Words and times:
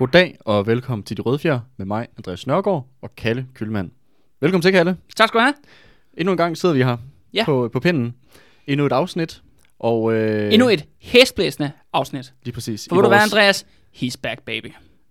Goddag 0.00 0.36
og 0.40 0.66
velkommen 0.66 1.02
til 1.04 1.16
De 1.16 1.22
Røde 1.22 1.38
Fjer 1.38 1.60
med 1.76 1.86
mig, 1.86 2.06
Andreas 2.18 2.46
Nørgaard 2.46 2.86
og 3.02 3.16
Kalle 3.16 3.46
Kølmand. 3.54 3.90
Velkommen 4.40 4.62
til, 4.62 4.72
Kalle. 4.72 4.96
Tak 5.16 5.28
skal 5.28 5.38
du 5.40 5.42
have. 5.42 5.54
Endnu 6.18 6.32
en 6.32 6.36
gang 6.36 6.56
sidder 6.56 6.74
vi 6.74 6.82
her 6.82 6.96
Ja. 7.34 7.44
på, 7.44 7.68
på 7.72 7.80
pinden. 7.80 8.14
Endnu 8.66 8.86
et 8.86 8.92
afsnit. 8.92 9.42
Og, 9.78 10.12
øh, 10.14 10.52
Endnu 10.54 10.68
et 10.68 10.84
hæsblæsende 11.00 11.70
afsnit. 11.92 12.32
Lige 12.44 12.54
præcis. 12.54 12.86
For 12.88 12.96
ved 12.96 13.02
du 13.02 13.08
hvad, 13.08 13.18
Andreas? 13.18 13.66
He's 13.96 14.14
back, 14.22 14.42
baby. 14.42 14.66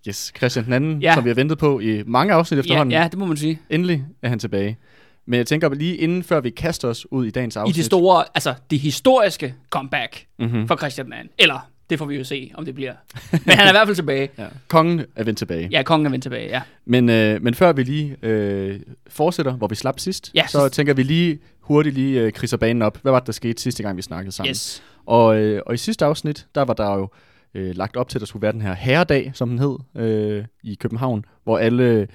Yes, 0.08 0.32
Christian 0.38 0.66
den 0.66 0.74
anden, 0.74 1.02
Ja. 1.02 1.14
som 1.14 1.24
vi 1.24 1.30
har 1.30 1.36
ventet 1.36 1.58
på 1.58 1.80
i 1.80 2.04
mange 2.06 2.34
afsnit 2.34 2.58
Ja, 2.58 2.60
efterhånden. 2.60 2.92
ja, 2.92 3.08
det 3.12 3.20
må 3.20 3.26
man 3.26 3.38
sige. 3.38 3.60
Endelig 3.70 4.06
er 4.22 4.30
han 4.30 4.40
tilbage. 4.40 4.78
Men 5.26 5.38
jeg 5.38 5.48
tænker 5.48 5.70
lige 5.74 5.96
inden, 5.98 6.24
før 6.24 6.40
vi 6.42 6.50
kaster 6.50 6.88
os 6.88 7.12
ud 7.12 7.26
i 7.26 7.32
dagens 7.32 7.56
I 7.56 7.60
afsnit. 7.60 7.76
det 7.76 7.86
store, 7.86 8.26
altså 8.36 8.54
det 8.70 8.80
historiske 8.80 9.56
comeback 9.70 10.26
mm-hmm. 10.40 10.68
for 10.68 10.76
Christian 10.76 11.08
II. 11.08 11.30
Eller, 11.40 11.69
det 11.90 12.00
får 12.00 12.06
vi 12.06 12.16
jo 12.18 12.24
se, 12.24 12.52
om 12.54 12.66
det 12.66 12.76
bliver. 12.76 12.94
Men 13.32 13.42
han 13.58 13.66
er 13.68 13.70
i 13.70 13.74
hvert 13.74 13.88
fald 13.88 13.96
tilbage. 13.96 14.30
ja. 14.38 14.48
Kongen 14.68 15.06
er 15.16 15.24
vendt 15.24 15.38
tilbage. 15.38 15.68
Ja, 15.72 15.84
kongen 15.84 16.06
er 16.06 16.10
vendt 16.10 16.24
tilbage, 16.24 16.48
ja. 16.50 16.62
Men, 16.86 17.10
øh, 17.10 17.44
men 17.44 17.54
før 17.54 17.72
vi 17.74 17.84
lige 17.84 18.16
øh, 18.22 18.80
fortsætter, 19.08 19.52
hvor 19.52 19.68
vi 19.68 19.76
slap 19.76 20.00
sidst, 20.00 20.32
Ja, 20.36 20.48
så 20.48 20.60
sidst. 20.60 20.74
tænker 20.74 20.94
vi 20.94 21.04
lige 21.04 21.40
hurtigt 21.60 21.96
lige 21.96 22.22
øh, 22.22 22.32
krydser 22.32 22.58
banen 22.58 22.82
op. 22.82 22.98
Hvad 23.02 23.12
var 23.12 23.20
det, 23.20 23.28
der 23.28 23.34
skete 23.34 23.62
sidste 23.62 23.84
gang, 23.84 23.98
vi 23.98 24.02
snakkede 24.02 24.32
sammen? 24.36 24.50
Yes. 24.50 24.84
Og, 25.06 25.38
øh, 25.38 25.62
og 25.66 25.74
i 25.74 25.78
sidste 25.78 26.06
afsnit, 26.06 26.48
der 26.56 26.62
var 26.62 26.74
der 26.74 26.94
jo 26.94 27.10
øh, 27.54 27.76
lagt 27.76 27.98
op 27.98 28.10
til, 28.10 28.18
at 28.18 28.20
der 28.20 28.26
skulle 28.26 28.42
være 28.42 28.52
den 28.52 28.62
her 28.62 28.74
herredag, 28.74 29.32
som 29.34 29.50
den 29.50 29.60
hed, 29.60 29.78
øh, 29.96 30.46
i 30.64 30.76
København, 30.80 31.26
hvor 31.44 31.58
alle 31.58 32.08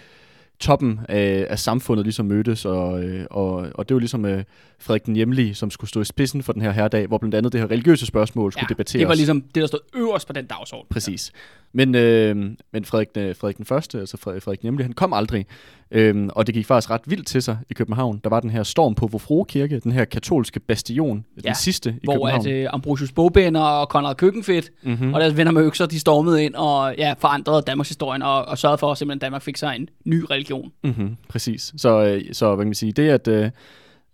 toppen 0.60 1.00
af, 1.08 1.46
af 1.50 1.58
samfundet 1.58 2.06
ligesom 2.06 2.26
mødtes, 2.26 2.64
og, 2.64 3.04
øh, 3.04 3.26
og, 3.30 3.54
og 3.74 3.88
det 3.88 3.94
var 3.94 3.98
ligesom 4.00 4.24
øh, 4.24 4.44
Frederik 4.78 5.06
den 5.06 5.16
Hjemlige, 5.16 5.54
som 5.54 5.70
skulle 5.70 5.90
stå 5.90 6.00
i 6.00 6.04
spidsen 6.04 6.42
for 6.42 6.52
den 6.52 6.62
her 6.62 6.70
herredag, 6.70 7.06
hvor 7.06 7.18
blandt 7.18 7.34
andet 7.34 7.52
det 7.52 7.60
her 7.60 7.70
religiøse 7.70 8.06
spørgsmål 8.06 8.52
skulle 8.52 8.64
Ja, 8.70 8.74
debatteres. 8.74 9.00
det 9.00 9.08
var 9.08 9.14
ligesom 9.14 9.40
det, 9.40 9.60
der 9.60 9.66
stod 9.66 9.80
øverst 9.94 10.26
på 10.26 10.32
den 10.32 10.46
dagsorden. 10.46 10.86
Præcis. 10.90 11.32
Men, 11.74 11.94
øh, 11.94 12.36
men 12.72 12.84
Frederik, 12.84 13.08
øh, 13.16 13.36
Frederik 13.36 13.56
den 13.56 13.64
Første, 13.64 13.98
altså 13.98 14.16
Frederik, 14.16 14.62
Hjemlige, 14.62 14.84
han 14.84 14.92
kom 14.92 15.12
aldrig. 15.12 15.46
Øhm, 15.90 16.30
og 16.32 16.46
det 16.46 16.54
gik 16.54 16.66
faktisk 16.66 16.90
ret 16.90 17.00
vildt 17.06 17.26
til 17.26 17.42
sig 17.42 17.58
i 17.70 17.74
København. 17.74 18.20
Der 18.24 18.30
var 18.30 18.40
den 18.40 18.50
her 18.50 18.62
storm 18.62 18.94
på 18.94 19.06
Vor 19.06 19.44
Kirke, 19.44 19.80
den 19.80 19.92
her 19.92 20.04
katolske 20.04 20.60
bastion, 20.60 21.24
ja, 21.44 21.48
den 21.48 21.54
sidste 21.54 21.90
i 21.90 22.04
Hvor 22.04 22.12
København. 22.12 22.46
at 22.46 22.52
øh, 22.52 22.66
Ambrosius 22.72 23.12
Bogbinder 23.12 23.60
og 23.60 23.88
Konrad 23.88 24.14
Køkkenfedt 24.14 24.70
mm-hmm. 24.82 25.14
og 25.14 25.20
deres 25.20 25.36
venner 25.36 25.52
med 25.52 25.62
økser, 25.62 25.86
de 25.86 26.00
stormede 26.00 26.44
ind 26.44 26.54
og 26.54 26.94
ja, 26.98 27.14
forandrede 27.18 27.62
Danmarks 27.66 27.88
historien 27.88 28.22
og, 28.22 28.44
og 28.44 28.58
sørgede 28.58 28.78
for, 28.78 28.90
at 28.92 28.98
simpelthen 28.98 29.18
Danmark 29.18 29.42
fik 29.42 29.56
sig 29.56 29.76
en 29.76 29.88
ny 30.04 30.24
religion. 30.30 30.72
Mm-hmm, 30.84 31.16
præcis. 31.28 31.74
Så, 31.76 32.04
øh, 32.04 32.22
så 32.32 32.54
hvad 32.54 32.64
kan 32.64 32.68
man 32.68 32.74
sige, 32.74 32.92
det 32.92 33.08
at, 33.08 33.28
øh, 33.28 33.50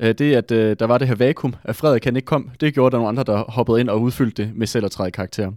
øh, 0.00 0.14
det 0.14 0.34
at 0.34 0.50
øh, 0.50 0.76
der 0.78 0.86
var 0.86 0.98
det 0.98 1.08
her 1.08 1.14
vakuum, 1.14 1.54
at 1.64 1.76
Frederik 1.76 2.04
han 2.04 2.16
ikke 2.16 2.26
kom, 2.26 2.50
det 2.60 2.74
gjorde 2.74 2.92
der 2.92 2.98
nogle 2.98 3.08
andre, 3.08 3.24
der 3.24 3.44
hoppede 3.50 3.80
ind 3.80 3.88
og 3.88 4.00
udfyldte 4.00 4.42
det 4.42 4.56
med 4.56 4.66
selv 4.66 4.84
at 4.84 4.90
træde 4.90 5.10
karakter. 5.10 5.52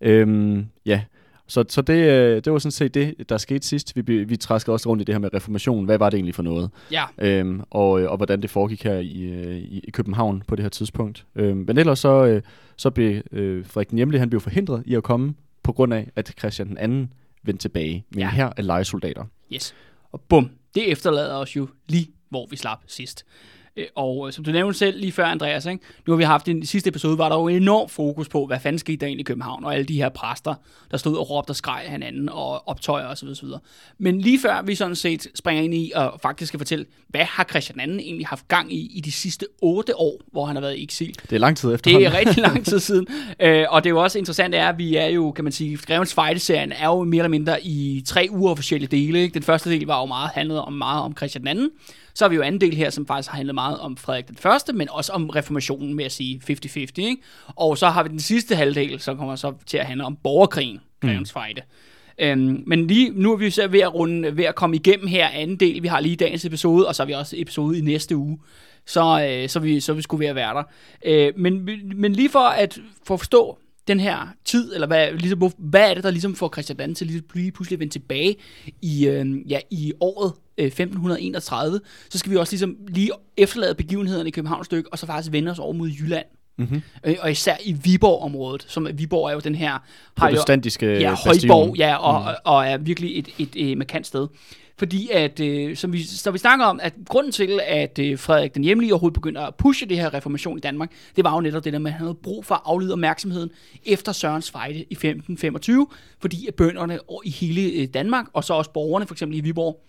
Øhm, 0.00 0.66
ja, 0.86 1.00
så, 1.48 1.64
så 1.68 1.82
det, 1.82 2.10
øh, 2.10 2.44
det 2.44 2.52
var 2.52 2.58
sådan 2.58 2.70
set 2.72 2.94
det, 2.94 3.28
der 3.28 3.38
skete 3.38 3.66
sidst. 3.66 3.92
Vi, 3.96 4.24
vi 4.24 4.36
træskede 4.36 4.74
også 4.74 4.88
rundt 4.88 5.00
i 5.00 5.04
det 5.04 5.14
her 5.14 5.18
med 5.20 5.34
reformation. 5.34 5.84
Hvad 5.84 5.98
var 5.98 6.10
det 6.10 6.16
egentlig 6.16 6.34
for 6.34 6.42
noget? 6.42 6.70
Ja, 6.92 7.04
Øhm, 7.18 7.62
og, 7.70 8.00
øh, 8.00 8.10
og 8.10 8.16
hvordan 8.16 8.42
det 8.42 8.50
foregik 8.50 8.84
her 8.84 8.94
i, 8.98 9.22
øh, 9.22 9.56
i, 9.56 9.80
i 9.84 9.90
København 9.90 10.42
på 10.48 10.56
det 10.56 10.62
her 10.64 10.68
tidspunkt. 10.70 11.26
Øhm, 11.36 11.64
men 11.66 11.78
ellers 11.78 11.98
så, 11.98 12.40
så 12.76 12.90
blev 12.90 13.22
øh, 13.32 13.66
Frederik 13.66 13.90
den 13.90 13.96
Hjemlige, 13.98 14.18
han 14.20 14.30
blev 14.30 14.40
forhindret 14.40 14.82
i 14.86 14.94
at 14.94 15.02
komme, 15.02 15.34
på 15.62 15.72
grund 15.72 15.94
af, 15.94 16.08
at 16.16 16.34
Christian 16.38 16.68
den 16.68 16.78
anden 16.78 17.12
vendte 17.42 17.62
tilbage 17.62 18.04
med 18.10 18.22
Ja. 18.22 18.30
her 18.30 18.50
af 18.56 18.66
lejesoldater. 18.66 19.24
Yes. 19.54 19.74
Og 20.12 20.20
bum, 20.20 20.50
det 20.74 20.90
efterlader 20.92 21.34
os 21.34 21.56
jo 21.56 21.68
lige, 21.88 22.06
hvor 22.28 22.46
vi 22.50 22.56
slap 22.56 22.78
sidst. 22.86 23.24
Øh, 23.76 23.84
Og 23.94 24.26
øh, 24.26 24.32
som 24.32 24.44
du 24.44 24.50
nævnte 24.50 24.78
selv 24.78 25.00
lige 25.00 25.12
før, 25.12 25.24
Andreas, 25.24 25.66
ikke? 25.66 25.84
nu 26.06 26.12
har 26.12 26.16
vi 26.16 26.24
haft 26.24 26.48
en 26.48 26.66
sidste 26.66 26.88
episode, 26.88 27.18
var 27.18 27.28
der 27.28 27.36
jo 27.36 27.48
enorm 27.48 27.88
fokus 27.88 28.28
på, 28.28 28.46
hvad 28.46 28.60
fanden 28.60 28.78
skete 28.78 28.96
der 28.96 29.06
egentlig 29.06 29.20
i 29.20 29.24
København, 29.24 29.64
og 29.64 29.74
alle 29.74 29.84
de 29.86 29.94
her 29.96 30.08
præster, 30.08 30.54
der 30.90 30.96
stod 30.96 31.16
og 31.16 31.30
råbte 31.30 31.50
og 31.50 31.56
skreg 31.56 31.82
hinanden, 31.88 32.28
og 32.28 32.68
optøjer 32.68 33.06
osv. 33.06 33.28
osv. 33.28 33.48
Men 33.98 34.20
lige 34.20 34.40
før 34.40 34.62
vi 34.62 34.74
sådan 34.74 34.94
set 34.96 35.26
springer 35.34 35.62
ind 35.62 35.74
i, 35.74 35.92
og 35.94 36.18
faktisk 36.22 36.48
skal 36.48 36.58
fortælle, 36.60 36.84
hvad 37.08 37.24
har 37.24 37.44
Christian 37.44 37.90
II 37.90 37.98
egentlig 37.98 38.26
haft 38.26 38.48
gang 38.48 38.72
i 38.72 38.90
i 38.94 39.00
de 39.00 39.12
sidste 39.12 39.46
otte 39.62 39.96
år, 40.00 40.20
hvor 40.32 40.44
han 40.46 40.56
har 40.56 40.60
været 40.60 40.76
i 40.76 40.82
eksil, 40.82 41.16
Det 41.30 41.32
er 41.32 41.38
lang 41.38 41.56
tid 41.56 41.68
det 41.68 41.74
efterhånden. 41.74 42.12
er 42.12 42.18
rigtig 42.18 42.36
lang 42.42 42.64
tid 42.64 42.78
siden. 42.88 43.06
Øh, 43.40 43.64
og 43.68 43.84
det 43.84 43.88
er 43.90 43.94
jo 43.94 44.02
også 44.02 44.18
interessant, 44.18 44.54
er, 44.54 44.68
at 44.68 44.78
vi 44.78 44.96
er 44.96 45.06
jo, 45.06 45.30
kan 45.30 45.44
man 45.44 45.52
sige, 45.52 45.76
Grevens 45.76 46.14
Fejde-serien 46.14 46.72
er 46.72 46.86
jo 46.86 47.04
mere 47.04 47.18
eller 47.20 47.28
mindre 47.28 47.62
i 47.66 48.02
tre 48.06 48.28
uofficielle 48.30 48.86
dele. 48.86 49.22
Ikke? 49.22 49.34
Den 49.34 49.42
første 49.42 49.70
del 49.70 49.86
var 49.86 50.00
jo 50.00 50.06
meget 50.06 50.30
handlet 50.34 50.58
om 50.60 50.72
meget 50.72 51.02
om 51.02 51.16
Christian 51.16 51.58
II. 51.58 51.68
Så 52.16 52.24
har 52.24 52.28
vi 52.28 52.36
jo 52.36 52.42
anden 52.42 52.60
del 52.60 52.74
her, 52.74 52.90
som 52.90 53.06
faktisk 53.06 53.30
har 53.30 53.36
handlet 53.36 53.54
meget 53.54 53.78
om 53.78 53.96
Frederik 53.96 54.28
den 54.28 54.36
Første, 54.36 54.72
men 54.72 54.88
også 54.90 55.12
om 55.12 55.30
reformationen 55.30 55.94
med 55.94 56.04
at 56.04 56.12
sige 56.12 56.42
50-50. 56.50 56.76
Ikke? 56.78 57.16
Og 57.46 57.78
så 57.78 57.88
har 57.88 58.02
vi 58.02 58.08
den 58.08 58.20
sidste 58.20 58.56
halvdel, 58.56 59.00
som 59.00 59.16
kommer 59.16 59.36
så 59.36 59.52
til 59.66 59.78
at 59.78 59.86
handle 59.86 60.04
om 60.04 60.16
borgerkrigen, 60.22 60.80
Grevens 61.00 61.32
Fejde. 61.32 61.62
Øhm, 62.18 62.62
men 62.66 62.86
lige 62.86 63.10
nu 63.10 63.32
er 63.32 63.36
vi 63.36 63.50
så 63.50 63.68
ved 63.68 63.80
at, 63.80 63.94
runde, 63.94 64.36
ved 64.36 64.44
at 64.44 64.54
komme 64.54 64.76
igennem 64.76 65.06
her 65.06 65.28
anden 65.28 65.56
del. 65.56 65.82
Vi 65.82 65.88
har 65.88 66.00
lige 66.00 66.16
dagens 66.16 66.44
episode, 66.44 66.88
og 66.88 66.94
så 66.94 67.02
har 67.02 67.06
vi 67.06 67.12
også 67.12 67.36
episode 67.38 67.78
i 67.78 67.80
næste 67.80 68.16
uge. 68.16 68.38
Så, 68.86 69.28
øh, 69.30 69.48
så, 69.48 69.60
vi, 69.60 69.80
så 69.80 69.92
vi 69.92 70.02
skulle 70.02 70.20
ved 70.20 70.26
at 70.26 70.34
være 70.34 70.54
der. 70.54 70.62
Øh, 71.04 71.32
men, 71.36 71.70
men 71.94 72.12
lige 72.12 72.28
for 72.28 72.48
at 72.48 72.78
for 73.06 73.16
forstå 73.16 73.58
den 73.88 74.00
her 74.00 74.28
tid, 74.44 74.74
eller 74.74 74.86
hvad, 74.86 75.12
ligesom, 75.12 75.52
hvad 75.58 75.90
er 75.90 75.94
det, 75.94 76.04
der 76.04 76.10
ligesom 76.10 76.34
får 76.34 76.50
Christian 76.52 76.90
II 76.90 76.94
til 76.94 77.06
lige, 77.06 77.52
pludselig 77.52 77.76
at 77.76 77.80
vende 77.80 77.92
tilbage 77.92 78.36
i, 78.82 79.06
øh, 79.06 79.50
ja, 79.50 79.58
i 79.70 79.92
året 80.00 80.32
1531, 80.58 81.80
så 82.10 82.18
skal 82.18 82.32
vi 82.32 82.36
også 82.36 82.52
ligesom 82.52 82.76
lige 82.88 83.10
efterlade 83.36 83.74
begivenhederne 83.74 84.28
i 84.28 84.32
København 84.32 84.60
et 84.60 84.66
stykke, 84.66 84.92
og 84.92 84.98
så 84.98 85.06
faktisk 85.06 85.32
vende 85.32 85.50
os 85.50 85.58
over 85.58 85.72
mod 85.72 85.88
Jylland. 85.88 86.26
Mm-hmm. 86.58 86.82
Øh, 87.04 87.16
og 87.20 87.30
især 87.30 87.56
i 87.64 87.72
Viborg-området, 87.72 88.64
som 88.68 88.88
Viborg 88.94 89.28
er 89.28 89.32
jo 89.32 89.40
den 89.40 89.54
her... 89.54 89.72
Jo, 89.72 89.78
Protestantiske 90.16 90.86
Ja. 90.86 91.14
Højborg, 91.14 91.76
ja, 91.76 91.96
og, 91.96 92.20
mm. 92.20 92.26
og, 92.26 92.54
og 92.54 92.66
er 92.66 92.76
virkelig 92.76 93.18
et, 93.18 93.28
et, 93.38 93.70
et 93.70 93.78
markant 93.78 94.06
sted. 94.06 94.28
Fordi 94.78 95.10
at, 95.12 95.40
øh, 95.40 95.76
som 95.76 95.92
vi, 95.92 96.02
så 96.02 96.30
vi 96.30 96.38
snakker 96.38 96.64
om, 96.64 96.80
at 96.82 96.94
grunden 97.08 97.32
til, 97.32 97.60
at 97.66 97.98
øh, 97.98 98.18
Frederik 98.18 98.54
den 98.54 98.64
Hjemlige 98.64 98.92
overhovedet 98.92 99.14
begynder 99.14 99.40
at 99.40 99.54
pushe 99.54 99.86
det 99.86 99.96
her 99.96 100.14
reformation 100.14 100.58
i 100.58 100.60
Danmark, 100.60 100.92
det 101.16 101.24
var 101.24 101.34
jo 101.34 101.40
netop 101.40 101.64
det 101.64 101.72
der 101.72 101.78
med, 101.78 101.90
at 101.90 101.92
han 101.92 102.00
havde 102.00 102.14
brug 102.14 102.44
for 102.44 102.54
at 102.54 102.60
aflede 102.64 102.92
opmærksomheden 102.92 103.50
efter 103.84 104.12
Sørens 104.12 104.50
fejde 104.50 104.78
i 104.78 104.92
1525, 104.92 105.86
fordi 106.20 106.46
at 106.46 106.54
bønderne 106.54 106.98
i 107.24 107.30
hele 107.30 107.60
øh, 107.60 107.88
Danmark, 107.94 108.26
og 108.32 108.44
så 108.44 108.54
også 108.54 108.70
borgerne, 108.70 109.06
for 109.06 109.14
eksempel 109.14 109.38
i 109.38 109.40
Viborg, 109.40 109.82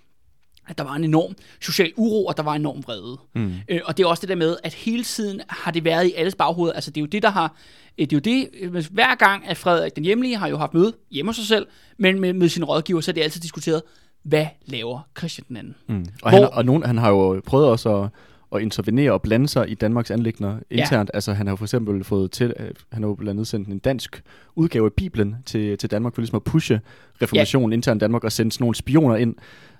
at 0.68 0.78
der 0.78 0.84
var 0.84 0.96
en 0.96 1.04
enorm 1.04 1.36
social 1.62 1.92
uro, 1.98 2.26
og 2.26 2.38
der 2.38 2.44
var 2.44 2.54
en 2.56 2.62
enorm 2.62 2.84
vrede. 2.88 3.18
Mm. 3.36 3.54
Øh, 3.70 3.80
og 3.86 3.98
det 3.98 4.04
er 4.04 4.08
også 4.08 4.22
det 4.22 4.30
der 4.30 4.36
med, 4.36 4.58
at 4.64 4.74
hele 4.74 5.04
tiden 5.04 5.42
har 5.50 5.72
det 5.72 5.84
været 5.84 6.06
i 6.08 6.14
alles 6.14 6.36
baghoved. 6.36 6.72
Altså 6.76 6.92
det 6.92 6.98
er 6.98 7.02
jo 7.02 7.08
det, 7.08 7.24
der 7.24 7.30
har... 7.30 7.56
øh, 7.98 8.06
Det 8.06 8.14
er 8.14 8.18
jo 8.18 8.20
det, 8.20 8.50
øh, 8.62 8.86
hver 8.92 9.16
gang, 9.16 9.48
at 9.48 9.58
Frederik 9.58 9.96
den 9.96 10.04
Hjemlige 10.04 10.38
har 10.38 10.48
jo 10.48 10.58
haft 10.58 10.74
møde 10.74 10.94
hjemme 11.12 11.30
hos 11.30 11.36
sig 11.36 11.46
selv, 11.46 11.68
men 11.98 12.20
med, 12.20 12.34
med 12.34 12.50
sin 12.50 12.64
rådgiver, 12.64 13.02
så 13.02 13.12
er 13.12 13.14
det 13.14 13.22
altid 13.22 13.42
diskuteret, 13.42 13.82
hvad 14.24 14.46
laver 14.66 15.00
Christian 15.18 15.46
den 15.48 15.58
anden? 15.58 15.76
Mm. 15.88 16.06
Og, 16.22 16.32
han, 16.32 16.40
Hvor- 16.42 16.48
og 16.48 16.66
nogen, 16.66 16.84
han 16.84 16.98
har 16.98 17.10
jo 17.10 17.42
prøvet 17.46 17.68
også 17.68 17.96
at, 18.04 18.10
at 18.56 18.62
intervenere 18.62 19.12
og 19.12 19.22
blande 19.22 19.48
sig 19.48 19.70
i 19.70 19.74
Danmarks 19.74 20.12
anlægner 20.12 20.60
internt. 20.70 21.10
Ja. 21.14 21.18
Altså 21.18 21.34
han 21.34 21.48
har 21.48 21.56
for 21.56 21.66
eksempel 21.66 22.04
fået 22.04 22.32
til, 22.32 22.54
øh, 22.60 22.70
han 22.92 23.04
har 23.04 23.10
jo 23.10 23.16
blandt 23.16 23.30
andet 23.30 23.48
sendt 23.48 23.68
en 23.68 23.80
dansk 23.80 24.24
udgave 24.56 24.86
af 24.86 24.94
Bibelen 24.94 25.36
til, 25.46 25.78
til 25.78 25.92
Danmark 25.92 26.16
for 26.16 26.22
ligesom 26.22 26.36
at 26.36 26.44
pushe 26.44 26.82
reformationen 27.22 27.72
ja. 27.72 27.76
internt 27.76 28.00
i 28.00 28.04
Danmark 28.04 28.24
og 28.24 28.32
sende 28.32 28.52
sådan 28.52 28.64
nogle 28.64 28.76
spioner 28.76 29.16
ind. 29.16 29.36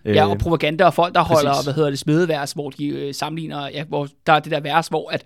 Ja, 0.06 0.30
og 0.30 0.38
propaganda 0.38 0.86
og 0.86 0.94
folk, 0.94 1.16
der 1.16 1.24
præcis. 1.24 1.44
holder, 1.44 1.64
hvad 1.64 1.74
hedder 1.74 1.90
det, 1.90 2.00
smedevers, 2.00 2.52
hvor 2.52 2.70
de 2.70 2.88
øh, 2.88 3.14
sammenligner, 3.14 3.70
ja, 3.70 3.84
hvor 3.84 4.08
der 4.28 4.34
er 4.34 4.40
det 4.40 4.52
der 4.52 4.60
vers, 4.60 4.88
hvor 4.88 5.10
at, 5.12 5.24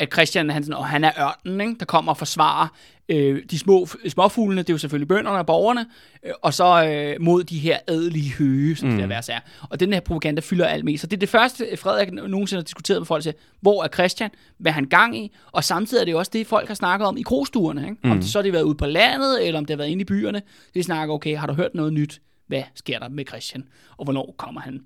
at 0.00 0.12
Christian, 0.12 0.50
han, 0.50 0.64
sådan, 0.64 0.76
og 0.76 0.86
han 0.86 1.04
er 1.04 1.12
ørnen, 1.20 1.60
ikke, 1.60 1.78
der 1.78 1.84
kommer 1.84 2.12
og 2.12 2.16
forsvarer 2.16 2.68
øh, 3.08 3.42
de 3.50 3.58
små 3.58 3.88
småfuglene, 4.08 4.62
det 4.62 4.70
er 4.70 4.74
jo 4.74 4.78
selvfølgelig 4.78 5.08
bønderne 5.08 5.38
og 5.38 5.46
borgerne, 5.46 5.86
øh, 6.26 6.32
og 6.42 6.54
så 6.54 6.84
øh, 6.84 7.16
mod 7.20 7.44
de 7.44 7.58
her 7.58 7.78
adelige 7.86 8.32
høge, 8.32 8.76
som 8.76 8.88
mm. 8.88 8.94
det 8.94 9.02
der 9.02 9.06
vers 9.06 9.28
er. 9.28 9.38
Og 9.70 9.80
den 9.80 9.92
her 9.92 10.00
propaganda 10.00 10.40
fylder 10.44 10.66
alt 10.66 10.84
mest. 10.84 11.00
Så 11.00 11.06
det 11.06 11.16
er 11.16 11.20
det 11.20 11.28
første, 11.28 11.76
Frederik 11.76 12.12
nogensinde 12.12 12.60
har 12.60 12.64
diskuteret 12.64 13.00
med 13.00 13.06
folk, 13.06 13.22
siger, 13.22 13.34
hvor 13.60 13.84
er 13.84 13.88
Christian, 13.88 14.30
hvad 14.58 14.72
er 14.72 14.74
han 14.74 14.84
gang 14.84 15.18
i, 15.18 15.32
og 15.52 15.64
samtidig 15.64 16.00
er 16.00 16.04
det 16.04 16.12
jo 16.12 16.18
også 16.18 16.30
det, 16.34 16.46
folk 16.46 16.68
har 16.68 16.74
snakket 16.74 17.06
om 17.06 17.16
i 17.16 17.22
krostuerne. 17.22 17.82
Ikke? 17.82 17.96
Mm. 18.04 18.10
Om 18.10 18.18
det 18.18 18.28
så 18.28 18.38
har 18.38 18.42
det 18.42 18.52
været 18.52 18.62
ude 18.62 18.74
på 18.74 18.86
landet, 18.86 19.46
eller 19.46 19.58
om 19.58 19.64
det 19.64 19.74
har 19.74 19.78
været 19.78 19.88
inde 19.90 20.00
i 20.00 20.04
byerne. 20.04 20.42
De 20.74 20.82
snakker, 20.82 21.14
okay, 21.14 21.36
har 21.36 21.46
du 21.46 21.52
hørt 21.52 21.74
noget 21.74 21.92
nyt? 21.92 22.20
Hvad 22.46 22.62
sker 22.74 22.98
der 22.98 23.08
med 23.08 23.24
Christian? 23.28 23.64
Og 23.96 24.04
hvornår 24.04 24.34
kommer 24.38 24.60
han? 24.60 24.80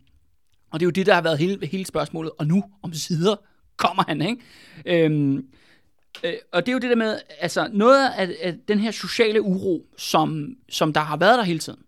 Og 0.73 0.81
det 0.81 0.85
er 0.85 0.87
jo 0.87 0.91
det, 0.91 1.07
der 1.07 1.15
har 1.15 1.23
været 1.23 1.39
hele, 1.39 1.67
hele 1.67 1.87
spørgsmålet. 1.87 2.33
Og 2.39 2.47
nu, 2.47 2.65
om 2.83 2.93
sider, 2.93 3.37
kommer 3.77 4.05
han, 4.09 4.23
ikke? 4.23 5.05
Øhm, 5.05 5.47
øh, 6.25 6.33
og 6.53 6.67
det 6.67 6.69
er 6.69 6.73
jo 6.73 6.79
det 6.79 6.91
der 6.91 6.97
med, 6.97 7.19
altså 7.41 7.69
noget 7.73 8.11
af, 8.17 8.37
af 8.43 8.55
den 8.69 8.79
her 8.79 8.91
sociale 8.91 9.43
uro, 9.43 9.87
som, 9.97 10.57
som 10.69 10.93
der 10.93 11.01
har 11.01 11.17
været 11.17 11.39
der 11.39 11.45
hele 11.45 11.59
tiden. 11.59 11.79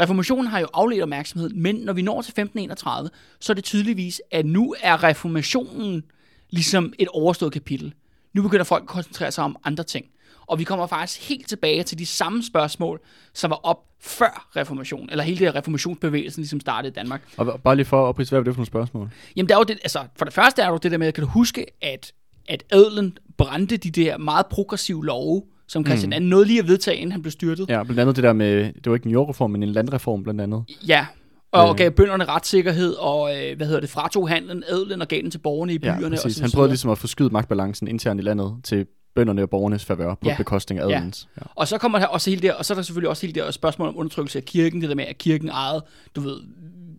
Reformationen 0.00 0.46
har 0.46 0.58
jo 0.58 0.66
afledt 0.72 1.02
opmærksomhed, 1.02 1.50
men 1.50 1.76
når 1.76 1.92
vi 1.92 2.02
når 2.02 2.22
til 2.22 2.30
1531, 2.30 3.10
så 3.40 3.52
er 3.52 3.54
det 3.54 3.64
tydeligvis, 3.64 4.22
at 4.30 4.46
nu 4.46 4.74
er 4.80 5.02
reformationen 5.02 6.04
ligesom 6.50 6.92
et 6.98 7.08
overstået 7.08 7.52
kapitel. 7.52 7.94
Nu 8.32 8.42
begynder 8.42 8.64
folk 8.64 8.82
at 8.82 8.88
koncentrere 8.88 9.32
sig 9.32 9.44
om 9.44 9.56
andre 9.64 9.84
ting. 9.84 10.06
Og 10.46 10.58
vi 10.58 10.64
kommer 10.64 10.86
faktisk 10.86 11.28
helt 11.28 11.48
tilbage 11.48 11.82
til 11.82 11.98
de 11.98 12.06
samme 12.06 12.42
spørgsmål, 12.42 13.00
som 13.34 13.50
var 13.50 13.60
op 13.62 13.78
før 14.00 14.48
reformationen, 14.56 15.10
eller 15.10 15.24
hele 15.24 15.46
det 15.46 15.54
reformationsbevægelsen 15.54 16.40
ligesom 16.40 16.60
startede 16.60 16.90
i 16.90 16.94
Danmark. 16.94 17.22
Og 17.36 17.60
bare 17.64 17.76
lige 17.76 17.86
for 17.86 18.02
at 18.02 18.08
oprise, 18.08 18.30
hvad 18.30 18.40
er 18.40 18.44
det 18.44 18.54
for 18.54 18.58
nogle 18.58 18.66
spørgsmål? 18.66 19.10
Jamen, 19.36 19.48
der 19.48 19.54
er 19.54 19.58
jo 19.58 19.64
det, 19.64 19.78
altså, 19.82 19.98
for 20.16 20.24
det 20.24 20.34
første 20.34 20.62
er 20.62 20.68
jo 20.68 20.76
det 20.76 20.90
der 20.90 20.98
med, 20.98 21.12
kan 21.12 21.24
du 21.24 21.30
huske, 21.30 21.66
at, 21.82 22.12
at 22.48 22.64
adelen 22.70 23.18
brændte 23.38 23.76
de 23.76 23.90
der 23.90 24.18
meget 24.18 24.46
progressive 24.46 25.06
love, 25.06 25.42
som 25.68 25.86
Christian 25.86 26.22
mm. 26.22 26.28
nåede 26.28 26.46
lige 26.46 26.58
at 26.58 26.68
vedtage, 26.68 26.96
inden 26.96 27.12
han 27.12 27.22
blev 27.22 27.32
styrtet. 27.32 27.68
Ja, 27.68 27.82
blandt 27.82 28.00
andet 28.00 28.16
det 28.16 28.24
der 28.24 28.32
med, 28.32 28.64
det 28.64 28.86
var 28.86 28.94
ikke 28.94 29.06
en 29.06 29.12
jordreform, 29.12 29.50
men 29.50 29.62
en 29.62 29.68
landreform 29.68 30.22
blandt 30.22 30.40
andet. 30.40 30.64
Ja, 30.88 31.06
og 31.52 31.70
øh. 31.70 31.76
gav 31.76 31.90
bønderne 31.90 32.24
retssikkerhed, 32.24 32.92
og 32.92 33.36
øh, 33.36 33.56
hvad 33.56 33.66
hedder 33.66 33.80
det, 33.80 33.90
fratog 33.90 34.28
handlen, 34.28 34.64
adelen 34.68 35.02
og 35.02 35.08
gav 35.08 35.22
den 35.22 35.30
til 35.30 35.38
borgerne 35.38 35.74
i 35.74 35.78
byerne. 35.78 36.02
Ja, 36.02 36.22
præcis. 36.22 36.36
Og 36.36 36.44
han 36.44 36.50
prøvede 36.50 36.70
ligesom 36.70 36.90
at 36.90 36.98
forskyde 36.98 37.30
magtbalancen 37.30 37.88
internt 37.88 38.20
i 38.20 38.24
landet 38.24 38.54
til 38.64 38.86
bønderne 39.14 39.42
og 39.42 39.50
borgernes 39.50 39.84
favør 39.84 40.14
på 40.14 40.28
ja. 40.28 40.36
bekostning 40.36 40.80
af 40.80 40.84
adelens. 40.84 41.28
Ja. 41.36 41.42
Ja. 41.42 41.50
Og 41.54 41.68
så 41.68 41.78
kommer 41.78 41.98
der 41.98 42.06
også 42.06 42.30
hele 42.30 42.42
der, 42.42 42.52
og 42.52 42.64
så 42.64 42.72
er 42.72 42.74
der 42.74 42.82
selvfølgelig 42.82 43.10
også 43.10 43.26
hele 43.26 43.40
der 43.40 43.50
spørgsmål 43.50 43.88
om 43.88 43.98
undertrykkelse 43.98 44.38
af 44.38 44.44
kirken, 44.44 44.80
det 44.80 44.88
der 44.88 44.94
med, 44.94 45.04
at 45.04 45.18
kirken 45.18 45.48
ejede, 45.48 45.84
du 46.16 46.20
ved, 46.20 46.40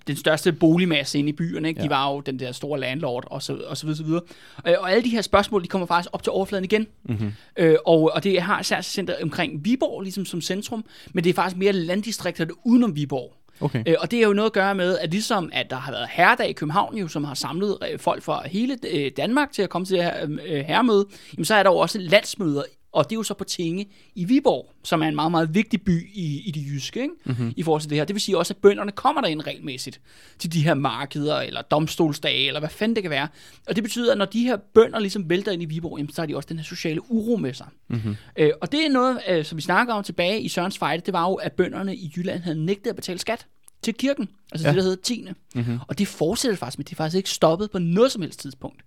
den 0.07 0.15
største 0.15 0.51
boligmasse 0.51 1.19
inde 1.19 1.29
i 1.29 1.33
byerne, 1.33 1.67
ikke? 1.67 1.79
Ja. 1.79 1.83
de 1.83 1.89
var 1.89 2.12
jo 2.12 2.19
den 2.19 2.39
der 2.39 2.51
store 2.51 2.79
landlord, 2.79 3.27
og 3.27 3.44
så, 3.44 3.57
og 3.67 3.77
så 3.77 3.85
videre, 3.85 3.97
så 3.97 4.03
videre. 4.03 4.21
Og, 4.57 4.75
og 4.79 4.91
alle 4.91 5.03
de 5.03 5.09
her 5.09 5.21
spørgsmål, 5.21 5.63
de 5.63 5.67
kommer 5.67 5.85
faktisk 5.85 6.09
op 6.13 6.23
til 6.23 6.31
overfladen 6.31 6.65
igen. 6.65 6.88
Mm-hmm. 7.03 7.33
Øh, 7.57 7.75
og, 7.85 8.12
og 8.13 8.23
det 8.23 8.41
har 8.41 8.59
især 8.59 8.81
center 8.81 9.15
omkring 9.23 9.65
Viborg, 9.65 10.01
ligesom 10.01 10.25
som 10.25 10.41
centrum, 10.41 10.85
men 11.13 11.23
det 11.23 11.29
er 11.29 11.33
faktisk 11.33 11.57
mere 11.57 11.73
landdistrikterne 11.73 12.51
udenom 12.68 12.95
Viborg. 12.95 13.33
Okay. 13.62 13.84
Øh, 13.88 13.96
og 14.00 14.12
det 14.12 14.19
er 14.19 14.28
jo 14.28 14.34
noget 14.34 14.50
at 14.50 14.54
gøre 14.54 14.75
med, 14.75 14.98
at 14.98 15.12
ligesom 15.12 15.50
at 15.54 15.69
der 15.69 15.75
har 15.75 15.92
været 15.92 16.07
herredag 16.12 16.50
i 16.50 16.54
København, 16.54 16.98
jo, 16.98 17.07
som 17.07 17.24
har 17.24 17.34
samlet 17.34 17.78
øh, 17.92 18.00
folk 18.00 18.24
fra 18.24 18.48
hele 18.48 18.78
øh, 18.92 19.12
Danmark 19.18 19.52
til 19.52 19.62
at 19.62 19.69
komme 19.69 19.86
til 19.86 19.96
det 19.96 20.04
her 20.04 20.28
øh, 20.46 20.66
herremøde, 20.66 21.06
jamen, 21.34 21.46
så 21.46 21.56
er 21.56 21.63
der 21.63 21.69
jo 21.69 21.78
også 21.78 22.00
landsmøder 22.00 22.63
og 22.95 23.09
det 23.09 23.12
er 23.12 23.19
jo 23.19 23.24
så 23.24 23.33
på 23.33 23.44
Tinge 23.44 23.88
i 24.15 24.25
Viborg, 24.25 24.74
som 24.83 25.01
er 25.01 25.07
en 25.07 25.15
meget, 25.15 25.31
meget 25.31 25.53
vigtig 25.53 25.81
by 25.81 26.09
i, 26.13 26.42
i 26.45 26.51
det 26.51 26.65
jyske, 26.65 27.01
ikke? 27.01 27.13
Mm-hmm. 27.25 27.53
i 27.57 27.63
forhold 27.63 27.81
til 27.81 27.89
det 27.89 27.97
her. 27.97 28.06
Det 28.06 28.13
vil 28.13 28.21
sige 28.21 28.38
også, 28.38 28.53
at 28.53 28.57
bønderne 28.57 28.92
kommer 28.92 29.21
der 29.21 29.27
ind 29.27 29.47
regelmæssigt 29.47 30.01
til 30.39 30.53
de 30.53 30.63
her 30.63 30.74
markeder, 30.74 31.39
eller 31.39 31.62
domstolsdage, 31.62 32.47
eller 32.47 32.59
hvad 32.59 32.69
fanden 32.69 32.95
det 32.95 33.03
kan 33.03 33.09
være. 33.09 33.27
Og 33.68 33.75
det 33.75 33.83
betyder, 33.83 34.12
at 34.12 34.18
når 34.18 34.25
de 34.25 34.44
her 34.44 34.57
bønder 34.74 35.00
ligesom 35.00 35.30
vælter 35.30 35.51
ind 35.51 35.62
i 35.62 35.65
Viborg, 35.65 35.97
jamen, 35.97 36.13
så 36.13 36.21
har 36.21 36.25
de 36.25 36.36
også 36.36 36.50
den 36.50 36.57
her 36.57 36.65
sociale 36.65 37.12
uro 37.12 37.38
med 37.38 37.53
sig. 37.53 37.68
Mm-hmm. 37.88 38.15
Øh, 38.38 38.51
og 38.62 38.71
det 38.71 38.86
er 38.86 38.89
noget, 38.89 39.19
øh, 39.30 39.45
som 39.45 39.57
vi 39.57 39.62
snakker 39.62 39.94
om 39.94 40.03
tilbage 40.03 40.42
i 40.42 40.47
Sørens 40.47 40.77
Fejde, 40.77 41.01
det 41.06 41.13
var 41.13 41.30
jo, 41.30 41.33
at 41.33 41.53
bønderne 41.53 41.95
i 41.95 42.13
Jylland 42.18 42.42
havde 42.42 42.65
nægtet 42.65 42.89
at 42.89 42.95
betale 42.95 43.19
skat 43.19 43.47
til 43.81 43.94
kirken, 43.94 44.30
altså 44.51 44.68
ja. 44.68 44.71
det, 44.71 44.77
der 44.77 44.83
hedder 44.83 45.01
10. 45.03 45.27
Mm-hmm. 45.56 45.80
Og 45.88 45.97
det 45.97 46.07
fortsætter 46.07 46.57
faktisk, 46.57 46.77
men 46.77 46.86
det 46.86 46.92
er 46.92 46.95
faktisk 46.95 47.18
ikke 47.18 47.30
stoppet 47.30 47.71
på 47.71 47.80
noget 47.80 48.12
som 48.12 48.21
helst 48.21 48.39
tidspunkt. 48.39 48.81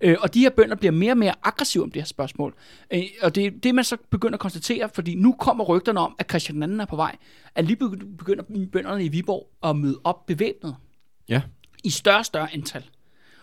Øh, 0.00 0.16
og 0.20 0.34
de 0.34 0.40
her 0.40 0.50
bønder 0.50 0.76
bliver 0.76 0.92
mere 0.92 1.12
og 1.12 1.18
mere 1.18 1.34
aggressive 1.42 1.82
om 1.82 1.90
det 1.90 2.02
her 2.02 2.06
spørgsmål. 2.06 2.54
Øh, 2.92 3.02
og 3.22 3.34
det 3.34 3.46
er 3.46 3.50
det, 3.62 3.74
man 3.74 3.84
så 3.84 3.96
begynder 4.10 4.34
at 4.34 4.40
konstatere, 4.40 4.88
fordi 4.94 5.14
nu 5.14 5.32
kommer 5.32 5.64
rygterne 5.64 6.00
om, 6.00 6.14
at 6.18 6.30
Christian 6.30 6.72
II 6.72 6.80
er 6.80 6.84
på 6.84 6.96
vej. 6.96 7.16
At 7.54 7.64
lige 7.64 7.76
begynder 8.18 8.44
bønderne 8.72 9.04
i 9.04 9.08
Viborg 9.08 9.48
at 9.62 9.76
møde 9.76 10.00
op 10.04 10.26
bevæbnet. 10.26 10.76
Ja. 11.28 11.42
I 11.84 11.90
større 11.90 12.18
og 12.18 12.26
større 12.26 12.54
antal. 12.54 12.84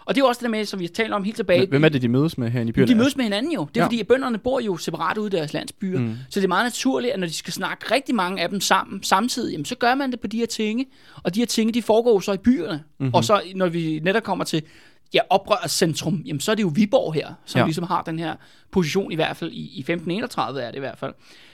Og 0.05 0.15
det 0.15 0.21
er 0.21 0.25
også 0.25 0.39
det 0.39 0.43
der 0.43 0.49
med, 0.49 0.65
som 0.65 0.79
vi 0.79 0.87
taler 0.87 1.15
om 1.15 1.23
helt 1.23 1.35
tilbage. 1.35 1.67
Hvem 1.67 1.83
er 1.83 1.89
det, 1.89 2.01
de 2.01 2.07
mødes 2.07 2.37
med 2.37 2.49
her 2.49 2.61
i 2.61 2.71
byerne? 2.71 2.91
De 2.91 2.95
mødes 2.95 3.17
med 3.17 3.23
hinanden 3.23 3.51
jo. 3.51 3.65
Det 3.65 3.77
er 3.77 3.81
ja. 3.81 3.85
fordi, 3.85 3.99
at 3.99 4.07
bønderne 4.07 4.37
bor 4.37 4.59
jo 4.59 4.77
separat 4.77 5.17
ude 5.17 5.27
i 5.27 5.29
deres 5.29 5.53
landsbyer. 5.53 5.99
Mm. 5.99 6.15
Så 6.29 6.39
det 6.39 6.43
er 6.43 6.47
meget 6.47 6.65
naturligt, 6.65 7.13
at 7.13 7.19
når 7.19 7.27
de 7.27 7.33
skal 7.33 7.53
snakke 7.53 7.93
rigtig 7.93 8.15
mange 8.15 8.41
af 8.41 8.49
dem 8.49 8.61
sammen 8.61 9.03
samtidig, 9.03 9.51
jamen, 9.51 9.65
så 9.65 9.75
gør 9.75 9.95
man 9.95 10.11
det 10.11 10.19
på 10.19 10.27
de 10.27 10.37
her 10.37 10.45
tinge. 10.45 10.85
Og 11.23 11.35
de 11.35 11.39
her 11.39 11.45
tinge, 11.45 11.73
de 11.73 11.81
foregår 11.81 12.19
så 12.19 12.33
i 12.33 12.37
byerne. 12.37 12.83
Mm-hmm. 12.99 13.13
Og 13.13 13.23
så, 13.23 13.41
når 13.55 13.67
vi 13.67 13.99
netop 14.03 14.23
kommer 14.23 14.45
til 14.45 14.63
ja, 15.13 15.19
oprørscentrum, 15.29 16.21
jamen 16.25 16.39
så 16.39 16.51
er 16.51 16.55
det 16.55 16.63
jo 16.63 16.71
Viborg 16.75 17.13
her, 17.13 17.33
som 17.45 17.59
ja. 17.59 17.65
ligesom 17.65 17.83
har 17.83 18.01
den 18.01 18.19
her 18.19 18.35
position 18.71 19.11
i 19.11 19.15
hvert 19.15 19.37
fald, 19.37 19.51
i, 19.51 19.61
i 19.61 19.79
1531 19.79 20.61
er 20.61 20.71
det 20.71 20.77
i 20.77 20.79
hvert 20.79 20.97
fald. 20.97 21.13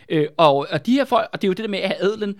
Øh, 0.09 0.27
og, 0.37 0.67
og 0.71 0.85
de 0.85 0.91
her 0.91 1.05
folk, 1.05 1.27
og 1.33 1.41
det 1.41 1.47
er 1.47 1.49
jo 1.49 1.53
det 1.53 1.63
der 1.63 1.69
med 1.69 1.79
at 1.79 1.89
have 1.89 2.03
adelen, 2.03 2.35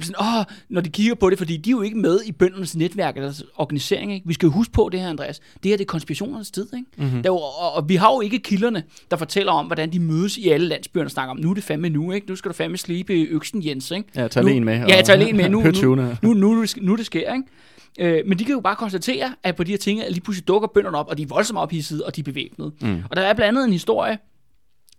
sådan, 0.00 0.14
åh, 0.20 0.44
når 0.68 0.80
de 0.80 0.90
kigger 0.90 1.14
på 1.14 1.30
det, 1.30 1.38
fordi 1.38 1.56
de 1.56 1.70
er 1.70 1.72
jo 1.72 1.82
ikke 1.82 1.98
med 1.98 2.20
i 2.26 2.32
bøndernes 2.32 2.76
netværk 2.76 3.16
eller 3.16 3.42
organisering. 3.56 4.14
Ikke? 4.14 4.26
Vi 4.28 4.34
skal 4.34 4.46
jo 4.46 4.52
huske 4.52 4.72
på 4.72 4.88
det 4.92 5.00
her, 5.00 5.08
Andreas. 5.08 5.40
Det 5.62 5.68
her 5.70 5.76
det 5.76 5.84
er 5.84 5.86
konspirationernes 5.86 6.50
tid. 6.50 6.66
Ikke? 6.74 6.86
Mm-hmm. 6.96 7.22
Der 7.22 7.30
jo, 7.30 7.36
og, 7.36 7.72
og, 7.72 7.88
vi 7.88 7.96
har 7.96 8.12
jo 8.12 8.20
ikke 8.20 8.38
kilderne, 8.38 8.82
der 9.10 9.16
fortæller 9.16 9.52
om, 9.52 9.66
hvordan 9.66 9.92
de 9.92 9.98
mødes 9.98 10.36
i 10.36 10.48
alle 10.48 10.66
landsbyerne 10.66 11.06
og 11.06 11.10
snakker 11.10 11.30
om, 11.30 11.36
nu 11.36 11.50
er 11.50 11.54
det 11.54 11.64
fandme 11.64 11.88
nu, 11.88 12.12
ikke? 12.12 12.28
nu 12.28 12.36
skal 12.36 12.48
du 12.48 12.54
fandme 12.54 12.76
slibe 12.76 13.12
øksen, 13.12 13.66
Jens. 13.66 13.90
Ikke? 13.90 14.08
Ja, 14.14 14.28
tag 14.28 14.44
en 14.44 14.64
med. 14.64 14.86
Ja, 14.88 15.02
tag 15.02 15.28
en 15.28 15.36
med. 15.36 15.48
Nu, 15.48 15.62
nu, 15.62 15.94
nu, 15.94 16.34
nu, 16.34 16.54
nu, 16.54 16.64
nu 16.76 16.96
det 16.96 17.06
sker. 17.06 17.32
Ikke? 17.32 17.48
Øh, 17.98 18.22
men 18.26 18.38
de 18.38 18.44
kan 18.44 18.54
jo 18.54 18.60
bare 18.60 18.76
konstatere, 18.76 19.34
at 19.42 19.56
på 19.56 19.64
de 19.64 19.70
her 19.70 19.78
ting, 19.78 20.02
at 20.02 20.12
lige 20.12 20.20
pludselig 20.20 20.48
dukker 20.48 20.68
bønderne 20.68 20.98
op, 20.98 21.08
og 21.08 21.18
de 21.18 21.22
er 21.22 21.26
voldsomt 21.26 21.58
ophidsede, 21.58 22.06
og 22.06 22.16
de 22.16 22.20
er 22.20 22.24
bevæbnede. 22.24 22.72
Mm. 22.80 23.02
Og 23.10 23.16
der 23.16 23.22
er 23.22 23.34
blandt 23.34 23.48
andet 23.58 23.66
en 23.66 23.72
historie, 23.72 24.18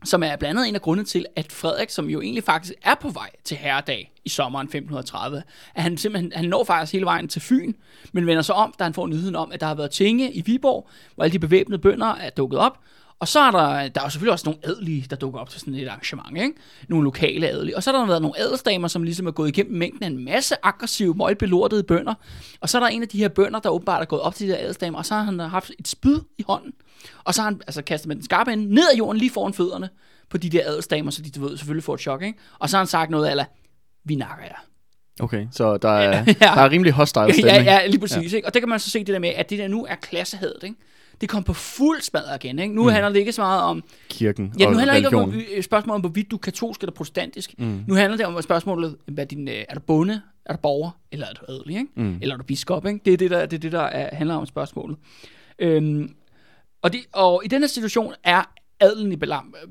som 0.04 0.24
er 0.24 0.36
blandt 0.36 0.60
andet 0.60 0.70
en 0.70 0.76
af 0.76 0.82
grundene 0.82 1.06
til, 1.06 1.26
at 1.36 1.52
Frederik, 1.52 1.90
som 1.90 2.10
jo 2.10 2.22
egentlig 2.22 2.44
faktisk 2.44 2.74
er 2.82 2.96
på 3.02 3.10
vej 3.10 3.30
til 3.44 3.58
herredag 3.58 4.14
i 4.26 4.30
sommeren 4.30 4.66
1530, 4.66 5.44
at 5.76 5.84
han 5.84 5.98
simpelthen 5.98 6.32
han 6.36 6.46
når 6.46 6.64
faktisk 6.64 6.94
hele 6.94 7.06
vejen 7.06 7.28
til 7.28 7.42
Fyn, 7.42 7.74
men 8.12 8.28
vender 8.28 8.42
sig 8.42 8.56
om, 8.56 8.74
da 8.80 8.84
han 8.84 8.94
får 8.94 9.08
nyheden 9.08 9.36
om, 9.36 9.52
at 9.52 9.60
der 9.60 9.68
har 9.68 9.76
været 9.76 9.92
tinge 9.92 10.34
i 10.34 10.42
Viborg, 10.42 10.90
hvor 11.16 11.24
alle 11.24 11.34
de 11.34 11.40
bevæbnede 11.40 11.82
bønder 11.82 12.16
er 12.16 12.30
dukket 12.30 12.60
op, 12.60 12.80
og 13.20 13.28
så 13.28 13.40
er 13.40 13.52
der, 13.52 13.88
der 13.88 14.02
er 14.02 14.06
jo 14.06 14.10
selvfølgelig 14.10 14.32
også 14.32 14.46
nogle 14.46 14.60
adelige, 14.64 15.06
der 15.10 15.16
dukker 15.16 15.40
op 15.40 15.50
til 15.50 15.60
sådan 15.60 15.76
et 15.76 15.88
arrangement, 15.88 16.38
ikke? 16.38 16.54
Nogle 16.88 17.04
lokale 17.04 17.48
adelige. 17.48 17.76
Og 17.76 17.84
så 17.84 17.92
er 17.92 17.98
der 17.98 18.06
været 18.06 18.22
nogle 18.22 18.40
adelsdamer, 18.40 18.88
som 18.88 19.04
ligesom 19.04 19.28
er 19.28 19.32
gået 19.32 19.50
igennem 19.50 19.78
mængden 19.78 20.04
af 20.04 20.08
en 20.08 20.26
masse 20.26 20.56
aggressive, 20.64 21.14
møgbelortede 21.14 21.84
bønder. 21.84 22.14
Og 22.62 22.70
så 22.70 22.78
er 22.78 22.82
der 22.82 22.88
en 22.88 23.02
af 23.02 23.08
de 23.08 23.18
her 23.18 23.28
bønder, 23.28 23.60
der 23.60 23.70
åbenbart 23.70 24.02
er 24.02 24.06
gået 24.06 24.22
op 24.22 24.36
til 24.36 24.48
de 24.48 24.54
der 24.54 24.60
adelsdamer, 24.60 24.98
og 24.98 25.06
så 25.06 25.14
har 25.14 25.24
han 25.24 25.40
haft 25.40 25.72
et 25.80 25.88
spyd 25.88 26.20
i 26.38 26.44
hånden. 26.48 26.72
Og 27.24 27.34
så 27.34 27.42
har 27.42 27.50
han 27.50 27.62
altså 27.68 27.82
kastet 27.82 28.08
med 28.08 28.16
den 28.16 28.24
skarpe 28.24 28.54
ende 28.54 28.74
ned 28.74 28.84
ad 28.92 28.98
jorden 28.98 29.18
lige 29.18 29.32
foran 29.32 29.54
fødderne 29.54 29.90
på 30.30 30.38
de 30.38 30.50
der 30.50 30.64
adelsdamer, 30.66 31.12
så 31.12 31.22
de 31.22 31.32
du 31.32 31.48
ved, 31.48 31.58
selvfølgelig 31.58 31.84
får 31.84 31.94
et 31.94 32.00
chok, 32.00 32.22
ikke? 32.24 32.40
Og 32.60 32.70
så 32.70 32.78
har 32.78 32.82
han 32.82 32.88
sagt 32.88 33.12
noget 33.12 33.26
af, 33.26 33.46
vi 34.06 34.16
nakker 34.16 34.44
jer. 34.46 34.66
Okay, 35.20 35.48
så 35.52 35.78
der 35.78 35.90
er, 35.90 36.18
ja. 36.28 36.34
der 36.40 36.62
er 36.62 36.70
rimelig 36.70 36.94
hostile 36.94 37.34
stemning. 37.34 37.66
Ja, 37.66 37.74
ja, 37.74 37.86
lige 37.88 38.00
præcis. 38.00 38.32
Ja. 38.32 38.38
Ikke? 38.38 38.48
Og 38.48 38.54
det 38.54 38.62
kan 38.62 38.70
man 38.70 38.80
så 38.80 38.90
se 38.90 39.00
det 39.00 39.08
der 39.08 39.20
med, 39.20 39.30
at 39.30 39.50
det 39.50 39.60
der 39.60 39.68
nu 39.68 39.86
er 39.86 39.96
klassehadet. 39.96 40.64
Ikke? 40.64 40.76
Det 41.22 41.30
kom 41.30 41.44
på 41.44 41.54
fuld 41.54 42.02
smadret 42.02 42.44
igen. 42.44 42.60
Ikke? 42.60 42.76
Nu 42.76 42.84
mm. 42.84 42.90
handler 42.90 43.10
det 43.10 43.20
ikke 43.20 43.32
så 43.32 43.42
meget 43.42 43.62
om... 43.62 43.84
Kirken 44.10 44.54
Ja, 44.60 44.70
nu 44.70 44.78
handler 44.78 44.94
det 44.94 45.06
ikke 45.06 45.18
om 45.18 45.34
øh, 45.56 45.64
spørgsmålet 45.64 45.96
om, 45.96 46.02
hvorvidt 46.02 46.32
du 46.32 46.36
er 46.36 46.40
katolsk 46.40 46.82
eller 46.82 46.94
protestantisk. 46.94 47.54
Mm. 47.58 47.84
Nu 47.88 47.94
handler 47.96 48.18
det 48.18 48.26
om 48.26 48.42
spørgsmålet, 48.42 48.98
hvad 49.08 49.26
din, 49.26 49.48
øh, 49.48 49.64
er 49.70 49.74
du 49.74 49.80
bonde, 49.80 50.22
er 50.46 50.54
du 50.54 50.60
borger, 50.60 50.92
eller 51.12 51.28
er 51.28 51.34
du 51.34 51.46
adelig, 51.52 51.78
ikke? 51.78 51.92
Mm. 51.96 52.18
eller 52.22 52.36
er 52.36 52.38
du 52.38 52.44
biskop? 52.44 52.86
Ikke? 52.86 53.00
Det 53.06 53.14
er 53.14 53.18
det, 53.18 53.32
der, 53.32 53.46
det, 53.46 53.54
er 53.58 53.60
det, 53.60 53.72
der 53.72 53.82
er, 53.82 54.16
handler 54.16 54.36
om 54.36 54.46
spørgsmålet. 54.46 54.98
Øhm, 55.60 56.14
og, 56.82 56.94
de, 56.94 56.98
og 57.14 57.42
i 57.46 57.48
denne 57.48 57.68
situation 57.68 58.14
er 58.24 58.44
adelen 58.80 59.12
i 59.12 59.16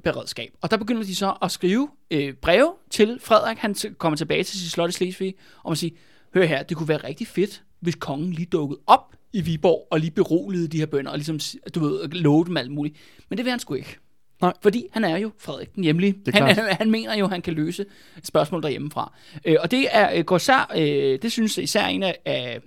beredskab. 0.02 0.52
Og 0.60 0.70
der 0.70 0.76
begynder 0.76 1.02
de 1.02 1.14
så 1.14 1.34
at 1.42 1.50
skrive 1.50 1.88
øh, 2.10 2.34
breve 2.34 2.72
til 2.90 3.20
Frederik. 3.22 3.58
Han 3.58 3.74
kommer 3.98 4.16
tilbage 4.16 4.44
til 4.44 4.60
sit 4.60 4.70
slot 4.70 4.88
i 4.88 4.92
Slesvig, 4.92 5.34
og 5.62 5.70
man 5.70 5.76
siger, 5.76 5.94
hør 6.34 6.44
her, 6.44 6.62
det 6.62 6.76
kunne 6.76 6.88
være 6.88 7.04
rigtig 7.04 7.26
fedt, 7.26 7.62
hvis 7.80 7.94
kongen 7.94 8.32
lige 8.32 8.46
dukkede 8.46 8.80
op 8.86 9.14
i 9.32 9.40
Viborg 9.40 9.86
og 9.90 10.00
lige 10.00 10.10
beroligede 10.10 10.68
de 10.68 10.78
her 10.78 10.86
bønder 10.86 11.10
og 11.10 11.18
ligesom, 11.18 11.38
du 11.74 11.80
ved, 11.80 12.08
love 12.08 12.44
dem 12.44 12.56
alt 12.56 12.70
muligt. 12.70 12.96
Men 13.28 13.36
det 13.38 13.44
vil 13.44 13.50
han 13.50 13.60
sgu 13.60 13.74
ikke. 13.74 13.98
Nej. 14.42 14.52
Fordi 14.62 14.86
han 14.92 15.04
er 15.04 15.16
jo 15.16 15.30
Frederik 15.38 15.74
den 15.74 15.84
hjemlige. 15.84 16.14
Han, 16.34 16.42
han, 16.42 16.76
han 16.78 16.90
mener 16.90 17.16
jo, 17.16 17.24
at 17.24 17.30
han 17.30 17.42
kan 17.42 17.54
løse 17.54 17.84
spørgsmål 18.24 18.62
derhjemmefra. 18.62 19.12
Øh, 19.44 19.56
og 19.60 19.70
det 19.70 19.86
er, 19.90 20.18
øh, 20.18 20.24
går 20.24 20.36
især, 20.36 20.72
øh, 20.76 21.18
det 21.22 21.32
synes 21.32 21.58
især 21.58 21.86
en 21.86 22.02
af, 22.02 22.18
af 22.24 22.60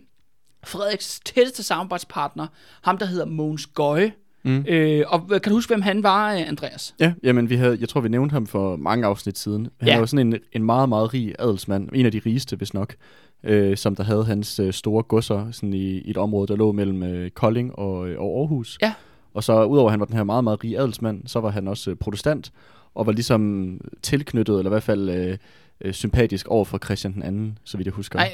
Frederiks 0.63 1.19
tætteste 1.25 1.63
samarbejdspartner, 1.63 2.47
ham 2.81 2.97
der 2.97 3.05
hedder 3.05 3.25
Mogens 3.25 3.67
Gøje. 3.67 4.13
Mm. 4.43 4.65
Øh, 4.67 5.03
og 5.07 5.27
kan 5.29 5.41
du 5.41 5.53
huske, 5.53 5.69
hvem 5.69 5.81
han 5.81 6.03
var, 6.03 6.33
øh, 6.33 6.47
Andreas? 6.47 6.95
Ja, 6.99 7.13
jamen 7.23 7.49
vi 7.49 7.55
havde, 7.55 7.77
jeg 7.79 7.89
tror, 7.89 8.01
vi 8.01 8.09
nævnte 8.09 8.33
ham 8.33 8.47
for 8.47 8.75
mange 8.75 9.05
afsnit 9.05 9.37
siden. 9.37 9.67
Han 9.79 9.89
ja. 9.89 9.99
var 9.99 10.05
sådan 10.05 10.27
en, 10.27 10.39
en 10.51 10.63
meget, 10.63 10.89
meget 10.89 11.13
rig 11.13 11.35
adelsmand. 11.39 11.89
En 11.93 12.05
af 12.05 12.11
de 12.11 12.21
rigeste, 12.25 12.55
hvis 12.55 12.73
nok 12.73 12.95
øh, 13.43 13.77
som 13.77 13.95
der 13.95 14.03
havde 14.03 14.25
hans 14.25 14.59
øh, 14.59 14.73
store 14.73 15.03
godser 15.03 15.51
sådan 15.51 15.73
i, 15.73 15.97
i 15.97 16.09
et 16.09 16.17
område, 16.17 16.47
der 16.47 16.55
lå 16.55 16.71
mellem 16.71 17.03
øh, 17.03 17.29
Kolding 17.29 17.75
og, 17.75 18.09
øh, 18.09 18.19
og 18.19 18.39
Aarhus. 18.39 18.77
Ja. 18.81 18.93
Og 19.33 19.43
så 19.43 19.63
udover 19.63 19.87
at 19.87 19.91
han 19.91 19.99
var 19.99 20.05
den 20.05 20.15
her 20.15 20.23
meget, 20.23 20.43
meget 20.43 20.63
rige 20.63 20.79
adelsmand, 20.79 21.27
så 21.27 21.39
var 21.39 21.49
han 21.49 21.67
også 21.67 21.91
øh, 21.91 21.95
protestant, 21.95 22.51
og 22.95 23.05
var 23.05 23.11
ligesom 23.11 23.81
tilknyttet, 24.01 24.57
eller 24.57 24.69
i 24.69 24.73
hvert 24.73 24.83
fald 24.83 25.09
øh, 25.09 25.37
øh, 25.81 25.93
sympatisk 25.93 26.47
over 26.47 26.65
for 26.65 26.77
Christian 26.77 27.13
den 27.13 27.23
anden, 27.23 27.57
så 27.63 27.77
vidt 27.77 27.85
jeg 27.85 27.93
husker. 27.93 28.19
Nej, 28.19 28.31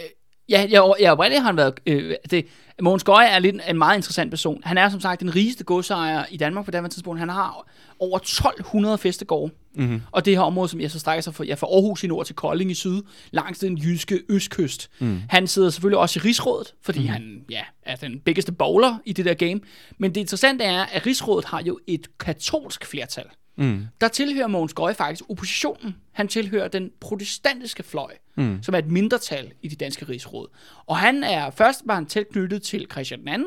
Ja, 0.50 0.66
jeg, 0.70 0.94
jeg 1.00 1.12
oprindeligt 1.12 1.42
har 1.42 1.48
han 1.48 1.58
været... 1.58 1.74
Øh, 1.86 2.16
det, 2.32 2.46
Mogens 2.82 3.04
Gøje 3.04 3.28
er 3.28 3.40
lidt 3.40 3.56
en 3.70 3.78
meget 3.78 3.96
interessant 3.96 4.32
person. 4.32 4.62
Han 4.64 4.78
er 4.78 4.90
som 4.90 5.00
sagt 5.00 5.22
den 5.22 5.36
rigeste 5.36 5.64
godsejer 5.64 6.26
i 6.32 6.38
Danmark 6.38 6.66
på 6.66 6.72
det 6.72 6.92
tidspunkt. 6.92 7.20
Han 7.20 7.30
har 7.30 7.66
over 8.00 8.18
1200 8.18 8.98
festegårde. 8.98 9.54
Mm-hmm. 9.78 10.02
Og 10.12 10.26
det 10.26 10.34
her 10.34 10.42
område, 10.42 10.70
som 10.70 10.80
jeg 10.82 10.92
så 10.92 11.00
strækker 11.00 11.22
sig 11.22 11.36
fra, 11.36 11.44
ja, 11.44 11.54
fra 11.54 11.68
Aarhus 11.68 12.04
i 12.04 12.08
nord 12.08 12.26
til 12.26 12.36
Kolding 12.36 12.72
i 12.72 12.74
syd, 12.74 13.02
langs 13.32 13.60
den 13.60 13.78
jyske 13.78 14.20
østkyst. 14.30 14.90
Mm. 15.00 15.22
Han 15.30 15.48
sidder 15.48 15.70
selvfølgelig 15.70 16.00
også 16.00 16.20
i 16.20 16.28
Rigsrådet, 16.28 16.74
fordi 16.82 17.00
mm. 17.00 17.08
han 17.08 17.42
ja, 17.50 17.62
er 17.82 17.96
den 17.96 18.20
biggeste 18.20 18.52
bowler 18.52 18.98
i 19.06 19.14
det 19.14 19.26
der 19.26 19.34
game. 19.34 19.60
Men 19.98 20.16
det 20.16 20.22
interessante 20.22 20.64
er, 20.64 20.84
at 20.84 21.06
Rigsrådet 21.06 21.46
har 21.46 21.62
jo 21.62 21.80
et 21.88 22.08
katolsk 22.20 22.86
flertal. 22.86 23.26
Mm. 23.58 23.86
der 24.02 24.08
tilhører 24.08 24.48
Mogens 24.48 24.74
Gøje 24.74 24.94
faktisk 24.94 25.24
oppositionen. 25.30 25.96
Han 26.12 26.28
tilhører 26.28 26.68
den 26.68 26.92
protestantiske 27.00 27.84
fløj, 27.84 28.12
Mm. 28.36 28.60
som 28.64 28.74
er 28.76 28.80
et 28.80 28.88
mindretal 28.88 29.52
i 29.62 29.68
det 29.68 29.80
danske 29.80 30.06
rigsråd. 30.10 30.48
Og 30.86 30.98
han 30.98 31.24
er 31.24 31.50
først 31.50 31.82
var 31.86 31.96
han 31.96 32.06
tilknyttet 32.06 32.62
til 32.62 32.86
Christian 32.92 33.20
II, 33.28 33.44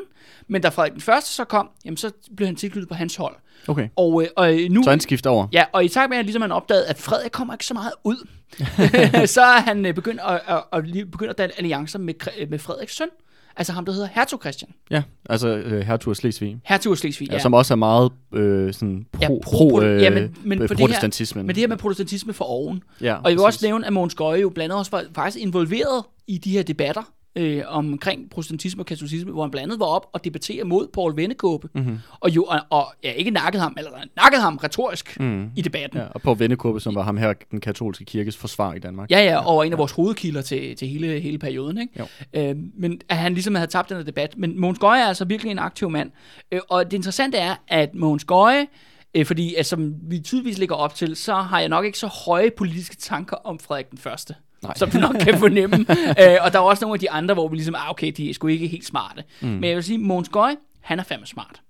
men 0.47 0.61
da 0.61 0.69
Frederik 0.69 0.93
den 0.93 1.01
første 1.01 1.33
så 1.33 1.43
kom, 1.43 1.69
jamen 1.85 1.97
så 1.97 2.11
blev 2.35 2.45
han 2.45 2.55
tilknyttet 2.55 2.89
på 2.89 2.95
hans 2.95 3.15
hold. 3.15 3.35
Okay. 3.67 3.89
Og, 3.95 4.23
øh, 4.23 4.29
og 4.35 4.53
øh, 4.59 4.69
nu... 4.71 4.83
Så 4.83 4.89
han 4.89 4.99
skifter 4.99 5.29
over. 5.29 5.47
Ja, 5.51 5.65
og 5.71 5.85
i 5.85 5.87
takt 5.87 6.09
med, 6.09 6.17
at 6.17 6.25
ligesom 6.25 6.41
han 6.41 6.51
opdagede, 6.51 6.85
at 6.87 6.97
Frederik 6.97 7.31
kommer 7.31 7.53
ikke 7.53 7.65
så 7.65 7.73
meget 7.73 7.93
ud, 8.03 8.27
så 9.35 9.41
er 9.41 9.61
han 9.61 9.85
øh, 9.85 9.93
begyndt 9.93 10.21
at, 10.27 10.41
at, 10.47 10.63
at, 10.73 10.83
begyndt 11.11 11.29
at 11.29 11.37
danne 11.37 11.53
alliancer 11.57 11.99
med, 11.99 12.47
med 12.49 12.59
Frederiks 12.59 12.95
søn. 12.95 13.09
Altså 13.57 13.73
ham, 13.73 13.85
der 13.85 13.91
hedder 13.93 14.07
Hertug 14.13 14.39
Christian. 14.41 14.71
Ja, 14.91 15.03
altså 15.29 15.47
øh, 15.47 15.81
hertug 15.81 16.11
af 16.11 16.15
Slesvig. 16.15 16.57
Hertug 16.65 16.91
af 16.91 16.97
Slesvig, 16.97 17.27
Ja. 17.29 17.33
ja. 17.33 17.39
Som 17.39 17.53
også 17.53 17.73
er 17.73 17.75
meget 17.75 18.11
øh, 18.33 18.73
sådan 18.73 19.05
pro, 19.11 19.21
Ja, 19.21 19.27
pro- 19.27 19.39
pro, 19.43 19.81
øh, 19.81 20.01
ja, 20.01 20.09
men- 20.09 20.35
men 20.43 20.57
for 20.59 20.67
det 20.67 20.77
her- 20.79 20.85
protestantismen. 20.85 21.45
Men 21.47 21.55
det 21.55 21.61
her 21.61 21.67
med 21.67 21.77
protestantisme 21.77 22.33
for 22.33 22.45
oven. 22.45 22.83
ja, 23.01 23.13
Og 23.15 23.29
jeg 23.29 23.37
vil 23.37 23.39
også 23.45 23.57
præcis. 23.57 23.61
nævne, 23.63 23.87
at 23.87 23.93
Mogens 23.93 24.15
Gøje 24.15 24.39
jo 24.41 24.49
blandt 24.49 24.71
andet 24.71 24.79
også 24.79 24.91
var 24.91 25.03
faktisk 25.15 25.43
involveret 25.43 26.03
i 26.27 26.37
de 26.37 26.51
her 26.51 26.63
debatter 26.63 27.01
øh, 27.35 27.63
omkring 27.67 28.29
protestantisme 28.29 28.81
og 28.81 28.85
katolicisme, 28.85 29.31
hvor 29.31 29.41
han 29.41 29.51
blandt 29.51 29.63
andet 29.63 29.79
var 29.79 29.85
op 29.85 30.09
og 30.13 30.23
debattere 30.23 30.63
mod 30.63 30.87
Paul 30.93 31.15
Vennekåbe. 31.17 31.69
Mm-hmm. 31.75 31.97
Og 32.19 32.29
jo, 32.29 32.43
og, 32.43 32.59
og 32.69 32.93
ja, 33.03 33.11
ikke 33.11 33.31
nakket 33.31 33.61
ham, 33.61 33.75
eller 33.77 33.91
nakket 34.15 34.41
ham 34.41 34.57
retorisk 34.57 35.19
mm. 35.19 35.49
i 35.55 35.61
debatten. 35.61 35.99
Ja, 35.99 36.05
og 36.05 36.21
på 36.21 36.33
Vendekurve, 36.33 36.81
som 36.81 36.95
var 36.95 37.03
ham 37.03 37.17
her, 37.17 37.33
den 37.51 37.59
katolske 37.59 38.05
kirkes 38.05 38.37
forsvar 38.37 38.73
i 38.73 38.79
Danmark. 38.79 39.11
Ja, 39.11 39.23
ja, 39.23 39.47
og 39.47 39.65
en 39.65 39.71
af 39.71 39.77
vores 39.77 39.91
hovedkilder 39.91 40.41
til, 40.41 40.75
til 40.75 40.87
hele, 40.87 41.19
hele 41.19 41.37
perioden. 41.37 41.77
Ikke? 41.77 41.99
Jo. 41.99 42.05
Øh, 42.33 42.55
men 42.77 43.01
at 43.09 43.17
han 43.17 43.33
ligesom 43.33 43.55
havde 43.55 43.71
tabt 43.71 43.89
den 43.89 43.97
her 43.97 44.03
debat. 44.03 44.37
Men 44.37 44.59
Mogens 44.59 44.79
Gøje 44.79 45.01
er 45.01 45.07
altså 45.07 45.25
virkelig 45.25 45.51
en 45.51 45.59
aktiv 45.59 45.89
mand. 45.89 46.11
Øh, 46.51 46.59
og 46.69 46.85
det 46.85 46.93
interessante 46.93 47.37
er, 47.37 47.55
at 47.67 47.95
Mogens 47.95 48.23
Gøje, 48.23 48.67
øh, 49.15 49.25
fordi 49.25 49.55
at, 49.55 49.65
som 49.65 49.93
vi 50.01 50.19
tydeligvis 50.19 50.57
ligger 50.57 50.75
op 50.75 50.95
til, 50.95 51.15
så 51.15 51.35
har 51.35 51.59
jeg 51.59 51.69
nok 51.69 51.85
ikke 51.85 51.97
så 51.97 52.07
høje 52.25 52.51
politiske 52.57 52.95
tanker 52.95 53.35
om 53.35 53.59
Frederik 53.59 53.89
den 53.91 53.97
Første. 53.97 54.35
Nej. 54.63 54.73
Som 54.75 54.89
du 54.89 54.99
nok 54.99 55.15
kan 55.19 55.37
fornemme. 55.37 55.75
øh, 56.21 56.37
og 56.41 56.53
der 56.53 56.59
er 56.59 56.63
også 56.63 56.85
nogle 56.85 56.95
af 56.95 56.99
de 56.99 57.11
andre, 57.11 57.33
hvor 57.33 57.47
vi 57.47 57.55
ligesom, 57.55 57.75
ah, 57.75 57.89
okay, 57.89 58.11
de 58.17 58.29
er 58.29 58.33
sgu 58.33 58.47
ikke 58.47 58.67
helt 58.67 58.85
smarte. 58.85 59.23
Mm. 59.41 59.47
Men 59.47 59.63
jeg 59.63 59.75
vil 59.75 59.83
sige, 59.83 59.97
Mogens 59.97 60.29
Gøje, 60.29 60.55
han 60.81 60.99
er 60.99 61.03
fandme 61.03 61.27
smart. 61.27 61.61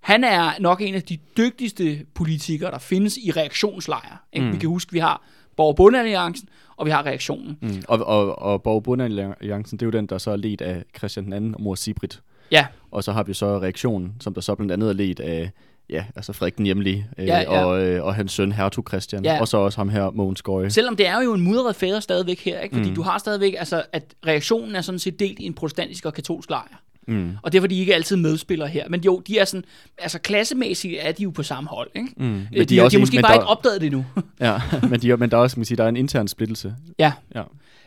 Han 0.00 0.24
er 0.24 0.50
nok 0.60 0.80
en 0.80 0.94
af 0.94 1.02
de 1.02 1.18
dygtigste 1.36 2.06
politikere, 2.14 2.70
der 2.70 2.78
findes 2.78 3.16
i 3.16 3.30
reaktionslejre. 3.30 4.16
Mm. 4.36 4.52
Vi 4.52 4.56
kan 4.58 4.68
huske, 4.68 4.92
vi 4.92 4.98
har 4.98 5.22
Borg- 5.56 6.46
og 6.76 6.86
vi 6.86 6.90
har 6.90 7.06
reaktionen. 7.06 7.58
Mm. 7.62 7.82
Og, 7.88 8.06
og, 8.06 8.38
og 8.38 8.62
Borg 8.62 8.82
Bundealliancen, 8.82 9.78
det 9.78 9.82
er 9.82 9.86
jo 9.86 9.90
den, 9.90 10.06
der 10.06 10.18
så 10.18 10.30
er 10.30 10.36
ledt 10.36 10.60
af 10.60 10.84
Christian 10.98 11.32
II 11.32 11.54
og 11.54 11.62
mor 11.62 11.74
Sibrit. 11.74 12.22
Ja, 12.50 12.66
Og 12.90 13.04
så 13.04 13.12
har 13.12 13.22
vi 13.22 13.34
så 13.34 13.58
reaktionen, 13.58 14.14
som 14.20 14.34
der 14.34 14.40
så 14.40 14.54
blandt 14.54 14.72
andet 14.72 14.88
er 14.88 14.92
ledt 14.92 15.20
af 15.20 15.50
ja, 15.90 16.04
altså 16.16 16.32
Frederik 16.32 16.56
den 16.56 16.64
Hjemlige, 16.66 17.06
øh, 17.18 17.26
Ja, 17.26 17.38
ja. 17.38 17.64
Og, 17.64 17.82
øh, 17.82 18.04
og 18.04 18.14
hans 18.14 18.32
søn 18.32 18.52
Hertug 18.52 18.84
Christian, 18.88 19.24
Ja. 19.24 19.40
og 19.40 19.48
så 19.48 19.56
også 19.56 19.78
ham 19.78 19.88
her, 19.88 20.10
Mogens 20.10 20.42
Gøje. 20.42 20.70
selvom 20.70 20.96
det 20.96 21.06
er 21.06 21.22
jo 21.22 21.34
en 21.34 21.40
mudret 21.40 21.76
fædre 21.76 22.00
stadigvæk 22.02 22.40
her, 22.44 22.60
ikke? 22.60 22.76
fordi 22.76 22.88
mm. 22.88 22.94
du 22.94 23.02
har 23.02 23.18
stadigvæk, 23.18 23.54
altså, 23.58 23.82
at 23.92 24.14
reaktionen 24.26 24.76
er 24.76 24.80
sådan 24.80 24.98
set 24.98 25.18
delt 25.18 25.38
i 25.38 25.44
en 25.46 25.54
protestantisk 25.54 26.04
og 26.06 26.14
katolsk 26.14 26.50
lejr. 26.50 26.82
Mm. 27.08 27.32
Og 27.42 27.52
det 27.52 27.58
er, 27.58 27.62
fordi 27.62 27.74
de 27.74 27.80
ikke 27.80 27.94
altid 27.94 28.16
medspiller 28.16 28.66
her. 28.66 28.88
Men 28.88 29.00
jo, 29.00 29.22
de 29.26 29.38
er 29.38 29.44
sådan, 29.44 29.64
altså 29.98 30.18
klassemæssigt 30.18 30.96
er 31.00 31.12
de 31.12 31.22
jo 31.22 31.30
på 31.30 31.42
samme 31.42 31.68
hold, 31.70 31.90
ikke? 31.94 32.08
Mm. 32.16 32.24
Men 32.24 32.48
Men 32.50 32.58
de, 32.60 32.64
de, 32.64 32.78
er 32.78 32.82
også 32.82 32.94
de 32.94 33.00
har 33.00 33.02
måske 33.02 33.22
bare 33.22 33.32
der- 33.32 33.38
ikke 33.40 33.46
opdaget 33.46 33.80
det 33.80 33.86
endnu. 33.86 34.04
Ja, 34.40 34.60
men, 34.90 35.00
de, 35.00 35.16
men 35.16 35.30
der 35.30 35.36
er 35.36 35.40
også, 35.40 35.60
man 35.60 35.64
sige, 35.64 35.76
der 35.78 35.84
er 35.84 35.88
en 35.88 35.96
intern 35.96 36.28
splittelse. 36.28 36.74
ja. 36.98 37.12
Ja. 37.34 37.42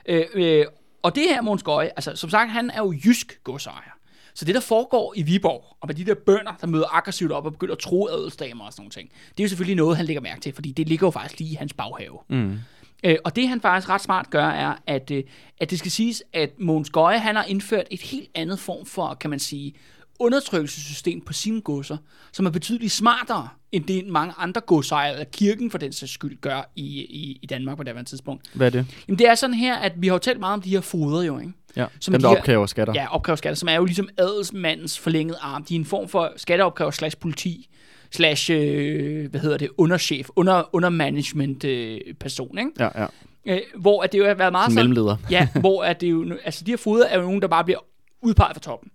Øh, 0.06 0.26
øh, 0.36 0.66
og 1.04 1.16
det 1.16 1.24
her, 1.30 1.42
Måns 1.42 1.64
Gøje, 1.64 1.86
altså 1.96 2.12
som 2.16 2.30
sagt, 2.30 2.52
han 2.52 2.70
er 2.70 2.78
jo 2.80 2.94
jysk 3.06 3.40
godsejer. 3.44 3.98
Så 4.40 4.46
det, 4.46 4.56
der 4.56 4.62
foregår 4.62 5.14
i 5.16 5.22
Viborg, 5.22 5.78
og 5.82 5.88
med 5.88 5.96
de 5.96 6.06
der 6.06 6.14
bønder, 6.14 6.52
der 6.62 6.68
møder 6.68 6.96
aggressivt 6.96 7.32
op 7.32 7.46
og 7.46 7.52
begynder 7.52 7.74
at 7.74 7.80
tro 7.80 8.08
adelsdamer 8.08 8.66
og 8.66 8.74
sådan 8.74 8.82
nogle 8.82 8.92
ting, 8.92 9.10
det 9.30 9.40
er 9.40 9.44
jo 9.44 9.50
selvfølgelig 9.50 9.76
noget, 9.76 9.98
han 9.98 10.06
lægger 10.06 10.22
mærke 10.22 10.42
til, 10.42 10.54
fordi 10.54 10.72
det 10.72 10.90
ligger 10.90 11.08
jo 11.08 11.12
faktisk 11.12 11.40
lige 11.40 11.52
i 11.52 11.54
hans 11.54 11.74
baghave. 11.74 12.18
Mm. 12.30 12.60
Øh, 13.04 13.18
og 13.24 13.36
det 13.36 13.48
han 13.48 13.62
faktisk 13.62 13.90
ret 13.90 14.02
smart 14.02 14.30
gør, 14.30 14.46
er, 14.46 14.74
at, 14.88 15.12
øh, 15.12 15.24
at 15.60 15.70
det 15.70 15.80
skal 15.80 15.92
siges, 15.92 16.24
at 16.34 16.50
Mogens 16.60 16.90
Gøje, 16.90 17.20
han 17.20 17.36
har 17.36 17.44
indført 17.44 17.88
et 17.92 18.02
helt 18.02 18.30
andet 18.36 18.60
form 18.60 18.86
for, 18.86 19.14
kan 19.14 19.30
man 19.30 19.40
sige, 19.40 19.74
undertrykkelsessystem 20.20 21.22
på 21.22 21.34
sine 21.34 21.62
godser, 21.62 21.98
som 22.32 22.46
er 22.46 22.50
betydeligt 22.50 22.92
smartere, 22.92 23.50
end 23.72 23.84
det 23.84 24.08
mange 24.08 24.34
andre 24.38 24.62
godsejere, 24.62 25.14
eller 25.14 25.26
kirken 25.26 25.72
for 25.72 25.78
den 25.78 25.94
sags 25.94 26.12
skyld, 26.12 26.38
gør 26.42 26.72
i, 26.76 27.00
i, 27.00 27.40
i 27.42 27.46
Danmark 27.46 27.78
på 27.78 27.84
det 27.84 28.08
tidspunkt. 28.08 28.50
Hvad 28.54 28.68
er 28.68 28.72
det? 28.72 28.86
Jamen 29.08 29.20
det 29.20 29.28
er 29.28 29.36
sådan 29.36 29.54
her, 29.54 29.76
at 29.76 29.94
vi 29.96 30.08
har 30.08 30.14
jo 30.14 30.20
talt 30.20 30.40
meget 30.40 30.54
om 30.54 30.62
de 30.62 30.70
her 30.70 30.82
foder 30.82 31.22
jo, 31.22 31.40
ikke? 31.40 31.54
Ja, 31.80 31.86
Som 32.00 32.12
dem, 32.12 32.22
de 32.22 32.28
der 32.28 32.38
opkræver 32.38 32.66
skatter. 32.66 32.94
Ja, 32.94 33.16
opkræverskatter, 33.16 33.56
som 33.56 33.70
er 33.70 33.74
jo 33.74 33.86
ligesom 33.86 34.10
adelsmandens 34.18 35.00
forlængede 35.00 35.38
arm. 35.42 35.64
De 35.66 35.76
er 35.76 35.80
en 35.80 35.86
form 35.86 36.08
for 36.08 36.34
skatteopkræver 36.38 36.92
slash 36.92 37.18
politi, 37.18 37.70
slash, 38.12 38.52
øh, 38.54 39.30
hvad 39.30 39.40
hedder 39.40 39.58
det, 39.58 39.70
underchef, 39.78 40.30
under, 40.36 40.76
under 40.76 40.90
management 40.90 41.64
øh, 41.64 42.00
person, 42.20 42.58
ikke? 42.58 42.72
Ja, 42.80 43.02
ja. 43.02 43.08
Øh, 43.46 43.62
hvor 43.78 44.04
at 44.04 44.12
det 44.12 44.20
jo 44.20 44.28
har 44.28 44.34
været 44.34 44.52
meget 44.52 44.66
Som 44.66 44.74
sådan, 44.74 44.90
mellemleder. 44.90 45.18
ja, 45.32 45.48
hvor 45.60 45.84
at 45.84 46.02
det 46.02 46.12
jo, 46.12 46.38
altså 46.44 46.64
de 46.64 46.72
her 46.72 46.78
foder 46.78 47.06
er 47.06 47.18
jo 47.18 47.24
nogen, 47.24 47.42
der 47.42 47.48
bare 47.48 47.64
bliver 47.64 47.80
udpeget 48.22 48.56
fra 48.56 48.62
toppen. 48.62 48.92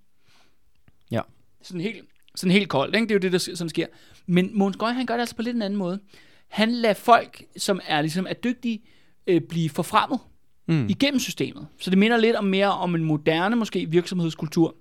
Ja. 1.11 1.21
Sådan 1.63 1.81
helt, 1.81 2.05
sådan 2.35 2.53
helt 2.53 2.69
koldt, 2.69 2.95
ikke? 2.95 3.07
Det 3.07 3.11
er 3.11 3.15
jo 3.15 3.19
det, 3.19 3.33
der 3.33 3.39
sådan 3.39 3.69
sker. 3.69 3.87
Men 4.27 4.51
Måns 4.53 4.77
Gøj, 4.77 4.93
han 4.93 5.07
gør 5.07 5.15
det 5.15 5.21
altså 5.21 5.37
på 5.37 5.43
lidt 5.43 5.57
en 5.57 5.63
anden 5.63 5.79
måde. 5.79 6.01
Han 6.49 6.73
lader 6.73 6.95
folk, 6.95 7.43
som 7.57 7.81
er 7.87 8.01
ligesom 8.01 8.27
er 8.31 8.35
dygtige, 8.35 8.83
øh, 9.27 9.41
blive 9.41 9.71
forfremmet 9.71 10.21
Mm. 10.67 10.87
igennem 10.89 11.21
systemet. 11.21 11.67
Så 11.79 11.91
det 11.91 11.99
minder 11.99 12.17
lidt 12.17 12.37
om 12.37 12.45
mere 12.45 12.73
om 12.73 12.95
en 12.95 13.05
moderne 13.05 13.57
måske 13.57 13.87
virksomhedskultur, 13.91 14.75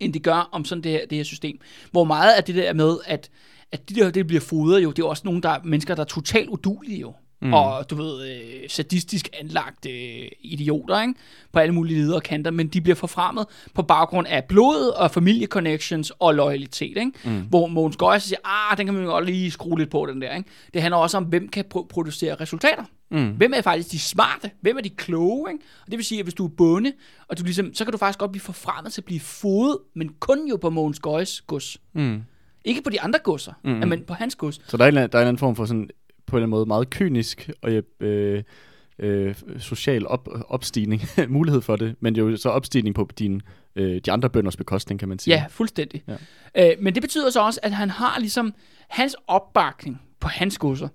end 0.00 0.12
det 0.12 0.22
gør 0.22 0.48
om 0.52 0.64
sådan 0.64 0.84
det 0.84 0.92
her, 0.92 1.06
det 1.06 1.18
her 1.18 1.24
system. 1.24 1.58
Hvor 1.90 2.04
meget 2.04 2.34
af 2.34 2.44
det 2.44 2.54
der 2.54 2.72
med, 2.72 2.96
at, 3.06 3.30
at 3.72 3.88
de 3.88 3.94
der, 3.94 4.10
det 4.10 4.26
bliver 4.26 4.40
fodret 4.40 4.82
jo, 4.82 4.90
det 4.90 5.02
er 5.02 5.06
også 5.06 5.22
nogle 5.24 5.42
der, 5.42 5.48
er 5.48 5.58
mennesker, 5.64 5.94
der 5.94 6.02
er 6.02 6.06
totalt 6.06 6.48
udulige 6.48 7.00
jo. 7.00 7.14
Mm. 7.42 7.52
Og 7.52 7.90
du 7.90 7.94
ved, 7.94 8.28
øh, 8.30 8.68
sadistisk 8.68 9.28
anlagt 9.40 9.86
øh, 9.86 10.28
idioter, 10.40 11.00
ikke? 11.00 11.14
På 11.52 11.58
alle 11.58 11.74
mulige 11.74 11.98
leder 11.98 12.14
og 12.14 12.22
kanter, 12.22 12.50
men 12.50 12.68
de 12.68 12.80
bliver 12.80 12.96
forfremmet 12.96 13.46
på 13.74 13.82
baggrund 13.82 14.26
af 14.26 14.44
blod 14.44 14.92
og 14.96 15.10
familieconnections 15.10 16.12
og 16.18 16.34
loyalitet, 16.34 16.96
ikke? 16.96 17.12
Mm. 17.24 17.40
Hvor 17.40 17.66
Mogens 17.66 17.96
Gøjs 17.96 18.22
siger, 18.22 18.38
ah, 18.44 18.78
den 18.78 18.86
kan 18.86 18.94
man 18.94 19.04
jo 19.04 19.10
godt 19.10 19.26
lige 19.26 19.50
skrue 19.50 19.78
lidt 19.78 19.90
på, 19.90 20.06
den 20.06 20.22
der, 20.22 20.36
ikke? 20.36 20.48
Det 20.74 20.82
handler 20.82 20.96
også 20.96 21.16
om, 21.16 21.24
hvem 21.24 21.48
kan 21.48 21.64
pro- 21.74 21.86
producere 21.90 22.34
resultater. 22.34 22.84
Mm. 23.10 23.30
Hvem 23.30 23.52
er 23.56 23.60
faktisk 23.60 23.90
de 23.90 23.98
smarte? 23.98 24.50
Hvem 24.60 24.76
er 24.76 24.80
de 24.80 24.90
kloge? 24.90 25.52
Ikke? 25.52 25.64
Og 25.84 25.90
det 25.90 25.96
vil 25.96 26.04
sige, 26.04 26.18
at 26.18 26.24
hvis 26.24 26.34
du 26.34 26.44
er 26.44 26.48
bonde, 26.48 26.92
og 27.28 27.38
du 27.38 27.44
ligesom, 27.44 27.74
så 27.74 27.84
kan 27.84 27.92
du 27.92 27.98
faktisk 27.98 28.18
godt 28.18 28.30
blive 28.32 28.42
forfremmet 28.42 28.92
til 28.92 29.00
at 29.00 29.04
blive 29.04 29.20
fodet, 29.20 29.78
men 29.94 30.08
kun 30.20 30.48
jo 30.48 30.56
på 30.56 30.70
Mogens 30.70 31.00
Gøjs 31.00 31.40
gods. 31.40 31.80
Mm. 31.92 32.22
Ikke 32.64 32.82
på 32.82 32.90
de 32.90 33.00
andre 33.00 33.18
godser, 33.18 33.52
mm. 33.64 33.70
men 33.70 34.04
på 34.04 34.14
hans 34.14 34.36
gods. 34.36 34.60
Så 34.70 34.76
der 34.76 34.84
er, 34.84 34.88
en, 34.88 34.94
der 34.94 35.00
er 35.00 35.04
en 35.04 35.10
eller 35.12 35.20
anden 35.20 35.38
form 35.38 35.56
for 35.56 35.64
sådan, 35.64 35.90
på 36.26 36.36
en 36.36 36.38
eller 36.38 36.46
anden 36.46 36.50
måde 36.50 36.66
meget 36.66 36.90
kynisk 36.90 37.50
og 37.62 37.82
øh, 38.00 38.42
øh, 38.98 39.34
social 39.58 40.06
op, 40.06 40.28
opstigning, 40.48 41.02
mulighed 41.28 41.60
for 41.60 41.76
det, 41.76 41.94
men 42.00 42.14
det 42.14 42.20
er 42.20 42.26
jo 42.26 42.36
så 42.36 42.48
opstigning 42.48 42.94
på 42.94 43.08
din, 43.18 43.42
øh, 43.76 44.00
de 44.04 44.12
andre 44.12 44.30
bønders 44.30 44.56
bekostning, 44.56 45.00
kan 45.00 45.08
man 45.08 45.18
sige. 45.18 45.34
Ja, 45.34 45.44
fuldstændig. 45.48 46.02
Ja. 46.54 46.70
Øh, 46.70 46.76
men 46.80 46.94
det 46.94 47.02
betyder 47.02 47.30
så 47.30 47.40
også, 47.40 47.60
at 47.62 47.72
han 47.72 47.90
har 47.90 48.18
ligesom, 48.18 48.54
hans 48.88 49.16
opbakning 49.26 50.02
på 50.20 50.28
hans 50.28 50.58
godser, 50.58 50.88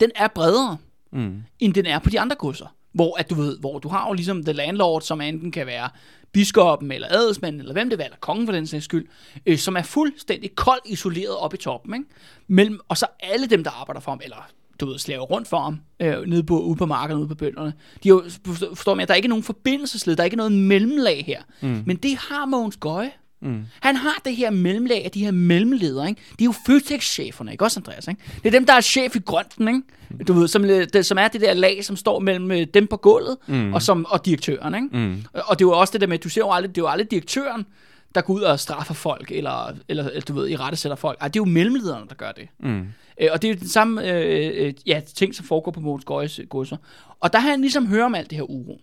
den 0.00 0.10
er 0.14 0.28
bredere, 0.28 0.76
Mm. 1.12 1.42
end 1.58 1.74
den 1.74 1.86
er 1.86 1.98
på 1.98 2.10
de 2.10 2.20
andre 2.20 2.36
godser. 2.36 2.74
Hvor, 2.92 3.18
at 3.18 3.30
du 3.30 3.34
ved, 3.34 3.58
hvor 3.58 3.78
du 3.78 3.88
har 3.88 4.08
jo 4.08 4.12
ligesom 4.12 4.44
the 4.44 4.52
landlord, 4.52 5.02
som 5.02 5.20
enten 5.20 5.52
kan 5.52 5.66
være 5.66 5.88
biskoppen, 6.32 6.92
eller 6.92 7.08
adelsmanden, 7.10 7.60
eller 7.60 7.72
hvem 7.72 7.90
det 7.90 8.00
er, 8.00 8.04
eller 8.04 8.16
kongen 8.20 8.46
for 8.46 8.52
den 8.52 8.66
sags 8.66 8.84
skyld, 8.84 9.06
øh, 9.46 9.58
som 9.58 9.76
er 9.76 9.82
fuldstændig 9.82 10.54
koldt 10.54 10.86
isoleret 10.86 11.36
oppe 11.36 11.56
i 11.56 11.58
toppen, 11.58 11.94
ikke? 11.94 12.06
Mellem, 12.48 12.80
og 12.88 12.96
så 12.96 13.06
alle 13.20 13.46
dem, 13.46 13.64
der 13.64 13.70
arbejder 13.70 14.00
for 14.00 14.10
ham, 14.10 14.20
eller 14.24 14.50
du 14.80 14.86
ved, 14.86 14.98
slaver 14.98 15.22
rundt 15.22 15.48
for 15.48 15.58
ham, 15.58 15.80
øh, 16.00 16.26
nede 16.26 16.42
på, 16.42 16.60
ude 16.60 16.76
på 16.76 16.86
markedet, 16.86 17.20
ude 17.20 17.28
på 17.28 17.34
bønderne. 17.34 17.72
De 18.02 18.08
er 18.08 18.12
jo, 18.12 18.24
forstår, 18.46 18.74
forstår 18.74 18.94
mig, 18.94 19.08
der 19.08 19.14
er 19.14 19.16
ikke 19.16 19.28
nogen 19.28 19.44
forbindelsesled, 19.44 20.16
der 20.16 20.22
er 20.22 20.24
ikke 20.24 20.36
noget 20.36 20.52
mellemlag 20.52 21.24
her. 21.26 21.42
Mm. 21.60 21.82
Men 21.86 21.96
det 21.96 22.16
har 22.16 22.46
Mogens 22.46 22.76
Gøje. 22.76 23.10
Mm. 23.42 23.62
Han 23.80 23.96
har 23.96 24.20
det 24.24 24.36
her 24.36 24.50
mellemlag 24.50 25.04
af 25.04 25.10
de 25.10 25.24
her 25.24 25.30
mellemledere, 25.30 26.08
ikke? 26.08 26.20
De 26.38 26.44
er 26.44 26.46
jo 26.46 26.54
Føtex-cheferne, 26.66 27.52
ikke 27.52 27.64
også, 27.64 27.80
Andreas? 27.80 28.08
Ikke? 28.08 28.20
Det 28.36 28.46
er 28.46 28.50
dem, 28.50 28.66
der 28.66 28.72
er 28.72 28.80
chef 28.80 29.16
i 29.16 29.18
grønten, 29.18 29.68
ikke? 29.68 29.82
Du 30.26 30.32
ved, 30.32 30.48
som, 30.48 30.62
det, 30.62 31.06
som 31.06 31.18
er 31.18 31.28
det 31.28 31.40
der 31.40 31.54
lag, 31.54 31.84
som 31.84 31.96
står 31.96 32.18
mellem 32.18 32.50
øh, 32.50 32.66
dem 32.74 32.86
på 32.86 32.96
gulvet 32.96 33.36
mm. 33.46 33.74
og, 33.74 33.82
som, 33.82 34.06
og 34.08 34.26
direktøren, 34.26 34.74
ikke? 34.74 34.88
Mm. 34.92 35.24
Og 35.34 35.58
det 35.58 35.64
er 35.64 35.68
jo 35.68 35.78
også 35.78 35.92
det 35.92 36.00
der 36.00 36.06
med, 36.06 36.18
du 36.18 36.28
ser 36.28 36.40
jo 36.40 36.52
aldrig, 36.52 36.74
det 36.74 36.80
er 36.80 36.82
jo 36.82 36.88
aldrig 36.88 37.10
direktøren, 37.10 37.66
der 38.14 38.20
går 38.20 38.34
ud 38.34 38.40
og 38.40 38.60
straffer 38.60 38.94
folk, 38.94 39.30
eller, 39.30 39.72
eller, 39.88 40.20
du 40.20 40.32
ved, 40.32 40.48
i 40.48 40.56
rette 40.56 40.76
sætter 40.76 40.96
folk. 40.96 41.18
Ej, 41.20 41.28
det 41.28 41.36
er 41.36 41.40
jo 41.40 41.44
mellemlederne, 41.44 42.08
der 42.08 42.14
gør 42.14 42.32
det. 42.32 42.48
Mm. 42.60 42.86
Øh, 43.20 43.28
og 43.32 43.42
det 43.42 43.48
er 43.48 43.52
jo 43.54 43.58
den 43.58 43.68
samme 43.68 44.12
øh, 44.12 44.66
øh, 44.66 44.74
ja, 44.86 45.00
ting, 45.14 45.34
som 45.34 45.46
foregår 45.46 45.70
på 45.70 45.80
Mogens 45.80 46.04
Gøjes 46.04 46.40
godser. 46.48 46.76
Og 47.20 47.32
der 47.32 47.38
har 47.38 47.50
han 47.50 47.60
ligesom 47.60 47.86
hører 47.86 48.04
om 48.04 48.14
alt 48.14 48.30
det 48.30 48.38
her 48.38 48.50
uro. 48.50 48.80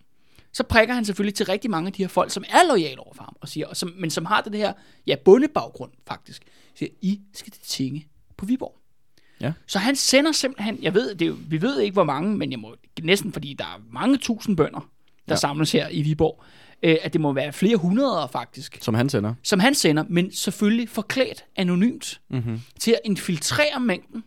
Så 0.52 0.62
prikker 0.62 0.94
han 0.94 1.04
selvfølgelig 1.04 1.34
til 1.34 1.46
rigtig 1.46 1.70
mange 1.70 1.86
af 1.86 1.92
de 1.92 2.02
her 2.02 2.08
folk, 2.08 2.30
som 2.30 2.44
er 2.48 2.68
lojale 2.68 3.00
over 3.00 3.14
for 3.14 3.22
ham, 3.22 3.36
og 3.40 3.48
siger, 3.48 3.66
og 3.66 3.76
som, 3.76 3.92
men 3.98 4.10
som 4.10 4.24
har 4.24 4.40
det 4.40 4.54
her 4.54 4.72
ja, 5.06 5.14
bundebaggrund 5.24 5.90
faktisk. 6.08 6.42
Siger, 6.74 6.88
I 7.02 7.20
skal 7.34 7.52
til 7.52 7.62
tinge 7.62 8.06
på 8.36 8.46
Viborg. 8.46 8.74
Ja. 9.40 9.52
Så 9.66 9.78
han 9.78 9.96
sender 9.96 10.32
simpelthen, 10.32 10.78
jeg 10.82 10.94
ved, 10.94 11.14
det 11.14 11.28
er, 11.28 11.32
vi 11.32 11.62
ved 11.62 11.80
ikke 11.80 11.92
hvor 11.92 12.04
mange, 12.04 12.36
men 12.36 12.50
jeg 12.50 12.58
må 12.58 12.74
næsten, 13.02 13.32
fordi 13.32 13.54
der 13.58 13.64
er 13.64 13.80
mange 13.92 14.16
tusind 14.18 14.56
bønder, 14.56 14.80
der 14.80 14.86
Ja. 15.28 15.32
ja. 15.32 15.36
samles 15.36 15.72
her 15.72 15.88
i 15.88 16.02
Viborg, 16.02 16.42
øh, 16.82 16.96
at 17.02 17.12
det 17.12 17.20
må 17.20 17.32
være 17.32 17.52
flere 17.52 17.76
hundrede 17.76 18.28
faktisk, 18.32 18.78
Som 18.82 18.94
han 18.94 19.08
sender. 19.08 19.34
som 19.42 19.60
han 19.60 19.74
sender, 19.74 20.04
men 20.08 20.32
selvfølgelig 20.32 20.88
forklædt 20.88 21.44
anonymt 21.56 22.20
Mm-hmm. 22.30 22.60
til 22.80 22.90
at 22.90 23.00
infiltrere 23.04 23.80
mængden, 23.80 24.24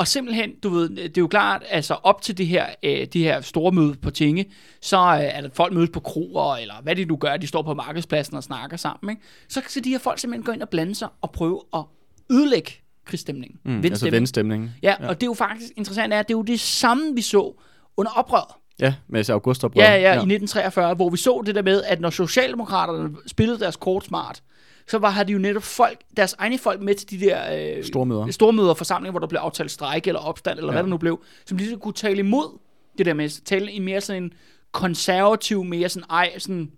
Og 0.00 0.08
simpelthen, 0.08 0.50
du 0.62 0.68
ved, 0.68 0.88
det 0.88 1.04
er 1.18 1.20
jo 1.22 1.26
klart, 1.26 1.62
altså 1.68 1.94
op 1.94 2.22
til 2.22 2.38
det 2.38 2.46
her, 2.46 2.66
øh, 2.82 3.06
det 3.12 3.20
her 3.20 3.40
store 3.40 3.72
møde 3.72 3.94
på 4.02 4.10
Tinge, 4.10 4.46
så 4.82 4.96
øh, 4.98 5.20
er 5.20 5.40
der 5.40 5.48
folk 5.52 5.72
mødes 5.72 5.90
på 5.90 6.00
kroer, 6.00 6.56
eller 6.56 6.74
hvad 6.82 6.96
de 6.96 7.04
nu 7.04 7.16
gør, 7.16 7.36
de 7.36 7.46
står 7.46 7.62
på 7.62 7.74
markedspladsen 7.74 8.36
og 8.36 8.42
snakker 8.42 8.76
sammen, 8.76 9.10
ikke? 9.10 9.22
Så 9.48 9.60
kan 9.60 9.84
de 9.84 9.90
her 9.90 9.98
folk 9.98 10.18
simpelthen 10.18 10.44
gå 10.44 10.52
ind 10.52 10.62
og 10.62 10.68
blande 10.68 10.94
sig 10.94 11.08
og 11.20 11.30
prøve 11.30 11.62
at 11.74 11.82
ødelægge 12.30 12.70
krigsstemningen. 13.04 13.58
Mm, 13.64 13.70
Vende 13.70 13.86
altså 13.86 13.96
stemningen. 13.98 14.20
vendstemningen. 14.20 14.70
Ja, 14.82 14.94
og 15.08 15.14
det 15.14 15.22
er 15.22 15.26
jo 15.30 15.34
faktisk 15.34 15.72
interessant, 15.76 16.12
er, 16.12 16.18
at 16.18 16.28
det 16.28 16.34
er 16.34 16.38
jo 16.38 16.42
det 16.42 16.60
samme, 16.60 17.14
vi 17.14 17.22
så 17.22 17.52
under 17.96 18.12
oprøret. 18.12 18.54
Ja, 18.80 18.94
med 19.08 19.20
altså 19.20 19.32
augustoprøret. 19.32 19.86
Ja, 19.86 19.92
ja, 19.94 20.00
ja, 20.00 20.12
i 20.12 20.16
1943, 20.16 20.94
hvor 20.94 21.10
vi 21.10 21.16
så 21.16 21.42
det 21.46 21.54
der 21.54 21.62
med, 21.62 21.82
at 21.82 22.00
når 22.00 22.10
Socialdemokraterne 22.10 23.16
spillede 23.26 23.60
deres 23.60 23.76
kort 23.76 24.04
smart, 24.04 24.42
så 24.90 24.98
var 24.98 25.10
har 25.10 25.24
de 25.24 25.32
jo 25.32 25.38
netop 25.38 25.62
folk, 25.62 25.98
deres 26.16 26.34
egne 26.38 26.58
folk 26.58 26.80
med 26.82 26.94
til 26.94 27.10
de 27.10 27.20
der 27.26 27.76
øh, 27.78 27.84
Stormøder. 27.84 28.30
stormøder 28.30 28.68
og 28.70 28.76
forsamlinger, 28.76 29.10
hvor 29.12 29.20
der 29.20 29.26
blev 29.26 29.38
aftalt 29.40 29.70
strejke 29.70 30.08
eller 30.10 30.20
opstand, 30.20 30.58
eller 30.58 30.72
ja. 30.72 30.76
Ja. 30.76 30.76
hvad 30.76 30.82
der 30.82 30.90
nu 30.90 30.96
blev, 30.98 31.20
som 31.46 31.58
lige 31.58 31.70
så 31.70 31.76
kunne 31.76 31.94
tale 31.94 32.18
imod 32.18 32.58
det 32.98 33.06
der 33.06 33.14
med, 33.14 33.44
tale 33.44 33.72
i 33.72 33.78
mere 33.78 34.00
sådan 34.00 34.22
en 34.22 34.32
konservativ, 34.72 35.64
mere 35.64 35.88
sådan, 35.88 36.06
ej, 36.10 36.38
sådan, 36.38 36.70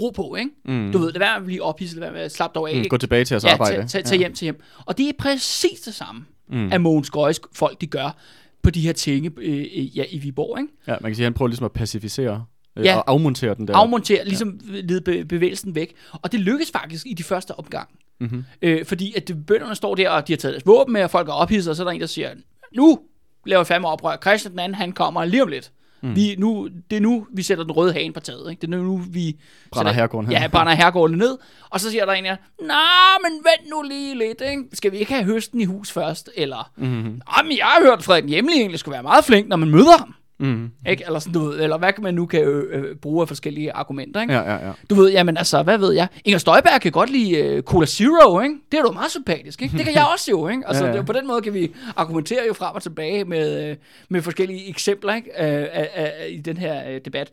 ro 0.00 0.10
på, 0.10 0.34
ikke? 0.34 0.50
Mm. 0.64 0.92
Du 0.92 0.98
ved, 0.98 1.12
det 1.12 1.22
er 1.22 1.26
at 1.36 1.44
blive 1.44 1.62
ophidset, 1.62 2.00
være 2.00 2.12
med 2.12 2.20
at 2.20 2.32
slappe 2.32 2.54
dog 2.54 2.68
af, 2.70 2.74
Mm, 2.74 2.78
ikke? 2.78 2.88
gå 2.88 2.96
tilbage 2.96 3.24
til 3.24 3.34
jeres 3.34 3.44
ja, 3.44 3.52
arbejde. 3.52 3.76
Tag, 3.76 3.88
tag, 3.88 4.04
tag 4.04 4.18
hjem 4.18 4.32
til 4.34 4.44
hjem. 4.44 4.60
Og 4.86 4.98
det 4.98 5.08
er 5.08 5.12
præcis 5.18 5.80
det 5.80 5.94
samme, 5.94 6.24
Mm. 6.52 6.72
at 6.72 6.80
Mogens 6.80 7.10
Gøjes 7.10 7.40
folk, 7.52 7.80
de 7.80 7.86
gør 7.86 8.16
på 8.62 8.70
de 8.70 8.80
her 8.80 8.92
tinge 8.92 9.30
øh, 9.38 9.58
øh, 9.58 9.98
ja, 9.98 10.04
i 10.10 10.18
Viborg, 10.18 10.60
ikke? 10.60 10.72
Ja, 10.86 10.96
man 11.00 11.10
kan 11.10 11.14
sige, 11.16 11.24
at 11.24 11.26
han 11.26 11.34
prøver 11.34 11.48
ligesom 11.48 11.64
at 11.64 11.72
pacificere 11.72 12.44
øh, 12.76 12.84
Ja. 12.84 12.96
og 12.96 13.04
afmontere 13.10 13.54
den 13.54 13.68
der. 13.68 13.76
afmontere, 13.76 14.24
ligesom 14.24 14.60
ja. 14.72 14.80
lede 14.80 15.00
be- 15.00 15.24
bevægelsen 15.24 15.74
væk. 15.74 15.94
Og 16.12 16.32
det 16.32 16.40
lykkes 16.40 16.70
faktisk 16.70 17.06
i 17.06 17.14
de 17.14 17.22
første 17.22 17.58
omgang. 17.58 17.88
mm-hmm. 18.20 18.44
Øh, 18.62 18.84
fordi 18.86 19.14
at 19.16 19.30
bønderne 19.46 19.74
står 19.74 19.94
der, 19.94 20.10
og 20.10 20.28
de 20.28 20.32
har 20.32 20.36
taget 20.36 20.52
deres 20.52 20.66
våben 20.66 20.92
med, 20.92 21.04
og 21.04 21.10
folk 21.10 21.28
er 21.28 21.32
ophidset, 21.32 21.70
og 21.70 21.76
så 21.76 21.82
er 21.82 21.84
der 21.84 21.92
en, 21.92 22.00
der 22.00 22.06
siger, 22.06 22.30
nu 22.76 22.98
laver 23.46 23.64
fandme 23.64 23.88
oprør. 23.88 24.16
Christian 24.22 24.52
den 24.52 24.58
anden, 24.60 24.74
han 24.74 24.92
kommer 24.92 25.24
lige 25.24 25.42
om 25.42 25.48
lidt. 25.48 25.70
Mm. 26.02 26.16
Vi, 26.16 26.34
nu, 26.38 26.68
det 26.90 26.96
er 26.96 27.00
nu, 27.00 27.26
vi 27.34 27.42
sætter 27.42 27.64
den 27.64 27.72
røde 27.72 27.92
hane 27.92 28.12
på 28.12 28.20
taget. 28.20 28.50
Ikke? 28.50 28.60
Det 28.60 28.74
er 28.74 28.78
nu, 28.78 28.96
vi... 28.96 29.36
Brænder 29.72 29.92
herregården 29.92 30.30
her. 30.30 30.40
Ja, 30.40 30.48
brænder 30.48 30.74
herregården 30.74 31.18
ned. 31.18 31.38
Og 31.70 31.80
så 31.80 31.90
siger 31.90 32.04
der 32.06 32.12
en 32.12 32.26
af, 32.26 32.36
nej, 32.62 32.76
men 33.22 33.32
vent 33.32 33.70
nu 33.70 33.82
lige 33.82 34.18
lidt. 34.18 34.42
Ikke? 34.50 34.62
Skal 34.72 34.92
vi 34.92 34.96
ikke 34.96 35.12
have 35.12 35.24
høsten 35.24 35.60
i 35.60 35.64
hus 35.64 35.90
først? 35.92 36.30
Eller, 36.36 36.70
Mm-hmm. 36.76 37.20
jamen, 37.38 37.58
jeg 37.58 37.64
har 37.66 37.82
hørt, 37.86 37.98
at 37.98 38.04
Frederik 38.04 38.28
Hjemlig 38.28 38.54
egentlig 38.54 38.78
skulle 38.78 38.92
være 38.92 39.02
meget 39.02 39.24
flink, 39.24 39.48
når 39.48 39.56
man 39.56 39.70
møder 39.70 39.98
ham. 39.98 40.14
Mm. 40.40 40.70
Ikke? 40.88 41.02
Eller, 41.06 41.18
sådan, 41.18 41.40
ved, 41.42 41.60
eller 41.60 41.78
hvad 41.78 41.92
kan 41.92 42.02
man 42.04 42.14
nu 42.14 42.26
kan 42.26 42.40
øh, 42.40 42.84
øh, 42.84 42.96
bruge 42.96 43.22
af 43.22 43.28
forskellige 43.28 43.72
argumenter. 43.72 44.20
Ikke? 44.20 44.32
Ja, 44.34 44.40
ja, 44.54 44.66
ja. 44.66 44.72
Du 44.90 44.94
ved, 44.94 45.10
jamen 45.10 45.36
altså, 45.36 45.62
hvad 45.62 45.78
ved 45.78 45.92
jeg? 45.92 46.08
Inger 46.24 46.38
Støjberg 46.38 46.80
kan 46.80 46.92
godt 46.92 47.10
lide 47.10 47.56
uh, 47.56 47.62
Cola 47.62 47.86
Zero, 47.86 48.40
ikke? 48.40 48.54
Det 48.72 48.78
er 48.78 48.82
jo 48.82 48.92
meget 48.92 49.10
sympatisk, 49.10 49.62
ikke? 49.62 49.76
Det 49.76 49.84
kan 49.84 49.94
jeg 49.94 50.06
også 50.14 50.30
jo, 50.30 50.48
ikke? 50.48 50.62
Altså, 50.66 50.84
Ja, 50.84 50.90
ja. 50.90 50.96
Det, 50.96 51.06
på 51.06 51.12
den 51.12 51.26
måde 51.26 51.40
kan 51.42 51.54
vi 51.54 51.70
argumentere 51.96 52.40
jo 52.48 52.52
frem 52.52 52.74
og 52.74 52.82
tilbage 52.82 53.24
med, 53.24 53.70
øh, 53.70 53.76
med 54.08 54.22
forskellige 54.22 54.68
eksempler, 54.68 55.14
ikke? 55.14 55.30
Uh, 55.40 55.80
uh, 55.80 56.04
uh, 56.04 56.32
I 56.32 56.36
den 56.40 56.56
her 56.56 56.94
uh, 56.94 57.00
debat. 57.04 57.30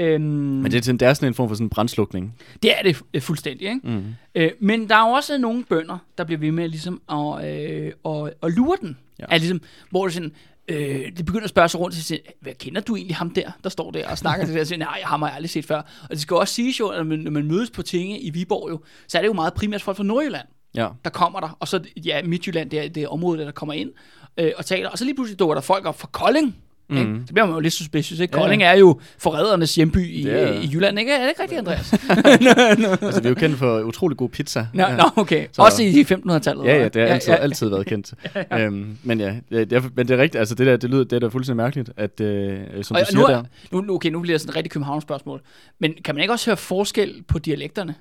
Um, 0.00 0.20
Men 0.20 0.64
det 0.64 0.74
er, 0.78 0.82
sådan- 0.82 0.96
det 0.98 1.08
er 1.08 1.14
sådan 1.14 1.28
en 1.28 1.34
form 1.34 1.48
for 1.48 1.54
sådan 1.54 1.66
en 1.66 1.70
brandslukning. 1.70 2.34
det 2.62 2.70
er 2.78 2.82
det 2.82 3.00
uh, 3.16 3.22
fuldstændig, 3.22 3.68
ikke? 3.68 3.80
Mm. 3.84 4.14
Uh, 4.38 4.46
men 4.60 4.88
der 4.88 4.96
er 4.96 5.08
jo 5.08 5.12
også 5.14 5.38
nogle 5.38 5.64
bønder, 5.64 5.98
der 6.18 6.24
bliver 6.24 6.38
ved 6.38 6.52
med 6.52 6.68
ligesom 6.68 7.00
at, 7.12 7.44
øh, 7.46 7.92
at, 8.06 8.32
at 8.42 8.52
lure 8.52 8.76
den. 8.80 8.96
Ja. 9.18 9.24
Ja. 9.30 9.34
Er 9.34 9.38
ligesom, 9.38 9.60
hvor 9.90 10.04
det 10.04 10.14
sådan, 10.14 10.32
øh, 10.68 11.12
det 11.16 11.26
begynder 11.26 11.44
at 11.44 11.50
spørge 11.50 11.68
sig 11.68 11.80
rundt, 11.80 11.96
og 11.96 12.02
siger, 12.02 12.20
hvad 12.40 12.54
kender 12.54 12.80
du 12.80 12.96
egentlig 12.96 13.16
ham 13.16 13.30
der, 13.30 13.50
der 13.64 13.70
står 13.70 13.90
der 13.90 14.08
og 14.08 14.18
snakker 14.18 14.44
til 14.46 14.54
det, 14.54 14.60
og 14.60 14.66
siger, 14.66 14.78
nej, 14.78 15.00
ham 15.04 15.22
har 15.22 15.28
jeg 15.28 15.36
aldrig 15.36 15.50
set 15.50 15.64
før. 15.64 15.76
Og 16.02 16.10
det 16.10 16.20
skal 16.20 16.36
også 16.36 16.54
siges 16.54 16.80
jo, 16.80 16.88
at 16.88 16.96
når 16.98 17.04
man, 17.04 17.18
når 17.18 17.30
man 17.30 17.46
mødes 17.46 17.70
på 17.70 17.82
tinge 17.82 18.20
i 18.20 18.30
Viborg 18.30 18.70
jo, 18.70 18.80
så 19.08 19.18
er 19.18 19.22
det 19.22 19.28
jo 19.28 19.32
meget 19.32 19.54
primært 19.54 19.82
folk 19.82 19.96
fra 19.96 20.04
Nordjylland, 20.04 20.46
Ja. 20.76 20.88
der 21.04 21.10
kommer 21.10 21.40
der, 21.40 21.56
og 21.60 21.68
så 21.68 21.80
ja, 22.04 22.22
Midtjylland, 22.22 22.70
det 22.70 22.78
er 22.84 22.88
det 22.88 23.08
område, 23.08 23.38
der, 23.38 23.44
der 23.44 23.52
kommer 23.52 23.72
ind 23.72 23.90
øh, 24.38 24.52
og 24.56 24.66
taler, 24.66 24.88
og 24.88 24.98
så 24.98 25.04
lige 25.04 25.14
pludselig 25.14 25.38
dukker 25.38 25.54
der 25.54 25.62
folk 25.62 25.86
op 25.86 26.00
fra 26.00 26.08
Kolding, 26.12 26.56
Mm. 26.90 26.96
Ikke? 26.96 27.20
Så 27.26 27.32
bliver 27.32 27.46
man 27.46 27.54
jo 27.54 27.60
lidt 27.60 27.74
suspicious. 27.74 28.20
Ikke? 28.20 28.32
Ja, 28.36 28.38
ja. 28.40 28.42
Kolding 28.44 28.62
er 28.62 28.72
jo 28.72 29.00
forrædernes 29.18 29.74
hjemby 29.74 30.06
i, 30.10 30.22
det. 30.22 30.64
i 30.64 30.70
Jylland, 30.74 30.98
ikke? 30.98 31.12
Er 31.12 31.20
det 31.22 31.28
ikke 31.28 31.42
rigtigt, 31.42 31.58
Andreas? 31.58 31.92
Altså, 33.02 33.20
vi 33.20 33.26
er 33.26 33.30
jo 33.30 33.34
kendt 33.34 33.58
for 33.58 33.80
utrolig 33.80 34.16
god 34.18 34.28
pizza. 34.28 34.66
Nå, 34.74 34.82
ja. 34.82 34.96
nå 34.96 35.04
okay. 35.16 35.46
Så- 35.52 35.62
Også 35.62 35.82
i 35.82 36.02
1500-tallet. 36.02 36.64
Ja, 36.64 36.76
ja, 36.82 36.88
det 36.88 37.02
har 37.02 37.08
altid, 37.14 37.28
ja, 37.28 37.34
ja, 37.36 37.42
altid 37.42 37.68
været 37.68 37.86
kendt. 37.86 38.14
øhm, 38.58 38.96
men 39.02 39.20
ja, 39.20 39.34
det, 39.50 39.72
er, 39.72 39.80
men 39.96 40.08
det 40.08 40.14
er 40.14 40.22
rigtigt, 40.22 40.38
altså 40.38 40.54
det 40.54 40.66
der, 40.66 40.76
det 40.76 40.90
lyder, 40.90 41.04
det 41.04 41.12
er 41.12 41.20
da 41.20 41.26
fuldstændig 41.26 41.56
mærkeligt, 41.64 41.90
at 41.96 42.20
øh, 42.20 42.58
som 42.82 42.96
Og 42.96 43.00
du 43.00 43.06
siger 43.10 43.20
nu, 43.20 43.26
der. 43.26 43.38
er- 43.38 43.44
nu, 43.82 43.94
okay, 43.94 44.08
nu 44.10 44.20
bliver 44.20 44.34
det 44.34 44.40
sådan 44.40 44.50
et 44.52 44.56
rigtig 44.56 44.70
københavns 44.70 45.02
spørgsmål. 45.02 45.40
Men 45.80 45.94
kan 46.04 46.14
man 46.14 46.22
ikke 46.22 46.32
også 46.32 46.50
høre 46.50 46.56
forskel 46.56 47.22
på 47.28 47.38
dialekterne? 47.38 47.94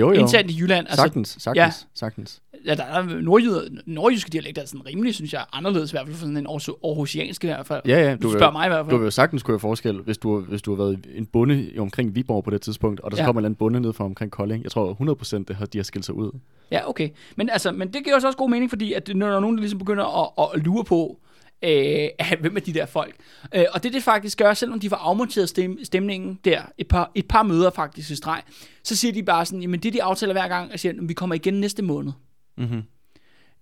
Jo, 0.00 0.12
jo, 0.12 0.20
Internt 0.20 0.50
i 0.50 0.58
Jylland. 0.60 0.86
Altså, 0.86 1.02
sagtens, 1.02 1.28
sagtens, 1.40 1.56
ja. 1.56 1.70
sagtens. 1.94 2.42
ja, 2.66 2.74
der 2.74 2.82
er 2.84 3.20
nordjyder, 3.20 3.60
nordjyske 3.86 4.30
dialekter 4.30 4.62
er 4.62 4.66
sådan 4.66 4.86
rimelig, 4.86 5.14
synes 5.14 5.32
jeg, 5.32 5.44
anderledes, 5.52 5.92
i 5.92 5.94
hvert 5.94 6.06
fald 6.06 6.14
for 6.16 6.20
sådan 6.20 6.36
en 6.36 6.46
aarhus- 6.46 6.80
aarhusiansk 6.84 7.44
i 7.44 7.46
hvert 7.46 7.66
fald. 7.66 7.82
Ja, 7.86 8.02
ja, 8.02 8.16
Du 8.16 8.22
du, 8.22 8.30
spørger 8.30 8.46
vil, 8.46 8.52
mig 8.52 8.66
i 8.66 8.68
hvert 8.68 8.84
du 8.84 8.90
fald. 8.90 8.98
vil 8.98 9.04
jo 9.04 9.10
sagtens 9.10 9.42
kunne 9.42 9.52
have 9.52 9.60
forskel, 9.60 10.00
hvis 10.00 10.18
du, 10.18 10.40
hvis 10.40 10.62
du 10.62 10.70
har 10.76 10.84
været 10.84 11.06
en 11.14 11.26
bonde 11.26 11.70
omkring 11.78 12.14
Viborg 12.14 12.44
på 12.44 12.50
det 12.50 12.60
tidspunkt, 12.60 13.00
og 13.00 13.10
der 13.10 13.16
så 13.16 13.22
Ja. 13.22 13.26
kommer 13.26 13.40
en 13.40 13.42
eller 13.42 13.48
anden 13.48 13.58
bonde 13.58 13.80
ned 13.80 13.92
fra 13.92 14.04
omkring 14.04 14.30
Kolding. 14.32 14.62
Jeg 14.64 14.70
tror 14.72 14.92
100% 14.94 15.44
det 15.48 15.56
har, 15.56 15.66
de 15.66 15.78
har 15.78 15.82
skilt 15.82 16.04
sig 16.04 16.14
ud. 16.14 16.30
Ja, 16.70 16.88
okay. 16.88 17.08
Men, 17.36 17.50
altså, 17.50 17.72
men 17.72 17.92
det 17.92 18.04
giver 18.04 18.14
også 18.16 18.32
god 18.36 18.50
mening, 18.50 18.70
fordi 18.70 18.92
at 18.92 19.10
når 19.14 19.28
der 19.28 19.36
er 19.36 19.40
nogen, 19.40 19.56
der 19.56 19.60
ligesom 19.60 19.78
begynder 19.78 20.22
at, 20.42 20.48
at 20.54 20.62
lure 20.64 20.84
på, 20.84 21.18
øh, 21.62 22.08
hvem 22.40 22.56
er 22.56 22.60
de 22.60 22.74
der 22.74 22.86
folk. 22.86 23.14
Øh, 23.54 23.64
og 23.72 23.82
det 23.82 23.92
det 23.92 24.02
faktisk 24.02 24.38
gør, 24.38 24.54
selvom 24.54 24.80
de 24.80 24.88
får 24.88 24.96
afmonteret 24.96 25.48
stem, 25.48 25.84
stemningen 25.84 26.38
der, 26.44 26.62
et 26.78 26.88
par, 26.88 27.10
et 27.14 27.28
par 27.28 27.42
møder 27.42 27.70
faktisk 27.70 28.10
i 28.10 28.14
streg, 28.14 28.42
så 28.84 28.96
siger 28.96 29.12
de 29.12 29.22
bare 29.22 29.46
sådan, 29.46 29.60
jamen 29.60 29.80
det 29.80 29.92
de 29.92 30.02
aftaler 30.02 30.32
hver 30.32 30.48
gang, 30.48 30.72
og 30.72 30.78
siger, 30.78 30.94
vi 31.02 31.14
kommer 31.14 31.34
igen 31.34 31.54
næste 31.54 31.82
måned. 31.82 32.12
Mm-hmm. 32.58 32.82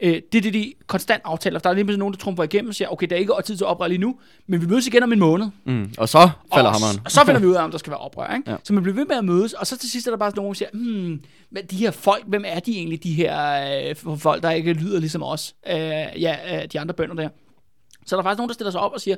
Øh, 0.02 0.22
det 0.32 0.38
er 0.38 0.42
det, 0.42 0.54
de 0.54 0.72
konstant 0.86 1.22
aftaler. 1.24 1.58
Der 1.58 1.70
er 1.70 1.74
lige 1.74 1.84
pludselig 1.84 1.98
nogen, 1.98 2.14
der 2.14 2.18
trumfer 2.18 2.42
igennem 2.42 2.68
og 2.68 2.74
siger, 2.74 2.88
okay, 2.88 3.06
der 3.10 3.16
er 3.16 3.20
ikke 3.20 3.32
tid 3.44 3.56
til 3.56 3.66
oprør 3.66 3.86
lige 3.86 3.98
nu, 3.98 4.16
men 4.46 4.60
vi 4.60 4.66
mødes 4.66 4.86
igen 4.86 5.02
om 5.02 5.12
en 5.12 5.18
måned. 5.18 5.46
Mm. 5.66 5.94
Og 5.98 6.08
så 6.08 6.30
falder 6.54 6.70
og, 6.70 6.74
hammeren. 6.74 7.00
Og 7.04 7.10
så 7.10 7.24
finder 7.24 7.40
vi 7.40 7.46
ud 7.46 7.54
af, 7.54 7.64
om 7.64 7.70
der 7.70 7.78
skal 7.78 7.90
være 7.90 8.00
oprør. 8.00 8.34
Ikke? 8.34 8.50
Ja. 8.50 8.56
Så 8.64 8.72
man 8.72 8.82
bliver 8.82 8.96
ved 8.96 9.06
med 9.06 9.16
at 9.16 9.24
mødes, 9.24 9.52
og 9.52 9.66
så 9.66 9.78
til 9.78 9.90
sidst 9.90 10.06
er 10.06 10.10
der 10.10 10.18
bare 10.18 10.30
sådan 10.30 10.40
nogen, 10.40 10.54
der 10.54 10.58
siger, 10.58 10.68
hmm, 10.72 11.20
men 11.50 11.66
de 11.70 11.76
her 11.76 11.90
folk, 11.90 12.24
hvem 12.26 12.44
er 12.46 12.60
de 12.60 12.76
egentlig, 12.76 13.02
de 13.02 13.12
her 13.12 13.88
øh, 13.88 14.18
folk, 14.18 14.42
der 14.42 14.50
ikke 14.50 14.72
lyder 14.72 15.00
ligesom 15.00 15.22
os? 15.22 15.54
Øh, 15.66 15.76
ja, 15.76 16.62
øh, 16.62 16.68
de 16.72 16.80
andre 16.80 16.94
bønder 16.94 17.14
der. 17.14 17.28
Så 18.06 18.16
er 18.16 18.18
der 18.20 18.24
faktisk 18.24 18.38
nogen, 18.38 18.48
der 18.48 18.54
stiller 18.54 18.70
sig 18.70 18.80
op 18.80 18.92
og 18.92 19.00
siger, 19.00 19.16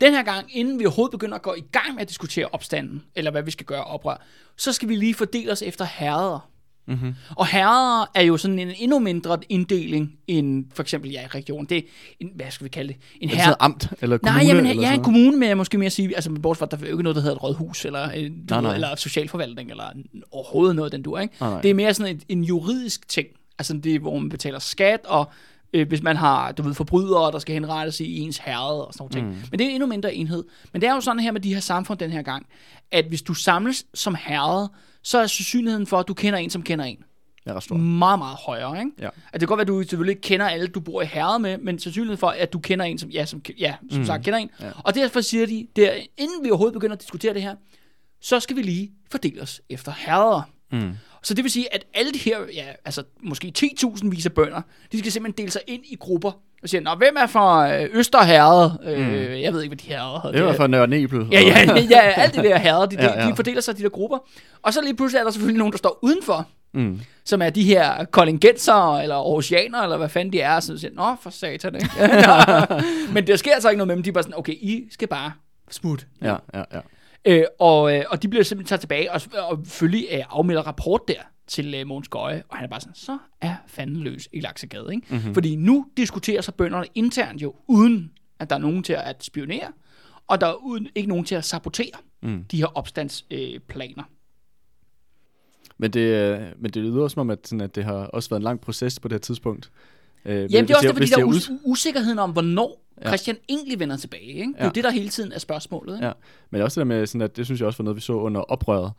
den 0.00 0.12
her 0.12 0.22
gang, 0.22 0.56
inden 0.56 0.78
vi 0.78 0.86
overhovedet 0.86 1.10
begynder 1.10 1.34
at 1.34 1.42
gå 1.42 1.54
i 1.54 1.64
gang 1.72 1.94
med 1.94 2.02
at 2.02 2.08
diskutere 2.08 2.46
opstanden, 2.52 3.02
eller 3.14 3.30
hvad 3.30 3.42
vi 3.42 3.50
skal 3.50 3.66
gøre 3.66 3.84
oprør, 3.84 4.16
så 4.56 4.72
skal 4.72 4.88
vi 4.88 4.96
lige 4.96 5.14
fordele 5.14 5.52
os 5.52 5.62
efter 5.62 5.84
herreder. 5.84 6.50
Mm-hmm. 6.86 7.14
Og 7.36 7.46
herreder 7.46 8.10
er 8.14 8.22
jo 8.22 8.36
sådan 8.36 8.58
en 8.58 8.72
endnu 8.76 8.98
mindre 8.98 9.38
inddeling 9.48 10.18
end 10.26 10.64
for 10.74 10.82
eksempel, 10.82 11.10
ja, 11.10 11.26
region. 11.34 11.64
Det 11.64 11.78
er, 11.78 11.82
en, 12.20 12.30
hvad 12.34 12.50
skal 12.50 12.64
vi 12.64 12.68
kalde 12.68 12.88
det? 12.88 12.96
En 13.20 13.28
Er 13.28 13.32
det 13.32 13.36
herre, 13.36 13.44
sådan 13.44 13.56
amt 13.60 13.92
eller 14.00 14.18
kommune? 14.18 14.38
Nej, 14.38 14.46
jamen, 14.48 14.66
eller 14.66 14.82
ja, 14.82 14.88
en 14.88 14.92
noget? 14.92 15.04
kommune, 15.04 15.36
men 15.36 15.48
jeg 15.48 15.56
måske 15.56 15.78
mere 15.78 15.90
sige, 15.90 16.14
altså 16.14 16.30
bortset 16.30 16.58
fra, 16.58 16.66
at 16.66 16.70
der 16.70 16.76
er 16.76 16.80
jo 16.80 16.94
ikke 16.94 17.02
noget, 17.02 17.16
der 17.16 17.22
hedder 17.22 17.36
et 17.36 17.42
rådhus, 17.42 17.84
eller, 17.84 18.04
øh, 18.04 18.10
Nej, 18.10 18.20
ved, 18.20 18.30
nej. 18.48 18.74
eller 18.74 18.96
socialforvaltning, 18.96 19.70
eller 19.70 19.84
overhovedet 20.30 20.76
noget, 20.76 20.92
den 20.92 21.02
du 21.02 21.16
ikke? 21.16 21.34
Nej, 21.40 21.50
nej. 21.50 21.60
Det 21.60 21.70
er 21.70 21.74
mere 21.74 21.94
sådan 21.94 22.16
et, 22.16 22.22
en 22.28 22.44
juridisk 22.44 23.08
ting, 23.08 23.28
altså 23.58 23.72
det, 23.84 24.00
hvor 24.00 24.18
man 24.18 24.28
betaler 24.28 24.58
skat, 24.58 25.00
og 25.04 25.30
øh, 25.74 25.88
hvis 25.88 26.02
man 26.02 26.16
har, 26.16 26.52
du 26.52 26.62
ved, 26.62 26.74
forbrydere, 26.74 27.32
der 27.32 27.38
skal 27.38 27.52
henrettes 27.52 28.00
i 28.00 28.18
ens 28.18 28.38
herred 28.38 28.80
og 28.86 28.92
sådan 28.94 29.22
noget. 29.22 29.36
Mm. 29.36 29.42
Men 29.50 29.58
det 29.58 29.64
er 29.64 29.68
en 29.68 29.74
endnu 29.74 29.86
mindre 29.86 30.14
enhed. 30.14 30.44
Men 30.72 30.82
det 30.82 30.88
er 30.88 30.94
jo 30.94 31.00
sådan 31.00 31.20
her 31.20 31.32
med 31.32 31.40
de 31.40 31.54
her 31.54 31.60
samfund 31.60 31.98
den 31.98 32.10
her 32.10 32.22
gang, 32.22 32.46
at 32.90 33.04
hvis 33.04 33.22
du 33.22 33.34
samles 33.34 33.84
som 33.94 34.16
herred, 34.26 34.68
så 35.02 35.18
er 35.18 35.26
sandsynligheden 35.26 35.86
for, 35.86 35.98
at 35.98 36.08
du 36.08 36.14
kender 36.14 36.38
en, 36.38 36.50
som 36.50 36.62
kender 36.62 36.84
en 36.84 36.98
Ja, 37.46 37.60
stor. 37.60 37.76
meget, 37.76 38.18
meget 38.18 38.36
højere. 38.46 38.78
Ikke? 38.78 38.90
Ja. 39.00 39.06
At 39.06 39.12
det 39.32 39.40
kan 39.40 39.48
godt 39.48 39.58
være, 39.58 39.62
at 39.62 39.68
du 39.68 39.82
selvfølgelig 39.82 40.10
ikke 40.12 40.22
kender 40.22 40.46
alle, 40.46 40.66
du 40.66 40.80
bor 40.80 41.02
i 41.02 41.06
herred 41.06 41.38
med, 41.38 41.58
men 41.58 41.78
sandsynligheden 41.78 42.18
for, 42.18 42.28
at 42.28 42.52
du 42.52 42.58
kender 42.58 42.84
en, 42.84 42.98
som, 42.98 43.10
ja, 43.10 43.24
som, 43.24 43.42
ja, 43.58 43.74
som 43.90 43.98
mm. 44.00 44.06
sagt 44.06 44.24
kender 44.24 44.38
en. 44.38 44.50
Ja. 44.60 44.70
Og 44.84 44.94
derfor 44.94 45.20
siger 45.20 45.46
de, 45.46 45.66
der, 45.76 45.92
inden 46.16 46.44
vi 46.44 46.50
overhovedet 46.50 46.72
begynder 46.72 46.96
at 46.96 47.00
diskutere 47.00 47.34
det 47.34 47.42
her, 47.42 47.54
så 48.20 48.40
skal 48.40 48.56
vi 48.56 48.62
lige 48.62 48.92
fordele 49.10 49.42
os 49.42 49.60
efter 49.70 49.92
herreder. 49.96 50.42
Mm. 50.82 50.92
Så 51.22 51.34
det 51.34 51.44
vil 51.44 51.52
sige, 51.52 51.74
at 51.74 51.84
alle 51.94 52.12
de 52.12 52.18
her, 52.18 52.38
ja, 52.54 52.64
altså 52.84 53.02
måske 53.22 53.52
10.000 53.58 54.08
vis 54.10 54.26
af 54.26 54.32
bønder, 54.32 54.60
de 54.92 54.98
skal 54.98 55.12
simpelthen 55.12 55.42
dele 55.44 55.50
sig 55.52 55.60
ind 55.66 55.82
i 55.86 55.96
grupper 56.00 56.30
og 56.62 56.68
sige, 56.68 56.80
Nå, 56.80 56.94
hvem 56.94 57.16
er 57.18 57.26
fra 57.26 57.74
øh, 57.76 57.88
Østerherred? 57.92 58.70
Øh, 58.84 59.42
jeg 59.42 59.52
ved 59.52 59.62
ikke, 59.62 59.70
hvad 59.74 59.76
de 59.76 59.88
herreder 59.88 60.20
hedder. 60.20 60.36
Det 60.38 60.44
var 60.46 60.52
for 60.52 60.66
Nørre 60.66 60.86
Nebel. 60.86 61.26
Ja, 61.32 61.40
ja, 61.40 61.80
ja, 61.90 62.00
alt 62.00 62.34
det 62.34 62.44
der 62.44 62.58
herreder, 62.58 62.86
de, 62.86 62.96
Ja, 62.98 63.04
ja, 63.04 63.22
ja. 63.24 63.30
de 63.30 63.36
fordeler 63.36 63.60
sig 63.60 63.74
i 63.74 63.76
de 63.78 63.82
der 63.82 63.88
grupper. 63.88 64.18
Og 64.62 64.72
så 64.74 64.80
lige 64.82 64.96
pludselig 64.96 65.18
er 65.20 65.24
der 65.24 65.30
selvfølgelig 65.30 65.58
nogen, 65.58 65.72
der 65.72 65.78
står 65.78 65.98
udenfor, 66.02 66.48
Mm. 66.76 67.00
som 67.24 67.42
er 67.42 67.50
de 67.50 67.62
her 67.62 68.04
kolingenser 68.04 68.98
eller 68.98 69.14
aarhusianer, 69.16 69.82
eller 69.82 69.96
hvad 69.96 70.08
fanden 70.08 70.32
de 70.32 70.40
er, 70.40 70.60
så 70.60 70.78
siger, 70.78 70.90
nå, 70.94 71.16
for 71.22 71.30
satan, 71.30 71.74
ikke? 71.74 71.88
Men 73.14 73.26
der 73.26 73.36
sker 73.36 73.54
altså 73.54 73.68
ikke 73.68 73.78
noget 73.78 73.86
med 73.88 73.96
dem, 73.96 74.02
de 74.02 74.08
er 74.08 74.12
bare 74.12 74.22
sådan, 74.22 74.38
okay, 74.38 74.52
I 74.52 74.84
skal 74.90 75.08
bare 75.08 75.32
smutte. 75.70 76.04
Ja, 76.22 76.34
ja, 76.54 76.62
ja. 76.72 76.80
Øh, 77.24 77.44
og, 77.58 77.96
øh, 77.96 78.04
og 78.10 78.22
de 78.22 78.28
bliver 78.28 78.42
simpelthen 78.44 78.68
taget 78.68 78.80
tilbage, 78.80 79.12
og, 79.12 79.20
og 79.38 79.60
følge 79.66 80.18
øh, 80.18 80.24
afmelder 80.30 80.62
rapport 80.62 81.00
der 81.08 81.14
til 81.46 81.74
øh, 81.74 81.86
Mogens 81.86 82.08
Gøje, 82.08 82.42
og 82.48 82.56
han 82.56 82.64
er 82.64 82.68
bare 82.70 82.80
sådan, 82.80 82.94
så 82.94 83.18
er 83.40 83.54
fanden 83.66 83.96
løs 83.96 84.28
i 84.32 84.40
Laksegade, 84.40 84.86
ikke? 84.94 85.06
Mm-hmm. 85.10 85.34
Fordi 85.34 85.56
nu 85.56 85.86
diskuterer 85.96 86.40
så 86.40 86.52
bønderne 86.52 86.86
internt 86.94 87.42
jo, 87.42 87.54
uden 87.66 88.12
at 88.38 88.50
der 88.50 88.56
er 88.56 88.60
nogen 88.60 88.82
til 88.82 88.92
at 88.92 89.24
spionere, 89.24 89.72
og 90.26 90.40
der 90.40 90.46
er 90.46 90.54
uden, 90.54 90.88
ikke 90.94 91.08
nogen 91.08 91.24
til 91.24 91.34
at 91.34 91.44
sabotere 91.44 91.92
Mm. 92.22 92.44
de 92.44 92.56
her 92.56 92.66
opstandsplaner. 92.66 93.54
Øh, 93.54 93.60
planer. 93.60 94.02
Men 95.78 95.90
det, 95.90 96.00
øh, 96.00 96.40
men 96.58 96.70
det 96.70 96.82
lyder 96.82 97.02
også 97.02 97.14
som 97.14 97.20
om, 97.20 97.30
at, 97.30 97.38
sådan, 97.48 97.60
at 97.60 97.74
det 97.74 97.84
har 97.84 97.92
også 97.94 98.28
været 98.28 98.40
en 98.40 98.44
lang 98.44 98.60
proces 98.60 99.00
på 99.00 99.08
det 99.08 99.14
her 99.14 99.18
tidspunkt. 99.20 99.70
Øh, 100.24 100.34
Jamen, 100.34 100.68
det 100.68 100.70
er 100.70 100.76
også 100.76 100.88
det, 100.88 100.96
fordi 100.96 101.06
der 101.10 101.18
er 101.18 101.26
us- 101.26 101.52
usikkerheden 101.64 102.18
om, 102.18 102.30
hvornår 102.32 102.83
Ja. 103.02 103.08
Christian 103.08 103.36
egentlig 103.48 103.80
vender 103.80 103.96
tilbage. 103.96 104.22
Ikke? 104.22 104.42
Det 104.42 104.54
er 104.58 104.58
Ja. 104.60 104.64
jo 104.64 104.70
det, 104.74 104.84
der 104.84 104.90
hele 104.90 105.08
tiden 105.08 105.32
er 105.32 105.38
spørgsmålet. 105.38 105.94
Ikke? 105.94 106.06
Ja, 106.06 106.12
men 106.50 106.62
også 106.62 106.80
det 106.80 106.88
der 106.88 106.94
med, 106.96 107.06
sådan 107.06 107.20
at 107.20 107.36
det 107.36 107.44
synes 107.44 107.60
jeg 107.60 107.66
også 107.66 107.78
var 107.78 107.84
noget, 107.84 107.96
vi 107.96 108.00
så 108.00 108.12
under 108.12 108.40
oprøret, 108.40 108.92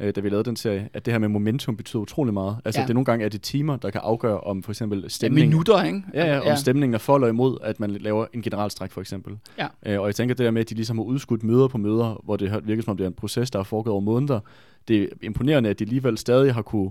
øh, 0.00 0.14
da 0.16 0.20
vi 0.20 0.28
lavede 0.28 0.44
den 0.44 0.56
serie, 0.56 0.88
at 0.94 1.04
det 1.06 1.14
her 1.14 1.18
med 1.18 1.28
momentum 1.28 1.76
betyder 1.76 2.00
utrolig 2.02 2.34
meget. 2.34 2.56
Altså, 2.64 2.78
Ja. 2.78 2.82
ja. 2.82 2.86
det 2.86 2.90
er 2.90 2.94
nogle 2.94 3.04
gange 3.04 3.24
er 3.24 3.28
det 3.28 3.42
timer, 3.42 3.76
der 3.76 3.90
kan 3.90 4.00
afgøre 4.04 4.40
om 4.40 4.62
for 4.62 4.72
eksempel 4.72 5.00
Ja, 5.02 5.08
stemningen. 5.08 5.48
minutter, 5.48 5.82
ikke? 5.82 6.02
Ja, 6.14 6.26
ja, 6.26 6.50
om 6.50 6.56
stemningen 6.56 6.94
er 6.94 6.98
for 6.98 7.14
eller 7.14 7.28
imod, 7.28 7.58
at 7.62 7.80
man 7.80 7.90
laver 7.90 8.26
en 8.32 8.42
generalstræk 8.42 8.90
for 8.92 9.00
eksempel. 9.00 9.38
Ja. 9.58 9.66
Øh, 9.86 10.00
og 10.00 10.06
jeg 10.06 10.14
tænker 10.14 10.34
det 10.34 10.44
der 10.44 10.50
med, 10.50 10.60
at 10.60 10.70
de 10.70 10.74
ligesom 10.74 10.98
har 10.98 11.04
udskudt 11.04 11.42
møder 11.42 11.68
på 11.68 11.78
møder, 11.78 12.20
hvor 12.24 12.36
det 12.36 12.66
virker 12.66 12.82
som 12.82 12.90
om 12.90 12.96
det 12.96 13.04
er 13.04 13.08
en 13.08 13.14
proces, 13.14 13.50
der 13.50 13.58
har 13.58 13.64
foregået 13.64 13.92
over 13.92 14.00
måneder. 14.00 14.40
Det 14.88 15.02
er 15.02 15.06
imponerende, 15.22 15.70
at 15.70 15.78
de 15.78 15.84
alligevel 15.84 16.18
stadig 16.18 16.54
har 16.54 16.62
kunne 16.62 16.90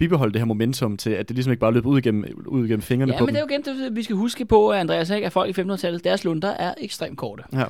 bibeholde 0.00 0.32
det 0.32 0.40
her 0.40 0.46
momentum 0.46 0.96
til, 0.96 1.10
at 1.10 1.28
det 1.28 1.36
ligesom 1.36 1.50
ikke 1.52 1.60
bare 1.60 1.72
løber 1.72 1.88
ud 1.88 1.98
igennem, 1.98 2.24
ud 2.46 2.64
igennem 2.64 2.82
fingrene 2.82 3.12
Ja, 3.12 3.18
på 3.18 3.26
men 3.26 3.34
det 3.34 3.40
er 3.40 3.46
dem. 3.46 3.62
jo 3.64 3.70
igen, 3.72 3.84
det, 3.84 3.96
vi 3.96 4.02
skal 4.02 4.16
huske 4.16 4.44
på, 4.44 4.72
Andreas, 4.72 5.10
ikke, 5.10 5.26
at 5.26 5.32
folk 5.32 5.58
i 5.58 5.60
1500-tallet, 5.60 6.04
deres 6.04 6.24
lunder 6.24 6.48
er 6.50 6.74
ekstremt 6.80 7.18
korte. 7.18 7.42
Ja. 7.52 7.58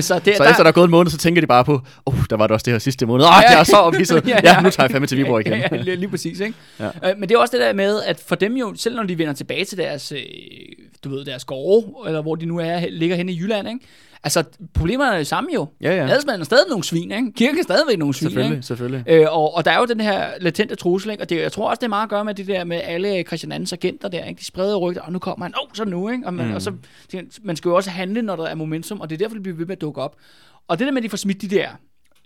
så 0.00 0.18
det, 0.24 0.36
Så 0.36 0.44
efter 0.44 0.62
der 0.62 0.64
er 0.64 0.72
gået 0.72 0.84
en 0.84 0.90
måned, 0.90 1.10
så 1.10 1.18
tænker 1.18 1.40
de 1.40 1.46
bare 1.46 1.64
på, 1.64 1.72
åh, 2.06 2.14
oh, 2.14 2.24
der 2.30 2.36
var 2.36 2.46
det 2.46 2.54
også 2.54 2.64
det 2.64 2.72
her 2.74 2.78
sidste 2.78 3.06
måned. 3.06 3.24
Åh, 3.24 3.30
Ja, 3.30 3.40
ja. 3.42 3.50
jeg 3.52 3.60
er 3.60 3.64
så 3.64 3.76
ophidset. 3.76 4.14
Ja, 4.28 4.38
ja, 4.44 4.54
ja. 4.54 4.60
nu 4.60 4.70
tager 4.70 4.84
jeg 4.84 4.90
fandme 4.90 5.06
til 5.06 5.18
Viborg 5.18 5.40
igen. 5.40 5.52
Ja, 5.58 5.68
ja, 5.72 5.76
lige, 5.82 5.96
lige 5.96 6.08
præcis, 6.08 6.40
ikke? 6.40 6.54
Ja. 6.80 6.86
Øh, 6.86 7.18
men 7.18 7.28
det 7.28 7.34
er 7.34 7.38
også 7.38 7.56
det 7.56 7.60
der 7.66 7.72
med, 7.72 8.02
at 8.06 8.22
for 8.28 8.34
dem 8.34 8.56
jo, 8.56 8.72
selv 8.76 8.96
når 8.96 9.02
de 9.02 9.18
vender 9.18 9.32
tilbage 9.32 9.64
til 9.64 9.78
deres, 9.78 10.12
øh, 10.12 10.18
du 11.04 11.08
ved, 11.10 11.24
deres 11.24 11.44
gårde, 11.44 11.86
eller 12.06 12.22
hvor 12.22 12.34
de 12.34 12.46
nu 12.46 12.58
er, 12.58 12.86
ligger 12.90 13.16
henne 13.16 13.32
i 13.32 13.38
Jylland, 13.40 13.68
ikke? 13.68 13.80
Altså, 14.24 14.44
problemerne 14.74 15.12
er 15.12 15.16
det 15.16 15.26
samme 15.26 15.50
jo. 15.54 15.66
Ja, 15.80 15.96
ja. 15.96 16.08
Adelsmanden 16.08 16.40
er 16.40 16.44
stadig 16.44 16.64
nogle 16.68 16.84
svin, 16.84 17.12
ikke? 17.12 17.32
Kirken 17.32 17.58
er 17.58 17.62
stadigvæk 17.62 17.98
nogle 17.98 18.14
svin, 18.14 18.28
ikke? 18.28 18.40
Selvfølgelig, 18.40 18.64
selvfølgelig. 18.64 19.04
Øh, 19.08 19.26
og, 19.30 19.54
og 19.54 19.64
der 19.64 19.70
er 19.70 19.78
jo 19.78 19.84
den 19.84 20.00
her 20.00 20.28
latente 20.40 20.74
trussel, 20.74 21.10
ikke? 21.10 21.22
og 21.22 21.30
det, 21.30 21.36
jeg 21.36 21.52
tror 21.52 21.68
også, 21.70 21.80
det 21.80 21.84
er 21.84 21.88
meget 21.88 22.02
at 22.02 22.10
gøre 22.10 22.24
med 22.24 22.34
det 22.34 22.46
der 22.46 22.64
med 22.64 22.80
alle 22.84 23.22
Christian 23.22 23.52
Andens 23.52 23.72
agenter 23.72 24.08
der, 24.08 24.24
ikke? 24.24 24.38
de 24.38 24.44
spreder 24.44 24.76
rygter, 24.76 25.02
og 25.02 25.12
nu 25.12 25.18
kommer 25.18 25.44
han, 25.44 25.54
åh, 25.62 25.68
oh, 25.68 25.74
så 25.74 25.84
nu, 25.84 26.08
ikke? 26.08 26.26
Og, 26.26 26.34
man, 26.34 26.48
mm. 26.48 26.54
og 26.54 26.62
så, 26.62 26.72
man 27.42 27.56
skal 27.56 27.68
jo 27.68 27.74
også 27.76 27.90
handle, 27.90 28.22
når 28.22 28.36
der 28.36 28.44
er 28.44 28.54
momentum, 28.54 29.00
og 29.00 29.10
det 29.10 29.16
er 29.16 29.18
derfor, 29.18 29.34
det 29.34 29.42
bliver 29.42 29.56
ved 29.56 29.66
med 29.66 29.76
at 29.76 29.80
dukke 29.80 30.00
op. 30.00 30.16
Og 30.68 30.78
det 30.78 30.86
der 30.86 30.92
med, 30.92 30.98
at 30.98 31.04
de 31.04 31.10
får 31.10 31.16
smidt 31.16 31.42
de 31.42 31.48
der 31.48 31.68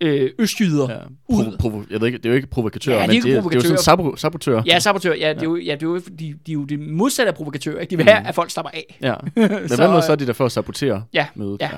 øh, 0.01 0.31
østjyder 0.39 0.91
Ja. 0.91 0.99
ud. 1.29 1.57
Provo- 1.63 1.87
jeg 1.93 2.01
ved 2.01 2.07
ikke, 2.07 2.19
det 2.19 2.27
er 2.27 2.31
jo 2.31 2.37
ikke 2.37 2.47
provokatører, 2.49 2.97
Ja, 2.97 3.01
de 3.01 3.05
er 3.05 3.09
men 3.09 3.23
det, 3.23 3.37
er, 3.37 3.41
det 3.43 3.51
er 3.53 3.55
jo 3.55 3.61
sådan 3.61 3.79
sabotører. 3.79 4.17
sabotører. 4.17 4.63
Ja, 4.67 4.79
sabotør, 4.79 5.15
ja, 5.15 5.29
det 5.33 5.39
er 5.43 5.45
jo, 5.45 5.57
ja, 5.57 5.73
det 5.75 5.83
er 5.83 5.87
jo, 5.87 5.99
de, 5.99 6.13
de 6.19 6.33
er 6.49 6.53
jo 6.53 6.65
det 6.65 6.81
modsatte 6.81 7.29
af 7.29 7.35
provokatører, 7.37 7.81
ikke? 7.81 7.91
De 7.91 7.97
vil 7.97 8.07
have, 8.07 8.27
at 8.29 8.35
folk 8.35 8.51
slapper 8.51 8.71
af. 8.71 8.99
ja. 9.03 9.15
Men 9.37 9.69
Så, 9.69 9.77
hvad 9.77 9.89
med 9.89 9.97
øh, 9.97 10.03
så 10.03 10.13
er 10.13 10.17
de 10.17 10.27
der 10.27 10.33
for 10.33 10.45
at 10.47 10.53
sabotere 10.53 11.05
Ja, 11.13 11.27
mødet? 11.35 11.61
ja. 11.61 11.71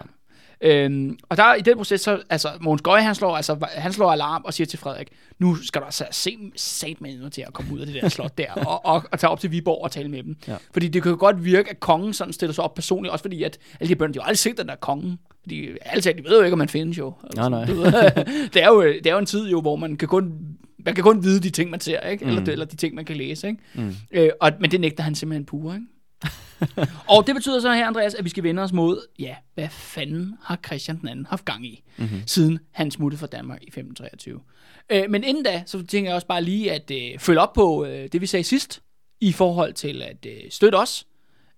Øhm, 0.62 1.18
og 1.28 1.37
der 1.37 1.54
i 1.54 1.61
den 1.61 1.76
proces, 1.76 2.00
så, 2.00 2.22
altså, 2.30 2.48
Mogens 2.61 2.83
Gøje, 2.83 3.02
han 3.02 3.14
slår, 3.14 3.37
altså, 3.37 3.66
han 3.74 3.92
slår 3.92 4.11
alarm 4.12 4.42
og 4.44 4.54
siger 4.54 4.66
til 4.66 4.78
Frederik, 4.78 5.09
nu 5.38 5.54
skal 5.56 5.80
du 5.80 5.85
altså 5.85 6.04
se 6.11 6.37
sat 6.56 7.00
med 7.00 7.30
til 7.30 7.42
at 7.46 7.52
komme 7.52 7.72
ud 7.74 7.80
af 7.80 7.87
det 7.87 8.02
der 8.02 8.09
slot 8.09 8.38
der, 8.38 8.52
og, 8.66 8.87
og, 8.87 9.02
og 9.12 9.18
tage 9.18 9.30
op 9.30 9.40
til 9.40 9.50
Viborg 9.50 9.85
og 9.85 9.90
tale 9.90 10.09
med 10.09 10.22
dem. 10.22 10.37
Ja. 10.48 10.56
Fordi 10.72 10.88
det 10.88 11.02
kan 11.02 11.11
jo 11.11 11.16
godt 11.20 11.44
virke, 11.44 11.70
at 11.70 11.80
kongen 11.80 12.12
sådan 12.14 12.33
stiller 12.33 12.54
sig 12.54 12.64
op 12.64 12.74
personligt, 12.74 13.12
også 13.12 13.22
fordi, 13.22 13.42
at 13.42 13.59
alle 13.80 13.88
de 13.88 13.96
børn, 13.96 14.12
de 14.14 14.18
har 14.18 14.24
jo 14.24 14.26
aldrig 14.26 14.38
set 14.38 14.59
den 14.59 14.68
der 14.68 14.76
konge. 14.76 15.18
Fordi 15.42 15.68
alle 15.81 16.03
de 16.03 16.24
ved 16.24 16.38
jo 16.38 16.42
ikke, 16.44 16.53
om 16.53 16.59
man 16.59 16.68
findes 16.68 16.98
jo. 16.98 17.12
Nej, 17.37 17.48
nej. 17.48 17.64
Du 17.66 17.74
ved, 17.74 17.92
det, 18.55 18.62
er 18.62 18.68
jo, 18.68 18.83
det 18.83 19.07
er 19.07 19.12
jo 19.12 19.18
en 19.18 19.26
tid 19.26 19.48
jo, 19.48 19.61
hvor 19.61 19.76
man 19.76 19.96
kan 19.96 20.09
kun, 20.09 20.33
man 20.85 20.94
kan 20.94 21.05
kun 21.05 21.24
vide 21.24 21.40
de 21.40 21.50
ting, 21.50 21.70
man 21.70 21.81
ser, 21.81 22.00
ikke? 22.00 22.24
Eller, 22.24 22.40
Mm. 22.40 22.46
eller 22.50 22.64
de 22.64 22.76
ting, 22.76 22.94
man 22.94 23.05
kan 23.05 23.16
læse. 23.16 23.48
Ikke? 23.48 23.61
Mm. 23.74 23.94
Øh, 24.11 24.31
og, 24.40 24.53
men 24.61 24.70
det 24.70 24.81
nægter 24.81 25.03
han 25.03 25.14
simpelthen 25.14 25.44
pure, 25.44 25.74
ikke? 25.74 25.87
og 27.16 27.26
det 27.26 27.35
betyder 27.35 27.61
så 27.61 27.72
her, 27.72 27.87
Andreas, 27.87 28.14
at 28.14 28.24
vi 28.24 28.29
skal 28.31 28.42
vende 28.42 28.62
os 28.62 28.72
mod, 28.72 29.07
ja, 29.18 29.35
hvad 29.55 29.68
fanden 29.70 30.35
har 30.42 30.59
Christian 30.66 31.00
den 31.00 31.09
anden 31.09 31.26
haft 31.26 31.44
gang 31.44 31.66
i, 31.66 31.83
mm-hmm. 31.96 32.22
siden 32.26 32.59
han 32.70 32.90
smuttede 32.90 33.20
fra 33.20 33.26
Danmark 33.26 33.62
i 33.62 33.66
1523. 33.66 34.40
Øh, 34.90 35.11
men 35.11 35.24
inden 35.24 35.44
da, 35.44 35.62
så 35.66 35.87
tænker 35.87 36.11
jeg 36.11 36.14
også 36.14 36.26
bare 36.26 36.42
lige 36.42 36.72
at 36.72 36.90
øh, 36.94 37.18
følge 37.18 37.40
op 37.40 37.53
på 37.53 37.85
øh, 37.85 38.09
det, 38.12 38.20
vi 38.20 38.26
sagde 38.26 38.44
sidst, 38.44 38.83
i 39.20 39.33
forhold 39.33 39.72
til 39.72 40.03
at 40.03 40.26
øh, 40.26 40.50
støtte 40.50 40.76
os 40.76 41.07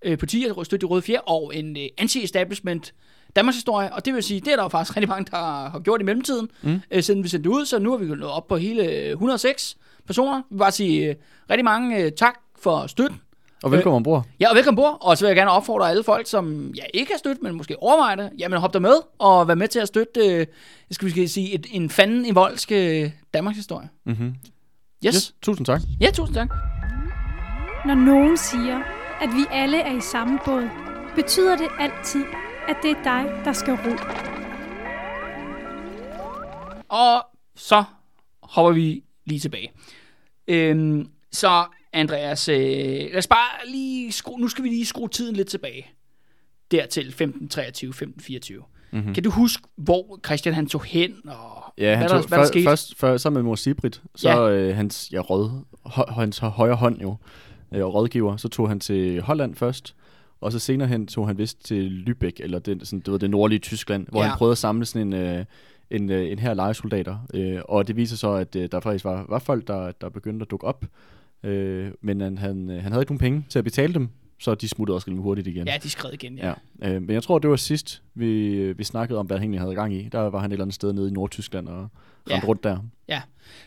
øh, 0.05 0.17
på 0.17 0.25
10 0.25 0.45
støtte 0.63 0.77
de 0.77 0.89
røde 0.89 1.01
fjer, 1.01 1.19
og 1.19 1.51
en 1.55 1.77
øh, 1.77 1.87
anti-establishment 1.97 2.93
Danmarks 3.35 3.57
historie, 3.57 3.93
og 3.93 4.05
det 4.05 4.13
vil 4.13 4.23
sige, 4.23 4.39
det 4.39 4.47
er 4.47 4.55
der 4.55 4.63
jo 4.63 4.69
faktisk 4.69 4.93
rigtig 4.97 5.09
mange, 5.09 5.27
der 5.31 5.37
har 5.37 5.79
gjort 5.79 6.01
i 6.01 6.03
mellemtiden, 6.03 6.49
mm. 6.61 6.81
øh, 6.91 7.03
siden 7.03 7.23
vi 7.23 7.27
sendte 7.27 7.49
det 7.49 7.55
ud, 7.55 7.65
så 7.65 7.79
nu 7.79 7.91
har 7.91 7.97
vi 7.97 8.05
nået 8.05 8.31
op 8.31 8.47
på 8.47 8.57
hele 8.57 8.83
øh, 8.83 9.09
106 9.09 9.77
personer. 10.07 10.37
Vi 10.37 10.43
vil 10.49 10.57
bare 10.57 10.71
sige 10.71 11.09
øh, 11.09 11.15
rigtig 11.49 11.65
mange 11.65 11.97
øh, 11.97 12.11
tak 12.11 12.35
for 12.59 12.87
støtten. 12.87 13.19
Og 13.63 13.71
velkommen 13.71 13.95
ombord. 13.95 14.25
Ja, 14.39 14.49
og 14.49 14.55
velkommen 14.55 14.75
bord. 14.75 14.97
Og 15.01 15.17
så 15.17 15.25
vil 15.25 15.27
jeg 15.27 15.35
gerne 15.35 15.51
opfordre 15.51 15.89
alle 15.89 16.03
folk, 16.03 16.27
som 16.27 16.71
ja, 16.75 16.83
ikke 16.93 17.11
har 17.11 17.17
støttet, 17.17 17.43
men 17.43 17.55
måske 17.55 17.83
overvejer 17.83 18.15
det, 18.15 18.29
jamen 18.39 18.59
hop 18.59 18.73
der 18.73 18.79
med 18.79 18.95
og 19.19 19.47
vær 19.47 19.55
med 19.55 19.67
til 19.67 19.79
at 19.79 19.87
støtte, 19.87 20.19
øh, 20.19 20.45
skal 20.91 21.05
vi 21.05 21.11
skal 21.11 21.29
sige, 21.29 21.53
et, 21.53 21.67
en 21.71 21.89
fanden 21.89 22.25
i 22.25 22.31
voldsk 22.31 22.71
øh, 22.71 23.11
Danmarks 23.33 23.57
historie. 23.57 23.89
Mm-hmm. 24.05 24.35
Yes. 25.05 25.15
Yes, 25.15 25.33
tusind 25.41 25.65
tak. 25.65 25.81
Ja, 26.01 26.11
tusind 26.13 26.35
tak. 26.35 26.49
Når 27.85 27.95
nogen 27.95 28.37
siger, 28.37 28.79
at 29.21 29.29
vi 29.35 29.45
alle 29.51 29.77
er 29.77 29.97
i 29.97 30.01
samme 30.01 30.39
båd, 30.45 30.69
betyder 31.15 31.57
det 31.57 31.67
altid, 31.79 32.23
at 32.67 32.75
det 32.83 32.91
er 32.91 33.03
dig, 33.03 33.45
der 33.45 33.53
skal 33.53 33.73
ro. 33.73 33.91
Og 36.89 37.25
så 37.55 37.83
hopper 38.43 38.71
vi 38.71 39.03
lige 39.25 39.39
tilbage. 39.39 39.71
Øhm, 40.47 41.07
så 41.31 41.65
Andreas, 41.93 42.49
øh, 42.49 42.55
lad 42.57 43.17
os 43.17 43.27
bare 43.27 43.67
lige 43.71 44.11
skrue, 44.11 44.39
nu 44.39 44.47
skal 44.47 44.63
vi 44.63 44.69
lige 44.69 44.85
skrue 44.85 45.07
tiden 45.09 45.35
lidt 45.35 45.47
tilbage. 45.47 45.87
Dertil 46.71 47.07
1523, 47.07 47.89
1524. 47.89 48.63
Mm-hmm. 48.91 49.13
Kan 49.13 49.23
du 49.23 49.29
huske, 49.29 49.63
hvor 49.75 50.19
Christian 50.25 50.55
han 50.55 50.67
tog 50.67 50.83
hen, 50.83 51.29
og 51.29 51.63
Ja, 51.77 51.89
han 51.95 51.97
hvad, 51.99 52.09
tog, 52.09 52.21
der, 52.21 52.27
hvad 52.27 52.37
der 52.37 52.43
før, 52.43 52.47
skete? 52.47 52.63
først 52.63 52.99
før, 52.99 53.17
sammen 53.17 53.37
med 53.37 53.43
mor 53.43 53.55
Sibrit, 53.55 54.01
så 54.15 54.29
Ja. 54.29 54.49
øh, 54.49 54.75
hans 54.75 55.09
ja, 55.11 55.19
rød, 55.19 55.49
hø, 55.95 56.01
hans 56.13 56.37
højre 56.37 56.75
hånd 56.75 57.01
jo, 57.01 57.15
øh, 57.73 57.85
og 57.85 57.93
rådgiver, 57.93 58.37
så 58.37 58.47
tog 58.49 58.69
han 58.69 58.79
til 58.79 59.21
Holland 59.21 59.55
først, 59.55 59.95
og 60.43 60.51
så 60.51 60.59
senere 60.59 60.87
hen 60.87 61.07
tog 61.07 61.27
han 61.27 61.37
vist 61.37 61.65
til 61.65 62.03
Lübeck, 62.07 62.43
eller 62.43 62.59
det, 62.59 62.87
sådan, 62.87 62.99
det, 62.99 63.11
var 63.11 63.17
det 63.17 63.29
nordlige 63.29 63.59
Tyskland, 63.59 64.07
hvor 64.11 64.21
Ja. 64.21 64.27
han 64.27 64.37
prøvede 64.37 64.51
at 64.51 64.57
samle 64.57 64.85
sådan 64.85 65.07
en, 65.07 65.13
øh, 65.13 65.45
en, 65.91 66.11
øh, 66.11 66.31
en 66.31 66.39
her 66.39 66.53
lejesoldater, 66.53 67.17
øh, 67.33 67.59
og 67.65 67.87
det 67.87 67.95
viser 67.95 68.15
så, 68.15 68.31
at 68.33 68.55
øh, 68.55 68.69
der 68.71 68.79
faktisk 68.79 69.05
var, 69.05 69.25
var 69.29 69.39
folk, 69.39 69.67
der, 69.67 69.91
der 69.91 70.09
begyndte 70.09 70.43
at 70.43 70.51
dukke 70.51 70.67
op, 70.67 70.85
øh, 71.43 71.91
men 72.01 72.21
han, 72.21 72.37
han, 72.37 72.69
øh, 72.69 72.83
han 72.83 72.91
havde 72.91 73.01
ikke 73.01 73.11
nogen 73.11 73.19
penge 73.19 73.45
til 73.49 73.59
at 73.59 73.65
betale 73.65 73.93
dem, 73.93 74.09
så 74.43 74.55
de 74.55 74.67
smuttede 74.69 74.95
også 74.95 75.07
rimelig 75.07 75.23
hurtigt 75.23 75.47
igen. 75.47 75.67
Ja, 75.67 75.77
de 75.83 75.89
skred 75.89 76.13
igen, 76.13 76.37
ja. 76.37 76.53
Ja, 76.81 76.93
øh, 76.93 77.01
men 77.01 77.09
jeg 77.09 77.23
tror, 77.23 77.39
det 77.39 77.49
var 77.49 77.55
sidst, 77.55 78.01
vi, 78.15 78.73
vi 78.73 78.83
snakkede 78.83 79.19
om, 79.19 79.25
hvad 79.25 79.37
han 79.37 79.43
egentlig 79.43 79.61
havde 79.61 79.75
gang 79.75 79.93
i. 79.93 80.09
Der 80.11 80.19
var 80.19 80.39
han 80.39 80.51
et 80.51 80.53
eller 80.53 80.63
andet 80.63 80.75
sted 80.75 80.93
nede 80.93 81.07
i 81.07 81.11
Nordtyskland 81.11 81.67
og 81.67 81.89
Ja. 82.29 82.41
rundt 82.47 82.63
der. 82.63 82.77
Ja, 83.07 83.21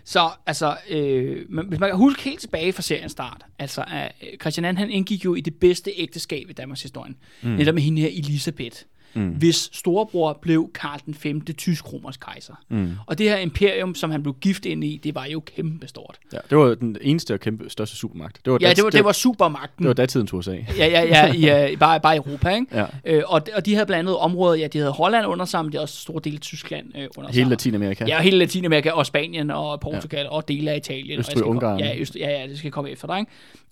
så 0.04 0.30
altså, 0.46 0.76
øh, 0.90 1.46
men 1.48 1.66
hvis 1.66 1.80
man 1.80 1.90
kan 1.90 1.98
huske 1.98 2.22
helt 2.22 2.40
tilbage 2.40 2.72
fra 2.72 2.82
seriens 2.82 3.12
start, 3.12 3.46
altså 3.58 3.80
øh, 3.80 4.38
Christian 4.40 4.76
han 4.76 4.90
indgik 4.90 5.24
jo 5.24 5.34
i 5.34 5.40
det 5.40 5.54
bedste 5.54 5.90
ægteskab 5.96 6.50
i 6.50 6.52
Danmarks 6.52 6.82
historie, 6.82 7.14
mm. 7.42 7.48
netop 7.48 7.74
med 7.74 7.82
hende 7.82 8.02
her 8.02 8.08
Elisabeth, 8.08 8.76
mm. 9.16 9.28
hvis 9.28 9.70
storebror 9.72 10.38
blev 10.42 10.70
Karl 10.74 11.00
den 11.06 11.14
5. 11.14 11.40
tysk-romersk 11.40 12.20
kejser. 12.20 12.54
Mm. 12.68 12.90
Og 13.06 13.18
det 13.18 13.30
her 13.30 13.36
imperium, 13.36 13.94
som 13.94 14.10
han 14.10 14.22
blev 14.22 14.34
gift 14.40 14.66
ind 14.66 14.84
i, 14.84 15.00
det 15.04 15.14
var 15.14 15.24
jo 15.24 15.40
kæmpestort. 15.40 16.18
Ja, 16.32 16.38
det 16.50 16.58
var 16.58 16.74
den 16.74 16.96
eneste 17.00 17.34
og 17.34 17.40
kæmpe 17.40 17.70
største 17.70 17.96
supermagt. 17.96 18.40
Det 18.44 18.52
var, 18.52 18.58
Ja, 18.60 18.72
det 18.72 18.84
var, 18.84 18.90
det 18.90 19.04
var 19.04 19.12
supermagten. 19.12 19.82
det 19.82 19.88
var 19.88 19.94
datidens 19.94 20.32
USA. 20.32 20.56
Ja, 20.78 20.86
ja, 20.86 21.02
ja, 21.02 21.32
i, 21.66 21.72
uh, 21.72 21.78
bare, 21.78 22.00
bare 22.00 22.14
i 22.14 22.16
Europa, 22.16 22.48
ikke? 22.54 22.66
Ja. 22.72 22.86
Øh, 23.04 23.22
og, 23.26 23.42
og 23.56 23.66
de 23.66 23.74
havde 23.74 23.86
blandt 23.86 23.98
andet 23.98 24.16
områder, 24.16 24.54
ja, 24.54 24.66
de 24.66 24.78
havde 24.78 24.92
Holland 24.92 25.26
under 25.26 25.44
sammen, 25.44 25.72
de 25.72 25.76
havde 25.76 25.84
også 25.84 26.00
store 26.00 26.20
dele 26.24 26.34
af 26.34 26.40
Tyskland 26.40 26.86
øh, 26.86 27.08
under 27.16 27.30
Hele 27.30 27.32
sammen. 27.32 27.50
Latinamerika. 27.50 28.04
Ja, 28.08 28.20
hele 28.20 28.38
Latinamerika 28.38 28.90
og 28.90 29.06
Spanien 29.06 29.50
og 29.50 29.80
Portugal 29.80 30.22
ja. 30.22 30.28
og 30.28 30.48
dele 30.48 30.70
af 30.70 30.76
Italien. 30.76 31.18
Østrig, 31.18 31.42
og 31.42 31.48
Ungarn. 31.48 31.78
Komme, 31.78 31.84
ja, 31.84 32.00
Østrig, 32.00 32.20
ja, 32.20 32.40
ja, 32.40 32.46
det 32.48 32.58
skal 32.58 32.70
komme 32.70 32.90
efter 32.90 33.06
dig. 33.06 33.18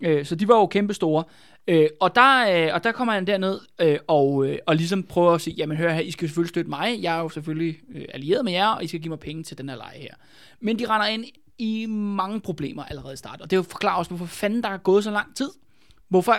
Ikke? 0.02 0.18
Øh, 0.18 0.24
så 0.24 0.34
de 0.34 0.48
var 0.48 0.54
jo 0.54 0.66
kæmpe 0.66 0.94
store. 0.94 1.24
Øh, 1.66 1.88
og, 2.00 2.14
der, 2.14 2.66
øh, 2.66 2.74
og 2.74 2.84
der 2.84 2.92
kommer 2.92 3.14
han 3.14 3.26
derned 3.26 3.60
øh, 3.80 3.98
og, 4.08 4.46
øh, 4.46 4.58
og 4.66 4.76
ligesom 4.76 5.02
prøver 5.02 5.32
at 5.32 5.40
sige, 5.40 5.54
jamen 5.54 5.76
hør 5.76 5.92
her, 5.92 6.00
I 6.00 6.10
skal 6.10 6.28
selvfølgelig 6.28 6.48
støtte 6.48 6.70
mig. 6.70 6.98
Jeg 7.02 7.16
er 7.16 7.20
jo 7.20 7.28
selvfølgelig 7.28 7.78
øh, 7.94 8.04
allieret 8.14 8.44
med 8.44 8.52
jer, 8.52 8.66
og 8.66 8.84
I 8.84 8.86
skal 8.86 9.00
give 9.00 9.08
mig 9.08 9.18
penge 9.18 9.42
til 9.42 9.58
den 9.58 9.68
her 9.68 9.76
leje 9.76 9.98
her. 9.98 10.14
Men 10.60 10.78
de 10.78 10.88
render 10.88 11.06
ind 11.06 11.24
i 11.58 11.86
mange 11.86 12.40
problemer 12.40 12.84
allerede 12.84 13.14
i 13.14 13.16
start. 13.16 13.40
Og 13.40 13.50
det 13.50 13.56
jo 13.56 13.62
forklaret 13.62 13.98
også, 13.98 14.08
hvorfor 14.08 14.26
fanden 14.26 14.62
der 14.62 14.68
er 14.68 14.76
gået 14.76 15.04
så 15.04 15.10
lang 15.10 15.36
tid. 15.36 15.50
Hvorfor 16.08 16.32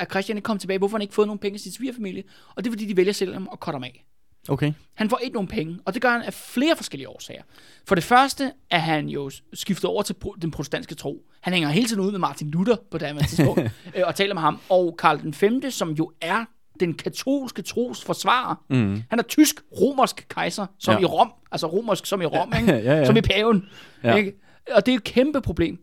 er 0.00 0.04
Christian 0.04 0.38
ikke 0.38 0.46
kommet 0.46 0.60
tilbage? 0.60 0.78
Hvorfor 0.78 0.96
har 0.96 0.98
han 0.98 1.02
ikke 1.02 1.14
fået 1.14 1.28
nogen 1.28 1.38
penge 1.38 1.58
til 1.58 1.62
sin 1.62 1.72
svigerfamilie? 1.72 2.22
Og 2.54 2.64
det 2.64 2.70
er 2.70 2.72
fordi, 2.72 2.86
de 2.86 2.96
vælger 2.96 3.12
sælge 3.12 3.32
ham 3.32 3.48
og 3.48 3.58
cutter 3.58 3.78
ham 3.78 3.84
af. 3.84 4.04
Okay. 4.48 4.72
Han 4.94 5.10
får 5.10 5.18
ikke 5.18 5.34
nogen 5.34 5.48
penge, 5.48 5.78
og 5.84 5.94
det 5.94 6.02
gør 6.02 6.10
han 6.10 6.22
af 6.22 6.34
flere 6.34 6.76
forskellige 6.76 7.08
årsager. 7.08 7.42
For 7.84 7.94
det 7.94 8.04
første 8.04 8.52
er 8.70 8.78
han 8.78 9.08
jo 9.08 9.30
skiftet 9.52 9.84
over 9.84 10.02
til 10.02 10.16
den 10.42 10.50
protestantiske 10.50 10.94
tro. 10.94 11.26
Han 11.42 11.52
hænger 11.52 11.68
hele 11.68 11.86
tiden 11.86 12.02
ud 12.02 12.10
med 12.10 12.18
Martin 12.18 12.50
Luther 12.50 12.76
på 12.90 12.98
det 12.98 13.08
her 13.08 13.18
tidspunkt, 13.18 13.60
øh, 13.96 14.02
og 14.06 14.14
taler 14.14 14.34
med 14.34 14.42
ham. 14.42 14.58
Og 14.68 14.94
Karl 14.98 15.22
den 15.22 15.34
5., 15.34 15.70
som 15.70 15.90
jo 15.90 16.12
er 16.20 16.44
den 16.80 16.94
katolske 16.94 17.62
tros 17.62 18.04
forsvarer. 18.04 18.64
Mm. 18.70 19.02
Han 19.10 19.18
er 19.18 19.22
tysk-romersk 19.22 20.26
kejser, 20.28 20.66
som 20.78 20.94
ja. 20.94 21.00
I 21.00 21.04
Rom. 21.04 21.32
Altså 21.52 21.66
romersk 21.66 22.06
som 22.06 22.22
i 22.22 22.24
Rom, 22.24 22.52
ikke? 22.60 22.72
Ja, 22.72 22.98
ja. 22.98 23.04
som 23.04 23.16
i 23.16 23.20
paven. 23.20 23.64
Ja. 24.04 24.14
Ikke? 24.14 24.32
Og 24.74 24.86
det 24.86 24.92
er 24.92 24.96
et 24.96 25.04
kæmpe 25.04 25.40
problem. 25.40 25.78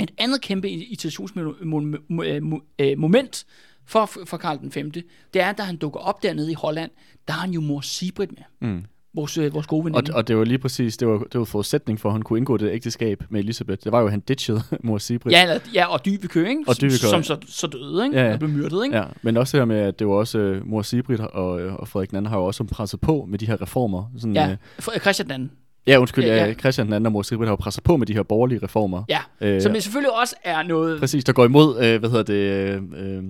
Et 0.00 0.10
andet 0.18 0.40
kæmpe 0.40 0.70
irritationsmoment 0.70 3.46
for, 3.86 4.06
for 4.06 4.36
Karl 4.36 4.58
den 4.58 4.72
5., 4.72 4.90
det 4.90 5.04
er, 5.34 5.52
da 5.52 5.62
han 5.62 5.76
dukker 5.76 6.00
op 6.00 6.22
dernede 6.22 6.50
i 6.50 6.54
Holland, 6.54 6.90
der 7.28 7.32
har 7.32 7.40
han 7.40 7.50
jo 7.50 7.60
mor 7.60 7.80
Sibrit 7.80 8.30
med. 8.30 8.68
Mm. 8.68 8.84
Vores, 9.14 9.38
øh, 9.38 9.54
vores 9.54 9.66
gode 9.66 9.80
Og, 9.80 9.84
veninde. 9.84 10.14
og 10.14 10.28
det 10.28 10.36
var 10.36 10.44
lige 10.44 10.58
præcis, 10.58 10.96
det 10.96 11.08
var, 11.08 11.18
det 11.18 11.38
var 11.38 11.44
forudsætning 11.44 12.00
for, 12.00 12.08
at 12.08 12.12
han 12.12 12.22
kunne 12.22 12.36
indgå 12.38 12.56
det 12.56 12.70
ægteskab 12.72 13.22
med 13.30 13.40
Elisabeth. 13.40 13.84
Det 13.84 13.92
var 13.92 14.00
jo, 14.00 14.06
at 14.06 14.10
han 14.10 14.20
ditchede 14.20 14.62
mor 14.84 14.98
Sigrid. 14.98 15.32
Ja, 15.32 15.42
eller, 15.42 15.58
ja, 15.74 15.86
og 15.92 16.04
Dybekø, 16.04 16.48
ikke? 16.48 16.64
Og 16.66 16.80
Dyveke, 16.80 16.96
Som 16.96 17.22
så, 17.22 17.36
så 17.48 17.66
døde, 17.66 18.04
ikke? 18.04 18.18
Ja, 18.18 18.26
Ja. 18.26 18.32
Og 18.32 18.38
blev 18.38 18.50
myrdet, 18.50 18.84
ikke? 18.84 18.96
Ja, 18.96 19.04
men 19.22 19.36
også 19.36 19.56
det 19.56 19.60
her 19.60 19.66
med, 19.66 19.76
at 19.80 19.98
det 19.98 20.06
var 20.06 20.12
også 20.14 20.38
uh, 20.38 20.68
mor 20.68 20.82
Sigrid 20.82 21.18
og, 21.20 21.60
øh, 21.60 21.74
og 21.74 21.88
Frederik 21.88 22.12
anden 22.12 22.26
har 22.26 22.38
jo 22.38 22.44
også 22.44 22.64
presset 22.64 23.00
på 23.00 23.24
med 23.28 23.38
de 23.38 23.46
her 23.46 23.62
reformer. 23.62 24.04
Sådan, 24.18 24.34
Ja, 24.36 24.50
øh, 24.50 24.56
For- 24.80 24.98
Christian 24.98 25.30
anden. 25.30 25.50
ja 25.86 25.98
undskyld, 26.00 26.24
Ja, 26.24 26.46
ja. 26.46 26.54
Christian 26.54 26.86
den 26.86 26.94
anden 26.94 27.06
og 27.06 27.12
mor 27.12 27.22
Sigrid 27.22 27.46
har 27.46 27.52
jo 27.52 27.56
presset 27.56 27.84
på 27.84 27.96
med 27.96 28.06
de 28.06 28.14
her 28.14 28.22
borgerlige 28.22 28.60
reformer. 28.62 29.02
Ja, 29.08 29.18
Øh, 29.40 29.62
som 29.62 29.74
selvfølgelig 29.80 30.20
også 30.20 30.34
er 30.44 30.62
noget... 30.62 31.00
Præcis, 31.00 31.24
der 31.24 31.32
går 31.32 31.44
imod, 31.44 31.82
øh, 31.84 31.98
hvad 32.00 32.10
hedder 32.10 32.22
det, 32.24 32.34
øh, 32.34 33.22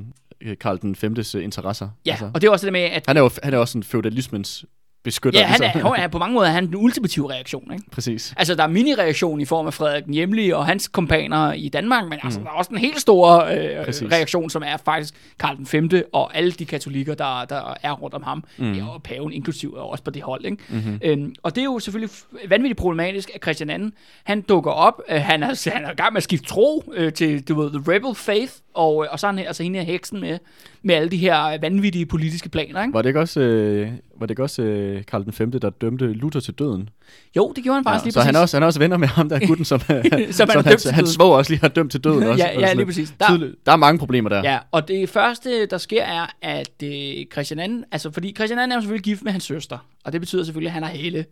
øh, 0.42 0.56
Karl 0.60 0.78
den 0.82 0.94
5. 0.96 1.16
interesser. 1.34 1.88
Ja, 2.06 2.10
altså. 2.10 2.30
og 2.34 2.40
det 2.40 2.46
er 2.48 2.52
også 2.52 2.66
det 2.66 2.72
med, 2.72 2.80
at 2.80 3.04
Han 3.08 3.16
er 3.16 3.20
jo 3.20 3.30
han 3.42 3.54
er 3.54 3.58
også 3.58 3.78
en 3.78 3.84
feudalismens 3.84 4.64
beskytter. 5.02 5.40
ja, 5.40 5.46
han 5.46 5.60
ligesom. 5.60 5.86
er, 5.86 5.94
han 5.94 6.04
er, 6.04 6.08
på 6.08 6.18
mange 6.18 6.34
måder 6.34 6.48
er 6.48 6.52
han 6.52 6.66
den 6.66 6.76
ultimative 6.76 7.30
reaktion, 7.30 7.72
ikke? 7.72 7.84
Præcis. 7.90 8.34
Altså, 8.36 8.54
der 8.54 8.62
er 8.62 8.68
mini-reaktion 8.68 9.40
i 9.40 9.44
form 9.44 9.66
af 9.66 9.74
Frederik 9.74 10.04
den 10.04 10.14
Hjemlige 10.14 10.56
og 10.56 10.66
hans 10.66 10.88
kompaner 10.88 11.52
i 11.52 11.68
Danmark, 11.68 12.04
men 12.08 12.18
altså, 12.22 12.40
der 12.40 12.46
er 12.46 12.50
også 12.50 12.70
en 12.70 12.78
helt 12.78 13.00
stor 13.00 13.44
øh, 13.44 13.84
Præcis. 13.84 14.12
reaktion, 14.12 14.50
som 14.50 14.62
er 14.66 14.76
faktisk 14.84 15.14
Karl 15.38 15.56
den 15.56 15.66
5. 15.66 15.90
og 16.12 16.36
alle 16.36 16.52
de 16.52 16.64
katolikker, 16.64 17.14
der, 17.14 17.44
der 17.44 17.74
er 17.82 17.92
rundt 17.92 18.14
om 18.14 18.22
ham, 18.22 18.44
mm. 18.58 18.72
ja, 18.72 18.86
og 18.86 19.02
paven 19.02 19.32
inklusiv 19.32 19.74
er 19.74 19.80
også 19.80 20.04
på 20.04 20.10
det 20.10 20.22
hold. 20.22 20.44
Ikke? 20.44 20.56
Mm-hmm. 20.68 21.00
Øhm, 21.02 21.34
og 21.42 21.54
det 21.54 21.60
er 21.60 21.64
jo 21.64 21.78
selvfølgelig 21.78 22.16
vanvittigt 22.48 22.78
problematisk, 22.78 23.30
at 23.34 23.42
Christian 23.42 23.82
II, 23.82 23.90
han 24.24 24.40
dukker 24.40 24.70
op, 24.70 25.02
øh, 25.08 25.20
han, 25.20 25.42
er, 25.42 25.70
han 25.72 25.84
er 25.84 25.90
i 25.90 25.94
gang 25.94 26.12
med 26.12 26.16
at 26.16 26.22
skifte 26.22 26.46
tro 26.46 26.92
øh, 26.92 27.12
til, 27.12 27.48
du 27.48 27.60
ved, 27.60 27.70
the 27.70 27.94
rebel 27.94 28.14
faith, 28.14 28.52
og, 28.74 29.04
øh, 29.04 29.08
og 29.12 29.20
så 29.20 29.26
er 29.26 29.32
han 29.32 29.38
altså 29.46 29.62
hende 29.62 29.78
her 29.78 29.86
heksen 29.86 30.20
med, 30.20 30.38
med 30.82 30.94
alle 30.94 31.08
de 31.08 31.16
her 31.16 31.58
vanvittige 31.60 32.06
politiske 32.06 32.48
planer. 32.48 32.82
Ikke? 32.82 32.94
Var 32.94 33.02
det 33.02 33.08
ikke 33.08 33.20
også, 33.20 33.40
øh, 33.40 33.90
var 34.18 34.26
det 34.26 34.30
ikke 34.30 34.42
også 34.42 34.62
øh, 34.62 35.04
Karl 35.04 35.24
den 35.24 35.32
5., 35.32 35.50
der 35.52 35.70
dømte 35.70 36.12
Luther 36.12 36.40
til 36.40 36.54
døden? 36.54 36.88
Jo, 37.36 37.52
det 37.56 37.64
gjorde 37.64 37.74
han 37.76 37.84
faktisk 37.84 38.04
lige 38.04 38.12
så 38.12 38.18
præcis. 38.18 38.26
han 38.26 38.34
er, 38.36 38.40
også, 38.40 38.56
han 38.56 38.62
er 38.62 38.66
også 38.66 38.78
venner 38.78 38.96
med 38.96 39.08
ham, 39.08 39.28
der 39.28 39.36
er 39.36 39.46
gutten, 39.48 39.64
som, 39.64 39.80
som, 39.80 39.96
dømt 40.02 40.34
som 40.34 40.48
til 40.48 40.62
hans, 40.62 40.82
døden. 40.82 40.94
hans 40.94 41.08
svoger 41.10 41.36
også 41.36 41.52
lige 41.52 41.60
har 41.60 41.68
dømt 41.68 41.90
til 41.90 42.04
døden. 42.04 42.22
Også, 42.28 42.44
Ja, 42.44 42.50
ja, 42.50 42.54
sådan 42.54 42.66
lige 42.68 42.76
lidt. 42.76 42.86
præcis. 42.88 43.14
Der- 43.20 43.26
Tydeligt. 43.28 43.66
Der 43.66 43.72
er 43.72 43.76
mange 43.76 43.98
problemer 43.98 44.28
der. 44.30 44.42
Ja, 44.44 44.58
og 44.70 44.88
det 44.88 45.08
første, 45.08 45.66
der 45.66 45.78
sker, 45.78 46.02
er, 46.04 46.26
at 46.42 46.70
øh, 46.84 47.26
Christian 47.32 47.70
II, 47.72 47.82
altså 47.92 48.10
fordi 48.10 48.32
Christian 48.34 48.58
II 48.58 48.72
er 48.72 48.74
jo 48.74 48.80
selvfølgelig 48.80 49.04
gift 49.04 49.22
med 49.22 49.32
hans 49.32 49.44
søster, 49.44 49.78
og 50.04 50.12
det 50.12 50.20
betyder 50.20 50.44
selvfølgelig, 50.44 50.68
at 50.68 50.74
han 50.74 50.82
har 50.82 50.90
hele 50.90 51.24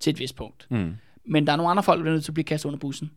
til 0.00 0.10
et 0.10 0.18
vist 0.18 0.36
punkt. 0.36 0.66
Mm. 0.70 0.92
Men 1.26 1.46
der 1.46 1.52
er 1.52 1.56
nogle 1.56 1.70
andre 1.70 1.82
folk, 1.82 1.98
der 1.98 2.02
bliver 2.02 2.14
nødt 2.14 2.24
til 2.24 2.30
at 2.30 2.34
blive 2.34 2.44
kastet 2.44 2.66
under 2.68 2.78
bussen. 2.78 3.10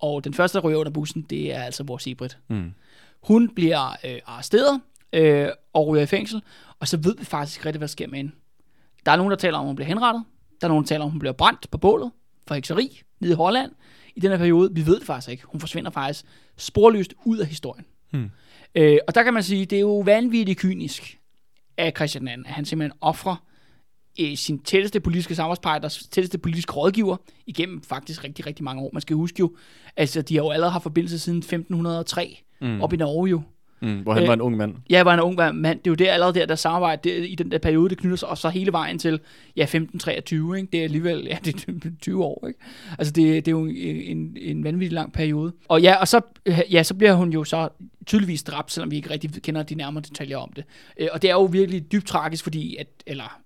Og 0.00 0.24
den 0.24 0.34
første, 0.34 0.58
der 0.58 0.64
ryger 0.64 0.78
under 0.78 0.92
bussen, 0.92 1.26
det 1.30 1.54
er 1.54 1.62
altså 1.62 1.82
vores 1.84 2.02
Sigrid. 2.02 2.28
Mm. 2.48 2.70
Hun 3.26 3.48
bliver 3.48 3.88
øh, 4.04 4.18
arresteret 4.26 4.80
øh, 5.12 5.48
og 5.72 5.86
ryger 5.86 6.02
i 6.02 6.06
fængsel, 6.06 6.42
og 6.80 6.88
så 6.88 6.96
ved 6.96 7.16
vi 7.18 7.24
faktisk 7.24 7.58
ikke 7.58 7.66
rigtig, 7.66 7.78
hvad 7.78 7.88
der 7.88 7.92
sker 7.92 8.08
med 8.08 8.16
hende. 8.16 8.32
Der 9.06 9.12
er 9.12 9.16
nogen, 9.16 9.30
der 9.30 9.36
taler 9.36 9.58
om, 9.58 9.64
at 9.64 9.68
hun 9.68 9.76
bliver 9.76 9.88
henrettet. 9.88 10.24
Der 10.60 10.66
er 10.66 10.68
nogen, 10.68 10.84
der 10.84 10.88
taler 10.88 11.04
om, 11.04 11.08
at 11.08 11.12
hun 11.12 11.18
bliver 11.18 11.32
brændt 11.32 11.70
på 11.70 11.78
bålet 11.78 12.10
for 12.46 12.54
hekseri 12.54 13.02
nede 13.20 13.32
i 13.32 13.36
Holland 13.36 13.72
i 14.16 14.20
den 14.20 14.30
her 14.30 14.38
periode. 14.38 14.74
Vi 14.74 14.86
ved 14.86 14.98
det 14.98 15.06
faktisk 15.06 15.30
ikke. 15.30 15.42
Hun 15.46 15.60
forsvinder 15.60 15.90
faktisk 15.90 16.24
sporløst 16.56 17.14
ud 17.24 17.38
af 17.38 17.46
historien. 17.46 17.84
Hmm. 18.10 18.30
Øh, 18.74 18.98
og 19.08 19.14
der 19.14 19.22
kan 19.22 19.34
man 19.34 19.42
sige, 19.42 19.66
det 19.66 19.76
er 19.76 19.80
jo 19.80 19.98
vanvittigt 19.98 20.58
kynisk 20.58 21.18
af 21.76 21.92
Christian 21.96 22.28
II, 22.28 22.34
at 22.34 22.52
han 22.52 22.64
simpelthen 22.64 22.98
offrer 23.00 23.36
øh, 24.20 24.36
sin 24.36 24.58
tætteste 24.58 25.00
politiske 25.00 25.34
samarbejder, 25.34 25.88
tætteste 26.10 26.38
politiske 26.38 26.72
rådgiver, 26.72 27.16
igennem 27.46 27.82
faktisk 27.82 28.24
rigtig, 28.24 28.46
rigtig 28.46 28.64
mange 28.64 28.82
år. 28.82 28.90
Man 28.92 29.02
skal 29.02 29.16
huske 29.16 29.40
jo, 29.40 29.56
altså 29.96 30.22
de 30.22 30.36
har 30.36 30.42
jo 30.42 30.50
allerede 30.50 30.72
haft 30.72 30.82
forbindelse 30.82 31.18
siden 31.18 31.38
1503, 31.38 32.42
mm. 32.60 32.82
op 32.82 32.92
i 32.92 32.96
Norge 32.96 33.30
jo. 33.30 33.42
Mm. 33.80 33.98
Hvor 34.02 34.12
han 34.12 34.22
Øh, 34.22 34.28
var 34.28 34.34
en 34.34 34.40
ung 34.40 34.56
mand. 34.56 34.74
Ja, 34.90 35.02
var 35.02 35.14
en 35.14 35.20
ung 35.20 35.36
mand. 35.36 35.78
Det 35.78 35.86
er 35.86 35.90
jo 35.90 35.94
det 35.94 36.08
allerede 36.08 36.34
der, 36.34 36.46
der 36.46 36.54
samarbejde 36.54 37.10
det, 37.10 37.28
i 37.28 37.34
den 37.34 37.50
der 37.50 37.58
periode, 37.58 37.90
det 37.90 37.98
knytter 37.98 38.16
sig, 38.16 38.28
og 38.28 38.38
så 38.38 38.48
hele 38.48 38.72
vejen 38.72 38.98
til, 38.98 39.20
ja, 39.56 39.62
1523, 39.62 40.56
ikke? 40.56 40.68
Det 40.72 40.80
er 40.80 40.84
alligevel, 40.84 41.24
ja, 41.24 41.38
det 41.44 41.68
er 41.68 41.90
20 42.00 42.24
år, 42.24 42.46
ikke? 42.46 42.60
Altså, 42.98 43.12
det, 43.12 43.46
det 43.46 43.48
er 43.48 43.58
jo 43.58 43.66
en, 43.66 44.36
en 44.40 44.64
vanvittig 44.64 44.94
lang 44.94 45.12
periode. 45.12 45.52
Og 45.68 45.82
ja, 45.82 45.96
og 45.96 46.08
så, 46.08 46.20
ja, 46.70 46.82
så 46.82 46.94
bliver 46.94 47.12
hun 47.14 47.32
jo 47.32 47.44
så 47.44 47.68
tydeligvis 48.06 48.42
dræbt, 48.42 48.72
selvom 48.72 48.90
vi 48.90 48.96
ikke 48.96 49.10
rigtig 49.10 49.42
kender 49.42 49.62
de 49.62 49.74
nærmere 49.74 50.02
detaljer 50.02 50.36
om 50.36 50.52
det. 50.56 50.64
Øh, 50.98 51.08
Og 51.12 51.22
det 51.22 51.30
er 51.30 51.34
jo 51.34 51.44
virkelig 51.44 51.92
dybt 51.92 52.06
tragisk, 52.06 52.44
fordi, 52.44 52.76
at, 52.76 52.86
eller, 53.06 53.40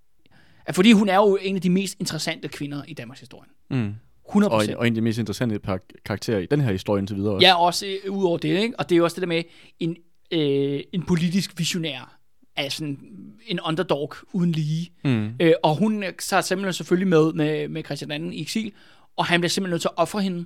at 0.66 0.74
fordi 0.74 0.92
hun 0.92 1.08
er 1.08 1.16
jo 1.16 1.38
en 1.42 1.56
af 1.56 1.62
de 1.62 1.70
mest 1.70 1.96
interessante 2.00 2.48
kvinder 2.48 2.82
i 2.88 2.94
Danmarks 2.94 3.20
historie. 3.20 3.48
Mm. 3.70 3.94
100 4.30 4.52
Og, 4.52 4.64
en- 4.64 4.76
og 4.76 4.86
en 4.86 4.92
af 4.92 4.94
de 4.94 5.00
mest 5.00 5.18
interessante 5.18 5.58
par 5.58 5.80
karakterer 6.04 6.38
i 6.38 6.46
den 6.46 6.60
her 6.60 6.72
historie 6.72 6.98
indtil 7.00 7.16
videre 7.16 7.34
også. 7.34 7.46
Ja, 7.46 7.60
også 7.60 7.86
øh, 8.04 8.12
ud 8.12 8.24
over 8.24 8.38
det, 8.38 8.48
ikke? 8.62 8.78
Og 8.78 8.88
det 8.88 8.94
er 8.94 8.96
jo 8.96 9.04
også 9.04 9.14
det 9.14 9.20
der 9.22 9.28
med 9.28 9.42
en, 9.78 9.96
øh, 10.30 10.80
en 10.92 11.02
politisk 11.02 11.58
visionær 11.58 12.16
af 12.56 12.72
sådan 12.72 12.98
en 13.46 13.60
underdog 13.60 14.14
uden 14.32 14.52
lige. 14.52 14.90
Mm. 15.04 15.30
Øh, 15.40 15.52
og 15.62 15.76
hun 15.76 16.02
øh, 16.02 16.12
så 16.20 16.36
er 16.36 16.40
simpelthen 16.40 16.72
selvfølgelig 16.72 17.08
med, 17.08 17.32
med, 17.32 17.68
med 17.68 17.84
Christian 17.84 18.24
II 18.24 18.34
i 18.36 18.42
eksil, 18.42 18.72
og 19.16 19.26
han 19.26 19.40
bliver 19.40 19.48
simpelthen 19.48 19.70
nødt 19.72 19.80
til 19.82 19.88
at 19.88 20.02
ofre 20.02 20.22
hende 20.22 20.44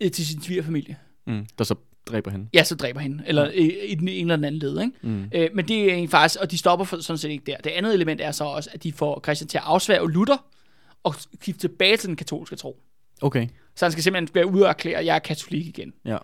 øh, 0.00 0.10
til 0.10 0.26
sin 0.26 0.42
svigerfamilie. 0.42 0.96
Mm. 1.26 1.46
Der 1.58 1.64
så 1.64 1.74
dræber 2.06 2.30
hende. 2.30 2.46
Ja, 2.54 2.64
så 2.64 2.74
dræber 2.74 3.00
hende, 3.00 3.24
eller 3.26 3.50
i, 3.50 3.86
i 3.86 3.94
den 3.94 4.08
ene 4.08 4.20
eller 4.20 4.36
den 4.36 4.44
anden 4.44 4.58
led, 4.58 4.80
ikke? 4.80 4.92
Mm. 5.02 5.24
Øh, 5.34 5.50
men 5.54 5.68
det 5.68 5.80
er 5.80 5.84
egentlig 5.88 6.10
faktisk, 6.10 6.40
og 6.40 6.50
de 6.50 6.58
stopper 6.58 6.84
for, 6.84 7.00
sådan 7.00 7.18
set 7.18 7.30
ikke 7.30 7.44
der. 7.46 7.56
Det 7.56 7.70
andet 7.70 7.94
element 7.94 8.20
er 8.20 8.30
så 8.30 8.44
også, 8.44 8.70
at 8.72 8.82
de 8.82 8.92
får 8.92 9.20
Christian 9.24 9.48
til 9.48 9.58
at 9.58 9.64
afsværge 9.66 10.12
Luther, 10.12 10.44
og 11.02 11.14
skifte 11.40 11.60
tilbage 11.60 11.96
til 11.96 12.08
den 12.08 12.16
katolske 12.16 12.56
tro. 12.56 12.80
Okay. 13.22 13.48
Så 13.76 13.84
han 13.84 13.92
skal 13.92 14.04
simpelthen 14.04 14.34
være 14.34 14.46
ude 14.46 14.64
og 14.64 14.68
erklære, 14.68 14.98
at 14.98 15.06
jeg 15.06 15.14
er 15.14 15.18
katolik 15.18 15.66
igen. 15.66 15.92
Ja. 16.04 16.16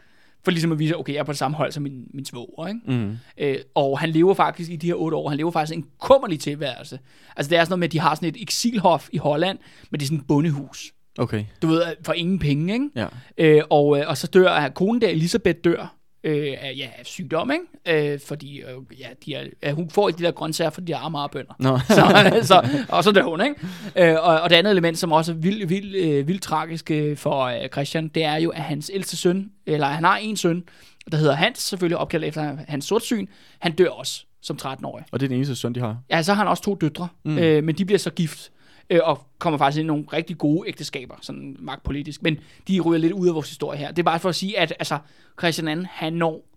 For 0.44 0.50
ligesom 0.50 0.72
at 0.72 0.78
vise, 0.78 0.96
okay, 0.96 1.12
jeg 1.12 1.18
er 1.18 1.24
på 1.24 1.32
det 1.32 1.38
samme 1.38 1.56
hold 1.56 1.72
som 1.72 1.82
min, 1.82 2.04
min 2.14 2.24
svoger, 2.24 2.66
ikke? 2.66 2.80
Mm. 2.86 3.16
Øh, 3.38 3.56
og 3.74 3.98
han 3.98 4.10
lever 4.10 4.34
faktisk 4.34 4.70
i 4.70 4.76
de 4.76 4.86
her 4.86 4.94
otte 4.94 5.16
år, 5.16 5.28
han 5.28 5.38
lever 5.38 5.50
faktisk 5.50 5.76
en 5.76 5.86
kummerlig 6.00 6.40
tilværelse. 6.40 6.98
Altså 7.36 7.50
det 7.50 7.58
er 7.58 7.64
sådan 7.64 7.70
noget 7.70 7.78
med, 7.78 7.88
at 7.88 7.92
de 7.92 8.00
har 8.00 8.14
sådan 8.14 8.28
et 8.28 8.42
eksilhof 8.42 9.08
i 9.12 9.16
Holland, 9.16 9.58
men 9.90 10.00
det 10.00 10.04
er 10.04 10.06
sådan 10.06 10.18
et 10.18 10.26
bondehus. 10.26 10.92
Okay. 11.18 11.44
Du 11.62 11.66
ved, 11.66 11.82
for 12.02 12.12
ingen 12.12 12.38
penge, 12.38 12.72
ikke? 12.72 12.88
Ja. 12.96 13.06
Øh, 13.38 13.62
og, 13.70 13.98
øh, 13.98 14.08
og 14.08 14.16
så 14.16 14.26
dør 14.26 14.68
konen 14.68 15.00
der, 15.00 15.08
Elisabeth 15.08 15.58
dør 15.64 15.96
øh, 16.24 16.56
af, 16.60 16.74
ja, 16.76 16.88
af 16.98 17.06
sygdom, 17.06 17.50
ikke? 17.50 18.12
Øh, 18.12 18.20
fordi 18.26 18.60
øh, 18.60 19.00
ja, 19.00 19.06
de 19.26 19.34
er, 19.34 19.44
øh, 19.62 19.72
hun 19.72 19.90
får 19.90 20.08
ikke 20.08 20.18
de 20.18 20.24
der 20.24 20.30
grøntsager, 20.30 20.70
fordi 20.70 20.86
de 20.86 20.92
er 20.92 21.08
meget 21.08 21.30
bønder. 21.30 21.54
Nå. 21.58 21.78
så, 21.88 22.40
så, 22.42 22.84
og 22.88 23.04
så 23.04 23.12
dør 23.12 23.22
hun, 23.22 23.40
ikke? 23.40 23.56
Øh, 23.96 24.14
og, 24.22 24.40
og 24.40 24.50
det 24.50 24.56
andet 24.56 24.70
element, 24.70 24.98
som 24.98 25.12
også 25.12 25.32
er 25.32 25.36
vildt, 25.36 25.68
vildt, 25.68 25.96
øh, 25.96 26.28
vildt 26.28 26.42
tragisk 26.42 26.90
øh, 26.90 27.16
for 27.16 27.42
øh, 27.42 27.68
Christian, 27.68 28.08
det 28.08 28.24
er 28.24 28.36
jo, 28.36 28.50
at 28.50 28.62
hans 28.62 28.90
ældste 28.94 29.16
søn, 29.16 29.50
eller 29.66 29.86
han 29.86 30.04
har 30.04 30.16
en 30.16 30.36
søn, 30.36 30.62
der 31.10 31.16
hedder 31.16 31.34
Hans, 31.34 31.58
selvfølgelig 31.58 31.98
opkaldt 31.98 32.24
efter 32.24 32.56
hans 32.68 32.84
sortsyn, 32.84 33.26
han 33.58 33.72
dør 33.72 33.88
også 33.88 34.24
som 34.42 34.58
13-årig. 34.62 35.04
og 35.12 35.20
det 35.20 35.26
er 35.26 35.28
den 35.28 35.36
eneste 35.36 35.56
søn, 35.56 35.74
de 35.74 35.80
har. 35.80 35.98
Ja, 36.10 36.22
så 36.22 36.32
har 36.34 36.38
han 36.42 36.48
også 36.48 36.62
to 36.62 36.74
døtre, 36.74 37.08
mm. 37.24 37.38
øh, 37.38 37.64
men 37.64 37.74
de 37.74 37.84
bliver 37.84 37.98
så 37.98 38.10
gift, 38.10 38.50
øh, 38.90 39.00
og 39.02 39.26
kommer 39.38 39.58
faktisk 39.58 39.80
ind 39.80 39.86
i 39.86 39.86
nogle 39.86 40.04
rigtig 40.12 40.38
gode 40.38 40.68
ægteskaber, 40.68 41.14
sådan 41.22 41.56
magtpolitisk. 41.58 42.22
Men 42.22 42.38
de 42.68 42.80
ryger 42.80 42.98
lidt 42.98 43.12
ud 43.12 43.28
af 43.28 43.34
vores 43.34 43.48
historie 43.48 43.78
her. 43.78 43.88
Det 43.88 43.98
er 43.98 44.02
bare 44.02 44.20
for 44.20 44.28
at 44.28 44.34
sige, 44.34 44.58
at 44.58 44.74
altså, 44.78 44.98
Christian 45.40 45.78
II, 45.78 45.84
han 45.90 46.12
når 46.12 46.48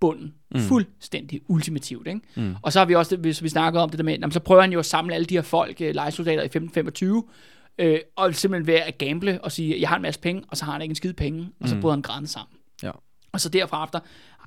bunden 0.00 0.34
mm. 0.54 0.60
fuldstændig 0.60 1.40
ultimativt. 1.48 2.06
Ikke? 2.06 2.20
Mm. 2.34 2.56
Og 2.62 2.72
så 2.72 2.78
har 2.78 2.86
vi 2.86 2.94
også, 2.94 3.16
hvis 3.16 3.42
vi 3.42 3.48
snakker 3.48 3.80
om 3.80 3.90
det 3.90 3.98
der 3.98 4.04
med, 4.04 4.12
jamen, 4.12 4.32
så 4.32 4.40
prøver 4.40 4.60
han 4.60 4.72
jo 4.72 4.78
at 4.78 4.86
samle 4.86 5.14
alle 5.14 5.26
de 5.26 5.34
her 5.34 5.42
folk, 5.42 5.80
øh, 5.80 5.94
lejesoldater 5.94 6.42
i 6.42 6.46
1525, 6.46 7.24
øh, 7.78 7.98
og 8.16 8.34
simpelthen 8.34 8.66
ved 8.66 8.74
at 8.74 8.98
gamble 8.98 9.40
og 9.44 9.52
sige, 9.52 9.80
jeg 9.80 9.88
har 9.88 9.96
en 9.96 10.02
masse 10.02 10.20
penge, 10.20 10.42
og 10.48 10.56
så 10.56 10.64
har 10.64 10.72
han 10.72 10.82
ikke 10.82 10.92
en 10.92 10.96
skid 10.96 11.12
penge, 11.12 11.48
og 11.60 11.68
så 11.68 11.80
bryder 11.80 11.94
han 11.94 12.02
græns 12.02 12.30
sammen. 12.30 12.56
Ja. 12.82 12.90
Og 13.32 13.40
så 13.40 13.48
derfra 13.48 13.84
efter, 13.84 14.00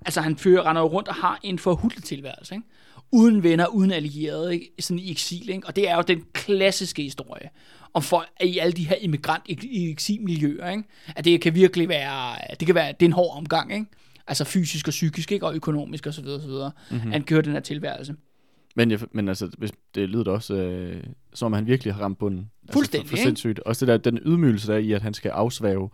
altså 0.06 0.22
han 0.22 0.38
fører, 0.38 0.70
render 0.70 0.82
rundt 0.82 1.08
og 1.08 1.16
har 1.16 1.40
en 1.44 1.60
forhudlet 1.60 2.04
tilværelse, 2.04 2.56
ikke? 2.56 2.68
Uden 3.12 3.44
venner, 3.44 3.68
uden 3.68 3.92
allierede, 3.92 4.54
ikke? 4.54 4.72
sådan 4.80 5.00
i 5.00 5.12
eksil, 5.12 5.50
ikke? 5.50 5.68
Og 5.68 5.76
det 5.76 5.90
er 5.90 5.96
jo 5.96 6.04
den 6.08 6.24
klassiske 6.34 7.02
historie 7.04 7.50
om 7.94 8.02
folk 8.02 8.30
i 8.44 8.58
alle 8.58 8.74
de 8.74 8.88
her 8.88 8.96
immigrant 8.96 9.44
i 9.48 9.92
eksilmiljøer, 9.92 10.70
ikke? 10.70 10.84
At 11.16 11.26
det 11.26 11.42
kan 11.42 11.56
virkelig 11.56 11.90
være, 11.90 12.36
det 12.60 12.66
kan 12.66 12.76
være, 12.76 12.88
det 12.88 13.02
er 13.02 13.06
en 13.06 13.14
hård 13.14 13.38
omgang, 13.38 13.74
ikke? 13.74 13.86
Altså 14.28 14.44
fysisk 14.44 14.88
og 14.88 14.92
psykisk, 14.92 15.32
ikke? 15.32 15.46
Og 15.46 15.56
økonomisk 15.56 16.08
og 16.08 16.14
så 16.14 16.22
videre, 16.22 16.42
så 16.42 16.48
videre. 16.48 16.72
Mm-hmm. 16.92 17.12
Han 17.12 17.24
kører 17.24 17.42
den 17.42 17.54
her 17.54 17.60
tilværelse. 17.60 18.16
Men, 18.76 18.92
jeg, 18.92 19.00
men 19.12 19.28
altså, 19.28 19.50
hvis, 19.58 19.72
det 19.96 20.10
lyder 20.10 20.32
også, 20.32 20.54
øh, 20.56 21.04
som 21.34 21.46
om 21.46 21.54
han 21.54 21.68
virkelig 21.68 21.94
har 21.94 22.02
ramt 22.02 22.18
bunden. 22.18 22.50
Fuldstændig, 22.72 23.02
Altså, 23.02 23.10
for, 23.10 23.16
for 23.16 23.18
ikke? 23.18 23.28
sindssygt. 23.28 23.60
Også 23.60 23.86
det 23.86 23.92
der, 24.04 24.12
den 24.12 24.20
ydmygelse 24.26 24.68
der 24.68 24.74
er 24.74 24.78
i, 24.78 24.92
at 24.92 25.02
han 25.02 25.14
skal 25.14 25.30
afsvæve 25.30 25.90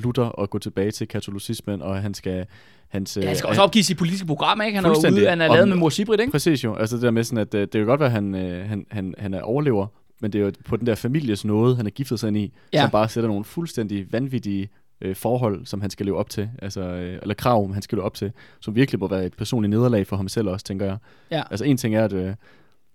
Luther 0.00 0.24
og 0.24 0.50
gå 0.50 0.58
tilbage 0.58 0.90
til 0.90 1.08
katolicismen, 1.08 1.82
og 1.82 2.02
han 2.02 2.14
skal... 2.14 2.46
Hans, 2.88 3.16
Ja, 3.16 3.26
han 3.26 3.36
skal 3.36 3.46
øh, 3.46 3.50
også 3.50 3.62
opgive 3.62 3.82
sit 3.84 3.98
politiske 3.98 4.26
program, 4.26 4.60
ikke? 4.60 4.76
Han 4.76 4.84
er 4.84 4.88
jo 4.88 5.14
ude, 5.14 5.28
han 5.28 5.40
er 5.40 5.48
lavet 5.48 5.68
med 5.68 5.76
Mor 5.76 5.88
Sibrit, 5.88 6.20
ikke? 6.20 6.30
Præcis 6.30 6.64
jo. 6.64 6.74
Altså 6.74 6.96
det 6.96 7.02
der 7.02 7.10
med 7.10 7.24
sådan, 7.24 7.38
at 7.38 7.54
øh, 7.54 7.60
det 7.60 7.70
kan 7.72 7.84
godt 7.86 8.00
være, 8.00 8.06
at 8.06 8.12
han, 8.12 8.34
øh, 8.34 8.68
han, 8.68 8.86
han, 8.90 9.14
han 9.18 9.34
er 9.34 9.40
overlever, 9.42 9.86
men 10.20 10.32
det 10.32 10.40
er 10.40 10.44
jo 10.44 10.52
på 10.64 10.76
den 10.76 10.86
der 10.86 10.94
families 10.94 11.44
nåde, 11.44 11.76
han 11.76 11.86
er 11.86 11.90
giftet 11.90 12.20
sig 12.20 12.28
ind 12.28 12.36
i, 12.36 12.52
Ja. 12.72 12.80
som 12.80 12.90
bare 12.90 13.08
sætter 13.08 13.28
nogle 13.28 13.44
fuldstændig 13.44 14.12
vanvittige 14.12 14.68
øh, 15.00 15.16
forhold, 15.16 15.66
som 15.66 15.80
han 15.80 15.90
skal 15.90 16.06
leve 16.06 16.16
op 16.18 16.30
til, 16.30 16.48
altså, 16.62 16.80
øh, 16.80 17.18
eller 17.22 17.34
krav, 17.34 17.72
han 17.72 17.82
skal 17.82 17.96
leve 17.98 18.04
op 18.04 18.14
til, 18.14 18.32
som 18.60 18.74
virkelig 18.74 19.00
må 19.00 19.08
være 19.08 19.26
et 19.26 19.34
personligt 19.34 19.70
nederlag 19.70 20.06
for 20.06 20.16
ham 20.16 20.28
selv 20.28 20.48
også, 20.48 20.64
tænker 20.64 20.86
jeg. 20.86 20.96
Ja. 21.30 21.42
Altså 21.50 21.64
en 21.64 21.76
ting 21.76 21.94
er, 21.94 22.04
at, 22.04 22.12
øh, 22.12 22.34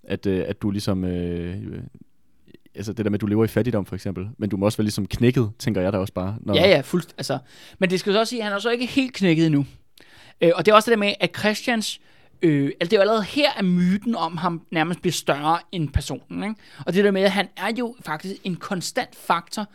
at, 0.03 0.25
øh, 0.25 0.43
at 0.47 0.61
du 0.61 0.71
ligesom, 0.71 1.03
øh, 1.05 1.57
altså 2.75 2.93
det 2.93 3.05
der 3.05 3.11
med, 3.11 3.17
at 3.17 3.21
du 3.21 3.25
lever 3.25 3.43
i 3.45 3.47
fattigdom 3.47 3.85
for 3.85 3.95
eksempel, 3.95 4.27
men 4.37 4.49
du 4.49 4.57
må 4.57 4.65
også 4.65 4.77
være 4.77 4.83
ligesom 4.83 5.05
knækket, 5.05 5.51
tænker 5.59 5.81
jeg 5.81 5.93
da 5.93 5.97
også 5.97 6.13
bare. 6.13 6.35
Når, 6.41 6.55
Ja, 6.55 6.67
ja, 6.67 6.81
fuldt. 6.81 7.13
Altså, 7.17 7.37
men 7.79 7.89
det 7.89 7.99
skal 7.99 8.13
så 8.13 8.19
også 8.19 8.29
sige, 8.29 8.39
at 8.39 8.43
han 8.43 8.53
er 8.53 8.59
så 8.59 8.69
ikke 8.69 8.85
helt 8.85 9.13
knækket 9.13 9.45
endnu. 9.45 9.65
Øh, 10.41 10.51
og 10.55 10.65
det 10.65 10.71
er 10.71 10.75
også 10.75 10.91
det 10.91 10.97
der 10.97 11.05
med, 11.05 11.13
at 11.19 11.37
Christians 11.37 11.99
Øh, 12.41 12.65
altså 12.65 12.89
det 12.89 12.93
er 12.93 12.97
jo 12.97 13.01
allerede 13.01 13.23
her, 13.23 13.51
at 13.57 13.65
myten 13.65 14.15
om 14.15 14.37
ham 14.37 14.61
nærmest 14.71 15.01
bliver 15.01 15.11
større 15.11 15.59
end 15.71 15.89
personen. 15.89 16.43
Ikke? 16.43 16.55
Og 16.85 16.93
det 16.93 17.03
der 17.03 17.11
med, 17.11 17.21
at 17.21 17.31
han 17.31 17.47
er 17.57 17.71
jo 17.79 17.95
faktisk 18.05 18.35
en 18.43 18.55
konstant 18.55 19.15
faktor 19.15 19.67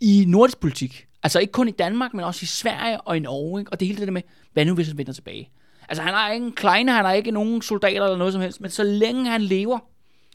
i 0.00 0.24
nordisk 0.28 0.60
politik. 0.60 1.06
Altså 1.22 1.38
ikke 1.38 1.52
kun 1.52 1.68
i 1.68 1.70
Danmark, 1.70 2.14
men 2.14 2.24
også 2.24 2.40
i 2.42 2.46
Sverige 2.46 3.00
og 3.00 3.16
i 3.16 3.20
Norge. 3.20 3.60
Ikke? 3.60 3.72
Og 3.72 3.80
det 3.80 3.88
hele 3.88 3.98
det 3.98 4.06
der 4.06 4.12
med, 4.12 4.22
hvad 4.52 4.64
nu 4.64 4.74
hvis 4.74 4.88
han 4.88 4.98
vender 4.98 5.12
tilbage? 5.12 5.50
Altså 5.88 6.02
han 6.02 6.14
har 6.14 6.30
ikke 6.30 6.46
en 6.46 6.52
kleine, 6.52 6.92
han 6.92 7.04
har 7.04 7.12
ikke 7.12 7.30
nogen 7.30 7.62
soldater 7.62 8.04
eller 8.04 8.18
noget 8.18 8.32
som 8.32 8.42
helst, 8.42 8.60
men 8.60 8.70
så 8.70 8.82
længe 8.82 9.30
han 9.30 9.42
lever, 9.42 9.78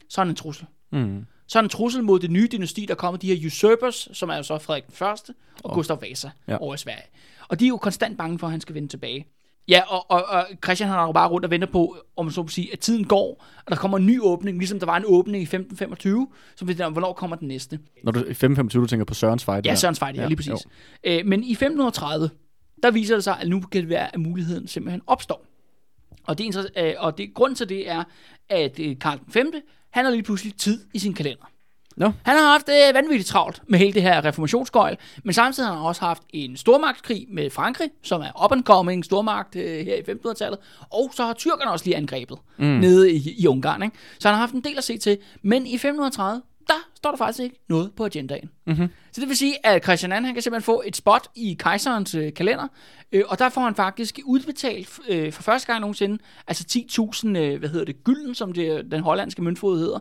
så 0.08 0.20
er 0.20 0.24
han 0.24 0.30
en 0.30 0.36
trussel. 0.36 0.66
Mm. 0.92 1.26
Så 1.46 1.58
er 1.58 1.62
en 1.62 1.68
trussel 1.68 2.04
mod 2.04 2.20
det 2.20 2.30
nye 2.30 2.48
dynasti, 2.52 2.86
der 2.88 2.94
kommer, 2.94 3.18
de 3.18 3.34
her 3.34 3.46
usurpers, 3.46 4.08
som 4.12 4.28
er 4.28 4.36
jo 4.36 4.42
så 4.42 4.58
Frederik 4.58 4.86
den 4.86 4.94
Første 4.94 5.34
og 5.64 5.70
Og- 5.70 5.74
Gustav 5.74 6.02
Vasa 6.02 6.30
Ja. 6.48 6.56
over 6.60 6.74
i 6.74 6.78
Sverige. 6.78 7.02
Og 7.48 7.60
de 7.60 7.64
er 7.64 7.68
jo 7.68 7.76
konstant 7.76 8.18
bange 8.18 8.38
for, 8.38 8.46
at 8.46 8.50
han 8.50 8.60
skal 8.60 8.74
vende 8.74 8.88
tilbage. 8.88 9.26
Ja, 9.68 9.80
og, 9.88 10.10
og, 10.10 10.24
og 10.24 10.46
Christian 10.64 10.88
han 10.90 10.98
er 10.98 11.02
jo 11.02 11.12
bare 11.12 11.28
rundt 11.28 11.44
og 11.44 11.50
venter 11.50 11.68
på, 11.68 11.96
om 12.16 12.24
man 12.24 12.32
så 12.32 12.42
må 12.42 12.48
sige, 12.48 12.72
at 12.72 12.78
tiden 12.80 13.04
går, 13.04 13.44
og 13.66 13.70
der 13.70 13.76
kommer 13.76 13.98
en 13.98 14.06
ny 14.06 14.20
åbning, 14.20 14.58
ligesom 14.58 14.78
der 14.78 14.86
var 14.86 14.96
en 14.96 15.02
åbning 15.06 15.42
i 15.42 15.46
1525, 15.46 16.28
så 16.56 16.74
jeg, 16.78 16.88
hvornår 16.88 17.12
kommer 17.12 17.36
den 17.36 17.48
næste? 17.48 17.78
Når 18.04 18.12
du 18.12 18.20
i 18.24 18.34
525, 18.34 18.82
du 18.82 18.86
tænker 18.86 19.04
på 19.04 19.14
Sørens 19.14 19.44
fight. 19.44 19.66
Ja. 19.66 19.74
Sørens 19.74 19.98
Fejde, 19.98 20.16
ja, 20.16 20.22
Ja, 20.22 20.28
lige 20.28 20.36
præcis. 20.36 20.66
Øh, 21.04 21.26
men 21.26 21.44
i 21.44 21.52
1530, 21.52 22.30
der 22.82 22.90
viser 22.90 23.14
det 23.14 23.24
sig, 23.24 23.40
at 23.40 23.48
nu 23.48 23.60
kan 23.60 23.80
det 23.80 23.88
være, 23.88 24.14
at 24.14 24.20
muligheden 24.20 24.68
simpelthen 24.68 25.02
opstår. 25.06 25.46
Og, 26.26 26.38
det, 26.38 26.70
øh, 26.76 26.94
og 26.98 27.18
det, 27.18 27.34
grunden 27.34 27.56
til 27.56 27.68
det 27.68 27.88
er, 27.90 28.04
at 28.48 28.78
øh, 28.80 28.98
Karl 28.98 29.18
V, 29.34 29.36
han 29.94 30.04
har 30.04 30.12
lige 30.12 30.22
pludselig 30.22 30.54
tid 30.56 30.80
i 30.94 30.98
sin 30.98 31.14
kalender. 31.14 31.44
Nå. 31.96 32.12
Han 32.22 32.36
har 32.36 32.52
haft 32.52 32.68
øh, 32.68 32.94
vanvittigt 32.94 33.28
travlt 33.28 33.62
med 33.68 33.78
hele 33.78 33.92
det 33.92 34.02
her 34.02 34.24
reformationsgøjl, 34.24 34.96
men 35.24 35.32
samtidig 35.34 35.68
har 35.68 35.76
han 35.76 35.86
også 35.86 36.00
haft 36.00 36.22
en 36.30 36.56
stormagtskrig 36.56 37.26
med 37.30 37.50
Frankrig, 37.50 37.90
som 38.02 38.20
er 38.20 38.44
up 38.44 38.52
and 38.52 38.64
coming 38.64 39.04
stormagt 39.04 39.56
øh, 39.56 39.86
her 39.86 39.94
i 39.94 40.00
1500-tallet, 40.00 40.58
og 40.90 41.10
så 41.14 41.24
har 41.24 41.32
tyrkerne 41.32 41.70
også 41.70 41.84
lige 41.84 41.96
angrebet 41.96 42.38
mm. 42.58 42.64
nede 42.64 43.12
i, 43.12 43.34
i 43.38 43.46
Ungarn. 43.46 43.82
Ikke? 43.82 43.96
Så 44.18 44.28
han 44.28 44.34
har 44.34 44.40
haft 44.40 44.54
en 44.54 44.60
del 44.60 44.78
at 44.78 44.84
se 44.84 44.98
til, 44.98 45.18
men 45.42 45.66
i 45.66 45.74
1530, 45.74 46.42
der 46.42 46.42
står 47.04 47.10
der 47.10 47.18
faktisk 47.18 47.42
ikke 47.42 47.56
noget 47.68 47.92
på 47.96 48.04
agendaen. 48.04 48.50
Mm-hmm. 48.66 48.88
Så 49.12 49.20
det 49.20 49.28
vil 49.28 49.36
sige, 49.36 49.66
at 49.66 49.84
Christian 49.84 50.12
II, 50.12 50.16
han 50.24 50.34
kan 50.34 50.42
simpelthen 50.42 50.64
få 50.64 50.82
et 50.86 50.96
spot 50.96 51.28
i 51.34 51.56
kejserens 51.58 52.14
øh, 52.14 52.34
kalender, 52.34 52.68
øh, 53.12 53.22
og 53.28 53.38
der 53.38 53.48
får 53.48 53.60
han 53.60 53.74
faktisk 53.74 54.20
udbetalt 54.24 54.98
øh, 55.08 55.32
for 55.32 55.42
første 55.42 55.66
gang 55.66 55.80
nogensinde, 55.80 56.18
altså 56.46 56.64
10.000, 57.24 57.38
øh, 57.38 57.58
hvad 57.58 57.68
hedder 57.68 57.84
det, 57.84 58.04
gylden, 58.04 58.34
som 58.34 58.52
det, 58.52 58.90
den 58.90 59.00
hollandske 59.00 59.42
møntfod 59.42 59.78
hedder, 59.78 59.98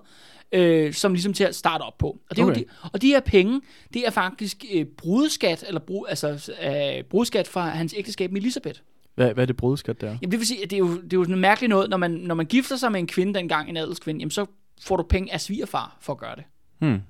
øh, 0.51 0.93
som 0.93 1.13
ligesom 1.13 1.33
til 1.33 1.43
at 1.43 1.55
starte 1.55 1.81
op 1.81 1.97
på. 1.97 2.07
Og, 2.29 2.35
det 2.35 2.41
er 2.41 2.45
Okay. 2.45 2.59
jo 2.59 2.65
de, 2.83 2.89
og 2.93 3.01
de 3.01 3.07
her 3.07 3.19
penge, 3.19 3.61
det 3.93 4.07
er 4.07 4.11
faktisk 4.11 4.65
øh, 4.73 4.85
brudskat, 4.85 5.63
eller 5.67 5.79
brud, 5.79 6.05
altså, 6.09 6.51
øh, 6.63 7.03
brudskat 7.03 7.47
fra 7.47 7.69
hans 7.69 7.93
ægteskab 7.97 8.31
med 8.31 8.41
Elisabeth. 8.41 8.79
Hvad, 9.15 9.33
hvad 9.33 9.43
er 9.43 9.45
det 9.45 9.57
brudeskat 9.57 10.01
der? 10.01 10.07
Jamen 10.07 10.31
det 10.31 10.39
vil 10.39 10.47
sige, 10.47 10.63
at 10.63 10.69
det 10.69 10.75
er 10.75 10.79
jo, 10.79 10.95
det 11.01 11.13
er 11.13 11.17
jo 11.17 11.23
sådan 11.23 11.39
mærkeligt 11.39 11.69
noget, 11.69 11.89
når 11.89 11.97
man, 11.97 12.11
når 12.11 12.35
man 12.35 12.45
gifter 12.45 12.75
sig 12.75 12.91
med 12.91 12.99
en 12.99 13.07
kvinde 13.07 13.33
dengang, 13.33 13.69
en 13.69 13.77
adelskvinde, 13.77 14.19
jamen 14.19 14.31
så 14.31 14.45
får 14.81 14.97
du 14.97 15.03
penge 15.03 15.33
af 15.33 15.41
svigerfar 15.41 15.97
for 16.01 16.13
at 16.13 16.19
gøre 16.19 16.35
det. 16.35 16.43
Hmm. 16.83 17.01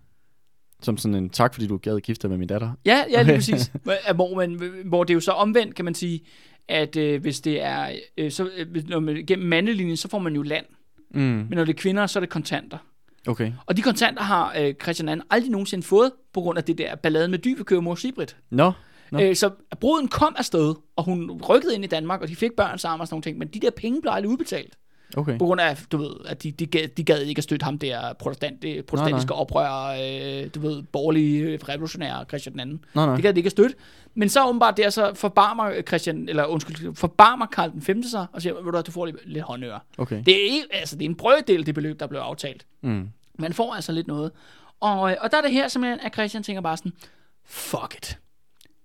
Som 0.81 0.97
sådan 0.97 1.15
en 1.15 1.29
tak, 1.29 1.53
fordi 1.53 1.67
du 1.67 1.77
gad 1.77 1.99
gifte 1.99 2.21
dig 2.21 2.29
med 2.29 2.37
min 2.37 2.47
datter. 2.47 2.71
Ja, 2.85 3.03
ja, 3.11 3.21
lige 3.21 3.35
præcis. 3.35 3.71
Hvor- 4.15 4.35
man, 4.35 4.61
hvor 4.85 5.03
det 5.03 5.13
er 5.13 5.15
jo 5.15 5.19
så 5.19 5.31
omvendt, 5.31 5.75
kan 5.75 5.85
man 5.85 5.93
sige, 5.95 6.21
at 6.67 6.95
øh, 6.95 7.21
hvis 7.21 7.41
det 7.41 7.61
er, 7.61 7.91
øh, 8.17 8.31
så, 8.31 8.49
øh, 8.57 8.87
når 8.89 8.99
man 8.99 9.23
gennem 9.27 9.47
mandelinjen, 9.47 9.97
så 9.97 10.07
får 10.09 10.19
man 10.19 10.35
jo 10.35 10.41
land. 10.41 10.65
Mm. 11.13 11.21
Men 11.21 11.47
når 11.51 11.65
det 11.65 11.73
er 11.73 11.77
kvinder, 11.81 12.07
så 12.07 12.19
er 12.19 12.21
det 12.21 12.29
kontanter. 12.29 12.77
Okay. 13.27 13.51
Og 13.65 13.77
de 13.77 13.81
kontanter 13.81 14.23
har 14.23 14.55
øh, 14.59 14.73
Christian 14.83 15.09
II 15.09 15.23
aldrig 15.29 15.51
nogensinde 15.51 15.83
fået, 15.83 16.11
på 16.33 16.41
grund 16.41 16.57
af 16.57 16.63
det 16.63 16.77
der 16.77 16.95
ballade 16.95 17.27
med 17.27 17.39
dybekøber 17.39 17.81
mor 17.81 17.95
Sibrit. 17.95 18.37
Nå. 18.51 18.71
Nå. 19.11 19.19
Øh, 19.21 19.35
så 19.35 19.49
bruden 19.79 20.07
kom 20.07 20.35
afsted, 20.37 20.75
og 20.95 21.03
hun 21.03 21.41
rykkede 21.49 21.75
ind 21.75 21.83
i 21.83 21.87
Danmark, 21.87 22.21
og 22.21 22.27
de 22.27 22.35
fik 22.35 22.51
børn 22.57 22.77
sammen 22.77 23.01
og 23.01 23.07
sådan 23.07 23.13
nogle 23.15 23.23
ting, 23.23 23.37
men 23.37 23.47
de 23.47 23.59
der 23.59 23.69
penge 23.77 24.01
blev 24.01 24.11
aldrig 24.13 24.31
udbetalt. 24.31 24.77
Okay. 25.17 25.37
På 25.37 25.45
grund 25.45 25.61
af, 25.61 25.77
du 25.91 25.97
ved, 25.97 26.11
at 26.25 26.43
de, 26.43 26.51
de, 26.51 26.65
gad, 26.65 26.87
de 26.87 27.03
gad 27.03 27.19
ikke 27.19 27.39
at 27.39 27.43
støtte 27.43 27.63
ham 27.63 27.79
der 27.79 28.13
protestant, 28.13 28.61
det 28.61 28.85
protestantiske 28.85 29.33
oprør, 29.33 29.87
øh, 30.43 30.49
du 30.55 30.59
ved, 30.59 30.83
borgerlige 30.83 31.43
øh, 31.43 31.59
revolutionære 31.69 32.25
Christian 32.25 32.59
II. 32.59 32.65
Nå, 32.65 33.05
nej. 33.05 33.15
Det 33.15 33.23
gad 33.23 33.33
de 33.33 33.39
ikke 33.39 33.47
at 33.47 33.51
støtte. 33.51 33.75
Men 34.15 34.29
så 34.29 34.47
åbenbart 34.47 34.77
der, 34.77 34.89
så 34.89 35.11
forbarmer 35.13 35.81
Christian, 35.81 36.29
eller 36.29 36.45
undskyld, 36.45 36.95
forbarmer 36.95 37.45
Karl 37.45 37.71
den 37.71 37.81
5. 37.81 38.03
sig, 38.03 38.25
og 38.33 38.41
siger, 38.41 38.53
ved 38.53 38.71
du 38.71 38.81
du 38.81 38.91
får 38.91 39.05
lidt, 39.05 39.17
lidt 39.25 39.43
håndøre. 39.43 39.79
Okay. 39.97 40.23
Det 40.25 40.57
er, 40.57 40.61
altså, 40.71 40.95
det 40.95 41.05
er 41.05 41.09
en 41.09 41.15
brøddel, 41.15 41.65
det 41.65 41.75
beløb, 41.75 41.99
der 41.99 42.07
blev 42.07 42.19
aftalt. 42.19 42.65
Mm. 42.81 43.09
Man 43.39 43.53
får 43.53 43.73
altså 43.73 43.91
lidt 43.91 44.07
noget. 44.07 44.31
Og, 44.79 45.11
øh, 45.11 45.17
og 45.21 45.31
der 45.31 45.37
er 45.37 45.41
det 45.41 45.51
her 45.51 45.67
simpelthen, 45.67 45.99
at 45.99 46.13
Christian 46.13 46.43
tænker 46.43 46.61
bare 46.61 46.77
sådan, 46.77 46.91
fuck 47.45 47.95
it. 47.97 48.19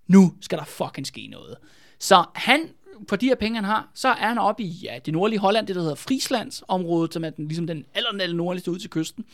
Nu 0.07 0.35
skal 0.41 0.59
der 0.59 0.64
fucking 0.64 1.07
ske 1.07 1.29
noget. 1.31 1.57
Så 1.99 2.25
han, 2.35 2.61
for 3.08 3.16
de 3.16 3.26
her 3.26 3.34
penge, 3.34 3.56
han 3.56 3.64
har, 3.64 3.88
så 3.94 4.08
er 4.08 4.28
han 4.28 4.38
oppe 4.38 4.62
i 4.62 4.66
ja, 4.66 4.98
det 5.06 5.12
nordlige 5.12 5.38
Holland, 5.38 5.66
det 5.66 5.76
der 5.76 5.82
hedder 5.82 5.94
Frieslands 5.94 6.62
område, 6.68 7.12
som 7.12 7.24
er 7.24 7.30
den, 7.30 7.48
ligesom 7.48 7.66
den 7.66 7.84
aller, 7.94 8.32
nordligste 8.32 8.70
ud 8.70 8.78
til 8.78 8.90
kysten. 8.90 9.24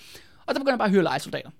Og 0.46 0.55
der 0.55 0.61
begynder 0.61 0.72
han 0.72 0.79
bare 0.79 0.88
at 0.88 0.92
hyre 0.92 1.03
lejesoldater. 1.03 1.50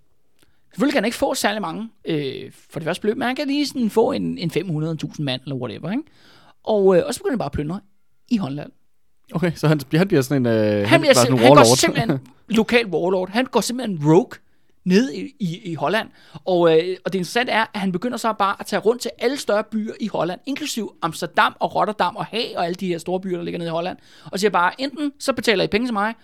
Selvfølgelig 0.71 0.93
kan 0.93 1.03
han 1.03 1.05
ikke 1.05 1.17
få 1.17 1.35
særlig 1.35 1.63
mange 1.63 1.89
øh, 2.05 2.53
for 2.71 2.81
det 2.81 2.87
første 2.87 3.03
beløb, 3.03 3.17
men 3.17 3.27
han 3.27 3.37
kan 3.37 3.47
lige 3.47 3.67
sådan 3.67 3.91
få 3.91 4.13
en, 4.13 4.39
en 4.39 4.51
500.000 4.51 5.23
mand 5.23 5.43
eller 5.43 5.57
whatever. 5.57 5.91
Ikke? 5.91 6.03
Og, 6.65 6.97
øh, 6.97 7.03
og 7.07 7.15
så 7.15 7.21
begynder 7.21 7.33
han 7.33 7.39
bare 7.39 7.47
at 7.47 7.53
plyndre 7.53 7.81
i 8.29 8.37
Holland. 8.37 8.73
Okay, 9.33 9.53
så 9.55 9.69
han, 9.69 9.81
han 9.95 10.09
bliver 10.09 10.23
sådan 10.23 10.47
en, 10.47 10.53
øh, 10.53 10.89
Han, 10.89 11.01
bliver 11.01 11.15
sådan 11.15 11.33
en 11.33 11.39
han 11.39 11.55
går 11.55 11.77
simpelthen 11.77 12.19
lokal 12.49 12.87
warlord. 12.87 13.31
Han 13.31 13.45
går 13.45 13.61
simpelthen 13.61 14.11
rogue 14.11 14.39
ned 14.85 15.13
i, 15.13 15.35
i, 15.41 15.71
i 15.71 15.75
Holland. 15.75 16.09
Og, 16.45 16.79
øh, 16.79 16.97
og 17.05 17.13
det 17.13 17.19
interessante 17.19 17.53
er, 17.53 17.67
at 17.75 17.81
han 17.81 17.93
begynder 17.93 18.17
så 18.17 18.33
bare 18.33 18.57
at 18.61 18.67
tage 18.67 18.81
rundt 18.81 19.03
til 19.03 19.11
alle 19.19 19.37
større 19.37 19.65
byer 19.65 19.95
i 20.01 20.07
Holland, 20.07 20.41
inklusiv 20.47 20.95
Amsterdam 21.03 21.57
og 21.61 21.75
Rotterdam 21.75 22.17
og 22.17 22.25
Haag 22.25 22.55
og 22.57 22.65
alle 22.65 22.75
de 22.75 22.87
her 22.87 22.99
store 22.99 23.21
byer, 23.21 23.37
der 23.37 23.45
ligger 23.45 23.59
nede 23.59 23.69
i 23.69 23.71
Holland. 23.71 23.99
Og 24.33 24.41
siger 24.41 24.51
bare, 24.51 24.81
enten 24.81 25.13
så 25.19 25.33
betaler 25.33 25.65
I 25.65 25.67
penge 25.67 25.87
til 25.87 25.93
mig, 25.93 26.15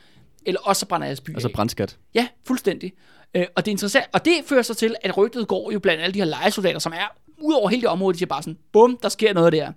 eller 0.46 0.60
også 0.60 0.80
så 0.80 0.86
brænder 0.86 1.06
jeres 1.06 1.20
by 1.20 1.34
altså 1.34 1.48
af. 1.48 1.54
brændskat. 1.54 1.98
Ja, 2.14 2.28
fuldstændig. 2.46 2.92
Øh, 3.34 3.46
og 3.56 3.64
det 3.64 3.70
er 3.70 3.74
interessant, 3.74 4.04
og 4.12 4.24
det 4.24 4.32
fører 4.46 4.62
så 4.62 4.74
til, 4.74 4.94
at 5.02 5.16
rygtet 5.16 5.48
går 5.48 5.72
jo 5.72 5.78
blandt 5.78 6.02
alle 6.02 6.14
de 6.14 6.18
her 6.18 6.26
lejesoldater, 6.26 6.78
som 6.78 6.92
er 6.92 7.16
ud 7.38 7.54
over 7.54 7.68
hele 7.68 7.82
det 7.82 7.88
område, 7.88 8.14
de 8.14 8.18
siger 8.18 8.28
bare 8.28 8.42
sådan, 8.42 8.58
bum, 8.72 8.98
der 9.02 9.08
sker 9.08 9.34
noget 9.34 9.52
der. 9.52 9.72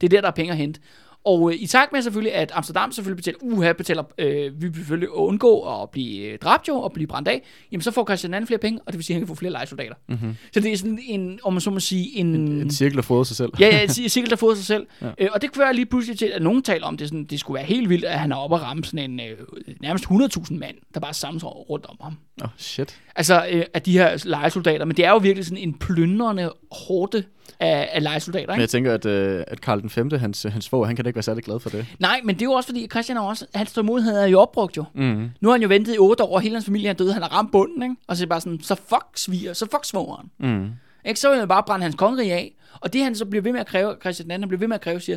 Det 0.00 0.06
er 0.06 0.08
der, 0.08 0.20
der 0.20 0.28
er 0.28 0.32
penge 0.32 0.52
at 0.52 0.58
hente. 0.58 0.80
Og 1.26 1.52
øh, 1.52 1.62
i 1.62 1.66
takt 1.66 1.92
med 1.92 2.02
selvfølgelig, 2.02 2.34
at 2.34 2.52
Amsterdam 2.54 2.92
selvfølgelig 2.92 3.16
betaler, 3.16 3.38
uha, 3.40 3.72
betaler, 3.72 4.02
øh, 4.18 4.62
vi 4.62 4.70
selvfølgelig 4.74 5.10
undgå 5.10 5.82
at 5.82 5.90
blive 5.90 6.26
øh, 6.26 6.38
dræbt 6.38 6.68
jo, 6.68 6.76
og 6.76 6.92
blive 6.92 7.06
brændt 7.06 7.28
af, 7.28 7.42
jamen 7.72 7.82
så 7.82 7.90
får 7.90 8.04
Christian 8.04 8.34
II 8.34 8.46
flere 8.46 8.58
penge, 8.58 8.80
og 8.86 8.92
det 8.92 8.98
vil 8.98 9.04
sige, 9.04 9.14
at 9.14 9.16
han 9.16 9.26
kan 9.26 9.28
få 9.28 9.38
flere 9.38 9.52
lejesoldater. 9.52 9.94
Mm-hmm. 10.08 10.36
Så 10.52 10.60
det 10.60 10.72
er 10.72 10.76
sådan 10.76 10.98
en, 11.06 11.40
om 11.44 11.52
man 11.52 11.60
så 11.60 11.70
må 11.70 11.80
sige, 11.80 12.16
en... 12.16 12.36
En 12.36 12.70
cirkel, 12.70 12.96
der 12.96 13.02
fodrer 13.02 13.24
sig 13.24 13.36
selv. 13.36 13.52
Ja, 13.60 13.66
ja, 13.66 13.82
et 13.82 13.90
cirkel, 13.90 14.30
der 14.30 14.36
fået 14.36 14.56
sig 14.56 14.66
selv. 14.66 14.86
Ja. 15.02 15.10
Øh, 15.18 15.28
og 15.32 15.42
det 15.42 15.52
kunne 15.52 15.64
være 15.64 15.74
lige 15.74 15.86
pludselig 15.86 16.18
til, 16.18 16.26
at 16.26 16.42
nogen 16.42 16.62
taler 16.62 16.86
om 16.86 16.96
det, 16.96 17.08
sådan, 17.08 17.24
det 17.24 17.40
skulle 17.40 17.54
være 17.54 17.64
helt 17.66 17.88
vildt, 17.88 18.04
at 18.04 18.18
han 18.18 18.32
er 18.32 18.36
oppe 18.36 18.56
og 18.56 18.62
ramme 18.62 18.84
sådan 18.84 19.10
en 19.10 19.20
øh, 19.20 19.36
nærmest 19.80 20.04
100.000 20.04 20.54
mand, 20.58 20.76
der 20.94 21.00
bare 21.00 21.14
samles 21.14 21.44
rundt 21.44 21.86
om 21.86 21.96
ham. 22.00 22.16
Åh, 22.42 22.44
oh, 22.44 22.50
shit. 22.56 23.00
Altså, 23.16 23.46
øh, 23.50 23.64
af 23.74 23.82
de 23.82 23.92
her 23.92 24.22
lejesoldater. 24.24 24.84
Men 24.84 24.96
det 24.96 25.04
er 25.04 25.10
jo 25.10 25.16
virkelig 25.16 25.46
sådan 25.46 25.58
en 25.58 25.74
plyndrende 25.74 26.52
hårde 26.72 27.24
af, 27.60 27.88
af 27.92 28.02
lejesoldater, 28.02 28.46
Men 28.46 28.54
ikke? 28.54 28.60
jeg 28.60 28.68
tænker, 28.68 28.94
at, 28.94 29.06
øh, 29.06 29.44
at 29.46 29.60
Karl 29.60 29.80
den 29.80 29.90
5., 29.90 30.10
hans, 30.10 30.42
hans 30.42 30.64
svog, 30.64 30.86
han 30.86 30.96
kan 30.96 31.04
da 31.04 31.08
ikke 31.08 31.16
være 31.16 31.22
særlig 31.22 31.44
glad 31.44 31.60
for 31.60 31.70
det. 31.70 31.86
Nej, 31.98 32.20
men 32.24 32.34
det 32.34 32.42
er 32.42 32.46
jo 32.46 32.52
også 32.52 32.68
fordi, 32.68 32.86
Christian 32.90 33.18
også, 33.18 33.46
hans 33.54 33.72
tålmodighed 33.72 34.16
er 34.16 34.26
jo 34.26 34.40
opbrugt 34.40 34.76
jo. 34.76 34.84
Mm. 34.94 35.30
Nu 35.40 35.48
har 35.48 35.52
han 35.52 35.62
jo 35.62 35.68
ventet 35.68 35.94
i 35.94 35.98
otte 35.98 36.24
år, 36.24 36.34
og 36.34 36.40
hele 36.40 36.54
hans 36.54 36.64
familie 36.64 36.88
er 36.88 36.92
døde, 36.94 37.12
han 37.12 37.22
har 37.22 37.32
ramt 37.32 37.52
bunden, 37.52 37.82
ikke? 37.82 37.94
Og 38.06 38.16
så 38.16 38.20
er 38.20 38.24
det 38.24 38.28
bare 38.28 38.40
sådan, 38.40 38.60
så 38.60 38.74
fuck 38.74 39.06
sviger, 39.16 39.52
så 39.52 39.66
fuck 39.70 39.84
svogeren. 39.84 40.30
Mm. 40.38 40.70
Ikke? 41.04 41.20
Så 41.20 41.30
vil 41.30 41.38
han 41.38 41.48
bare 41.48 41.62
brænde 41.66 41.82
hans 41.82 41.94
kongerige 41.96 42.34
af. 42.34 42.54
Og 42.80 42.92
det 42.92 43.02
han 43.02 43.14
så 43.14 43.24
bliver 43.24 43.42
ved 43.42 43.52
med 43.52 43.60
at 43.60 43.66
kræve, 43.66 43.94
Christian 44.00 44.30
II, 44.30 44.38
han 44.38 44.48
bliver 44.48 44.58
ved 44.58 44.68
med 44.68 44.74
at 44.74 44.80
kræve, 44.80 45.00
siger 45.00 45.16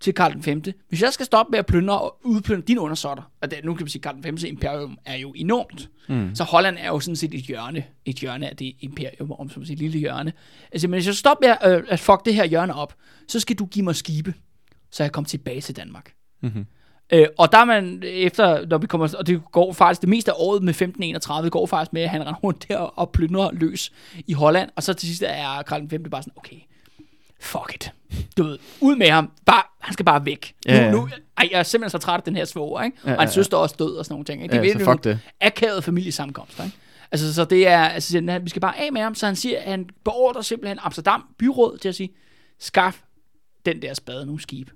til 0.00 0.14
Karl 0.14 0.32
den 0.32 0.42
5. 0.42 0.62
Hvis 0.88 1.02
jeg 1.02 1.12
skal 1.12 1.26
stoppe 1.26 1.50
med 1.50 1.58
at 1.58 1.66
plyndre 1.66 2.00
og 2.00 2.16
udplyndre 2.24 2.64
dine 2.66 2.80
undersåtter, 2.80 3.30
og 3.40 3.50
det, 3.50 3.64
nu 3.64 3.74
kan 3.74 3.86
vi 3.86 3.90
sige, 3.90 4.00
at 4.00 4.02
Karl 4.02 4.14
den 4.14 4.22
5. 4.22 4.36
imperium 4.46 4.98
er 5.04 5.16
jo 5.16 5.32
enormt. 5.36 5.90
Mm. 6.08 6.34
Så 6.34 6.44
Holland 6.44 6.76
er 6.80 6.88
jo 6.88 7.00
sådan 7.00 7.16
set 7.16 7.34
et 7.34 7.42
hjørne, 7.42 7.84
et 8.04 8.16
hjørne 8.16 8.50
af 8.50 8.56
det 8.56 8.76
imperium, 8.80 9.32
om 9.32 9.50
som 9.50 9.60
man 9.62 9.72
et 9.72 9.78
lille 9.78 9.98
hjørne. 9.98 10.32
Altså, 10.72 10.88
men 10.88 10.94
hvis 10.94 11.06
jeg 11.06 11.14
stopper 11.14 11.48
med 11.48 11.56
at, 11.60 11.78
øh, 11.78 11.84
at 11.88 12.00
fuck 12.00 12.24
det 12.24 12.34
her 12.34 12.44
hjørne 12.44 12.74
op, 12.74 12.94
så 13.28 13.40
skal 13.40 13.56
du 13.56 13.66
give 13.66 13.84
mig 13.84 13.96
skibe, 13.96 14.34
så 14.90 15.02
jeg 15.02 15.12
kommer 15.12 15.28
tilbage 15.28 15.60
til 15.60 15.76
Danmark. 15.76 16.12
Mm-hmm. 16.42 16.66
Øh, 17.12 17.26
og 17.38 17.52
der 17.52 17.58
er 17.58 17.64
man 17.64 18.02
efter, 18.06 18.66
når 18.66 18.78
vi 18.78 18.86
kommer, 18.86 19.14
og 19.18 19.26
det 19.26 19.42
går 19.52 19.72
faktisk, 19.72 20.00
det 20.00 20.08
meste 20.08 20.30
af 20.30 20.36
året 20.38 20.62
med 20.62 20.70
1531, 20.70 21.50
går 21.50 21.66
faktisk 21.66 21.92
med, 21.92 22.02
at 22.02 22.10
han 22.10 22.20
render 22.20 22.40
rundt 22.40 22.68
der 22.68 22.78
og 22.78 23.10
plyndrer 23.10 23.50
løs 23.52 23.92
i 24.26 24.32
Holland, 24.32 24.70
og 24.76 24.82
så 24.82 24.92
til 24.92 25.08
sidst 25.08 25.22
er 25.26 25.62
Karl 25.62 25.82
V 25.82 26.10
bare 26.10 26.22
sådan, 26.22 26.32
okay, 26.36 26.56
fuck 27.40 27.74
it. 27.74 27.92
Du 28.36 28.42
ved, 28.42 28.58
ud 28.80 28.96
med 28.96 29.10
ham. 29.10 29.30
Bare, 29.46 29.62
han 29.80 29.92
skal 29.92 30.04
bare 30.04 30.26
væk. 30.26 30.54
Ja, 30.66 30.76
ja. 30.76 30.90
Nu, 30.90 31.00
nu, 31.00 31.08
ej, 31.36 31.48
jeg 31.50 31.58
er 31.58 31.62
simpelthen 31.62 32.00
så 32.00 32.06
træt 32.06 32.16
af 32.16 32.22
den 32.22 32.36
her 32.36 32.44
svoger, 32.44 32.82
ikke? 32.82 32.96
Ja, 33.06 33.14
og 33.14 33.20
hans 33.20 33.28
ja, 33.36 33.40
ja. 33.40 33.42
søster 33.42 33.56
er 33.56 33.60
også 33.60 33.76
død 33.78 33.96
og 33.96 34.04
sådan 34.04 34.12
nogle 34.12 34.24
ting. 34.24 34.42
Ikke? 34.42 34.54
Ja, 34.54 34.60
er 34.60 34.62
så 34.62 34.66
virkelig 34.66 34.86
nogle 34.86 35.00
det. 35.04 35.20
Akavede 35.40 35.82
familiesammenkomster, 35.82 36.64
ikke? 36.64 36.76
Altså, 37.12 37.34
så 37.34 37.44
det 37.44 37.68
er, 37.68 37.80
altså, 37.80 38.38
vi 38.42 38.50
skal 38.50 38.60
bare 38.60 38.80
af 38.80 38.92
med 38.92 39.00
ham, 39.00 39.14
så 39.14 39.26
han 39.26 39.36
siger, 39.36 39.60
han 39.60 39.88
beordrer 40.04 40.42
simpelthen 40.42 40.78
Amsterdam 40.82 41.24
byråd 41.38 41.78
til 41.78 41.88
at 41.88 41.94
sige, 41.94 42.10
skaf 42.58 43.02
den 43.66 43.82
der 43.82 43.94
spade 43.94 44.26
nogle 44.26 44.40
skib, 44.42 44.70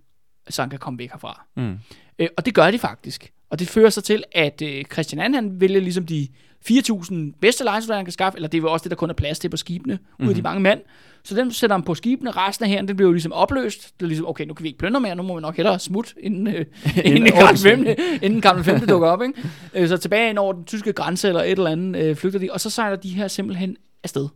så 0.49 0.63
han 0.63 0.71
kan 0.71 0.79
komme 0.79 0.99
væk 0.99 1.11
herfra. 1.11 1.47
Mm. 1.57 1.79
Øh, 2.19 2.29
og 2.37 2.47
det 2.47 2.55
gør 2.55 2.71
de 2.71 2.79
faktisk. 2.79 3.33
Og 3.51 3.59
det 3.59 3.69
fører 3.69 3.91
så 3.91 4.01
til, 4.01 4.25
at 4.33 4.63
øh, 4.63 4.85
Christian 4.93 5.33
II, 5.33 5.37
han 5.37 5.61
vælger 5.61 5.81
ligesom 5.81 6.07
de 6.07 6.29
4.000 6.71 7.15
bedste 7.41 7.65
lejesoldater, 7.65 7.97
han 7.97 8.05
kan 8.05 8.13
skaffe, 8.13 8.39
eller 8.39 8.49
det 8.49 8.59
er 8.59 8.63
jo 8.63 8.73
også 8.73 8.85
det, 8.85 8.91
der 8.91 8.97
kun 8.97 9.11
er 9.11 9.15
plads 9.15 9.39
til 9.39 9.49
på 9.49 9.57
skibene, 9.57 9.95
mm-hmm. 9.95 10.25
ud 10.25 10.29
af 10.31 10.35
de 10.35 10.43
mange 10.43 10.61
mænd, 10.61 10.81
Så 11.25 11.35
den 11.35 11.53
sætter 11.53 11.77
han 11.77 11.83
på 11.83 11.95
skibene. 11.95 12.31
Resten 12.31 12.65
af 12.65 12.71
hæren, 12.71 12.89
det 12.89 12.97
bliver 12.97 13.09
jo 13.09 13.13
ligesom 13.13 13.33
opløst. 13.33 13.95
Det 14.01 14.05
er 14.05 14.09
ligesom, 14.09 14.27
okay, 14.27 14.45
nu 14.47 14.55
kan 14.55 14.63
vi 14.63 14.69
ikke 14.69 14.79
plyndre 14.79 15.01
mere, 15.01 15.17
nu 15.17 15.23
må 15.23 15.35
vi 15.35 15.41
nok 15.41 15.57
hellere 15.57 15.79
smutte, 15.79 16.15
inden, 16.21 16.47
øh, 16.47 16.67
inden, 17.05 17.33
Karl 17.33 17.57
5, 17.57 17.87
inden 18.23 18.41
Karl 18.41 18.65
5 18.65 18.81
dukker 18.87 19.09
op. 19.09 19.23
Ikke? 19.23 19.49
Øh, 19.75 19.89
så 19.89 19.97
tilbage 19.97 20.31
ind 20.31 20.39
over 20.39 20.53
den 20.53 20.65
tyske 20.65 20.93
grænse 20.93 21.29
eller 21.29 21.43
et 21.43 21.51
eller 21.51 21.71
andet 21.71 22.03
øh, 22.03 22.17
flygter 22.17 22.39
de, 22.39 22.53
og 22.53 22.61
så 22.61 22.71
sejler 22.71 22.97
de 22.97 23.09
her 23.09 23.29
simpelthen 23.29 23.77
afsted. 24.03 24.29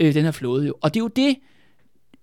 Øh, 0.00 0.14
den 0.14 0.24
her 0.24 0.30
flåde 0.30 0.66
jo. 0.66 0.74
Og 0.80 0.94
det 0.94 1.00
er 1.00 1.04
jo 1.04 1.08
det, 1.08 1.36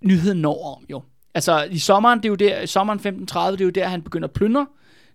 nyheden 0.00 0.38
når 0.38 0.76
om 0.76 0.84
jo. 0.90 1.02
Altså 1.34 1.68
i 1.70 1.78
sommeren, 1.78 2.18
det 2.18 2.24
er 2.24 2.28
jo 2.28 2.34
der, 2.34 2.60
i 2.60 2.66
sommeren 2.66 2.96
1530, 2.96 3.56
det 3.56 3.60
er 3.60 3.64
jo 3.64 3.70
der, 3.70 3.88
han 3.88 4.02
begynder 4.02 4.28
at 4.28 4.32
plyndre 4.34 4.66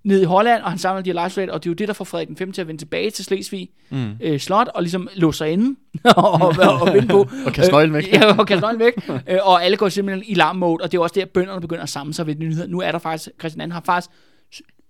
ned 0.04 0.22
i 0.22 0.24
Holland, 0.24 0.64
og 0.64 0.70
han 0.70 0.78
samler 0.80 1.02
de 1.02 1.12
her 1.12 1.28
live 1.28 1.54
og 1.54 1.64
det 1.64 1.70
er 1.70 1.72
jo 1.72 1.76
det, 1.76 1.88
der 1.88 1.94
får 1.94 2.06
Frederik 2.06 2.28
den 2.28 2.38
5 2.38 2.52
til 2.52 2.62
at 2.62 2.68
vende 2.68 2.82
tilbage 2.82 3.10
til 3.10 3.26
Slesvig 3.26 3.70
mm. 3.90 4.12
øh, 4.22 4.40
slot, 4.40 4.68
og 4.68 4.82
ligesom 4.82 5.10
låse 5.16 5.38
sig 5.38 5.52
inde, 5.52 5.80
og, 6.18 6.34
og, 6.34 6.52
og 6.82 6.94
vinde 6.94 7.08
på. 7.08 7.20
og 7.46 7.54
kaste 7.54 7.72
nøglen 7.72 7.94
væk. 7.94 8.08
Øh, 8.08 8.14
ja, 8.14 8.38
og 8.38 8.48
kaste 8.48 8.62
nøglen 8.62 8.80
væk. 8.80 8.94
øh, 9.30 9.40
og 9.44 9.64
alle 9.64 9.78
går 9.78 9.90
simpelthen 9.90 10.24
i 10.28 10.34
larm 10.34 10.56
mode, 10.56 10.84
og 10.84 10.92
det 10.92 10.98
er 10.98 11.02
også 11.02 11.16
der, 11.20 11.26
bønderne 11.26 11.62
begynder 11.62 11.84
at 11.84 11.90
samle 11.90 12.14
sig 12.14 12.28
ved 12.28 12.36
nyheder. 12.36 12.68
Nu 12.68 12.82
er 12.82 12.92
der 12.92 13.00
faktisk, 13.00 13.30
Christian 13.40 13.70
II 13.70 13.74
har 13.74 13.82
faktisk 13.86 14.10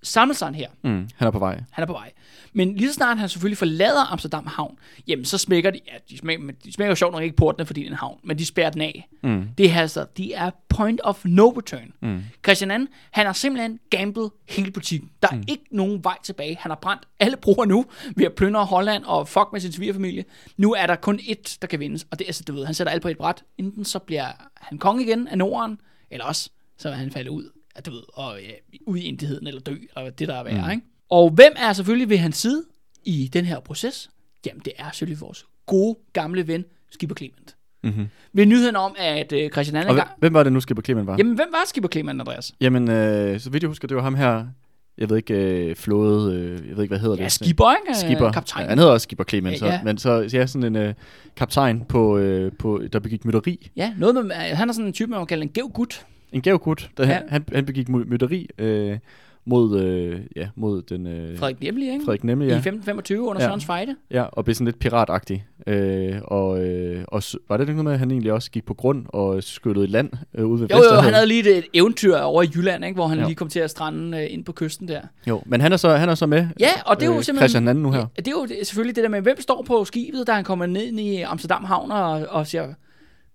samlet 0.03 0.37
sig 0.37 0.53
her. 0.53 0.67
Mm, 0.83 1.09
han 1.15 1.27
er 1.27 1.31
på 1.31 1.39
vej. 1.39 1.61
Han 1.71 1.81
er 1.81 1.85
på 1.85 1.93
vej. 1.93 2.11
Men 2.53 2.75
lige 2.75 2.87
så 2.87 2.93
snart 2.93 3.17
han 3.17 3.29
selvfølgelig 3.29 3.57
forlader 3.57 4.11
Amsterdam 4.11 4.47
havn, 4.47 4.77
jamen 5.07 5.25
så 5.25 5.37
smækker 5.37 5.71
de, 5.71 5.79
ja, 5.87 5.97
de 6.09 6.17
smækker, 6.17 6.53
de 6.65 6.73
smækker 6.73 6.95
sjovt 6.95 7.13
nok 7.13 7.23
ikke 7.23 7.35
portene, 7.35 7.65
fordi 7.65 7.81
det 7.81 7.87
er 7.87 7.91
en 7.91 7.97
havn, 7.97 8.19
men 8.23 8.39
de 8.39 8.45
spærrer 8.45 8.69
den 8.69 8.81
af. 8.81 9.09
Mm. 9.23 9.47
Det 9.57 9.71
er 9.71 9.81
altså, 9.81 10.05
de 10.17 10.33
er 10.33 10.51
point 10.69 11.01
of 11.03 11.25
no 11.25 11.49
return. 11.49 11.93
Mm. 12.01 12.23
Christian 12.43 12.81
II, 12.81 12.87
han 13.11 13.25
har 13.25 13.33
simpelthen 13.33 13.79
gamblet 13.89 14.31
hele 14.49 14.71
butikken. 14.71 15.09
Der 15.21 15.27
er 15.31 15.35
mm. 15.35 15.43
ikke 15.47 15.63
nogen 15.71 16.03
vej 16.03 16.17
tilbage. 16.23 16.57
Han 16.59 16.71
har 16.71 16.79
brændt 16.81 17.03
alle 17.19 17.37
broer 17.37 17.65
nu 17.65 17.85
ved 18.15 18.25
at 18.25 18.33
plyndre 18.33 18.65
Holland 18.65 19.03
og 19.03 19.27
fuck 19.27 19.47
med 19.51 19.61
sin 19.61 19.71
svigerfamilie. 19.71 20.25
Nu 20.57 20.73
er 20.73 20.87
der 20.87 20.95
kun 20.95 21.19
ét, 21.19 21.57
der 21.61 21.67
kan 21.67 21.79
vindes, 21.79 22.07
og 22.11 22.19
det 22.19 22.25
er 22.25 22.29
altså, 22.29 22.43
du 22.47 22.53
ved, 22.53 22.65
han 22.65 22.73
sætter 22.73 22.93
alt 22.93 23.01
på 23.01 23.07
et 23.07 23.17
bræt. 23.17 23.43
Enten 23.57 23.85
så 23.85 23.99
bliver 23.99 24.31
han 24.55 24.77
konge 24.77 25.03
igen 25.03 25.27
af 25.27 25.37
Norden, 25.37 25.77
eller 26.11 26.25
også 26.25 26.49
så 26.77 26.89
vil 26.89 26.97
han 26.97 27.11
falde 27.11 27.31
ud 27.31 27.49
du 27.81 27.91
ved, 27.91 28.01
og 28.13 28.39
ja, 28.41 28.51
ud 28.87 28.97
i 28.97 29.01
indigheden 29.01 29.47
eller 29.47 29.61
dø, 29.61 29.75
eller 29.97 30.09
det 30.09 30.27
der 30.27 30.35
er 30.35 30.43
værd, 30.43 30.65
mm. 30.65 30.71
ikke? 30.71 30.87
Og 31.09 31.29
hvem 31.29 31.53
er 31.55 31.73
selvfølgelig 31.73 32.09
ved 32.09 32.17
hans 32.17 32.37
side 32.37 32.63
i 33.05 33.29
den 33.33 33.45
her 33.45 33.59
proces? 33.59 34.09
Jamen, 34.45 34.61
det 34.65 34.73
er 34.77 34.91
selvfølgelig 34.91 35.21
vores 35.21 35.45
gode, 35.65 35.97
gamle 36.13 36.47
ven, 36.47 36.65
Skipper 36.91 37.15
Clement. 37.15 37.55
Mm-hmm. 37.83 38.07
Ved 38.33 38.45
nyheden 38.45 38.75
om, 38.75 38.95
at 38.97 39.33
uh, 39.33 39.49
Christian 39.51 39.75
Anden... 39.81 39.99
Og 39.99 40.07
hvem 40.17 40.33
var 40.33 40.43
det 40.43 40.53
nu, 40.53 40.59
Skipper 40.59 40.81
Clement 40.81 41.07
var? 41.07 41.15
Jamen, 41.17 41.35
hvem 41.35 41.47
var 41.51 41.63
Skipper 41.67 41.89
Clement, 41.89 42.21
Andreas? 42.21 42.53
Jamen, 42.61 42.89
øh, 42.89 43.39
så 43.39 43.49
vidt 43.49 43.63
jeg 43.63 43.67
husker, 43.67 43.87
det 43.87 43.97
var 43.97 44.03
ham 44.03 44.15
her, 44.15 44.45
jeg 44.97 45.09
ved 45.09 45.17
ikke, 45.17 45.33
øh, 45.33 45.75
flåde, 45.75 46.35
øh, 46.35 46.67
jeg 46.67 46.75
ved 46.75 46.83
ikke, 46.83 46.91
hvad 46.91 46.99
hedder 46.99 47.15
ja, 47.17 47.23
det? 47.23 47.31
Skipper, 47.31 47.75
ikke? 47.87 47.99
Skipper. 47.99 48.31
Kaptajn. 48.31 48.63
Ja, 48.63 48.69
han 48.69 48.77
hedder 48.77 48.91
også 48.91 49.03
Skipper 49.03 49.23
Clement, 49.23 49.61
ja, 49.61 49.65
ja. 49.65 49.77
Så, 49.79 49.85
men 49.85 49.97
så 49.97 50.29
ja, 50.33 50.45
sådan 50.45 50.63
en 50.63 50.75
øh, 50.75 50.93
kaptajn, 51.35 51.85
på, 51.89 52.17
øh, 52.17 52.51
på, 52.59 52.81
der 52.93 52.99
begik 52.99 53.25
mytteri. 53.25 53.71
Ja, 53.75 53.93
noget 53.97 54.25
med, 54.25 54.35
han 54.35 54.69
er 54.69 54.73
sådan 54.73 54.87
en 54.87 54.93
type, 54.93 55.09
man 55.09 55.19
kan 55.19 55.27
kalde 55.27 55.43
en 55.43 55.49
gæv 55.49 55.69
gut. 55.73 56.05
En 56.31 56.41
gæv 56.41 56.59
gut, 56.59 56.89
der 56.97 57.07
ja. 57.07 57.19
han, 57.29 57.45
han 57.53 57.65
begik 57.65 57.89
mytteri 57.89 58.49
øh, 58.57 58.97
mod, 59.45 59.79
øh, 59.79 60.19
ja, 60.35 60.47
mod 60.55 60.81
den... 60.81 61.07
Øh, 61.07 61.37
Frederik 61.37 61.61
Nemlig, 61.61 61.93
ikke? 61.93 62.05
Frederik 62.05 62.23
Nemlig, 62.23 62.47
ja. 62.47 62.53
I 62.53 62.55
1525 62.55 63.21
under 63.21 63.41
ja. 63.41 63.47
Sørens 63.47 63.65
Fejde. 63.65 63.95
Ja, 64.11 64.23
og 64.23 64.45
blev 64.45 64.55
sådan 64.55 64.65
lidt 64.65 64.79
piratagtig. 64.79 65.45
Øh, 65.67 66.15
og, 66.23 66.65
øh, 66.65 67.03
og 67.07 67.23
var 67.49 67.57
det 67.57 67.67
noget 67.67 67.83
med, 67.83 67.93
at 67.93 67.99
han 67.99 68.11
egentlig 68.11 68.33
også 68.33 68.51
gik 68.51 68.65
på 68.65 68.73
grund 68.73 69.05
og 69.09 69.43
skyttede 69.43 69.85
i 69.85 69.89
land 69.89 70.09
øh, 70.35 70.45
ude 70.45 70.61
ved 70.61 70.67
Jo, 70.67 70.77
jo, 70.77 71.01
han 71.01 71.13
havde 71.13 71.27
lige 71.27 71.57
et 71.57 71.65
eventyr 71.73 72.17
over 72.17 72.43
i 72.43 72.49
Jylland, 72.55 72.85
ikke, 72.85 72.95
hvor 72.95 73.07
han 73.07 73.19
jo. 73.19 73.25
lige 73.25 73.35
kom 73.35 73.49
til 73.49 73.59
at 73.59 73.69
strande 73.69 74.17
øh, 74.17 74.27
ind 74.29 74.45
på 74.45 74.51
kysten 74.51 74.87
der. 74.87 75.01
Jo, 75.27 75.41
men 75.45 75.61
han 75.61 75.73
er 75.73 75.77
så, 75.77 75.89
han 75.89 76.09
er 76.09 76.15
så 76.15 76.25
med, 76.25 76.47
Ja, 76.59 76.71
og 76.85 76.99
det 76.99 77.05
er 77.05 77.11
jo 77.11 77.17
øh, 77.17 77.23
simpelthen... 77.23 77.49
Christian 77.49 77.67
anden 77.67 77.83
nu 77.83 77.91
her. 77.91 77.99
Ja, 77.99 78.05
det 78.17 78.27
er 78.27 78.31
jo 78.31 78.47
selvfølgelig 78.63 78.95
det 78.95 79.03
der 79.03 79.09
med, 79.09 79.21
hvem 79.21 79.41
står 79.41 79.63
på 79.67 79.85
skibet, 79.85 80.27
da 80.27 80.31
han 80.31 80.43
kommer 80.43 80.65
ned 80.65 80.83
i 80.83 81.21
Amsterdam 81.21 81.63
Havn 81.63 81.91
og, 81.91 82.25
og 82.29 82.47
siger, 82.47 82.73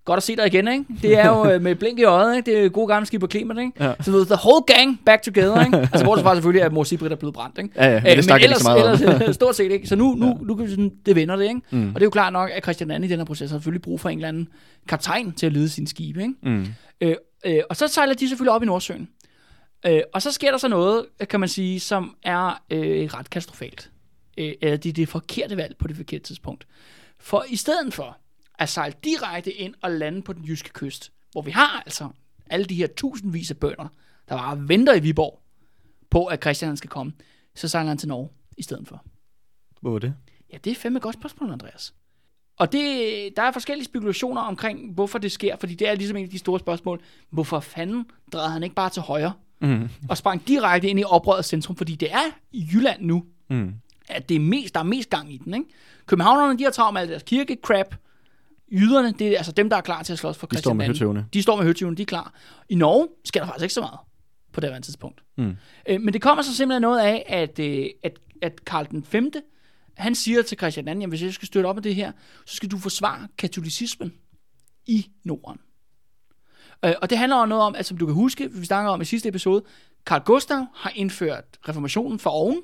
Godt 0.09 0.17
at 0.17 0.23
se 0.23 0.35
dig 0.35 0.47
igen, 0.47 0.67
ikke? 0.67 0.85
Det 1.01 1.17
er 1.17 1.27
jo 1.27 1.45
øh, 1.51 1.61
med 1.61 1.75
blink 1.75 1.99
i 1.99 2.03
øjet, 2.03 2.37
ikke? 2.37 2.51
Det 2.51 2.65
er 2.65 2.69
gode 2.69 2.87
gamle 2.87 3.05
skib 3.05 3.21
på 3.21 3.27
klimaet, 3.27 3.59
ikke? 3.59 3.83
Ja. 3.83 3.93
Så 4.01 4.11
ved 4.11 4.25
the 4.25 4.35
whole 4.35 4.63
gang 4.67 5.01
back 5.05 5.21
together, 5.23 5.65
ikke? 5.65 5.77
Altså, 5.93 5.97
det 5.97 6.23
faktisk 6.23 6.35
selvfølgelig, 6.35 6.63
at 6.63 6.73
Mor 6.73 6.83
Sibrit 6.83 7.11
er 7.11 7.15
blevet 7.15 7.33
brændt, 7.33 7.57
ikke? 7.57 7.69
Ja, 7.75 7.85
ja, 7.85 7.93
men 7.93 8.03
det 8.03 8.09
øh, 8.09 8.25
men 8.25 8.41
ellers, 8.41 8.43
ikke 8.43 8.55
så 8.55 8.63
meget 8.63 9.01
ellers, 9.01 9.27
øh, 9.27 9.33
stort 9.39 9.55
set 9.55 9.71
ikke. 9.71 9.87
Så 9.87 9.95
nu, 9.95 10.15
nu, 10.15 10.27
ja. 10.27 10.33
nu 10.41 10.55
kan 10.55 10.65
vi 10.65 10.69
sådan, 10.69 10.91
det 11.05 11.15
vender 11.15 11.35
det, 11.35 11.43
ikke? 11.43 11.61
Mm. 11.71 11.87
Og 11.87 11.95
det 11.95 12.01
er 12.01 12.05
jo 12.05 12.09
klart 12.09 12.33
nok, 12.33 12.49
at 12.53 12.63
Christian 12.63 12.91
II 12.91 13.05
i 13.05 13.07
den 13.07 13.19
her 13.19 13.25
proces 13.25 13.51
har 13.51 13.57
selvfølgelig 13.57 13.81
brug 13.81 13.99
for 13.99 14.09
en 14.09 14.17
eller 14.17 14.27
anden 14.27 14.47
kaptajn 14.87 15.31
til 15.31 15.45
at 15.45 15.53
lede 15.53 15.69
sin 15.69 15.87
skib, 15.87 16.17
ikke? 16.17 16.33
Mm. 16.43 16.65
Øh, 17.01 17.15
øh, 17.45 17.61
og 17.69 17.75
så 17.75 17.87
sejler 17.87 18.13
de 18.13 18.29
selvfølgelig 18.29 18.51
op 18.51 18.63
i 18.63 18.65
Nordsøen. 18.65 19.09
Øh, 19.85 20.01
og 20.13 20.21
så 20.21 20.31
sker 20.31 20.51
der 20.51 20.57
så 20.57 20.67
noget, 20.67 21.05
kan 21.29 21.39
man 21.39 21.49
sige, 21.49 21.79
som 21.79 22.15
er 22.23 22.61
øh, 22.71 23.05
ret 23.05 23.29
katastrofalt. 23.29 23.91
Øh, 24.37 24.51
eller 24.61 24.77
det 24.77 24.89
er 24.89 24.93
det 24.93 25.09
forkerte 25.09 25.57
valg 25.57 25.75
på 25.79 25.87
det 25.87 25.95
forkerte 25.95 26.23
tidspunkt. 26.23 26.67
For 27.19 27.45
i 27.49 27.55
stedet 27.55 27.93
for, 27.93 28.17
at 28.59 28.69
sejle 28.69 28.95
direkte 29.03 29.51
ind 29.51 29.73
og 29.81 29.91
lande 29.91 30.21
på 30.21 30.33
den 30.33 30.45
jyske 30.45 30.69
kyst, 30.69 31.11
hvor 31.31 31.41
vi 31.41 31.51
har 31.51 31.83
altså 31.85 32.09
alle 32.49 32.65
de 32.65 32.75
her 32.75 32.87
tusindvis 32.87 33.51
af 33.51 33.57
bønder, 33.57 33.87
der 34.29 34.37
bare 34.37 34.67
venter 34.67 34.93
i 34.93 34.99
Viborg 34.99 35.41
på, 36.09 36.25
at 36.25 36.41
Christian 36.41 36.77
skal 36.77 36.89
komme, 36.89 37.13
så 37.55 37.67
sejler 37.67 37.87
han 37.87 37.97
til 37.97 38.07
Norge 38.07 38.29
i 38.57 38.63
stedet 38.63 38.87
for. 38.87 39.03
Hvor 39.81 39.91
var 39.91 39.99
det? 39.99 40.13
Ja, 40.53 40.57
det 40.57 40.71
er 40.71 40.75
fandme 40.75 40.99
godt 40.99 41.15
spørgsmål, 41.15 41.51
Andreas. 41.51 41.93
Og 42.57 42.71
det, 42.71 43.37
der 43.37 43.41
er 43.41 43.51
forskellige 43.51 43.85
spekulationer 43.85 44.41
omkring, 44.41 44.93
hvorfor 44.93 45.17
det 45.17 45.31
sker, 45.31 45.55
fordi 45.59 45.75
det 45.75 45.89
er 45.89 45.95
ligesom 45.95 46.17
en 46.17 46.23
af 46.23 46.29
de 46.29 46.37
store 46.37 46.59
spørgsmål. 46.59 47.01
Hvorfor 47.29 47.59
fanden 47.59 48.05
drejede 48.33 48.51
han 48.51 48.63
ikke 48.63 48.75
bare 48.75 48.89
til 48.89 49.01
højre 49.01 49.33
mm. 49.61 49.89
og 50.09 50.17
sprang 50.17 50.47
direkte 50.47 50.89
ind 50.89 50.99
i 50.99 51.03
oprørets 51.03 51.47
centrum, 51.47 51.75
fordi 51.75 51.95
det 51.95 52.13
er 52.13 52.37
i 52.51 52.67
Jylland 52.73 53.01
nu, 53.01 53.25
mm. 53.49 53.73
at 54.07 54.29
det 54.29 54.35
er 54.35 54.39
mest, 54.39 54.73
der 54.73 54.79
er 54.79 54.83
mest 54.83 55.09
gang 55.09 55.33
i 55.33 55.37
den. 55.37 55.53
Ikke? 55.53 55.65
Københavnerne, 56.05 56.59
de 56.59 56.63
har 56.63 56.71
travlt 56.71 56.93
med 56.93 57.01
alt 57.01 57.09
deres 57.09 57.23
kirkekrab, 57.23 57.95
Jyderne, 58.71 59.13
det 59.19 59.27
er 59.27 59.37
altså 59.37 59.51
dem, 59.51 59.69
der 59.69 59.77
er 59.77 59.81
klar 59.81 60.03
til 60.03 60.13
at 60.13 60.19
slås 60.19 60.37
for 60.37 60.47
Christian 60.47 60.57
De 60.57 60.63
står 60.63 60.73
med 60.73 60.87
høtyvene. 60.87 61.25
De 61.33 61.41
står 61.41 61.55
med 61.55 61.65
høtyvene, 61.65 61.97
de 61.97 62.01
er 62.01 62.05
klar. 62.05 62.33
I 62.69 62.75
Norge 62.75 63.07
sker 63.25 63.39
der 63.39 63.47
faktisk 63.47 63.63
ikke 63.63 63.73
så 63.73 63.81
meget 63.81 63.99
på 64.53 64.59
det 64.59 64.73
her 64.73 64.79
tidspunkt. 64.79 65.23
Mm. 65.37 65.55
Øh, 65.89 66.01
men 66.01 66.13
det 66.13 66.21
kommer 66.21 66.43
så 66.43 66.55
simpelthen 66.55 66.81
noget 66.81 66.99
af, 66.99 67.23
at, 67.27 67.59
øh, 67.59 67.85
at, 68.03 68.19
at 68.41 68.65
Karl 68.65 68.87
den 68.91 69.03
5. 69.03 69.31
han 69.97 70.15
siger 70.15 70.41
til 70.41 70.57
Christian 70.57 71.01
II, 71.01 71.07
hvis 71.07 71.23
jeg 71.23 71.33
skal 71.33 71.47
støtte 71.47 71.67
op 71.67 71.75
med 71.75 71.83
det 71.83 71.95
her, 71.95 72.11
så 72.45 72.55
skal 72.55 72.71
du 72.71 72.77
forsvare 72.77 73.27
katolicismen 73.37 74.13
i 74.87 75.07
Norden. 75.23 75.59
Øh, 76.85 76.93
og 77.01 77.09
det 77.09 77.17
handler 77.17 77.35
om 77.35 77.49
noget 77.49 77.63
om, 77.63 77.75
at 77.75 77.85
som 77.85 77.97
du 77.97 78.05
kan 78.05 78.15
huske, 78.15 78.51
vi 78.51 78.65
snakker 78.65 78.91
om 78.91 79.01
i 79.01 79.05
sidste 79.05 79.29
episode, 79.29 79.63
Karl 80.05 80.21
Gustav 80.23 80.65
har 80.75 80.91
indført 80.95 81.43
reformationen 81.69 82.19
for 82.19 82.29
oven 82.29 82.61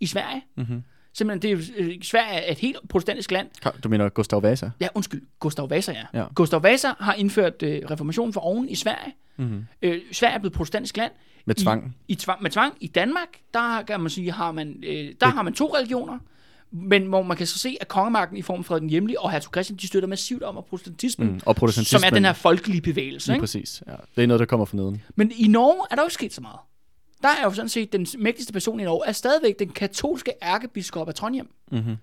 i 0.00 0.06
Sverige. 0.06 0.42
Mm-hmm. 0.56 0.82
Simpelthen, 1.14 1.58
det 1.58 1.68
er 1.68 1.72
øh, 1.76 1.94
Sverige 2.02 2.40
er 2.40 2.52
et 2.52 2.58
helt 2.58 2.78
protestantisk 2.88 3.30
land. 3.30 3.48
Du 3.84 3.88
mener 3.88 4.08
Gustav 4.08 4.42
Vasa? 4.42 4.70
Ja, 4.80 4.88
undskyld. 4.94 5.22
Gustav 5.40 5.70
Vasa, 5.70 5.92
ja. 5.92 6.20
ja. 6.20 6.26
Gustav 6.34 6.62
Vasa 6.62 6.88
har 6.98 7.14
indført 7.14 7.62
øh, 7.62 7.80
reformationen 7.90 8.32
for 8.32 8.40
oven 8.40 8.68
i 8.68 8.74
Sverige. 8.74 9.14
Mm-hmm. 9.36 9.66
Øh, 9.82 10.00
Sverige 10.12 10.34
er 10.34 10.38
blevet 10.38 10.52
et 10.52 10.56
protestantisk 10.56 10.96
land. 10.96 11.12
Med 11.46 11.54
tvang. 11.54 11.96
I, 12.08 12.12
i 12.12 12.14
tvang. 12.16 12.42
Med 12.42 12.50
tvang. 12.50 12.74
I 12.80 12.86
Danmark, 12.86 13.28
der 13.54 13.82
kan 13.82 14.00
man 14.00 14.10
sige, 14.10 14.32
har 14.32 14.52
man, 14.52 14.82
øh, 14.86 15.12
der 15.20 15.26
har 15.26 15.42
man 15.42 15.52
to 15.52 15.76
religioner. 15.76 16.18
Men 16.70 17.06
hvor 17.06 17.22
man 17.22 17.36
kan 17.36 17.46
så 17.46 17.58
se, 17.58 17.76
at 17.80 17.88
kongemagten 17.88 18.36
i 18.36 18.42
form 18.42 18.58
af 18.58 18.64
Frederik 18.64 18.90
Hjemlig 18.90 19.20
og 19.20 19.30
hertug 19.30 19.52
Christian, 19.54 19.76
de 19.76 19.86
støtter 19.86 20.08
massivt 20.08 20.42
om 20.42 20.58
at 20.58 20.64
protestantismen, 20.64 21.28
mm, 21.28 21.40
og 21.46 21.56
protestantismen, 21.56 22.00
som 22.00 22.06
er 22.06 22.10
den 22.10 22.24
her 22.24 22.32
folkelige 22.32 22.80
bevægelse. 22.80 23.28
Lige 23.28 23.36
ikke? 23.36 23.42
præcis. 23.42 23.82
Ja. 23.86 23.92
Det 24.16 24.22
er 24.22 24.26
noget, 24.26 24.40
der 24.40 24.46
kommer 24.46 24.66
fra 24.66 24.76
neden. 24.76 25.02
Men 25.14 25.32
i 25.36 25.48
Norge 25.48 25.86
er 25.90 25.94
der 25.94 26.02
jo 26.02 26.06
ikke 26.06 26.14
sket 26.14 26.32
så 26.32 26.40
meget 26.40 26.58
der 27.24 27.30
er 27.30 27.44
jo 27.44 27.50
sådan 27.50 27.68
set 27.68 27.92
den 27.92 28.06
mægtigste 28.18 28.52
person 28.52 28.80
i 28.80 28.84
Norge, 28.84 29.06
er 29.06 29.12
stadigvæk 29.12 29.58
den 29.58 29.68
katolske 29.68 30.32
ærkebiskop 30.42 31.08
af 31.08 31.14
Trondheim. 31.14 31.48
Mm-hmm. 31.72 31.96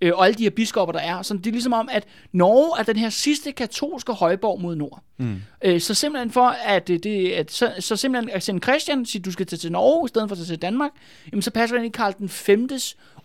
Øh, 0.00 0.12
og 0.14 0.26
alle 0.26 0.34
de 0.34 0.42
her 0.42 0.50
biskopper, 0.50 0.92
der 0.92 1.00
er. 1.00 1.22
Så 1.22 1.34
det 1.34 1.46
er 1.46 1.50
ligesom 1.50 1.72
om, 1.72 1.88
at 1.92 2.06
Norge 2.32 2.80
er 2.80 2.82
den 2.82 2.96
her 2.96 3.10
sidste 3.10 3.52
katolske 3.52 4.12
højborg 4.12 4.60
mod 4.60 4.76
nord. 4.76 5.02
Mm. 5.16 5.36
Øh, 5.64 5.80
så 5.80 5.94
simpelthen 5.94 6.30
for, 6.30 6.46
at, 6.46 6.88
det, 6.88 7.30
at 7.32 7.52
så, 7.52 7.74
så 7.78 7.96
simpelthen 7.96 8.30
at 8.30 8.42
sende 8.42 8.60
Christian, 8.62 9.06
sige, 9.06 9.22
du 9.22 9.32
skal 9.32 9.46
tage 9.46 9.58
til 9.58 9.72
Norge, 9.72 10.06
i 10.06 10.08
stedet 10.08 10.28
for 10.28 10.34
at 10.34 10.38
tage 10.38 10.46
til 10.46 10.62
Danmark, 10.62 10.90
jamen 11.32 11.42
så 11.42 11.50
passer 11.50 11.76
det 11.76 11.84
ind 11.84 11.94
i 11.94 11.96
Karl 11.96 12.14
den 12.18 12.28
5. 12.28 12.68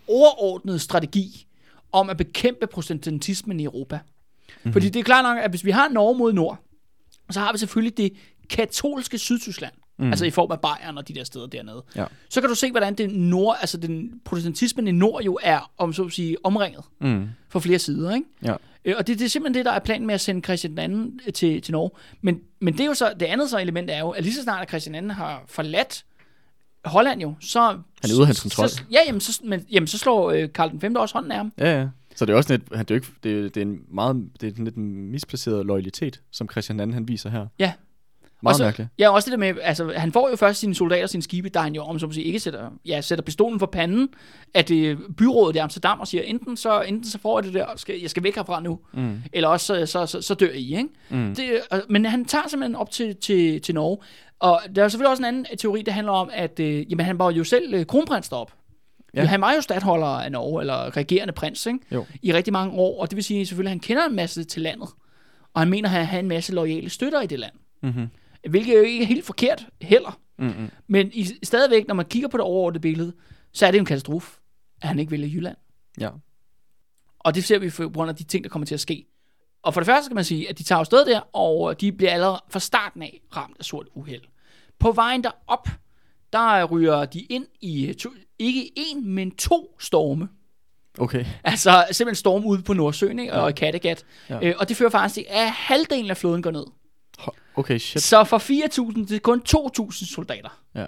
overordnede 0.08 0.78
strategi 0.78 1.46
om 1.92 2.10
at 2.10 2.16
bekæmpe 2.16 2.66
protestantismen 2.66 3.60
i 3.60 3.64
Europa. 3.64 3.98
Mm-hmm. 4.48 4.72
Fordi 4.72 4.88
det 4.88 5.00
er 5.00 5.04
klart 5.04 5.24
nok, 5.24 5.38
at 5.38 5.50
hvis 5.50 5.64
vi 5.64 5.70
har 5.70 5.88
Norge 5.88 6.18
mod 6.18 6.32
nord, 6.32 6.58
så 7.30 7.40
har 7.40 7.52
vi 7.52 7.58
selvfølgelig 7.58 7.96
det 7.96 8.12
katolske 8.50 9.18
Sydtyskland. 9.18 9.72
Mm. 9.98 10.06
Altså 10.06 10.24
i 10.24 10.30
form 10.30 10.50
af 10.50 10.60
Bayern 10.60 10.98
og 10.98 11.08
de 11.08 11.14
der 11.14 11.24
steder 11.24 11.46
dernede. 11.46 11.82
Ja. 11.96 12.04
Så 12.28 12.40
kan 12.40 12.50
du 12.50 12.54
se, 12.54 12.70
hvordan 12.70 12.94
det 12.94 13.10
nord, 13.10 13.56
altså 13.60 13.76
den 13.76 14.20
protestantismen 14.24 14.88
i 14.88 14.92
nord 14.92 15.22
jo 15.22 15.38
er, 15.42 15.70
om 15.78 15.92
så 15.92 16.04
at 16.04 16.12
sige, 16.12 16.36
omringet 16.44 16.84
mm. 17.00 17.28
for 17.48 17.60
flere 17.60 17.78
sider. 17.78 18.14
Ikke? 18.14 18.26
Ja. 18.42 18.54
Øh, 18.84 18.94
og 18.98 19.06
det, 19.06 19.18
det 19.18 19.24
er 19.24 19.28
simpelthen 19.28 19.54
det, 19.54 19.64
der 19.64 19.72
er 19.72 19.78
planen 19.78 20.06
med 20.06 20.14
at 20.14 20.20
sende 20.20 20.42
Christian 20.44 20.78
II 20.78 21.20
øh, 21.26 21.32
til, 21.32 21.62
til 21.62 21.72
Norge. 21.72 21.90
Men, 22.20 22.40
men 22.60 22.72
det 22.72 22.80
er 22.80 22.86
jo 22.86 22.94
så, 22.94 23.12
det 23.20 23.26
andet 23.26 23.50
så 23.50 23.58
element 23.58 23.90
er 23.90 23.98
jo, 23.98 24.10
at 24.10 24.22
lige 24.24 24.34
så 24.34 24.42
snart 24.42 24.62
at 24.62 24.68
Christian 24.68 25.04
II 25.04 25.10
har 25.10 25.44
forladt 25.48 26.04
Holland 26.84 27.20
jo, 27.20 27.34
så... 27.40 27.60
Han 27.60 28.10
er 28.10 28.14
ude 28.14 28.20
af 28.20 28.26
hans 28.26 28.40
kontrol. 28.40 28.68
Så, 28.68 28.82
ja, 28.90 28.98
jamen 29.06 29.20
så, 29.20 29.40
men, 29.44 29.66
jamen, 29.72 29.86
så 29.86 29.98
slår 29.98 30.30
øh, 30.30 30.52
Karl 30.52 30.70
den 30.70 30.80
5. 30.80 30.96
også 30.96 31.14
hånden 31.14 31.32
af 31.32 31.36
ham. 31.36 31.52
Ja, 31.58 31.80
ja. 31.80 31.88
Så 32.16 32.24
det 32.24 32.32
er 32.32 32.36
også 32.36 32.52
lidt, 32.52 32.70
det 32.70 32.90
er, 32.90 32.94
ikke, 32.94 33.06
det, 33.22 33.32
er, 33.32 33.42
det 33.42 33.56
er 33.56 33.62
en 33.62 33.78
meget, 33.88 34.28
det 34.40 34.52
er 34.52 34.58
en 34.58 34.64
lidt 34.64 34.76
misplaceret 34.76 35.66
loyalitet, 35.66 36.20
som 36.30 36.48
Christian 36.50 36.80
II 36.80 36.92
han 36.92 37.08
viser 37.08 37.30
her. 37.30 37.46
Ja, 37.58 37.72
Meget 38.44 38.56
så, 38.56 38.62
mærkeligt. 38.64 38.90
Ja, 38.98 39.10
også 39.10 39.26
det 39.30 39.32
der 39.32 39.52
med, 39.54 39.60
altså 39.62 39.92
han 39.96 40.12
får 40.12 40.30
jo 40.30 40.36
først 40.36 40.60
sine 40.60 40.74
soldater 40.74 41.02
og 41.02 41.10
sine 41.10 41.22
skibe, 41.22 41.48
der 41.48 41.60
han 41.60 41.74
jo 41.74 41.82
om 41.82 41.98
som 41.98 42.08
at 42.08 42.14
sige, 42.14 42.24
ikke 42.24 42.40
sætter, 42.40 42.70
ja, 42.86 43.00
sætter 43.00 43.22
pistolen 43.22 43.58
for 43.58 43.66
panden, 43.66 44.08
at 44.54 44.68
det 44.68 44.98
byrådet 45.16 45.56
i 45.56 45.58
Amsterdam 45.58 46.00
og 46.00 46.08
siger, 46.08 46.22
enten 46.22 46.56
så, 46.56 46.80
enten 46.82 47.10
så 47.10 47.18
får 47.18 47.38
jeg 47.38 47.44
det 47.44 47.54
der, 47.54 47.66
skal, 47.76 48.00
jeg 48.00 48.10
skal 48.10 48.22
væk 48.22 48.34
herfra 48.34 48.60
nu, 48.60 48.78
Mm. 48.92 49.22
eller 49.32 49.48
også 49.48 49.66
så, 49.66 49.86
så, 49.86 50.06
så, 50.06 50.20
så 50.22 50.34
dør 50.34 50.50
I, 50.50 50.76
ikke? 50.76 50.88
Mm. 51.10 51.34
Det, 51.34 51.44
øh, 51.72 51.78
men 51.88 52.04
han 52.06 52.24
tager 52.24 52.48
simpelthen 52.48 52.76
op 52.76 52.90
til, 52.90 53.16
til, 53.16 53.60
til 53.60 53.74
Norge, 53.74 53.98
og 54.40 54.60
der 54.76 54.84
er 54.84 54.88
selvfølgelig 54.88 55.10
også 55.10 55.20
en 55.20 55.24
anden 55.24 55.46
teori, 55.58 55.82
der 55.82 55.92
handler 55.92 56.12
om, 56.12 56.30
at 56.32 56.60
øh, 56.60 56.90
jamen, 56.92 57.06
han 57.06 57.18
var 57.18 57.30
jo 57.30 57.44
selv 57.44 57.74
øh, 57.74 57.86
kronprins 57.86 58.28
derop. 58.28 58.52
Ja. 59.14 59.24
Han 59.24 59.40
var 59.40 59.52
jo 59.52 59.60
stadholder 59.60 60.06
af 60.06 60.32
Norge, 60.32 60.60
eller 60.60 60.96
regerende 60.96 61.32
prins, 61.32 61.66
ikke? 61.66 61.78
Jo. 61.92 62.04
i 62.22 62.32
rigtig 62.32 62.52
mange 62.52 62.72
år, 62.74 63.00
og 63.00 63.10
det 63.10 63.16
vil 63.16 63.24
sige 63.24 63.46
selvfølgelig, 63.46 63.68
at 63.70 63.72
han 63.74 63.80
kender 63.80 64.04
en 64.06 64.16
masse 64.16 64.44
til 64.44 64.62
landet, 64.62 64.88
og 65.54 65.60
han 65.60 65.70
mener, 65.70 65.88
at 65.88 65.94
han 65.94 66.06
har 66.06 66.18
en 66.18 66.28
masse 66.28 66.54
loyale 66.54 66.90
støtter 66.90 67.20
i 67.20 67.26
det 67.26 67.38
land. 67.38 67.52
Mm-hmm. 67.82 68.06
Hvilket 68.50 68.74
jo 68.74 68.82
ikke 68.82 69.02
er 69.02 69.06
helt 69.06 69.26
forkert 69.26 69.66
heller. 69.80 70.20
Mm-hmm. 70.38 70.70
Men 70.86 71.10
i, 71.12 71.26
stadigvæk, 71.42 71.88
når 71.88 71.94
man 71.94 72.06
kigger 72.06 72.28
på 72.28 72.36
det 72.36 72.44
overordnede 72.44 72.80
billede, 72.80 73.12
så 73.52 73.66
er 73.66 73.70
det 73.70 73.78
en 73.78 73.84
katastrofe, 73.84 74.40
at 74.82 74.88
han 74.88 74.98
ikke 74.98 75.10
vælger 75.10 75.28
Jylland. 75.28 75.56
Ja. 76.00 76.10
Og 77.18 77.34
det 77.34 77.44
ser 77.44 77.58
vi 77.58 77.70
på 77.70 77.88
grund 77.88 78.10
af 78.10 78.16
de 78.16 78.24
ting, 78.24 78.44
der 78.44 78.50
kommer 78.50 78.66
til 78.66 78.74
at 78.74 78.80
ske. 78.80 79.06
Og 79.62 79.74
for 79.74 79.80
det 79.80 79.86
første 79.86 80.04
skal 80.04 80.14
man 80.14 80.24
sige, 80.24 80.48
at 80.48 80.58
de 80.58 80.62
tager 80.62 80.78
jo 80.78 80.84
sted 80.84 81.06
der, 81.06 81.20
og 81.36 81.80
de 81.80 81.92
bliver 81.92 82.12
allerede 82.12 82.42
fra 82.50 82.60
starten 82.60 83.02
af 83.02 83.20
ramt 83.36 83.56
af 83.58 83.64
sort 83.64 83.86
uheld. 83.94 84.22
På 84.78 84.92
vejen 84.92 85.24
derop, 85.24 85.68
der 86.32 86.64
ryger 86.64 87.04
de 87.04 87.20
ind 87.20 87.46
i 87.60 87.94
to, 87.98 88.10
ikke 88.38 88.72
en, 88.76 89.08
men 89.10 89.30
to 89.30 89.76
storme. 89.78 90.28
Okay. 90.98 91.24
Altså 91.44 91.86
simpelthen 91.90 92.14
storm 92.14 92.44
ude 92.44 92.62
på 92.62 92.72
Nordsøen 92.72 93.18
ikke? 93.18 93.32
og 93.32 93.50
i 93.50 93.52
Kattegat. 93.52 94.04
Ja. 94.30 94.38
Øh, 94.42 94.54
og 94.58 94.68
det 94.68 94.76
fører 94.76 94.90
faktisk 94.90 95.14
til, 95.14 95.26
at 95.28 95.50
halvdelen 95.50 96.10
af 96.10 96.16
flåden 96.16 96.42
går 96.42 96.50
ned. 96.50 96.64
Okay, 97.56 97.78
shit. 97.78 98.02
Så 98.02 98.24
fra 98.24 98.38
4.000 98.38 99.06
til 99.06 99.20
kun 99.20 99.42
2.000 99.48 100.14
soldater. 100.14 100.60
Ja. 100.74 100.86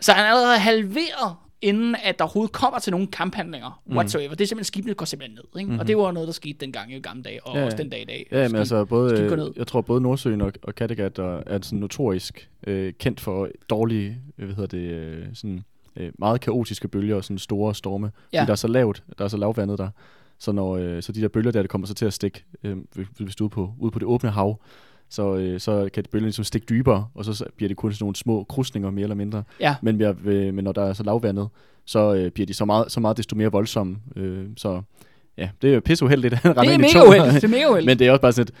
Så 0.00 0.12
han 0.12 0.24
er 0.24 0.28
allerede 0.28 0.58
halveret, 0.58 1.36
inden 1.62 1.96
at 2.04 2.18
der 2.18 2.24
overhovedet 2.24 2.52
kommer 2.52 2.78
til 2.78 2.90
nogle 2.90 3.06
kamphandlinger 3.06 3.82
whatsoever. 3.90 4.34
Det 4.34 4.40
er 4.40 4.46
simpelthen, 4.48 4.64
skibene 4.64 4.94
går 4.94 5.04
simpelthen 5.04 5.34
ned. 5.34 5.60
Ikke? 5.60 5.66
Mm-hmm. 5.66 5.80
Og 5.80 5.86
det 5.88 5.96
var 5.96 6.12
noget, 6.12 6.26
der 6.26 6.32
skete 6.32 6.58
dengang 6.60 6.92
i 6.92 7.00
gamle 7.00 7.22
dage, 7.22 7.46
og 7.46 7.54
Ja, 7.54 7.60
ja, 7.60 7.66
også 7.66 7.76
den 7.76 7.88
dag 7.90 8.02
i 8.02 8.04
dag. 8.04 8.26
Ja, 8.32 8.42
men 8.42 8.54
Skib- 8.54 8.58
altså 8.58 8.84
både, 8.84 9.20
øh, 9.20 9.50
jeg 9.56 9.66
tror 9.66 9.80
både 9.80 10.00
Nordsøen 10.00 10.40
og, 10.40 10.52
og 10.62 10.74
Kattegat 10.74 11.18
er, 11.18 11.42
er 11.46 11.58
sådan 11.62 11.78
notorisk 11.78 12.50
øh, 12.66 12.92
kendt 12.98 13.20
for 13.20 13.48
dårlige, 13.70 14.20
øh, 14.38 14.44
hvad 14.44 14.56
hedder 14.56 14.78
det, 14.78 14.90
øh, 14.92 15.26
sådan 15.34 15.64
øh, 15.96 16.12
meget 16.18 16.40
kaotiske 16.40 16.88
bølger 16.88 17.16
og 17.16 17.24
sådan 17.24 17.38
store 17.38 17.74
storme. 17.74 18.12
Ja. 18.32 18.40
Fordi 18.40 18.46
der 18.46 18.52
er 18.52 18.56
så 18.56 18.68
lavt, 18.68 19.02
der 19.18 19.24
er 19.24 19.28
så 19.28 19.36
lavvandet 19.36 19.78
der. 19.78 19.88
Så, 20.38 20.52
når, 20.52 20.76
øh, 20.76 21.02
så 21.02 21.12
de 21.12 21.20
der 21.20 21.28
bølger 21.28 21.50
der, 21.50 21.62
det 21.62 21.70
kommer 21.70 21.86
så 21.86 21.94
til 21.94 22.06
at 22.06 22.12
stikke, 22.12 22.44
øh, 22.64 22.76
hvis 22.94 23.06
hvis 23.16 23.36
du 23.36 23.44
er 23.44 23.48
ude 23.48 23.54
på, 23.54 23.72
ude 23.78 23.90
på 23.90 23.98
det 23.98 24.06
åbne 24.06 24.30
hav, 24.30 24.60
så, 25.10 25.34
øh, 25.36 25.60
så 25.60 25.88
kan 25.94 26.04
bølgerne 26.12 26.26
ligesom 26.26 26.44
stikke 26.44 26.64
dybere, 26.68 27.06
og 27.14 27.24
så, 27.24 27.32
så 27.32 27.44
bliver 27.56 27.68
det 27.68 27.76
kun 27.76 27.92
sådan 27.92 28.04
nogle 28.04 28.16
små 28.16 28.44
krusninger 28.44 28.90
mere 28.90 29.02
eller 29.02 29.14
mindre. 29.14 29.42
Ja. 29.60 29.74
Men, 29.82 29.98
ved, 29.98 30.14
ved, 30.22 30.52
men 30.52 30.64
når 30.64 30.72
der 30.72 30.82
er 30.82 30.92
så 30.92 31.02
lavvandet, 31.02 31.48
så 31.84 32.14
øh, 32.14 32.30
bliver 32.30 32.46
de 32.46 32.54
så 32.54 32.64
meget, 32.64 32.92
så 32.92 33.00
meget 33.00 33.16
desto 33.16 33.36
mere 33.36 33.52
voldsomme. 33.52 33.96
Øh, 34.16 34.44
så 34.56 34.82
ja, 35.38 35.48
det 35.62 35.70
er 35.70 35.74
jo 35.74 35.80
pisse 35.80 36.04
uheldigt, 36.04 36.32
at 36.34 36.38
han 36.38 36.50
Det 36.50 36.58
render 36.58 36.70
er 36.70 36.74
ind 36.74 36.84
i. 36.84 37.34
Det 37.34 37.44
er 37.44 37.48
mega 37.48 37.66
uheldigt. 37.68 37.86
Men 37.90 37.98
det 37.98 38.06
er 38.06 38.10
også 38.12 38.20
bare 38.20 38.32
sådan 38.32 38.48
et, 38.48 38.54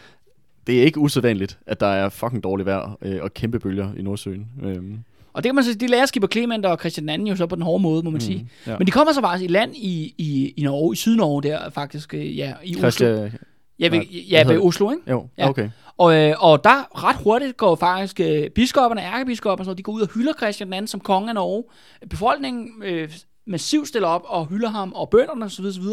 det 0.66 0.78
er 0.78 0.82
ikke 0.82 0.98
usædvanligt, 1.00 1.58
at 1.66 1.80
der 1.80 1.86
er 1.86 2.08
fucking 2.08 2.42
dårligt 2.44 2.66
vejr 2.66 2.96
øh, 3.02 3.18
og 3.22 3.34
kæmpe 3.34 3.58
bølger 3.58 3.88
i 3.96 4.02
Nordsøen. 4.02 4.46
Øhm, 4.62 4.98
Og 5.32 5.42
det 5.42 5.48
kan 5.48 5.54
man 5.54 5.64
sige, 5.64 5.74
de 5.74 5.86
lærer 5.86 6.06
skipper 6.06 6.28
Clement 6.28 6.66
og 6.66 6.78
Christian 6.78 7.08
II 7.08 7.28
jo 7.30 7.36
så 7.36 7.46
på 7.46 7.54
den 7.54 7.62
hårde 7.62 7.82
måde, 7.82 8.02
må 8.02 8.10
man 8.10 8.14
mm. 8.16 8.20
sige. 8.20 8.48
ja. 8.66 8.78
Men 8.78 8.86
de 8.86 8.92
kommer 8.92 9.12
så 9.12 9.20
faktisk 9.20 9.50
i 9.50 9.52
land 9.52 9.76
i, 9.76 10.14
i, 10.18 10.54
i 10.56 10.62
Norge, 10.62 10.92
i 10.92 10.96
Sydnorge 10.96 11.42
der 11.42 11.70
faktisk, 11.70 12.14
øh, 12.14 12.38
ja, 12.38 12.52
i 12.64 12.70
Oslo. 12.74 12.80
Christian, 12.80 13.32
Ja, 13.80 13.88
ved, 13.88 14.00
ja, 14.30 14.46
ved 14.46 14.58
Oslo, 14.58 14.90
ikke? 14.90 15.02
jo, 15.10 15.28
Ja. 15.38 15.48
okay. 15.48 15.70
Og, 15.98 16.14
øh, 16.14 16.34
og 16.38 16.64
der 16.64 17.04
ret 17.04 17.16
hurtigt 17.16 17.56
går 17.56 17.74
faktisk 17.76 18.20
øh, 18.20 18.50
biskopperne, 18.50 19.02
ærkebiskopperne, 19.02 19.60
og 19.60 19.64
sådan 19.64 19.68
noget, 19.68 19.78
de 19.78 19.82
går 19.82 19.92
ud 19.92 20.00
og 20.00 20.08
hylder 20.14 20.32
Christian 20.32 20.72
II 20.72 20.86
som 20.86 21.00
konge 21.00 21.28
af 21.28 21.34
Norge. 21.34 21.64
Befolkningen 22.10 22.82
øh, 22.82 23.12
massivt 23.46 23.88
stiller 23.88 24.08
op 24.08 24.22
og 24.24 24.46
hylder 24.46 24.68
ham, 24.68 24.92
og 24.92 25.10
bønderne 25.10 25.44
osv. 25.44 25.64
osv. 25.64 25.84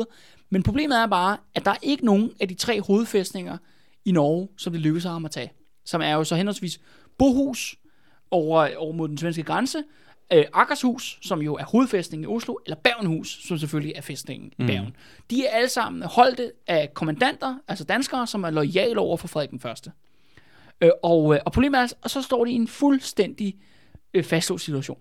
Men 0.49 0.63
problemet 0.63 0.97
er 0.97 1.07
bare, 1.07 1.37
at 1.55 1.65
der 1.65 1.71
er 1.71 1.77
ikke 1.81 2.05
nogen 2.05 2.31
af 2.39 2.47
de 2.47 2.53
tre 2.53 2.81
hovedfæstninger 2.81 3.57
i 4.05 4.11
Norge, 4.11 4.47
som 4.57 4.73
det 4.73 4.81
lykkedes 4.81 5.03
ham 5.03 5.25
at 5.25 5.31
tage. 5.31 5.51
Som 5.85 6.01
er 6.01 6.13
jo 6.13 6.23
så 6.23 6.35
henholdsvis 6.35 6.79
Bohus 7.17 7.75
over, 8.31 8.69
over 8.77 8.93
mod 8.93 9.07
den 9.07 9.17
svenske 9.17 9.43
grænse, 9.43 9.83
øh, 10.33 10.45
Akershus, 10.53 11.19
som 11.21 11.41
jo 11.41 11.55
er 11.55 11.63
hovedfæstningen 11.63 12.23
i 12.23 12.35
Oslo, 12.35 12.55
eller 12.65 12.75
Bergenhus, 12.75 13.39
som 13.47 13.57
selvfølgelig 13.57 13.93
er 13.95 14.01
fæstningen 14.01 14.51
i 14.57 14.63
Bergen. 14.67 14.95
De 15.29 15.45
er 15.45 15.55
alle 15.55 15.69
sammen 15.69 16.03
holdte 16.03 16.51
af 16.67 16.93
kommandanter, 16.93 17.57
altså 17.67 17.83
danskere, 17.83 18.27
som 18.27 18.43
er 18.43 18.49
lojale 18.49 18.99
over 18.99 19.17
for 19.17 19.27
Frederik 19.27 19.49
den 19.49 19.59
Første. 19.59 19.91
Øh, 20.81 20.89
og, 21.03 21.35
øh, 21.35 21.39
og 21.45 21.51
problemet 21.51 21.79
er, 21.79 21.93
og 22.01 22.09
så 22.09 22.21
står 22.21 22.45
de 22.45 22.51
i 22.51 22.55
en 22.55 22.67
fuldstændig 22.67 23.55
øh, 24.13 24.23
fastlåst 24.23 24.65
situation. 24.65 24.97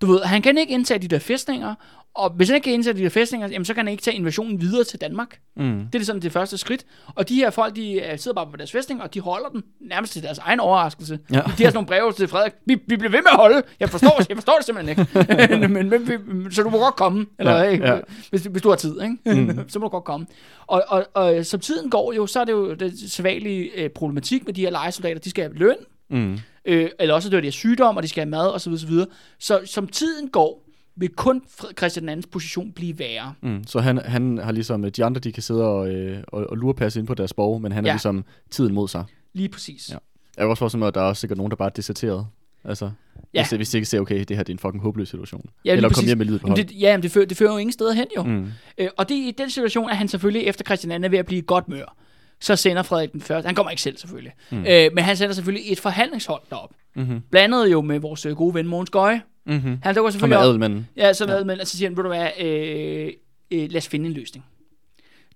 Du 0.00 0.06
ved, 0.06 0.20
han 0.20 0.42
kan 0.42 0.58
ikke 0.58 0.72
indtage 0.72 0.98
de 0.98 1.08
der 1.08 1.18
fæstninger, 1.18 1.74
og 2.14 2.30
hvis 2.30 2.48
han 2.48 2.54
ikke 2.54 2.64
kan 2.64 2.72
indtage 2.72 2.98
de 3.04 3.10
fæstninger, 3.10 3.48
jamen, 3.48 3.64
så 3.64 3.74
kan 3.74 3.84
han 3.86 3.92
ikke 3.92 4.02
tage 4.02 4.16
invasionen 4.16 4.60
videre 4.60 4.84
til 4.84 5.00
Danmark. 5.00 5.38
Mm. 5.56 5.86
Det 5.92 6.00
er 6.00 6.04
sådan 6.04 6.22
det 6.22 6.32
første 6.32 6.58
skridt. 6.58 6.84
Og 7.14 7.28
de 7.28 7.34
her 7.34 7.50
folk, 7.50 7.76
de 7.76 7.92
øh, 7.92 8.18
sidder 8.18 8.34
bare 8.34 8.46
på 8.50 8.56
deres 8.56 8.72
fæstning, 8.72 9.02
og 9.02 9.14
de 9.14 9.20
holder 9.20 9.48
den 9.48 9.62
nærmest 9.80 10.12
til 10.12 10.22
deres 10.22 10.38
egen 10.38 10.60
overraskelse. 10.60 11.18
Ja. 11.30 11.34
De 11.36 11.40
har 11.40 11.54
sådan 11.56 11.74
nogle 11.74 11.86
breve 11.86 12.12
til 12.12 12.28
Frederik. 12.28 12.52
Vi, 12.66 12.74
vi 12.86 12.96
bliver 12.96 13.10
ved 13.10 13.22
med 13.22 13.30
at 13.30 13.36
holde. 13.36 13.62
Jeg 13.80 13.90
forstår, 13.90 14.22
jeg 14.28 14.36
forstår 14.36 14.56
det 14.56 14.66
simpelthen 14.66 14.98
ikke. 14.98 15.58
men, 15.68 15.90
men, 15.90 16.08
men, 16.26 16.52
så 16.52 16.62
du 16.62 16.70
må 16.70 16.78
godt 16.78 16.96
komme. 16.96 17.26
Eller, 17.38 17.56
Ja, 17.56 17.62
ikke? 17.62 17.86
ja. 17.86 17.98
Hvis, 18.30 18.42
hvis 18.42 18.62
du 18.62 18.68
har 18.68 18.76
tid. 18.76 18.94
Ikke? 19.02 19.42
Mm. 19.42 19.64
så 19.68 19.78
må 19.78 19.84
du 19.86 19.90
godt 19.90 20.04
komme. 20.04 20.26
Og, 20.66 20.82
og, 20.88 21.06
og 21.14 21.46
som 21.46 21.60
tiden 21.60 21.90
går 21.90 22.12
jo, 22.12 22.26
så 22.26 22.40
er 22.40 22.44
det 22.44 22.52
jo 22.52 22.74
det 22.74 22.94
sædvanlige 23.12 23.70
øh, 23.82 23.90
problematik 23.90 24.46
med 24.46 24.54
de 24.54 24.60
her 24.60 24.70
lejesoldater. 24.70 25.20
De 25.20 25.30
skal 25.30 25.44
have 25.44 25.54
løn, 25.54 25.76
Mm. 26.10 26.38
øh, 26.64 26.88
eller 27.00 27.14
også 27.14 27.30
dør 27.30 27.40
de 27.40 27.46
af 27.46 27.52
sygdom, 27.52 27.96
og 27.96 28.02
de 28.02 28.08
skal 28.08 28.20
have 28.20 28.30
mad, 28.30 28.48
osv. 28.54 28.72
osv. 28.72 28.90
Så 29.40 29.60
som 29.64 29.86
tiden 29.86 30.28
går, 30.28 30.61
vil 30.96 31.08
kun 31.08 31.42
Christian 31.78 32.18
II's 32.18 32.22
position 32.32 32.72
blive 32.72 32.98
værre. 32.98 33.34
Mm. 33.42 33.64
Så 33.66 33.80
han, 33.80 33.98
han 33.98 34.38
har 34.38 34.52
ligesom, 34.52 34.90
de 34.90 35.04
andre 35.04 35.20
de 35.20 35.32
kan 35.32 35.42
sidde 35.42 35.64
og, 35.64 35.90
øh, 35.90 36.18
og, 36.28 36.46
og 36.50 36.56
lurepasse 36.56 37.00
ind 37.00 37.06
på 37.06 37.14
deres 37.14 37.32
borg, 37.32 37.62
men 37.62 37.72
han 37.72 37.84
ja. 37.84 37.90
Er 37.90 37.94
ligesom 37.94 38.24
tiden 38.50 38.74
mod 38.74 38.88
sig. 38.88 39.04
Lige 39.32 39.48
præcis. 39.48 39.88
Ja. 39.90 39.94
Jeg 40.36 40.42
kan 40.42 40.48
også 40.48 40.58
forestille 40.58 40.78
mig, 40.78 40.88
at 40.88 40.94
der 40.94 41.00
er 41.00 41.04
også 41.04 41.20
sikkert 41.20 41.36
nogen, 41.36 41.50
der 41.50 41.56
bare 41.56 41.68
er 41.68 41.72
deserteret. 41.72 42.26
Altså, 42.64 42.90
Ja. 43.34 43.42
hvis, 43.42 43.50
hvis 43.50 43.70
de 43.70 43.76
ikke 43.76 43.86
ser, 43.88 44.00
okay, 44.00 44.24
det 44.24 44.36
her 44.36 44.42
det 44.44 44.52
er 44.52 44.54
en 44.54 44.58
fucking 44.58 44.82
håbløs 44.82 45.08
situation. 45.08 45.44
Ja, 45.64 45.72
Eller 45.76 45.88
komme 45.88 46.06
hjem 46.06 46.18
med 46.18 46.26
livet 46.26 46.40
på 46.40 46.46
hold. 46.46 46.56
det, 46.64 46.80
ja, 46.80 46.96
men 46.96 47.02
det 47.02 47.10
fører, 47.10 47.26
det 47.26 47.36
fører 47.36 47.52
jo 47.52 47.56
ingen 47.58 47.72
steder 47.72 47.92
hen, 47.92 48.06
jo. 48.16 48.22
Mm. 48.22 48.46
Øh, 48.78 48.88
og 48.96 49.08
det, 49.08 49.14
i 49.14 49.34
den 49.38 49.50
situation 49.50 49.90
er 49.90 49.94
han 49.94 50.08
selvfølgelig, 50.08 50.46
efter 50.46 50.64
Christian 50.64 50.90
II 51.02 51.04
er 51.06 51.08
ved 51.10 51.18
at 51.18 51.26
blive 51.26 51.42
godt 51.42 51.68
mør, 51.68 51.96
så 52.40 52.56
sender 52.56 52.82
Frederik 52.82 53.12
den 53.12 53.20
første, 53.20 53.46
han 53.46 53.54
kommer 53.54 53.70
ikke 53.70 53.82
selv 53.82 53.96
selvfølgelig, 53.96 54.32
mm. 54.50 54.58
øh, 54.68 54.90
men 54.94 55.04
han 55.04 55.16
sender 55.16 55.34
selvfølgelig 55.34 55.72
et 55.72 55.80
forhandlingshold 55.80 56.42
derop. 56.50 56.70
Mm-hmm. 56.96 57.20
Blandet 57.30 57.72
jo 57.72 57.80
med 57.80 57.98
vores 57.98 58.26
øh, 58.26 58.36
gode 58.36 58.54
ven 58.54 58.66
Mogens 58.66 58.90
Gøje. 58.90 59.22
Mm-hmm. 59.46 59.78
Han 59.82 59.94
dukker 59.94 60.10
Som 60.10 60.12
selvfølgelig 60.12 60.38
op. 60.38 60.44
adelmanden. 60.44 60.88
Ja, 60.96 61.12
så, 61.12 61.32
ja. 61.32 61.44
men 61.44 61.58
så 61.66 61.76
siger 61.76 61.88
han, 61.88 61.96
ved 61.96 62.02
du 62.02 62.08
hvad, 62.08 62.28
øh, 62.40 63.12
øh, 63.50 63.70
lad 63.70 63.76
os 63.76 63.88
finde 63.88 64.06
en 64.06 64.12
løsning. 64.12 64.44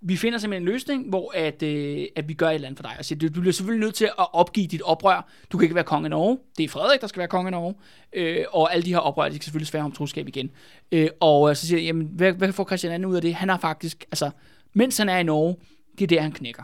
Vi 0.00 0.16
finder 0.16 0.38
simpelthen 0.38 0.68
en 0.68 0.72
løsning, 0.72 1.08
hvor 1.08 1.32
at, 1.34 1.62
øh, 1.62 2.06
at 2.16 2.28
vi 2.28 2.34
gør 2.34 2.48
et 2.48 2.54
eller 2.54 2.68
andet 2.68 2.78
for 2.78 2.82
dig. 2.82 2.96
Og 2.98 3.04
siger, 3.04 3.18
du, 3.18 3.28
du 3.28 3.40
bliver 3.40 3.52
selvfølgelig 3.52 3.84
nødt 3.86 3.94
til 3.94 4.04
at 4.04 4.26
opgive 4.32 4.66
dit 4.66 4.82
oprør. 4.82 5.28
Du 5.52 5.58
kan 5.58 5.64
ikke 5.64 5.74
være 5.74 5.84
konge 5.84 6.06
af 6.06 6.10
Norge. 6.10 6.38
Det 6.58 6.64
er 6.64 6.68
Frederik, 6.68 7.00
der 7.00 7.06
skal 7.06 7.18
være 7.18 7.28
konge 7.28 7.48
af 7.48 7.52
Norge. 7.52 7.74
Øh, 8.12 8.44
og 8.52 8.72
alle 8.74 8.82
de 8.82 8.90
her 8.90 8.98
oprør, 8.98 9.28
de 9.28 9.34
skal 9.34 9.44
selvfølgelig 9.44 9.66
svære 9.68 9.82
om 9.84 9.92
troskab 9.92 10.28
igen. 10.28 10.50
Øh, 10.92 11.08
og 11.20 11.50
øh, 11.50 11.56
så 11.56 11.66
siger 11.66 11.78
jeg, 11.78 11.86
jamen, 11.86 12.08
hvad, 12.12 12.32
hvad 12.32 12.52
får 12.52 12.64
Christian 12.64 13.00
II 13.00 13.06
ud 13.06 13.16
af 13.16 13.22
det? 13.22 13.34
Han 13.34 13.48
har 13.48 13.58
faktisk, 13.58 14.04
altså, 14.10 14.30
mens 14.74 14.98
han 14.98 15.08
er 15.08 15.18
i 15.18 15.22
Norge, 15.22 15.56
det 15.98 16.04
er 16.04 16.06
der, 16.06 16.20
han 16.20 16.32
knækker. 16.32 16.62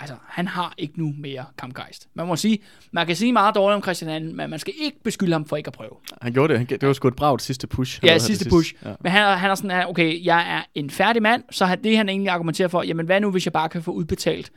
Altså, 0.00 0.16
han 0.28 0.46
har 0.48 0.74
ikke 0.78 0.94
nu 0.98 1.14
mere 1.18 1.44
kampgejst. 1.58 2.08
Man 2.14 2.26
må 2.26 2.36
sige, 2.36 2.58
man 2.92 3.06
kan 3.06 3.16
sige 3.16 3.32
meget 3.32 3.54
dårligt 3.54 3.76
om 3.76 3.82
Christian 3.82 4.22
II, 4.22 4.32
men 4.32 4.50
man 4.50 4.58
skal 4.58 4.74
ikke 4.80 5.02
beskylde 5.02 5.32
ham 5.32 5.44
for 5.44 5.56
ikke 5.56 5.68
at 5.68 5.72
prøve. 5.72 5.90
Han 6.22 6.32
gjorde 6.32 6.58
det. 6.58 6.70
Det 6.70 6.86
var 6.86 6.92
sgu 6.92 7.08
et 7.08 7.16
bragt 7.16 7.42
sidste 7.42 7.66
push. 7.66 8.00
Ja, 8.04 8.18
sidste 8.18 8.44
til 8.44 8.50
push. 8.50 8.68
sidst. 8.70 8.84
Ja. 8.84 8.94
Men 9.00 9.12
han, 9.12 9.22
er- 9.22 9.36
han 9.36 9.50
er 9.50 9.54
sådan 9.54 9.86
okay, 9.88 10.24
jeg 10.24 10.54
er 10.56 10.62
en 10.74 10.90
færdig 10.90 11.22
mand, 11.22 11.42
så 11.50 11.66
han- 11.66 11.84
det 11.84 11.96
han 11.96 12.08
egentlig 12.08 12.30
argumenterer 12.30 12.68
for, 12.68 12.82
jamen 12.82 13.06
hvad 13.06 13.20
nu, 13.20 13.30
hvis 13.30 13.46
jeg 13.46 13.52
bare 13.52 13.68
kan 13.68 13.82
få 13.82 13.90
udbetalt 13.90 14.50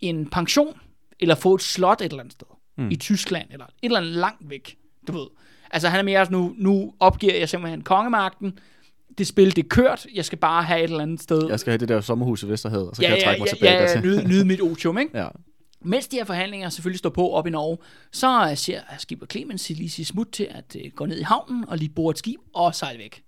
en 0.00 0.26
pension, 0.30 0.78
eller 1.20 1.34
få 1.34 1.54
et 1.54 1.62
slot 1.62 2.00
et 2.00 2.04
eller 2.04 2.20
andet 2.20 2.32
sted, 2.32 2.46
mm. 2.78 2.90
i 2.90 2.96
Tyskland, 2.96 3.46
eller 3.50 3.64
et 3.66 3.70
eller 3.82 3.98
andet 4.00 4.12
langt 4.12 4.50
væk, 4.50 4.76
du 5.06 5.12
ved. 5.12 5.26
Altså 5.70 5.88
han 5.88 5.98
er 6.00 6.04
mere 6.04 6.24
sådan, 6.24 6.38
nu, 6.38 6.54
nu 6.58 6.94
opgiver 7.00 7.34
jeg 7.38 7.48
simpelthen 7.48 7.82
kongemagten, 7.82 8.58
det 9.18 9.26
spil, 9.26 9.56
det 9.56 9.64
er 9.64 9.68
kørt, 9.68 10.06
jeg 10.14 10.24
skal 10.24 10.38
bare 10.38 10.62
have 10.62 10.78
et 10.78 10.84
eller 10.84 11.00
andet 11.00 11.22
sted. 11.22 11.48
Jeg 11.48 11.60
skal 11.60 11.70
have 11.70 11.78
det 11.78 11.88
der 11.88 12.00
sommerhus 12.00 12.42
i 12.42 12.48
Vesterhavet, 12.48 12.88
og 12.88 12.96
så 12.96 13.02
ja, 13.02 13.08
kan 13.08 13.16
jeg 13.16 13.22
ja, 13.22 13.26
trække 13.26 13.40
mig 13.40 13.46
ja, 13.46 13.54
tilbage 13.54 13.72
ja, 13.72 13.80
ja, 13.80 13.86
dertil. 13.86 14.10
nyde, 14.10 14.28
nyde 14.28 14.44
mit 14.44 14.60
otium, 14.60 14.98
ikke? 14.98 15.18
Ja. 15.22 15.28
Mens 15.86 16.08
de 16.08 16.16
her 16.16 16.24
forhandlinger 16.24 16.68
selvfølgelig 16.68 16.98
står 16.98 17.10
på 17.10 17.30
op 17.30 17.46
i 17.46 17.50
Norge, 17.50 17.78
så 18.12 18.52
ser 18.54 18.80
skipper 18.98 19.26
Clemens 19.26 19.70
lige 19.70 19.90
sit 19.90 20.06
smut 20.06 20.28
til 20.32 20.48
at 20.50 20.76
øh, 20.84 20.90
gå 20.96 21.06
ned 21.06 21.18
i 21.18 21.22
havnen 21.22 21.64
og 21.68 21.78
lige 21.78 21.88
bore 21.88 22.10
et 22.10 22.18
skib 22.18 22.40
og 22.54 22.74
sejle 22.74 22.98
væk. 22.98 23.22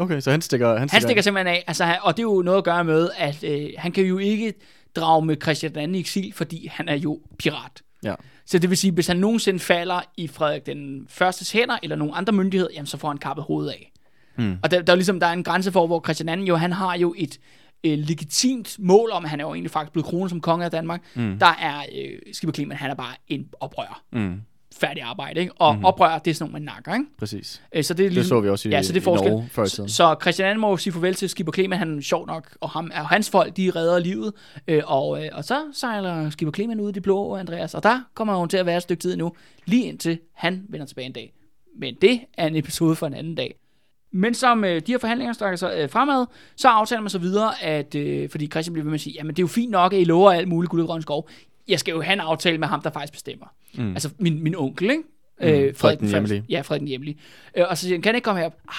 Okay, 0.00 0.20
så 0.20 0.30
han 0.30 0.40
stikker... 0.40 0.78
Han 0.78 0.88
stikker, 0.88 0.94
Han 0.94 1.02
stikker 1.02 1.22
simpelthen 1.22 1.46
af, 1.46 1.64
altså, 1.66 1.96
og 2.02 2.16
det 2.16 2.22
er 2.22 2.26
jo 2.26 2.42
noget 2.42 2.58
at 2.58 2.64
gøre 2.64 2.84
med, 2.84 3.10
at 3.16 3.44
øh, 3.44 3.68
han 3.78 3.92
kan 3.92 4.04
jo 4.04 4.18
ikke 4.18 4.54
drage 4.96 5.24
med 5.24 5.36
Christian 5.42 5.76
II 5.76 5.96
i 5.96 6.00
eksil, 6.00 6.32
fordi 6.32 6.66
han 6.66 6.88
er 6.88 6.96
jo 6.96 7.20
pirat. 7.38 7.82
Ja. 8.04 8.14
Så 8.46 8.58
det 8.58 8.70
vil 8.70 8.78
sige, 8.78 8.92
hvis 8.92 9.06
han 9.06 9.16
nogensinde 9.16 9.60
falder 9.60 10.00
i 10.16 10.28
Frederik 10.28 10.66
den 10.66 11.06
førstes 11.08 11.52
hænder, 11.52 11.78
eller 11.82 11.96
nogen 11.96 12.14
andre 12.16 12.32
myndighed, 12.32 12.68
jamen 12.74 12.86
så 12.86 12.96
får 12.96 13.08
han 13.08 13.18
kappet 13.18 13.44
hovedet 13.44 13.70
af. 13.70 13.91
Mm. 14.36 14.56
Og 14.62 14.70
der, 14.70 14.82
der 14.82 14.92
er 14.92 14.96
ligesom, 14.96 15.20
der 15.20 15.26
er 15.26 15.32
en 15.32 15.44
grænse 15.44 15.72
for, 15.72 15.86
hvor 15.86 16.00
Christian 16.04 16.40
II 16.40 16.46
jo, 16.48 16.56
han 16.56 16.72
har 16.72 16.96
jo 16.96 17.14
et 17.18 17.38
øh, 17.84 17.98
legitimt 17.98 18.76
mål 18.78 19.10
om, 19.10 19.24
han 19.24 19.40
er 19.40 19.44
jo 19.44 19.54
egentlig 19.54 19.70
faktisk 19.70 19.92
blevet 19.92 20.06
kronet 20.06 20.30
som 20.30 20.40
konge 20.40 20.64
af 20.64 20.70
Danmark. 20.70 21.02
Mm. 21.14 21.36
Der 21.38 21.46
er 21.60 21.78
øh, 21.78 22.18
Skipper 22.32 22.52
Clement, 22.52 22.80
han 22.80 22.90
er 22.90 22.94
bare 22.94 23.14
en 23.28 23.48
oprører. 23.60 24.02
Mm. 24.12 24.40
færdig 24.80 25.02
arbejde, 25.02 25.40
ikke? 25.40 25.52
Og 25.52 25.72
Mhm. 25.74 25.80
mm. 25.80 25.84
oprør, 25.84 26.18
det 26.18 26.30
er 26.30 26.34
sådan 26.34 26.42
nogle, 26.50 26.64
man 26.64 26.74
nakker, 26.74 26.94
ikke? 26.94 27.04
Præcis. 27.18 27.62
Øh, 27.74 27.84
Så 27.84 27.94
det, 27.94 28.06
er 28.06 28.10
Det 28.10 28.26
så 28.26 28.40
vi 28.40 28.48
også 28.48 28.68
i, 28.68 28.72
ja, 28.72 28.82
så 28.82 28.92
det 28.92 29.00
er 29.00 29.04
forskel. 29.04 29.30
Norge 29.30 29.48
før 29.50 29.64
i 29.64 29.68
Så, 29.68 29.74
tiden. 29.76 29.88
så 29.88 30.16
Christian 30.22 30.48
Anden 30.48 30.60
må 30.60 30.70
jo 30.70 30.76
sige 30.76 30.92
farvel 30.92 31.14
til 31.14 31.28
Skipper 31.28 31.52
Klemen, 31.52 31.78
han 31.78 31.98
er 31.98 32.02
sjov 32.02 32.26
nok, 32.26 32.56
og, 32.60 32.70
ham, 32.70 32.90
og 32.94 33.08
hans 33.08 33.30
folk, 33.30 33.56
de 33.56 33.70
redder 33.76 33.98
livet. 33.98 34.32
Øh, 34.68 34.82
og, 34.86 35.24
øh, 35.24 35.28
og 35.32 35.44
så 35.44 35.62
sejler 35.72 36.30
Skipper 36.30 36.50
Klemen 36.52 36.80
ud 36.80 36.88
i 36.88 36.92
det 36.92 37.02
blå, 37.02 37.36
Andreas, 37.36 37.74
og 37.74 37.82
der 37.82 38.00
kommer 38.14 38.36
hun 38.36 38.48
til 38.48 38.56
at 38.56 38.66
være 38.66 38.76
et 38.76 38.82
stykke 38.82 39.00
tid 39.00 39.16
nu, 39.16 39.32
lige 39.66 39.84
indtil 39.84 40.18
han 40.34 40.62
vender 40.68 40.86
tilbage 40.86 41.06
en 41.06 41.12
dag. 41.12 41.32
Men 41.78 41.94
det 42.02 42.20
er 42.38 42.46
en 42.46 42.56
episode 42.56 42.96
for 42.96 43.06
en 43.06 43.14
anden 43.14 43.34
dag. 43.34 43.54
Men 44.12 44.34
som 44.34 44.64
øh, 44.64 44.82
de 44.86 44.92
her 44.92 44.98
forhandlinger 44.98 45.32
strækker 45.32 45.56
sig 45.56 45.74
øh, 45.78 45.90
fremad, 45.90 46.26
så 46.56 46.68
aftaler 46.68 47.00
man 47.00 47.10
så 47.10 47.18
videre, 47.18 47.62
at, 47.62 47.94
øh, 47.94 48.30
fordi 48.30 48.46
Christian 48.46 48.72
bliver 48.72 48.84
ved 48.84 48.90
med 48.90 48.94
at 48.94 49.00
sige, 49.00 49.14
jamen 49.14 49.30
det 49.30 49.38
er 49.38 49.42
jo 49.42 49.46
fint 49.48 49.70
nok, 49.70 49.92
at 49.92 50.00
I 50.00 50.04
lover 50.04 50.32
alt 50.32 50.48
muligt 50.48 50.70
guld 50.70 50.80
og 50.82 50.86
grøn 50.88 51.02
skov. 51.02 51.28
Jeg 51.68 51.80
skal 51.80 51.92
jo 51.92 52.00
have 52.00 52.12
en 52.12 52.20
aftale 52.20 52.58
med 52.58 52.68
ham, 52.68 52.82
der 52.82 52.90
faktisk 52.90 53.12
bestemmer. 53.12 53.46
Mm. 53.74 53.90
Altså 53.92 54.10
min, 54.18 54.42
min 54.42 54.54
onkel, 54.56 54.90
ikke? 54.90 55.02
Mm, 55.40 55.74
Frederik 55.76 56.00
den 56.00 56.08
Hjemlige. 56.08 56.44
Ja, 56.48 56.60
Frederik 56.60 56.80
den 56.80 56.88
Hjemlige. 56.88 57.16
Øh, 57.56 57.64
og 57.68 57.78
så 57.78 57.82
siger 57.82 57.94
han, 57.94 58.02
kan 58.02 58.08
han 58.08 58.14
ikke 58.14 58.24
komme 58.24 58.40
herop? 58.40 58.54
Ej, 58.68 58.74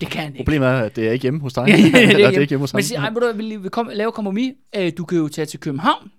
det 0.00 0.08
kan 0.10 0.26
ikke. 0.32 0.38
Problemet 0.38 0.68
er, 0.68 0.72
at 0.78 0.96
det 0.96 1.08
er 1.08 1.12
ikke 1.12 1.22
hjemme 1.22 1.40
hos 1.40 1.52
dig. 1.52 1.64
Ja, 1.68 1.76
det 1.76 1.84
er 1.84 2.00
Eller 2.00 2.06
det 2.06 2.14
er 2.14 2.18
hjemme. 2.18 2.40
ikke 2.42 2.50
hjemme 2.50 2.62
hos 2.62 2.70
ham. 2.70 2.76
Men 2.76 2.84
siger, 2.84 3.00
ej, 3.00 3.10
må 3.10 3.20
du, 3.20 3.32
vil, 3.34 3.62
vil 3.62 3.70
komme, 3.70 3.94
lave 3.94 4.12
kompromis? 4.12 4.52
Øh, 4.76 4.92
du 4.98 5.04
kan 5.04 5.18
jo 5.18 5.28
tage 5.28 5.46
til 5.46 5.60
København, 5.60 6.10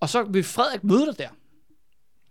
og 0.00 0.08
så 0.08 0.22
vil 0.22 0.42
Frederik 0.42 0.84
møde 0.84 1.06
dig 1.06 1.18
der. 1.18 1.28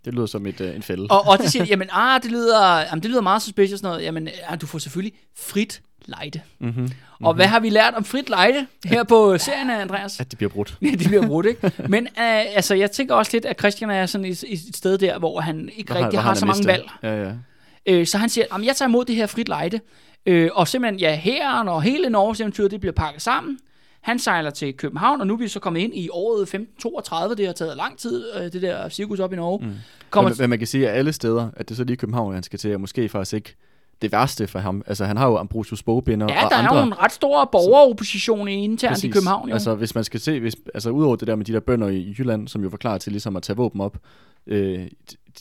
Det 0.04 0.14
lyder 0.14 0.26
som 0.26 0.46
et, 0.46 0.60
øh, 0.60 0.76
en 0.76 0.82
fælde. 0.82 1.06
Og, 1.10 1.26
og 1.26 1.38
det 1.38 1.50
siger, 1.50 1.64
jamen, 1.64 1.88
ah, 1.92 2.22
det 2.22 2.30
lyder, 2.30 2.78
jamen, 2.78 3.02
det 3.02 3.10
lyder 3.10 3.20
meget 3.20 3.42
suspicious 3.42 3.80
sådan 3.80 3.90
noget. 3.90 4.04
Jamen, 4.04 4.28
ja, 4.50 4.56
du 4.56 4.66
får 4.66 4.78
selvfølgelig 4.78 5.18
frit 5.36 5.82
lejde. 6.06 6.40
Mm-hmm. 6.60 6.90
Og 7.20 7.34
hvad 7.34 7.46
har 7.46 7.60
vi 7.60 7.70
lært 7.70 7.94
om 7.94 8.04
frit 8.04 8.28
lejde 8.28 8.66
her 8.84 9.04
på 9.04 9.38
serien 9.38 9.70
Andreas? 9.70 10.20
At 10.20 10.30
det 10.30 10.38
bliver 10.38 10.50
brudt. 10.50 10.78
Ja, 10.82 10.90
det 10.90 11.08
bliver 11.08 11.26
brudt, 11.26 11.46
ikke? 11.46 11.72
Men 11.88 12.06
øh, 12.06 12.56
altså, 12.56 12.74
jeg 12.74 12.90
tænker 12.90 13.14
også 13.14 13.30
lidt, 13.32 13.44
at 13.44 13.58
Christian 13.58 13.90
er 13.90 14.06
sådan 14.06 14.24
et, 14.24 14.44
et 14.48 14.76
sted 14.76 14.98
der, 14.98 15.18
hvor 15.18 15.40
han 15.40 15.70
ikke 15.76 15.92
Hvad 15.92 16.02
rigtig 16.02 16.20
har, 16.20 16.30
hvad 16.30 16.36
så 16.36 16.46
mange 16.46 16.66
valg. 16.66 16.90
Ja, 17.02 17.22
ja. 17.22 17.32
Øh, 17.86 18.06
så 18.06 18.18
han 18.18 18.28
siger, 18.28 18.44
at 18.54 18.64
jeg 18.64 18.76
tager 18.76 18.88
imod 18.88 19.04
det 19.04 19.16
her 19.16 19.26
frit 19.26 19.48
lejde. 19.48 19.80
Øh, 20.26 20.50
og 20.52 20.68
simpelthen, 20.68 21.00
ja, 21.00 21.16
hæren 21.16 21.68
og 21.68 21.82
hele 21.82 22.10
Norges 22.10 22.40
eventyr, 22.40 22.68
det 22.68 22.80
bliver 22.80 22.92
pakket 22.92 23.22
sammen. 23.22 23.58
Han 24.02 24.18
sejler 24.18 24.50
til 24.50 24.74
København, 24.74 25.20
og 25.20 25.26
nu 25.26 25.34
er 25.34 25.38
vi 25.38 25.48
så 25.48 25.60
kommet 25.60 25.80
ind 25.80 25.94
i 25.94 26.08
året 26.12 26.42
1532. 26.42 27.34
Det 27.36 27.46
har 27.46 27.52
taget 27.52 27.76
lang 27.76 27.98
tid, 27.98 28.24
øh, 28.36 28.52
det 28.52 28.62
der 28.62 28.88
cirkus 28.88 29.20
op 29.20 29.32
i 29.32 29.36
Norge. 29.36 29.66
Mm. 29.66 29.72
Kommer, 30.10 30.28
Men, 30.30 30.36
men 30.40 30.50
man 30.50 30.58
kan 30.58 30.68
sige, 30.68 30.88
at 30.90 30.98
alle 30.98 31.12
steder, 31.12 31.50
at 31.56 31.68
det 31.68 31.74
er 31.74 31.76
så 31.76 31.84
lige 31.84 31.96
København, 31.96 32.34
han 32.34 32.42
skal 32.42 32.58
til, 32.58 32.74
og 32.74 32.80
måske 32.80 33.08
faktisk 33.08 33.34
ikke 33.34 33.56
det 34.02 34.12
værste 34.12 34.46
for 34.46 34.58
ham. 34.58 34.82
Altså, 34.86 35.04
han 35.04 35.16
har 35.16 35.26
jo 35.26 35.36
Ambrosius 35.36 35.82
Bogbinder 35.82 36.26
ja, 36.30 36.44
og 36.44 36.50
der 36.50 36.56
andre. 36.56 36.74
er 36.74 36.80
jo 36.80 36.86
en 36.86 36.98
ret 36.98 37.12
stor 37.12 37.44
borgeropposition 37.44 38.48
internt 38.48 39.04
i 39.04 39.08
København. 39.08 39.48
Jo. 39.48 39.54
Altså, 39.54 39.74
hvis 39.74 39.94
man 39.94 40.04
skal 40.04 40.20
se, 40.20 40.40
hvis, 40.40 40.56
altså 40.74 40.90
udover 40.90 41.16
det 41.16 41.28
der 41.28 41.36
med 41.36 41.44
de 41.44 41.52
der 41.52 41.60
bønder 41.60 41.88
i 41.88 42.14
Jylland, 42.18 42.48
som 42.48 42.62
jo 42.62 42.68
var 42.68 42.76
klar 42.76 42.98
til 42.98 43.12
ligesom 43.12 43.36
at 43.36 43.42
tage 43.42 43.56
våben 43.56 43.80
op 43.80 43.96
øh, 44.46 44.86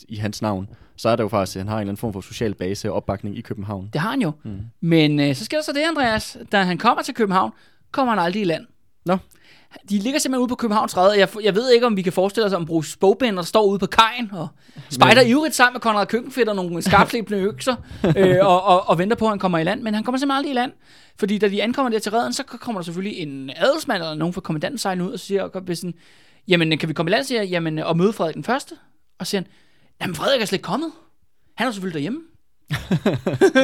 i 0.07 0.15
hans 0.15 0.41
navn, 0.41 0.69
så 0.95 1.09
er 1.09 1.15
der 1.15 1.23
jo 1.23 1.27
faktisk, 1.27 1.55
at 1.55 1.59
han 1.59 1.67
har 1.67 1.75
en 1.75 1.81
eller 1.81 1.89
anden 1.91 1.97
form 1.97 2.13
for 2.13 2.21
social 2.21 2.53
base 2.53 2.89
og 2.89 2.95
opbakning 2.95 3.37
i 3.37 3.41
København. 3.41 3.89
Det 3.93 4.01
har 4.01 4.09
han 4.09 4.21
jo. 4.21 4.31
Mm. 4.43 4.59
Men 4.81 5.19
øh, 5.19 5.35
så 5.35 5.45
sker 5.45 5.57
der 5.57 5.63
så 5.63 5.73
det, 5.73 5.81
Andreas. 5.81 6.37
Da 6.51 6.63
han 6.63 6.77
kommer 6.77 7.03
til 7.03 7.13
København, 7.13 7.51
kommer 7.91 8.13
han 8.13 8.23
aldrig 8.23 8.41
i 8.41 8.45
land. 8.45 8.65
Nå. 9.05 9.17
De 9.89 9.99
ligger 9.99 10.19
simpelthen 10.19 10.41
ude 10.41 10.49
på 10.49 10.55
Københavns 10.55 10.91
Stræde. 10.91 11.19
Jeg, 11.19 11.29
jeg 11.43 11.55
ved 11.55 11.71
ikke, 11.71 11.85
om 11.85 11.97
vi 11.97 12.01
kan 12.01 12.13
forestille 12.13 12.45
os, 12.45 12.53
om 12.53 12.65
Bruce 12.65 12.97
Bogbinder 12.99 13.43
står 13.43 13.65
ude 13.65 13.79
på 13.79 13.85
kajen 13.85 14.31
og 14.33 14.47
spejder 14.89 15.21
ivrigt 15.21 15.55
sammen 15.55 15.73
med 15.73 15.81
Konrad 15.81 16.05
Køkkenfedt 16.05 16.49
og 16.49 16.55
nogle 16.55 16.81
skarpslebende 16.81 17.39
økser 17.39 17.75
øh, 18.17 18.37
og, 18.41 18.63
og, 18.63 18.89
og, 18.89 18.97
venter 18.97 19.15
på, 19.15 19.25
at 19.25 19.31
han 19.31 19.39
kommer 19.39 19.57
i 19.57 19.63
land. 19.63 19.81
Men 19.81 19.93
han 19.93 20.03
kommer 20.03 20.19
simpelthen 20.19 20.37
aldrig 20.37 20.51
i 20.51 20.55
land. 20.55 20.71
Fordi 21.19 21.37
da 21.37 21.49
de 21.49 21.63
ankommer 21.63 21.89
der 21.89 21.99
til 21.99 22.11
redden, 22.11 22.33
så 22.33 22.43
kommer 22.43 22.81
der 22.81 22.85
selvfølgelig 22.85 23.19
en 23.19 23.51
adelsmand 23.55 24.03
eller 24.03 24.15
nogen 24.15 24.33
fra 24.33 24.41
kommandanten 24.41 24.77
sejlen 24.77 25.07
ud 25.07 25.11
og 25.11 25.19
siger, 25.19 25.43
og 25.43 25.63
sådan, 25.73 25.93
jamen 26.47 26.77
kan 26.77 26.89
vi 26.89 26.93
komme 26.93 27.09
i 27.09 27.13
land, 27.13 27.23
siger 27.23 27.41
jeg, 27.41 27.49
jamen, 27.49 27.79
og 27.79 27.97
møde 27.97 28.13
Frederik 28.13 28.35
den 28.35 28.43
første? 28.43 28.75
Og 29.19 29.27
siger 29.27 29.41
han, 29.41 29.47
jamen 30.01 30.15
Frederik 30.15 30.41
er 30.41 30.45
slet 30.45 30.57
ikke 30.57 30.63
kommet. 30.63 30.91
Han 31.55 31.67
er 31.67 31.71
selvfølgelig 31.71 31.93
derhjemme. 31.93 32.21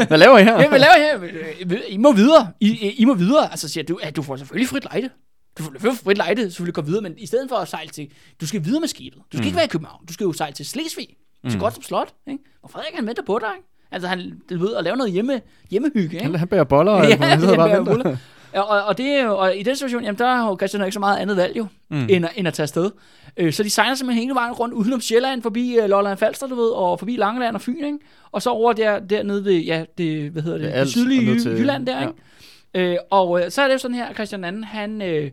Hvad 0.08 0.18
laver 0.18 0.38
I 0.38 0.44
her? 0.44 0.62
Ja, 0.62 0.70
hvad 0.70 0.80
laver 0.80 0.96
I 0.96 1.02
her? 1.02 1.82
I 1.88 1.98
må 1.98 2.12
videre. 2.12 2.52
I, 2.60 2.68
I, 2.68 2.90
I 2.90 3.06
må 3.06 3.14
videre. 3.14 3.52
Altså 3.52 3.70
siger 3.70 3.84
du, 3.84 4.00
at 4.04 4.16
du 4.16 4.22
får 4.22 4.36
selvfølgelig 4.36 4.70
frit 4.70 4.84
lejde. 4.84 5.10
Du 5.58 5.64
får 5.64 5.72
selvfølgelig 5.72 6.00
frit 6.04 6.18
lejde, 6.18 6.42
selvfølgelig 6.42 6.74
gå 6.74 6.82
videre, 6.82 7.02
men 7.02 7.14
i 7.18 7.26
stedet 7.26 7.50
for 7.50 7.56
at 7.56 7.68
sejle 7.68 7.90
til, 7.90 8.10
du 8.42 8.48
skal 8.48 8.66
videre 8.66 8.80
med 8.80 8.88
skibet. 8.88 9.22
Du 9.32 9.38
skal 9.38 9.42
mm. 9.42 9.46
ikke 9.46 9.56
være 9.56 9.66
i 9.66 9.70
København. 9.70 10.06
Du 10.06 10.14
skal 10.14 10.26
jo 10.26 10.34
sejle 10.34 10.54
til 10.54 10.66
Slesvig. 10.66 11.08
Skal 11.48 11.58
mm. 11.58 11.60
godt 11.60 11.74
som 11.74 11.84
slot, 11.84 12.14
ikke? 12.28 12.44
Og 12.64 12.70
Frederik 12.70 12.96
han 12.96 13.08
venter 13.08 13.24
på 13.24 13.40
dig, 13.40 13.50
ikke? 13.58 13.68
Altså 13.92 14.08
han, 14.08 14.42
du 14.50 14.60
ved, 14.60 14.76
at 14.76 14.84
lave 14.84 14.98
noget 14.98 15.14
hjemme, 15.14 15.42
hjemmehygge, 15.70 16.16
ikke? 16.16 16.26
Han, 16.26 16.36
han 16.36 16.48
bærer 16.48 16.64
boller, 16.64 16.92
og 16.92 17.04
Ja, 17.10 17.16
han 17.16 17.40
sidder 17.40 17.54
det 17.54 17.58
bare 17.58 18.18
er 18.54 18.62
og 18.62 18.86
og, 18.86 18.98
det, 18.98 19.06
er 19.06 19.28
og 19.28 19.58
i 19.58 19.64
den 19.64 19.76
situation, 19.76 20.04
jamen, 20.04 20.20
der 20.20 20.36
har 20.36 20.48
jo 20.48 20.58
Christian 20.58 20.84
ikke 20.84 20.94
så 20.94 21.00
meget 21.00 21.18
andet 21.18 21.38
valg 21.38 21.58
jo, 21.58 21.68
mm. 21.90 22.08
end, 22.10 22.26
at, 22.26 22.32
end 22.36 22.48
at 22.48 22.54
tage 22.54 22.64
afsted. 22.64 22.92
Øh, 23.38 23.54
så 23.54 23.64
de 23.64 23.70
sejler 23.70 23.96
simpelthen 23.96 24.24
hele 24.24 24.36
vejen 24.36 24.54
rundt 24.54 24.74
udenom 24.74 25.02
Sjælland, 25.02 25.42
forbi 25.42 25.78
uh, 25.80 25.86
Lolland 25.90 26.18
Falster, 26.18 26.48
du 26.48 26.56
ved, 26.56 26.70
og 26.70 27.00
forbi 27.00 27.16
Langeland 27.16 27.56
og 27.56 27.62
Fyn, 27.62 27.86
ikke? 27.86 27.98
Og 28.32 28.42
så 28.42 28.50
over 28.50 28.74
der, 28.74 29.00
dernede 29.00 29.46
ved, 29.46 29.54
ja, 29.60 29.86
det, 29.98 30.32
hvad 30.32 30.42
hedder 30.42 30.58
det, 30.58 30.68
det 30.68 30.74
Als 30.74 30.90
sydlige 30.92 31.40
til- 31.40 31.52
Jylland 31.52 31.86
der, 31.86 32.02
ja. 32.02 32.08
ikke? 32.08 32.94
Øh, 32.94 32.98
og 33.12 33.42
øh, 33.46 33.52
så 33.52 33.62
er 33.62 33.68
det 33.68 33.74
jo 33.74 33.78
sådan 33.80 33.96
her, 33.96 34.14
Christian 34.14 34.44
II, 34.56 34.64
han, 34.64 35.02
øh, 35.02 35.32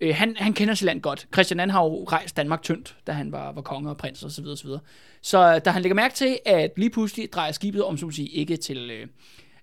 øh, 0.00 0.14
han, 0.14 0.36
han 0.38 0.52
kender 0.52 0.74
sit 0.74 0.86
land 0.86 1.00
godt. 1.00 1.26
Christian 1.34 1.60
II 1.60 1.66
har 1.72 1.84
jo 1.84 2.04
rejst 2.04 2.36
Danmark 2.36 2.62
tyndt, 2.62 2.96
da 3.06 3.12
han 3.12 3.32
var, 3.32 3.52
var 3.52 3.62
konge 3.62 3.90
og 3.90 3.96
prins 3.96 4.22
og 4.22 4.30
så 4.30 4.42
videre, 4.42 4.56
så 4.56 4.64
videre. 4.64 4.80
Så 5.22 5.54
øh, 5.54 5.60
da 5.64 5.70
han 5.70 5.82
lægger 5.82 5.94
mærke 5.96 6.14
til, 6.14 6.38
at 6.46 6.70
lige 6.76 6.90
pludselig 6.90 7.32
drejer 7.32 7.52
skibet 7.52 7.84
om, 7.84 7.96
så 7.96 8.06
må 8.06 8.12
sige, 8.12 8.28
ikke 8.28 8.56
til... 8.56 8.90
Øh, 8.90 9.06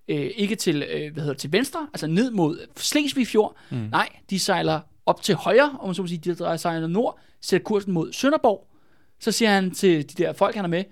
øh, 0.08 0.32
ikke 0.36 0.56
til, 0.56 0.84
øh, 0.94 1.14
hvad 1.14 1.24
hedder 1.24 1.34
det, 1.34 1.42
til 1.42 1.52
venstre, 1.52 1.88
altså 1.94 2.08
ned 2.08 2.32
mod 2.32 2.60
Slesvig 2.78 3.28
Fjord. 3.28 3.56
Mm. 3.70 3.78
Nej, 3.92 4.10
de 4.30 4.40
sejler 4.40 4.80
op 5.06 5.22
til 5.22 5.36
højre, 5.36 5.78
om 5.80 5.88
man 5.88 5.96
så 5.96 6.02
må 6.02 6.08
sige, 6.08 6.18
de 6.18 6.36
drejer 6.36 6.58
sejler 6.58 6.88
nord, 6.88 7.20
sætter 7.46 7.64
kursen 7.66 7.94
mod 7.94 8.14
Sønderborg. 8.14 8.68
Så 9.20 9.32
siger 9.32 9.50
han 9.52 9.72
til 9.72 10.10
de 10.18 10.24
der 10.24 10.34
folk, 10.34 10.56
han 10.56 10.66
er 10.66 10.70
med, 10.70 10.84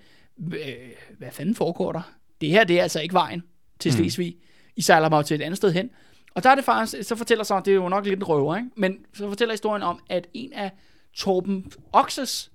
hvad 1.18 1.32
fanden 1.32 1.56
foregår 1.56 1.91
der? 1.91 2.01
Det 2.41 2.49
her, 2.49 2.64
det 2.64 2.80
er 2.80 2.84
altså 2.84 3.01
ikke 3.01 3.14
vejen 3.14 3.43
til 3.80 3.93
Slesvig. 3.93 4.36
I 4.76 4.82
sejler 4.82 5.10
mig 5.10 5.26
til 5.26 5.36
et 5.36 5.41
andet 5.41 5.58
sted 5.58 5.72
hen. 5.74 5.89
Og 6.36 6.43
der 6.43 6.49
er 6.49 6.56
det 6.56 6.64
faktisk, 6.64 7.08
så 7.10 7.16
fortæller 7.16 7.43
så, 7.43 7.60
det 7.66 7.72
er 7.72 7.76
jo 7.76 7.89
nok 7.89 8.06
lidt 8.06 8.20
en 8.20 8.24
røver, 8.24 8.56
ikke? 8.58 8.70
men 8.78 8.97
så 9.14 9.30
fortæller 9.30 9.54
historien 9.54 9.84
om, 9.84 9.99
at 10.10 10.28
en 10.34 10.54
af 10.54 10.72
Torben 11.16 11.72
Oxes 11.91 12.51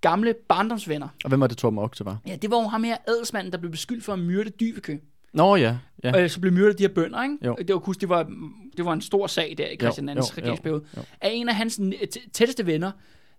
gamle 0.00 0.34
barndomsvenner, 0.48 1.08
Og 1.24 1.28
hvem 1.28 1.40
var 1.40 1.46
det, 1.46 1.56
Torben 1.58 1.78
Okse 1.78 2.04
var? 2.04 2.18
ja, 2.26 2.36
det 2.36 2.50
var 2.50 2.56
jo 2.62 2.68
ham 2.68 2.84
her 2.84 2.96
adelsmanden, 3.08 3.52
der 3.52 3.58
blev 3.58 3.70
beskyldt 3.70 4.04
for 4.04 4.12
at 4.12 4.18
myrde 4.18 4.50
Dyvekø. 4.50 4.96
Nå 5.32 5.56
ja, 5.56 5.76
ja. 6.04 6.22
Øh, 6.22 6.30
så 6.30 6.40
blev 6.40 6.52
myrdet 6.52 6.78
de 6.78 6.82
her 6.82 6.88
bønder, 6.94 7.22
ikke? 7.22 7.36
Jo. 7.46 7.56
Det 7.58 7.74
var, 7.74 7.80
husk, 7.80 8.00
det 8.00 8.08
var, 8.08 8.22
det 8.76 8.84
var 8.84 8.92
en 8.92 9.00
stor 9.00 9.26
sag 9.26 9.54
der 9.58 9.66
i 9.66 9.76
Christian 9.76 10.08
Jo, 10.08 10.14
II's 10.14 10.16
jo, 10.16 10.22
regeringsperiode. 10.38 10.84
jo, 10.96 11.00
jo. 11.00 11.02
Af 11.20 11.30
en 11.32 11.48
af 11.48 11.54
hans 11.54 11.80
tætteste 12.32 12.66
venner, 12.66 12.90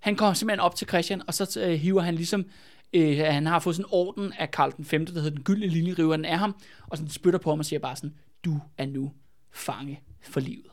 han 0.02 0.16
kommer 0.16 0.34
simpelthen 0.34 0.60
op 0.60 0.76
til 0.76 0.88
Christian, 0.88 1.22
og 1.28 1.34
så 1.34 1.60
øh, 1.66 1.74
hiver 1.80 2.02
han 2.02 2.16
ligesom, 2.16 2.46
øh, 2.94 3.18
han 3.18 3.46
har 3.46 3.60
fået 3.60 3.76
sådan 3.76 3.86
en 3.86 3.90
orden 3.92 4.34
af 4.40 4.52
Karl 4.52 4.72
den 4.78 4.86
5., 4.86 5.06
der 5.06 5.14
hedder 5.14 5.30
den 5.30 5.44
gyldne 5.44 5.68
linje, 5.68 5.94
river 5.94 6.16
den 6.16 6.26
af 6.26 6.40
ham, 6.40 6.56
og 6.88 6.98
sådan 6.98 7.10
spytter 7.10 7.40
på 7.40 7.50
ham 7.50 7.60
og 7.60 7.66
siger 7.66 7.80
bare 7.80 7.96
sådan, 7.96 8.14
du 8.46 8.60
er 8.78 8.86
nu 8.86 9.12
fange 9.52 10.02
for 10.22 10.40
livet. 10.40 10.66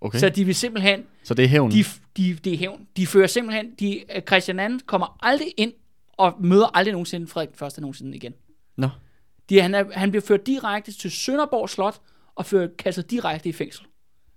Okay. 0.00 0.18
Så 0.18 0.28
de 0.28 0.44
vil 0.44 0.54
simpelthen, 0.54 1.04
Så 1.22 1.34
det 1.34 1.44
er 1.44 1.48
hævn. 1.48 1.70
de, 1.70 1.84
de, 2.16 2.34
det 2.34 2.52
er 2.52 2.56
hævn. 2.58 2.86
De 2.96 3.06
fører 3.06 3.26
simpelthen, 3.26 3.74
de, 3.80 4.16
øh, 4.16 4.22
Christian 4.22 4.72
II 4.72 4.78
kommer 4.86 5.18
aldrig 5.22 5.48
ind 5.56 5.72
og 6.12 6.34
møder 6.40 6.76
aldrig 6.76 6.92
nogensinde 6.92 7.26
Frederik 7.26 7.48
den 7.48 7.58
første 7.58 7.80
nogensinde 7.80 8.16
igen. 8.16 8.32
Nå. 8.76 8.88
De, 9.48 9.60
han, 9.60 9.74
er, 9.74 9.84
han 9.92 10.10
bliver 10.10 10.22
ført 10.22 10.46
direkte 10.46 10.92
til 10.92 11.10
Sønderborg 11.10 11.70
Slot 11.70 12.00
og 12.34 12.46
ført 12.46 12.76
kastet 12.76 13.10
direkte 13.10 13.48
i 13.48 13.52
fængsel 13.52 13.84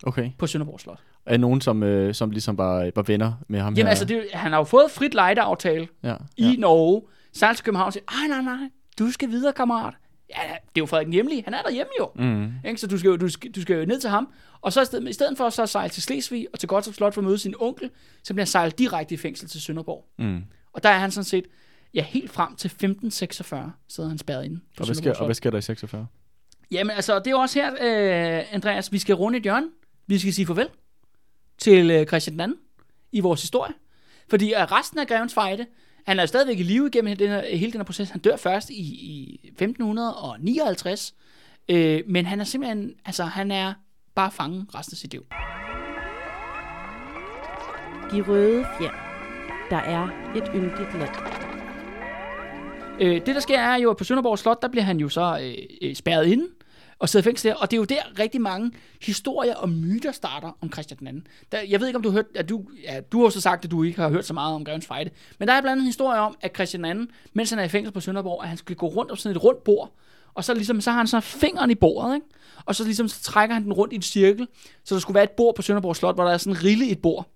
Okay. 0.04 0.32
på 0.38 0.48
Sønderborg 0.48 0.80
Slot. 0.80 1.00
Er 1.26 1.38
nogen, 1.38 1.62
som, 1.62 1.84
øh, 1.84 2.14
som 2.14 2.32
ligesom 2.32 2.58
var, 2.58 2.92
var 2.96 3.02
venner 3.02 3.34
med 3.48 3.60
ham 3.60 3.74
Jamen 3.74 3.86
her? 3.86 3.90
altså, 3.90 4.06
det, 4.06 4.24
han 4.34 4.52
har 4.52 4.60
jo 4.60 4.64
fået 4.64 4.92
frit 4.92 5.14
lejdeaftale 5.14 5.88
ja, 6.04 6.16
i 6.38 6.50
ja. 6.50 6.56
Norge. 6.56 7.02
Sejler 7.34 7.56
til 7.56 7.66
København 7.66 7.92
siger, 7.92 8.04
ej 8.08 8.28
nej 8.28 8.42
nej, 8.42 8.70
du 9.00 9.12
skal 9.12 9.30
videre 9.30 9.54
kammerat. 9.54 9.94
Ja, 10.30 10.42
det 10.44 10.54
er 10.54 10.60
jo 10.78 10.86
Frederik 10.86 11.06
den 11.06 11.14
Hjemlige. 11.14 11.44
Han 11.44 11.54
er 11.54 11.62
derhjemme 11.62 11.92
jo. 12.00 12.12
Mm. 12.16 12.52
Ikke? 12.66 12.82
Så 12.82 12.88
du 12.88 12.98
skal, 12.98 13.10
jo, 13.10 13.18
du, 13.18 13.30
skal, 13.30 13.52
du 13.52 13.62
skal 13.62 13.80
jo 13.80 13.86
ned 13.86 14.00
til 14.00 14.10
ham. 14.10 14.30
Og 14.62 14.74
så 14.74 14.82
i 14.82 14.86
stedet, 14.86 15.10
i 15.10 15.14
stedet 15.14 15.38
for 15.38 15.50
så 15.50 15.64
at 15.64 15.70
sejle 15.70 15.90
til 15.90 16.04
Slesvig 16.04 16.48
og 16.54 16.60
til 16.60 16.70
Gottorp 16.70 16.94
Slot 16.96 17.14
for 17.14 17.22
at 17.22 17.26
møde 17.26 17.38
sin 17.38 17.56
onkel, 17.60 17.90
så 18.24 18.34
bliver 18.34 18.44
han 18.44 18.48
sejlet 18.48 18.80
direkte 18.80 19.16
i 19.16 19.18
fængsel 19.18 19.50
til 19.50 19.62
Sønderborg. 19.62 20.06
Mm. 20.20 20.44
Og 20.74 20.84
der 20.84 20.90
er 20.90 21.00
han 21.00 21.12
sådan 21.12 21.26
set, 21.26 21.46
ja, 21.94 22.04
helt 22.04 22.32
frem 22.32 22.56
til 22.56 22.68
1546 22.68 23.72
sidder 23.88 24.10
han 24.10 24.18
spærret 24.18 24.46
inde. 24.46 24.60
Og, 24.80 24.86
hvad 24.86 24.96
sker, 24.96 25.14
og 25.14 25.26
hvad 25.26 25.36
sker 25.36 25.50
der 25.50 25.58
i 25.58 25.62
46? 25.62 26.08
Jamen 26.72 26.96
altså, 26.96 27.20
det 27.20 27.28
er 27.28 27.32
jo 27.32 27.40
også 27.40 27.60
her, 27.60 27.72
øh, 27.72 28.46
Andreas, 28.52 28.92
vi 28.92 29.00
skal 29.00 29.16
runde 29.16 29.38
et 29.38 29.44
hjørne. 29.44 29.68
Vi 30.08 30.20
skal 30.20 30.34
sige 30.34 30.46
farvel 30.46 30.68
til 31.62 31.92
øh, 31.92 32.06
Christian 32.06 32.40
II 32.40 32.56
i 33.12 33.20
vores 33.20 33.42
historie. 33.42 33.74
Fordi 34.30 34.54
resten 34.56 35.00
af 35.00 35.08
Grevens 35.08 35.34
Fejde, 35.34 35.66
han 36.06 36.20
er 36.20 36.26
stadigvæk 36.26 36.60
i 36.60 36.64
live 36.64 36.88
igennem 36.88 37.18
den 37.18 37.30
her, 37.30 37.58
hele 37.58 37.72
den 37.72 37.80
her 37.80 37.86
proces. 37.86 38.10
Han 38.10 38.22
dør 38.22 38.36
først 38.36 38.70
i, 38.70 38.82
i 38.84 39.40
1559. 39.44 41.14
Øh, 41.70 42.04
men 42.08 42.26
han 42.26 42.40
er 42.40 42.44
simpelthen, 42.44 42.94
altså 43.06 43.24
han 43.24 43.52
er 43.52 43.74
bare 44.16 44.32
fanget 44.32 44.66
resten 44.76 44.94
af 44.94 44.98
sit 44.98 45.12
liv. 45.12 45.26
De 48.12 48.22
røde 48.22 48.66
fjer. 48.80 48.92
Der 49.70 49.78
er 49.78 50.34
et 50.36 50.52
yndigt 50.56 51.00
land. 51.00 51.12
Øh, 53.02 53.26
det 53.26 53.36
der 53.36 53.40
sker 53.40 53.60
er 53.60 53.76
jo, 53.76 53.92
at 53.92 53.98
på 53.98 54.04
Sønderborg 54.04 54.40
Slot, 54.40 54.62
der 54.62 54.68
bliver 54.68 54.84
han 54.84 55.00
jo 55.00 55.10
så 55.10 55.40
øh, 55.42 55.54
øh, 55.82 55.96
spærret 55.96 56.26
inde. 56.26 56.48
Og 57.02 57.10
sidder 57.10 57.24
i 57.24 57.28
fængsel 57.30 57.50
der. 57.50 57.56
Og 57.56 57.72
det 57.72 57.78
er 57.78 57.80
jo 57.80 57.86
der 57.86 58.20
rigtig 58.20 58.42
mange 58.42 58.72
historier 59.02 59.56
og 59.56 59.70
myter 59.70 60.12
starter 60.12 60.58
om 60.62 60.72
Christian 60.72 61.00
den 61.00 61.08
anden. 61.08 61.28
Der, 61.52 61.58
jeg 61.70 61.80
ved 61.80 61.88
ikke, 61.88 61.98
om 61.98 62.04
du 62.04 62.10
har 62.10 62.14
hørt, 62.14 62.26
at 62.36 62.50
du, 62.50 62.64
ja, 62.84 63.00
du 63.12 63.20
har 63.20 63.26
også 63.26 63.42
sagt, 63.42 63.66
at 63.66 63.72
du 63.72 63.84
ikke 63.84 64.02
har 64.02 64.10
hørt 64.10 64.26
så 64.26 64.34
meget 64.34 64.56
om 64.56 64.66
Grevens 64.66 64.86
Fejde. 64.86 65.10
Men 65.40 65.48
der 65.48 65.54
er 65.54 65.62
blandt 65.62 65.72
andet 65.72 65.82
en 65.82 65.88
historie 65.88 66.20
om, 66.20 66.36
at 66.42 66.56
Christian 66.56 66.84
den 66.84 66.90
anden, 66.92 67.08
mens 67.34 67.50
han 67.50 67.60
er 67.60 67.64
i 67.64 67.68
fængsel 67.68 67.94
på 67.94 68.00
Sønderborg, 68.00 68.44
at 68.44 68.50
han 68.50 68.58
skulle 68.58 68.78
gå 68.78 68.88
rundt 68.88 69.12
om 69.12 69.18
sådan 69.18 69.36
et 69.36 69.44
rundt 69.44 69.64
bord, 69.64 69.92
og 70.34 70.44
så, 70.44 70.54
ligesom, 70.54 70.82
så 70.82 70.92
har 70.92 70.98
han 70.98 71.08
så 71.08 71.20
fingeren 71.20 71.72
i 71.72 71.76
bordet, 71.76 72.16
ikke? 72.16 72.26
og 72.66 72.76
så, 72.76 72.84
ligesom, 72.84 73.08
så 73.08 73.24
trækker 73.24 73.54
han 73.54 73.64
den 73.64 73.74
rundt 73.74 73.94
i 73.94 73.96
en 73.96 74.02
cirkel, 74.02 74.48
så 74.84 74.96
der 74.96 75.02
skulle 75.02 75.16
være 75.16 75.24
et 75.24 75.32
bord 75.32 75.56
på 75.56 75.62
Sønderborg 75.62 75.96
Slot, 75.96 76.16
hvor 76.16 76.24
der 76.24 76.32
er 76.32 76.38
sådan 76.38 76.54
en 76.54 76.64
rille 76.64 76.86
i 76.86 76.92
et 76.92 77.00
bord. 77.00 77.28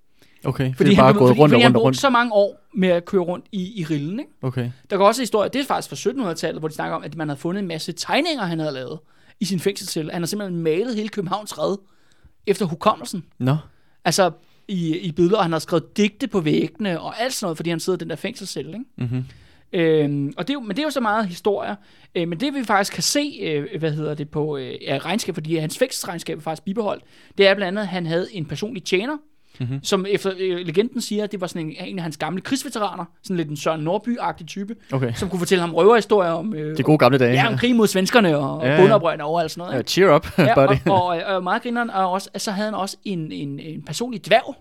Okay, 0.45 0.75
Fordi 0.75 0.89
det 0.89 0.97
er 0.97 1.01
bare 1.01 1.13
han, 1.13 1.15
gået 1.15 1.29
fordi, 1.29 1.39
rundt 1.39 1.53
fordi 1.53 1.63
og 1.63 1.65
rundt 1.65 1.77
og 1.77 1.83
rundt. 1.83 1.97
så 1.97 2.09
mange 2.09 2.33
år 2.33 2.67
med 2.73 2.89
at 2.89 3.05
køre 3.05 3.21
rundt 3.21 3.45
i, 3.51 3.81
i 3.81 3.83
rillen. 3.83 4.19
Ikke? 4.19 4.31
Okay. 4.41 4.71
Der 4.89 4.97
går 4.97 5.07
også 5.07 5.21
historie, 5.21 5.49
det 5.49 5.61
er 5.61 5.65
faktisk 5.65 6.03
fra 6.03 6.29
1700-tallet, 6.31 6.61
hvor 6.61 6.67
de 6.67 6.73
snakker 6.73 6.95
om, 6.95 7.03
at 7.03 7.15
man 7.15 7.29
havde 7.29 7.39
fundet 7.39 7.61
en 7.61 7.67
masse 7.67 7.91
tegninger, 7.91 8.43
han 8.43 8.59
havde 8.59 8.73
lavet 8.73 8.99
i 9.39 9.45
sin 9.45 9.59
fængselscelle. 9.59 10.11
Han 10.11 10.21
har 10.21 10.27
simpelthen 10.27 10.61
malet 10.61 10.95
hele 10.95 11.09
Københavns 11.09 11.57
Red 11.57 11.77
efter 12.47 12.65
hukommelsen. 12.65 13.25
Nå, 13.39 13.57
Altså 14.05 14.31
i, 14.67 14.97
i 14.97 15.11
billeder, 15.11 15.37
og 15.37 15.43
han 15.43 15.51
har 15.51 15.59
skrevet 15.59 15.97
digte 15.97 16.27
på 16.27 16.39
væggene 16.39 16.99
og 17.01 17.19
alt 17.21 17.33
sådan 17.33 17.45
noget, 17.45 17.57
fordi 17.57 17.69
han 17.69 17.79
sidder 17.79 17.97
i 17.97 17.99
den 17.99 18.09
der 18.09 18.15
fængselscelle. 18.15 18.71
Ikke? 18.97 19.09
mhm. 19.15 19.25
Øhm, 19.73 20.33
og 20.37 20.47
det 20.47 20.53
er, 20.53 20.53
jo- 20.53 20.59
men 20.59 20.69
det 20.69 20.79
er 20.79 20.83
jo 20.83 20.89
så 20.89 20.99
meget 21.01 21.27
historier. 21.27 21.75
Øh, 22.15 22.27
men 22.27 22.39
det 22.39 22.53
vi 22.53 22.63
faktisk 22.63 22.93
kan 22.93 23.03
se, 23.03 23.39
øh, 23.41 23.79
hvad 23.79 23.91
hedder 23.91 24.13
det, 24.15 24.29
på 24.29 24.57
øh, 24.57 24.73
regnskab, 24.89 25.35
fordi 25.35 25.55
hans 25.55 25.77
fængselsregnskab 25.77 26.37
er 26.37 26.41
faktisk 26.41 26.63
bibeholdt, 26.63 27.03
det 27.37 27.47
er 27.47 27.53
blandt 27.55 27.67
andet, 27.67 27.81
at 27.81 27.87
han 27.87 28.05
havde 28.05 28.27
en 28.33 28.45
personlig 28.45 28.83
tjener, 28.83 29.17
mm-hmm. 29.59 29.79
som 29.83 30.05
efter 30.09 30.31
øh, 30.39 30.57
legenden 30.65 31.01
siger, 31.01 31.27
det 31.27 31.41
var 31.41 31.47
sådan 31.47 31.67
en, 31.67 31.75
en 31.85 31.97
af 31.97 32.03
hans 32.03 32.17
gamle 32.17 32.41
krigsveteraner, 32.41 33.05
sådan 33.23 33.37
lidt 33.37 33.49
en 33.49 33.57
Søren 33.57 33.87
Nordby-agtig 33.87 34.45
type, 34.47 34.75
okay. 34.93 35.13
som 35.13 35.29
kunne 35.29 35.39
fortælle 35.39 35.61
ham 35.61 35.73
røverhistorier 35.73 36.31
om, 36.31 36.53
øh, 36.53 36.77
De 36.77 36.83
gode 36.83 36.97
gamle 36.97 37.17
dage. 37.17 37.33
ja, 37.33 37.47
om 37.47 37.57
krig 37.57 37.75
mod 37.75 37.87
svenskerne 37.87 38.37
og 38.37 38.61
Ja, 38.63 38.67
ja, 38.69 38.75
ja. 38.75 38.81
bundoprørende 38.81 39.23
over 39.25 39.43
og 39.43 39.51
sådan 39.51 39.61
noget. 39.67 39.77
Ja, 39.77 39.81
cheer 39.83 40.15
up, 40.15 40.27
Ja, 40.37 40.53
buddy. 40.55 40.77
og, 40.89 41.05
og, 41.05 41.17
og, 41.35 41.43
meget 41.43 41.63
grineren, 41.63 41.89
og 41.89 42.11
også, 42.11 42.29
så 42.37 42.51
havde 42.51 42.65
han 42.65 42.75
også 42.75 42.97
en, 43.03 43.31
en, 43.31 43.59
en 43.59 43.81
personlig 43.81 44.25
dværg 44.25 44.55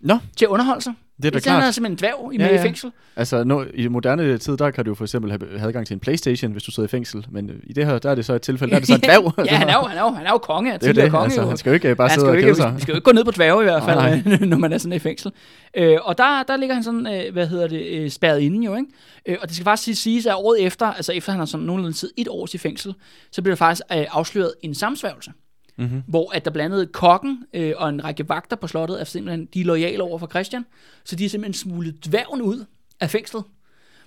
Nå, 0.00 0.18
til 0.36 0.44
at 0.44 0.48
underholde 0.48 0.80
sig. 0.82 0.92
det 1.16 1.24
er 1.26 1.30
da 1.30 1.38
Så 1.38 1.50
han 1.50 1.54
klart. 1.54 1.62
havde 1.62 1.72
simpelthen 1.72 1.92
en 1.92 1.98
dværg 2.14 2.32
i, 2.34 2.36
Ja, 2.36 2.42
med 2.44 2.52
i 2.52 2.56
ja. 2.56 2.64
fængsel. 2.64 2.92
Altså, 3.16 3.44
nu, 3.44 3.64
i 3.74 3.88
moderne 3.88 4.38
tid, 4.38 4.56
der 4.56 4.70
kan 4.70 4.84
du 4.84 4.94
for 4.94 5.04
eksempel 5.04 5.30
have, 5.30 5.40
have 5.58 5.68
adgang 5.68 5.86
til 5.86 5.94
en 5.94 6.00
Playstation, 6.00 6.52
hvis 6.52 6.62
du 6.62 6.70
sidder 6.70 6.86
i 6.86 6.90
fængsel. 6.90 7.26
Men 7.30 7.50
øh, 7.50 7.56
i 7.62 7.72
det 7.72 7.86
her, 7.86 7.98
der 7.98 8.10
er 8.10 8.14
det 8.14 8.24
så 8.24 8.34
et 8.34 8.42
tilfælde, 8.42 8.70
der 8.70 8.76
er 8.76 8.80
det 8.80 8.88
så 8.88 8.94
en 8.94 9.00
dværg. 9.00 9.34
ja, 9.50 9.56
han 9.56 9.68
er 9.68 9.72
jo, 9.74 9.80
han 9.82 9.98
er 9.98 10.02
jo, 10.02 10.08
han 10.10 10.26
er 10.26 10.30
jo 10.30 10.38
konge, 10.38 10.72
det 10.78 10.88
er 10.88 10.92
det. 10.92 11.10
konge. 11.10 11.24
Altså, 11.24 11.40
jo. 11.42 11.48
han 11.48 11.56
skal 11.56 11.70
jo 11.70 11.74
ikke 11.74 11.88
øh, 11.90 11.96
bare 11.96 12.08
han 12.08 12.20
sidde 12.20 12.30
og 12.32 12.36
kede 12.38 12.54
sig. 12.54 12.76
vi 12.76 12.80
skal 12.80 12.92
jo 12.92 12.96
ikke 12.96 13.04
gå 13.04 13.12
ned 13.12 13.24
på 13.24 13.30
dværge 13.30 13.60
i 13.62 13.64
hvert 13.64 13.82
fald, 13.84 14.24
Nej, 14.26 14.38
når 14.52 14.56
man 14.56 14.72
er 14.72 14.78
sådan 14.78 14.92
i 14.96 14.98
fængsel. 14.98 15.32
Øh, 15.76 15.96
og 16.02 16.18
der, 16.18 16.42
der 16.48 16.56
ligger 16.56 16.74
han 16.74 16.84
sådan, 16.84 17.06
øh, 17.06 17.32
hvad 17.32 17.46
hedder 17.46 17.66
det, 17.68 17.86
øh, 17.86 18.10
spærret 18.10 18.40
inde 18.40 18.64
jo, 18.66 18.74
ikke? 18.74 18.86
Øh, 19.26 19.36
og 19.42 19.48
det 19.48 19.56
skal 19.56 19.64
faktisk 19.64 19.84
sige- 19.84 19.96
siges, 19.96 20.26
at 20.26 20.34
året 20.34 20.62
efter, 20.66 20.86
altså 20.86 21.12
efter 21.12 21.32
han 21.32 21.38
har 21.38 21.46
sådan 21.46 21.66
nogenlunde 21.66 21.96
tid 21.96 22.10
et 22.16 22.28
år 22.28 22.48
i 22.54 22.58
fængsel, 22.58 22.94
så 23.32 23.42
bliver 23.42 23.54
der 23.54 23.56
faktisk 23.58 23.82
øh, 23.92 24.04
afsløret 24.10 24.52
en 24.62 24.74
samsværgelse. 24.74 25.32
Mhm. 25.80 26.02
Hvor 26.06 26.34
at 26.34 26.44
der 26.44 26.50
blandt 26.50 26.74
andet 26.74 26.92
kokken 26.92 27.44
øh, 27.54 27.72
og 27.76 27.88
en 27.88 28.04
række 28.04 28.28
vagter 28.28 28.56
på 28.56 28.66
slottet 28.66 29.00
er 29.00 29.04
simpelthen, 29.04 29.48
de 29.54 29.60
er 29.60 29.64
lojale 29.64 30.02
over 30.02 30.18
for 30.18 30.26
Christian, 30.26 30.64
så 31.04 31.16
de 31.16 31.24
er 31.24 31.28
simpelthen 31.28 31.54
smuglet 31.54 32.06
dværgen 32.06 32.42
ud 32.42 32.64
af 33.00 33.10
fængslet. 33.10 33.42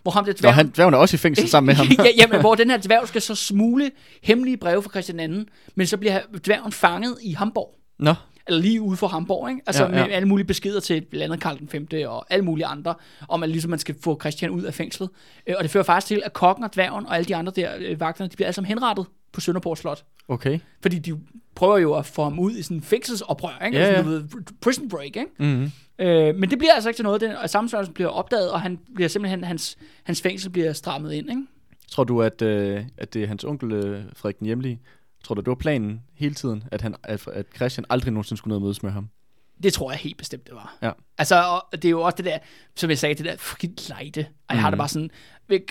Hvor 0.03 0.11
ham 0.11 0.25
der 0.25 0.31
Nå, 0.31 0.37
dværgen, 0.39 0.55
han, 0.55 0.69
dværgen 0.75 0.93
er 0.93 0.97
også 0.97 1.15
i 1.15 1.17
fængsel 1.17 1.49
sammen 1.49 1.65
med 1.67 1.73
ham. 1.79 1.87
ja, 2.05 2.11
jamen, 2.17 2.39
hvor 2.39 2.55
den 2.55 2.69
her 2.69 2.77
dværg 2.77 3.07
skal 3.07 3.21
så 3.21 3.35
smule 3.35 3.91
hemmelige 4.23 4.57
breve 4.57 4.83
fra 4.83 4.89
Christian 4.89 5.19
II, 5.33 5.45
men 5.75 5.87
så 5.87 5.97
bliver 5.97 6.19
dværgen 6.45 6.71
fanget 6.71 7.17
i 7.23 7.31
Hamburg. 7.33 7.75
Nå, 7.99 8.13
Eller 8.47 8.61
lige 8.61 8.81
ude 8.81 8.97
for 8.97 9.07
Hamburg, 9.07 9.49
ikke? 9.49 9.61
Altså 9.67 9.83
Ja, 9.83 9.89
ja, 9.89 9.95
ja. 9.95 10.01
ja. 10.01 10.07
med 10.07 10.15
alle 10.15 10.27
mulige 10.27 10.47
beskeder 10.47 10.79
til 10.79 11.01
blandt 11.01 11.23
andet 11.23 11.39
Karl 11.41 11.59
den 11.59 11.67
5. 11.67 11.87
og 12.07 12.25
alle 12.29 12.45
mulige 12.45 12.65
andre, 12.65 12.95
om 13.29 13.43
at 13.43 13.49
ligesom 13.49 13.69
man 13.69 13.79
skal 13.79 13.95
få 14.03 14.19
Christian 14.21 14.51
ud 14.51 14.61
af 14.63 14.73
fængslet. 14.73 15.09
Øh, 15.47 15.55
Og 15.57 15.63
det 15.63 15.71
fører 15.71 15.83
faktisk 15.83 16.07
til, 16.07 16.21
at 16.25 16.33
kokken 16.33 16.63
og 16.63 16.73
dværgen 16.73 17.05
og 17.05 17.15
alle 17.15 17.25
de 17.25 17.35
andre 17.35 17.51
der 17.55 17.71
øh, 17.79 17.99
vagterne, 17.99 18.29
de 18.29 18.35
bliver 18.35 18.47
alle 18.47 18.55
sammen 18.55 18.67
henrettet 18.67 19.05
på 19.33 19.41
Sønderborg 19.41 19.77
Slot. 19.77 20.05
okay. 20.27 20.59
Fordi 20.81 20.99
de 20.99 21.19
prøver 21.55 21.77
jo 21.77 21.93
at 21.93 22.05
få 22.05 22.23
ham 22.23 22.39
ud 22.39 22.51
i 22.51 22.61
sådan 22.61 22.77
en 22.77 22.83
fængselsoprør, 22.83 23.65
ikke? 23.65 23.77
Ja, 23.77 23.91
ja. 23.91 24.01
du 24.01 24.07
ved, 24.09 24.23
prison 24.61 24.89
break, 24.89 25.05
ikke? 25.05 25.25
Mm-hmm. 25.39 25.71
Øh, 25.99 26.35
men 26.35 26.49
det 26.49 26.57
bliver 26.57 26.73
altså 26.73 26.89
ikke 26.89 26.97
til 26.97 27.03
noget. 27.03 27.21
Den, 27.21 27.31
og 27.31 27.49
sammensværgelsen 27.49 27.93
bliver 27.93 28.09
opdaget, 28.09 28.51
og 28.51 28.61
han 28.61 28.79
bliver 28.95 29.07
simpelthen, 29.07 29.43
hans, 29.43 29.77
hans 30.03 30.21
fængsel 30.21 30.49
bliver 30.49 30.73
strammet 30.73 31.13
ind, 31.13 31.29
ikke? 31.29 31.43
Tror 31.87 32.03
du, 32.03 32.21
at, 32.21 32.41
øh, 32.41 32.83
at 32.97 33.13
det 33.13 33.23
er 33.23 33.27
hans 33.27 33.43
onkel, 33.43 33.71
øh, 33.71 34.03
Frederik 34.13 34.39
den 34.39 34.45
Hjemlige, 34.45 34.81
tror 35.23 35.35
du, 35.35 35.41
det 35.41 35.47
var 35.47 35.55
planen 35.55 36.01
hele 36.15 36.33
tiden, 36.35 36.63
at, 36.71 36.81
han, 36.81 36.95
at, 37.03 37.27
at 37.27 37.45
Christian 37.55 37.85
aldrig 37.89 38.13
nogensinde 38.13 38.37
skulle 38.37 38.51
ned 38.51 38.55
og 38.55 38.61
mødes 38.61 38.83
med 38.83 38.91
ham? 38.91 39.09
Det 39.63 39.73
tror 39.73 39.91
jeg 39.91 39.99
helt 39.99 40.17
bestemt, 40.17 40.45
det 40.47 40.55
var. 40.55 40.75
Ja. 40.81 40.91
Altså, 41.17 41.35
og 41.43 41.61
det 41.71 41.85
er 41.85 41.89
jo 41.89 42.01
også 42.01 42.15
det 42.17 42.25
der, 42.25 42.37
som 42.75 42.89
jeg 42.89 42.97
sagde, 42.99 43.15
det 43.15 43.25
der 43.25 43.33
frit 43.39 43.89
lejde. 43.89 44.25
Og 44.49 44.55
jeg 44.55 44.61
har 44.61 44.69
det 44.69 44.77
Mhm. 44.77 44.79
bare 44.79 44.87
sådan, 44.89 45.09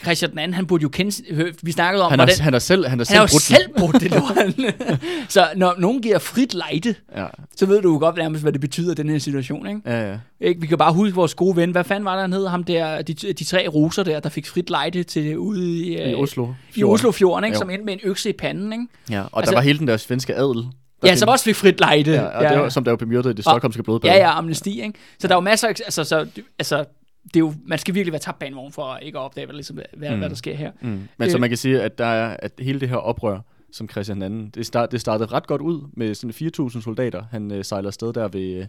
Christian 0.02 0.30
den 0.30 0.38
anden, 0.38 0.54
han 0.54 0.66
burde 0.66 0.82
jo 0.82 0.88
kende, 0.88 1.52
vi 1.62 1.72
snakkede 1.72 2.04
om, 2.04 2.10
Han 2.10 2.18
hvordan, 2.18 2.34
har, 2.38 2.42
han 2.44 2.52
har 2.52 2.60
selv, 2.60 2.86
han 2.88 2.98
har 2.98 3.04
han 3.04 3.06
selv 3.06 3.20
jo 3.20 3.26
brudt 3.30 3.42
selv 3.42 3.68
brudt 3.78 4.00
det, 4.00 4.10
lort. 4.10 5.00
Så 5.34 5.48
når 5.56 5.74
nogen 5.78 6.02
giver 6.02 6.18
frit 6.18 6.54
lejde, 6.54 6.94
Ja, 7.16 7.26
så 7.56 7.66
ved 7.66 7.82
du 7.82 7.92
jo 7.92 7.98
godt 7.98 8.16
nærmest, 8.16 8.42
hvad 8.42 8.52
det 8.52 8.60
betyder, 8.60 8.94
den 8.94 9.08
her 9.08 9.18
situation, 9.18 9.66
ikke? 9.68 9.80
ja, 9.86 10.10
ja. 10.10 10.18
ikke? 10.40 10.60
Vi 10.60 10.66
kan 10.66 10.78
bare 10.78 10.92
huske 10.92 11.14
vores 11.14 11.34
gode 11.34 11.56
ven, 11.56 11.70
hvad 11.70 11.84
fanden 11.84 12.04
var 12.04 12.14
der, 12.14 12.20
han 12.20 12.32
hed? 12.32 12.46
Ham 12.48 12.64
der, 12.64 13.02
de, 13.02 13.14
de 13.14 13.44
tre 13.44 13.68
roser 13.68 14.02
der, 14.02 14.20
der 14.20 14.28
fik 14.28 14.46
frit 14.46 14.70
lejde 14.70 15.02
til 15.02 15.38
ude 15.38 15.78
i, 15.78 16.10
I 16.10 16.14
Oslo. 16.14 16.44
i 16.68 16.72
fjorden. 16.72 16.94
Oslofjorden, 16.94 17.44
ikke? 17.44 17.54
Jo. 17.54 17.58
Som 17.60 17.70
endte 17.70 17.84
med 17.84 17.92
en 17.92 18.00
økse 18.04 18.30
i 18.30 18.32
panden, 18.32 18.72
ikke? 18.72 18.86
Ja, 19.10 19.20
og 19.22 19.38
Altså- 19.38 19.50
der 19.50 19.56
var 19.56 19.62
hele 19.62 19.78
den 19.78 19.88
der 19.88 19.96
svenske 19.96 20.34
adel. 20.34 20.64
Ja, 21.02 21.10
fik- 21.12 21.18
som 21.18 21.28
også 21.28 21.44
fik 21.44 21.54
frit 21.56 21.80
lejde. 21.80 22.12
Ja, 22.12 22.22
og 22.24 22.44
det 22.52 22.58
var, 22.60 22.68
som 22.68 22.84
der 22.84 22.90
jo 22.90 22.96
blev 22.96 23.08
myrdet 23.08 23.30
i 23.30 23.34
det 23.34 23.44
stokholmske 23.44 23.82
blodbad. 23.82 24.10
Ja, 24.10 24.16
ja, 24.16 24.38
amnesti, 24.38 24.82
ikke? 24.82 24.98
Så 25.18 25.28
der 25.28 25.34
er 25.34 25.36
jo 25.36 25.40
masser 25.40 25.68
af, 25.68 25.70
altså, 25.70 26.04
så, 26.04 26.26
altså, 26.58 26.78
det 27.24 27.36
er 27.36 27.40
jo, 27.40 27.54
man 27.66 27.78
skal 27.78 27.94
virkelig 27.94 28.12
være 28.12 28.20
tabt 28.20 28.38
bag 28.38 28.48
en 28.48 28.54
vogn 28.56 28.72
for 28.72 28.96
ikke 28.96 29.18
at 29.18 29.22
opdage, 29.22 29.46
hvad, 29.46 29.54
ligesom, 29.54 29.78
hvad, 29.96 30.10
mm. 30.10 30.18
hvad 30.18 30.28
der 30.30 30.36
sker 30.36 30.54
her. 30.54 30.70
Mm. 30.80 31.00
Men 31.18 31.30
så 31.30 31.36
Øh. 31.36 31.40
man 31.40 31.50
kan 31.50 31.56
sige, 31.58 31.82
at 31.82 31.98
der 31.98 32.06
er 32.06 32.36
at 32.38 32.52
hele 32.58 32.80
det 32.80 32.88
her 32.88 32.96
oprør, 32.96 33.38
som 33.72 33.88
Christian 33.88 34.22
II, 34.22 34.50
det, 34.54 34.66
start, 34.66 34.92
det 34.92 35.00
startede 35.00 35.28
ret 35.32 35.46
godt 35.46 35.60
ud 35.62 35.80
med 35.96 36.14
sådan 36.14 36.70
4.000 36.70 36.82
soldater. 36.82 37.22
Han 37.30 37.52
øh, 37.52 37.64
sejler 37.64 37.88
afsted 37.88 38.12
der 38.12 38.28
ved, 38.28 38.42
øh, 38.54 38.66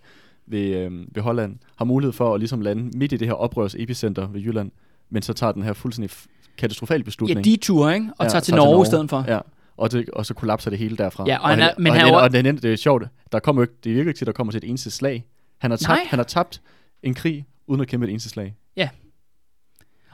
ved, 0.48 0.60
øh, 0.78 0.92
ved 1.16 1.22
Holland, 1.24 1.56
har 1.78 1.86
mulighed 1.86 2.14
for 2.14 2.34
at 2.34 2.40
ligesom 2.42 2.62
lande 2.62 2.98
midt 2.98 3.12
i 3.12 3.18
det 3.18 3.28
her 3.28 3.34
oprørs 3.36 3.76
epicenter 3.80 4.28
ved 4.28 4.42
Jylland, 4.42 4.72
men 5.10 5.22
så 5.22 5.34
tager 5.34 5.52
den 5.52 5.64
her 5.64 5.74
fuldstændig 5.74 6.16
katastrofal 6.58 6.98
Ja, 6.98 7.04
beslutning. 7.04 7.46
de 7.46 7.56
tur, 7.56 7.90
ikke? 7.90 8.08
Og 8.18 8.26
Ja, 8.26 8.30
tager 8.30 8.40
til 8.42 8.54
Norge 8.56 8.84
i 8.84 8.86
stedet 8.86 9.10
for. 9.10 9.26
Ja, 9.28 9.40
og, 9.78 9.92
det, 9.92 10.10
og 10.10 10.26
så 10.26 10.34
kollapser 10.34 10.70
det 10.70 10.80
hele 10.80 10.98
derfra. 10.98 11.24
Ja, 11.28 11.38
og 11.38 11.50
han 11.50 11.60
er- 11.60 11.64
han, 11.64 11.74
men 11.78 11.88
og 11.88 11.94
han 11.94 12.06
han, 12.06 12.14
er 12.14 12.18
og 12.20 12.34
den 12.34 12.46
ender- 12.46 12.62
det 12.62 12.74
er 12.74 12.78
sjovt, 12.78 13.04
der 13.32 13.40
kommer 13.40 13.62
ikke, 13.62 13.74
det 13.84 13.96
virker 13.96 14.10
ikke 14.10 14.18
til, 14.18 14.26
at 14.26 14.28
der 14.28 14.34
kommer 14.34 14.52
til 14.52 14.58
et 14.64 14.70
eneste 14.70 14.92
slag. 14.92 15.26
Han 15.58 15.72
har, 15.72 15.78
tabt, 15.78 16.00
han 16.10 16.20
har 16.20 16.24
tabt 16.24 16.62
en 17.04 17.14
krig, 17.14 17.46
uden 17.68 17.82
at 17.82 17.88
kæmpe 17.88 18.06
et 18.06 18.10
eneste 18.12 18.30
slag. 18.30 18.56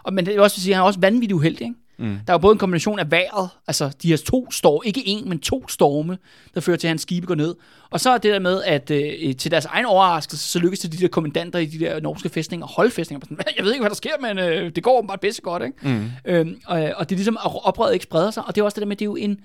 Og, 0.03 0.13
men 0.13 0.25
det 0.25 0.35
er 0.35 0.41
også, 0.41 0.57
vil 0.57 0.61
sige, 0.63 0.73
han 0.73 0.81
er 0.81 0.85
også 0.85 0.99
vanvittigt 0.99 1.31
uheldig, 1.31 1.61
ikke? 1.61 1.75
Mm. 1.99 2.19
Der 2.27 2.33
er 2.33 2.33
jo 2.33 2.37
både 2.37 2.51
en 2.51 2.57
kombination 2.57 2.99
af 2.99 3.11
vejret, 3.11 3.49
altså 3.67 3.95
de 4.01 4.07
her 4.07 4.17
to 4.17 4.51
storme, 4.51 4.87
ikke 4.87 5.07
en, 5.07 5.29
men 5.29 5.39
to 5.39 5.67
storme, 5.67 6.17
der 6.53 6.61
fører 6.61 6.77
til, 6.77 6.87
at 6.87 6.89
hans 6.89 7.01
skibe 7.01 7.27
går 7.27 7.35
ned. 7.35 7.55
Og 7.89 7.99
så 7.99 8.09
er 8.09 8.17
det 8.17 8.33
der 8.33 8.39
med, 8.39 8.63
at 8.63 8.91
øh, 8.91 9.35
til 9.35 9.51
deres 9.51 9.65
egen 9.65 9.85
overraskelse, 9.85 10.47
så 10.47 10.59
lykkes 10.59 10.79
det 10.79 10.91
de 10.91 10.97
der 10.97 11.07
kommandanter 11.07 11.59
i 11.59 11.65
de 11.65 11.79
der 11.79 11.99
norske 11.99 12.29
fæstninger, 12.29 12.67
holde 12.67 12.91
fæstninger, 12.91 13.25
sådan, 13.25 13.37
jeg 13.57 13.65
ved 13.65 13.73
ikke, 13.73 13.81
hvad 13.81 13.89
der 13.89 13.95
sker, 13.95 14.19
men 14.21 14.39
øh, 14.39 14.71
det 14.75 14.83
går 14.83 15.01
bare 15.01 15.17
bedst 15.17 15.41
godt, 15.41 15.63
ikke? 15.63 15.77
Mm. 15.81 16.11
Øhm, 16.25 16.61
og, 16.65 16.93
og 16.97 17.09
det 17.09 17.15
er 17.15 17.17
ligesom, 17.17 17.37
at 17.45 17.51
oprøret 17.63 17.93
ikke 17.93 18.03
spreder 18.03 18.31
sig, 18.31 18.43
og 18.45 18.55
det 18.55 18.61
er 18.61 18.65
også 18.65 18.75
det 18.75 18.81
der 18.81 18.87
med, 18.87 18.95
det 18.95 19.01
er 19.01 19.09
jo 19.09 19.15
en, 19.15 19.39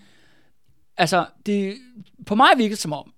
altså, 0.97 1.27
det, 1.47 1.75
på 2.27 2.35
mig 2.35 2.49
virkede 2.57 2.71
det 2.71 2.79
som 2.79 2.93
om, 2.93 3.05
at 3.09 3.14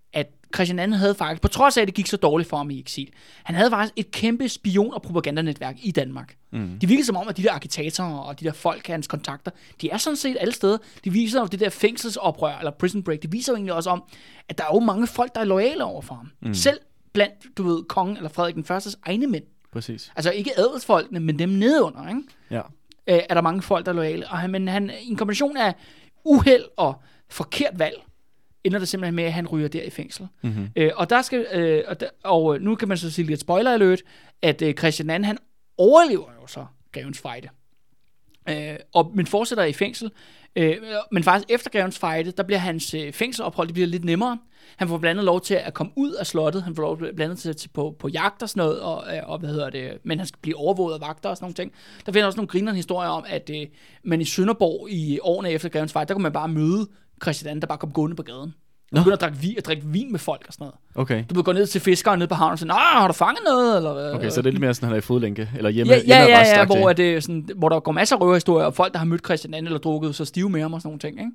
Christian 0.55 0.93
II 0.93 0.97
havde 0.99 1.15
faktisk, 1.15 1.43
på 1.43 1.49
trods 1.49 1.77
af, 1.77 1.83
at 1.83 1.89
det 1.89 1.95
gik 1.95 2.07
så 2.07 2.17
dårligt 2.17 2.51
for 2.51 2.57
ham 2.57 2.71
i 2.71 2.81
eksil, 2.81 3.09
han 3.45 3.57
havde 3.57 3.71
faktisk 3.71 3.93
et 3.97 4.11
kæmpe 4.11 4.49
spion- 4.49 4.95
og 4.95 5.03
propagandanetværk 5.03 5.77
i 5.83 5.91
Danmark. 5.91 6.37
Mm. 6.53 6.79
Det 6.81 6.89
virkede 6.89 7.07
som 7.07 7.17
om, 7.17 7.29
at 7.29 7.37
de 7.37 7.43
der 7.43 7.53
agitatorer 7.53 8.19
og 8.19 8.41
de 8.41 8.45
der 8.45 8.53
folk, 8.53 8.87
hans 8.87 9.07
kontakter, 9.07 9.51
de 9.81 9.91
er 9.91 9.97
sådan 9.97 10.17
set 10.17 10.37
alle 10.41 10.55
steder. 10.55 10.79
De 11.05 11.11
viser 11.11 11.41
jo 11.41 11.47
det 11.47 11.61
der 11.61 11.71
fængselsoprør, 11.71 12.59
eller 12.59 12.71
prison 12.71 13.03
break, 13.03 13.23
det 13.23 13.33
viser 13.33 13.53
jo 13.53 13.57
egentlig 13.57 13.75
også 13.75 13.91
om, 13.91 14.03
at 14.49 14.59
der 14.59 14.65
er 14.65 14.69
jo 14.75 14.81
mange 14.81 15.07
folk, 15.07 15.35
der 15.35 15.41
er 15.41 15.45
loyale 15.45 15.85
over 15.85 16.03
for 16.03 16.15
ham. 16.15 16.31
Mm. 16.43 16.55
Selv 16.55 16.79
blandt, 17.13 17.35
du 17.59 17.63
ved, 17.63 17.83
kongen 17.85 18.17
eller 18.17 18.29
Frederik 18.29 18.55
den 18.55 18.65
Førstes 18.65 18.97
egne 19.07 19.27
mænd. 19.27 19.45
Præcis. 19.73 20.13
Altså 20.17 20.31
ikke 20.31 20.59
adelsfolkene, 20.59 21.21
men 21.21 21.39
dem 21.39 21.49
nedunder, 21.49 22.09
ikke? 22.09 22.23
Ja. 22.51 22.61
øh, 23.07 23.21
er 23.29 23.35
der 23.35 23.41
mange 23.41 23.63
folk, 23.63 23.87
der 23.87 23.93
er 23.93 23.97
loyale. 23.97 24.29
Og 24.29 24.39
han, 24.39 24.51
men 24.51 24.69
han, 24.69 24.91
en 25.03 25.17
kombination 25.17 25.57
af 25.57 25.75
uheld 26.25 26.65
og 26.77 27.03
forkert 27.31 27.79
valg, 27.79 28.03
ender 28.67 28.79
det 28.79 28.89
simpelthen 28.89 29.15
med, 29.15 29.25
at 29.25 29.33
han 29.33 29.47
ryger 29.47 29.69
der 29.69 29.83
i 29.83 29.91
fængsel. 29.91 30.27
Mm-hmm. 30.43 30.69
Øh, 30.77 30.91
og 30.97 31.11
der 31.11 31.23
skal, 31.23 31.47
øh, 31.53 31.85
og, 31.87 32.01
der, 32.01 32.09
og 32.25 32.55
øh, 32.55 32.63
nu 32.63 32.75
kan 32.75 32.89
man 32.89 32.99
så 32.99 33.11
sige 33.11 33.27
lidt 33.27 33.41
spoiler 33.41 33.73
alert, 33.73 34.03
at 34.43 34.63
øh, 34.63 34.75
Christian 34.75 35.11
II, 35.11 35.27
han 35.27 35.39
overlever 35.79 36.31
jo 36.43 36.47
så 36.47 36.67
Grevens 36.93 37.19
Fejde. 37.19 37.49
Øh, 38.49 38.77
og, 38.95 39.13
men 39.15 39.27
fortsætter 39.27 39.65
i 39.65 39.73
fængsel. 39.73 40.11
Øh, 40.57 40.77
men 41.13 41.23
faktisk 41.23 41.51
efter 41.51 41.71
Grevens 41.71 41.99
Fejde, 41.99 42.31
der 42.31 42.43
bliver 42.43 42.59
hans 42.59 42.95
øh, 42.95 43.13
fængselsophold 43.13 43.69
det 43.69 43.75
bliver 43.75 43.87
lidt 43.87 44.05
nemmere. 44.05 44.39
Han 44.77 44.89
får 44.89 44.99
blandt 44.99 45.11
andet 45.11 45.25
lov 45.25 45.41
til 45.41 45.55
at 45.55 45.75
komme 45.75 45.93
ud 45.97 46.13
af 46.13 46.27
slottet. 46.27 46.63
Han 46.63 46.77
får 46.77 46.83
lov 46.83 46.99
blandt 46.99 47.21
andet 47.21 47.39
til, 47.39 47.57
til 47.57 47.69
på, 47.69 47.97
på 47.99 48.09
jagt 48.09 48.43
og 48.43 48.49
sådan 48.49 48.61
noget. 48.61 48.81
Og, 48.81 49.17
øh, 49.17 49.23
og 49.25 49.39
hvad 49.39 49.49
hedder 49.49 49.71
det, 49.71 49.99
men 50.03 50.19
han 50.19 50.27
skal 50.27 50.39
blive 50.43 50.57
overvåget 50.57 50.95
af 50.95 51.01
vagter 51.01 51.29
og 51.29 51.37
sådan 51.37 51.45
nogle 51.45 51.55
ting. 51.55 51.73
Der 52.07 52.13
finder 52.13 52.27
også 52.27 52.37
nogle 52.37 52.49
grinerende 52.49 52.77
historier 52.77 53.11
om, 53.11 53.25
at 53.29 53.51
øh, 53.55 53.67
man 54.05 54.21
i 54.21 54.25
Sønderborg 54.25 54.91
i 54.91 55.19
årene 55.23 55.51
efter 55.51 55.69
Grevens 55.69 55.93
Fejde, 55.93 56.09
der 56.09 56.15
kunne 56.15 56.23
man 56.23 56.33
bare 56.33 56.49
møde 56.49 56.89
Christian 57.23 57.61
der 57.61 57.67
bare 57.67 57.79
kom 57.79 57.93
gående 57.93 58.17
på 58.17 58.23
gaden. 58.23 58.55
Og 58.93 58.99
begynder 58.99 59.17
at 59.17 59.21
drikke, 59.21 59.39
vin, 59.39 59.55
at 59.59 59.67
drikke 59.67 59.83
vin 59.87 60.13
med 60.13 60.19
folk 60.19 60.45
og 60.47 60.53
sådan 60.53 60.65
noget. 60.65 60.75
Okay. 60.95 61.25
Du 61.31 61.35
vil 61.35 61.45
gå 61.45 61.53
ned 61.53 61.67
til 61.67 61.81
fiskeren 61.81 62.19
nede 62.19 62.29
på 62.29 62.35
havnen 62.35 62.53
og 62.53 62.59
sige, 62.59 62.69
Nå, 62.69 62.75
har 62.75 63.07
du 63.07 63.13
fanget 63.13 63.41
noget? 63.45 63.77
Eller, 63.77 63.93
hvad?" 63.93 64.13
Okay, 64.13 64.31
så 64.31 64.43
det 64.43 64.47
er 64.47 64.51
lidt 64.51 64.61
mere 64.61 64.75
sådan, 64.75 64.87
han 64.87 64.95
er 64.95 64.99
i 64.99 65.01
fodlænke, 65.01 65.51
eller 65.57 65.71
hjemme, 65.71 65.93
Ja, 65.93 65.99
ja, 65.99 66.05
ja, 66.07 66.19
ja 66.19 66.25
hjemmearrestagtigt. 66.25 66.81
hvor, 66.81 66.89
er 66.89 66.93
det 66.93 67.23
sådan, 67.23 67.49
hvor 67.57 67.69
der 67.69 67.81
går 67.81 67.93
masser 67.93 68.17
af 68.17 68.21
røverhistorier, 68.21 68.67
og 68.67 68.75
folk, 68.75 68.93
der 68.93 68.99
har 68.99 69.07
mødt 69.07 69.25
Christian 69.25 69.55
II 69.55 69.61
eller 69.61 69.79
drukket 69.79 70.15
så 70.15 70.25
stive 70.25 70.51
med 70.51 70.61
ham 70.61 70.73
og 70.75 70.81
sådan 70.81 70.89
nogle 70.89 70.99
ting. 70.99 71.19
Ikke? 71.19 71.31